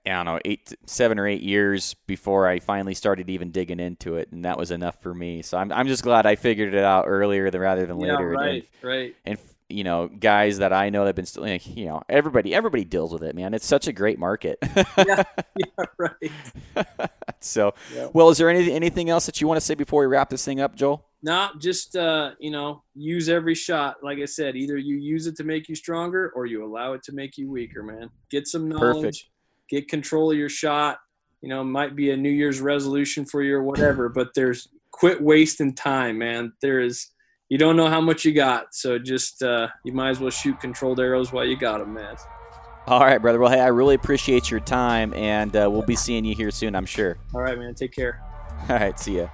I 0.06 0.10
don't 0.10 0.26
know 0.26 0.40
eight, 0.44 0.74
seven 0.86 1.18
or 1.18 1.26
eight 1.26 1.42
years 1.42 1.94
before 2.06 2.46
I 2.46 2.58
finally 2.58 2.94
started 2.94 3.30
even 3.30 3.50
digging 3.50 3.80
into 3.80 4.16
it, 4.16 4.30
and 4.32 4.44
that 4.44 4.58
was 4.58 4.70
enough 4.70 5.00
for 5.02 5.14
me. 5.14 5.42
So 5.42 5.58
I'm 5.58 5.72
I'm 5.72 5.86
just 5.86 6.02
glad 6.02 6.26
I 6.26 6.36
figured 6.36 6.74
it 6.74 6.84
out 6.84 7.04
earlier 7.06 7.50
than 7.50 7.60
rather 7.60 7.86
than 7.86 7.98
yeah, 8.00 8.12
later. 8.12 8.28
Right, 8.28 8.68
and, 8.82 8.88
right. 8.88 9.16
And 9.24 9.38
you 9.68 9.84
know 9.84 10.08
guys 10.08 10.58
that 10.58 10.72
I 10.72 10.88
know 10.88 11.00
that 11.00 11.08
have 11.08 11.16
been 11.16 11.26
still 11.26 11.42
like, 11.42 11.66
you 11.76 11.86
know 11.86 12.02
everybody 12.08 12.54
everybody 12.54 12.84
deals 12.84 13.12
with 13.12 13.22
it 13.22 13.34
man. 13.34 13.54
It's 13.54 13.66
such 13.66 13.86
a 13.86 13.92
great 13.92 14.18
market. 14.18 14.58
Yeah, 15.06 15.22
yeah 15.56 15.84
right. 15.98 17.10
So 17.40 17.74
yeah. 17.94 18.08
well 18.12 18.30
is 18.30 18.38
there 18.38 18.48
anything 18.50 18.74
anything 18.74 19.10
else 19.10 19.26
that 19.26 19.40
you 19.40 19.46
want 19.46 19.58
to 19.58 19.64
say 19.64 19.74
before 19.74 20.00
we 20.00 20.06
wrap 20.06 20.28
this 20.30 20.44
thing 20.44 20.60
up 20.60 20.74
Joel? 20.74 21.04
No 21.22 21.50
just 21.58 21.96
uh 21.96 22.32
you 22.40 22.50
know 22.50 22.82
use 22.94 23.28
every 23.28 23.54
shot. 23.54 23.96
Like 24.02 24.18
I 24.18 24.24
said 24.24 24.56
either 24.56 24.76
you 24.76 24.96
use 24.96 25.26
it 25.26 25.36
to 25.36 25.44
make 25.44 25.68
you 25.68 25.74
stronger 25.74 26.32
or 26.34 26.46
you 26.46 26.64
allow 26.64 26.94
it 26.94 27.02
to 27.04 27.12
make 27.12 27.36
you 27.36 27.50
weaker 27.50 27.82
man. 27.82 28.10
Get 28.30 28.48
some 28.48 28.68
knowledge. 28.68 29.02
Perfect. 29.02 29.24
get 29.68 29.88
control 29.88 30.30
of 30.32 30.38
your 30.38 30.48
shot. 30.48 30.98
You 31.42 31.48
know 31.50 31.62
might 31.62 31.94
be 31.94 32.10
a 32.10 32.16
New 32.16 32.30
Year's 32.30 32.60
resolution 32.60 33.24
for 33.24 33.42
you 33.42 33.54
or 33.56 33.62
whatever 33.62 34.08
but 34.08 34.34
there's 34.34 34.68
quit 34.90 35.20
wasting 35.22 35.74
time 35.74 36.18
man. 36.18 36.52
There 36.60 36.80
is 36.80 37.08
you 37.48 37.58
don't 37.58 37.76
know 37.76 37.88
how 37.88 38.00
much 38.00 38.24
you 38.24 38.32
got. 38.32 38.74
So 38.74 38.98
just 38.98 39.42
uh, 39.42 39.68
you 39.84 39.92
might 39.92 40.10
as 40.10 40.20
well 40.20 40.30
shoot 40.30 40.60
controlled 40.60 41.00
arrows 41.00 41.32
while 41.32 41.44
you 41.44 41.56
got 41.56 41.78
them, 41.78 41.94
man. 41.94 42.16
All 42.86 43.00
right, 43.00 43.18
brother. 43.18 43.38
Well, 43.38 43.50
hey, 43.50 43.60
I 43.60 43.66
really 43.66 43.94
appreciate 43.94 44.50
your 44.50 44.60
time, 44.60 45.12
and 45.12 45.54
uh, 45.54 45.68
we'll 45.70 45.82
be 45.82 45.96
seeing 45.96 46.24
you 46.24 46.34
here 46.34 46.50
soon, 46.50 46.74
I'm 46.74 46.86
sure. 46.86 47.18
All 47.34 47.42
right, 47.42 47.58
man. 47.58 47.74
Take 47.74 47.92
care. 47.92 48.22
All 48.68 48.76
right. 48.76 48.98
See 48.98 49.18
ya. 49.18 49.28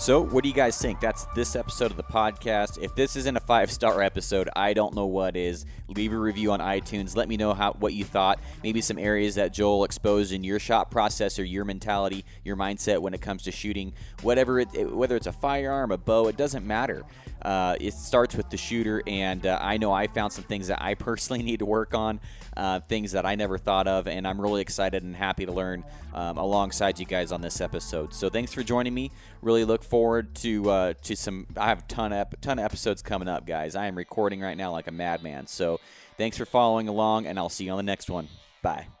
So, 0.00 0.22
what 0.22 0.44
do 0.44 0.48
you 0.48 0.54
guys 0.54 0.80
think? 0.80 0.98
That's 0.98 1.26
this 1.34 1.54
episode 1.54 1.90
of 1.90 1.98
the 1.98 2.02
podcast. 2.02 2.82
If 2.82 2.94
this 2.94 3.16
isn't 3.16 3.36
a 3.36 3.40
five 3.40 3.70
star 3.70 4.00
episode, 4.00 4.48
I 4.56 4.72
don't 4.72 4.94
know 4.94 5.04
what 5.04 5.36
is. 5.36 5.66
Leave 5.88 6.14
a 6.14 6.16
review 6.16 6.52
on 6.52 6.60
iTunes. 6.60 7.14
Let 7.14 7.28
me 7.28 7.36
know 7.36 7.52
how 7.52 7.72
what 7.74 7.92
you 7.92 8.06
thought. 8.06 8.40
Maybe 8.62 8.80
some 8.80 8.98
areas 8.98 9.34
that 9.34 9.52
Joel 9.52 9.84
exposed 9.84 10.32
in 10.32 10.42
your 10.42 10.58
shot 10.58 10.90
process 10.90 11.38
or 11.38 11.44
your 11.44 11.66
mentality, 11.66 12.24
your 12.44 12.56
mindset 12.56 13.00
when 13.00 13.12
it 13.12 13.20
comes 13.20 13.42
to 13.42 13.52
shooting. 13.52 13.92
Whatever 14.22 14.60
it, 14.60 14.90
whether 14.90 15.16
it's 15.16 15.26
a 15.26 15.32
firearm, 15.32 15.92
a 15.92 15.98
bow, 15.98 16.28
it 16.28 16.38
doesn't 16.38 16.66
matter. 16.66 17.04
Uh, 17.42 17.76
it 17.80 17.94
starts 17.94 18.34
with 18.34 18.50
the 18.50 18.56
shooter, 18.56 19.02
and 19.06 19.46
uh, 19.46 19.58
I 19.60 19.76
know 19.76 19.92
I 19.92 20.06
found 20.06 20.32
some 20.32 20.44
things 20.44 20.68
that 20.68 20.82
I 20.82 20.94
personally 20.94 21.42
need 21.50 21.60
to 21.60 21.66
work 21.66 21.94
on, 21.94 22.20
uh, 22.56 22.80
things 22.80 23.12
that 23.12 23.24
I 23.24 23.34
never 23.34 23.58
thought 23.58 23.86
of, 23.86 24.06
and 24.06 24.26
I'm 24.26 24.40
really 24.40 24.62
excited 24.62 25.02
and 25.02 25.14
happy 25.14 25.46
to 25.46 25.52
learn 25.52 25.84
um, 26.14 26.38
alongside 26.38 26.98
you 26.98 27.06
guys 27.06 27.32
on 27.32 27.40
this 27.40 27.60
episode. 27.60 28.12
So 28.12 28.28
thanks 28.28 28.52
for 28.52 28.62
joining 28.62 28.94
me. 28.94 29.10
Really 29.42 29.64
look 29.64 29.82
forward 29.82 30.34
to 30.36 30.70
uh, 30.70 30.94
to 31.02 31.16
some. 31.16 31.46
I 31.56 31.68
have 31.68 31.80
a 31.80 31.86
ton 31.88 32.12
of 32.12 32.28
ton 32.40 32.58
of 32.58 32.64
episodes 32.64 33.02
coming 33.02 33.28
up, 33.28 33.46
guys. 33.46 33.74
I 33.74 33.86
am 33.86 33.96
recording 33.96 34.40
right 34.40 34.56
now 34.56 34.72
like 34.72 34.86
a 34.86 34.92
madman. 34.92 35.46
So 35.46 35.80
thanks 36.16 36.36
for 36.36 36.44
following 36.44 36.88
along, 36.88 37.26
and 37.26 37.38
I'll 37.38 37.48
see 37.48 37.64
you 37.64 37.70
on 37.70 37.76
the 37.76 37.82
next 37.82 38.10
one. 38.10 38.28
Bye. 38.62 38.99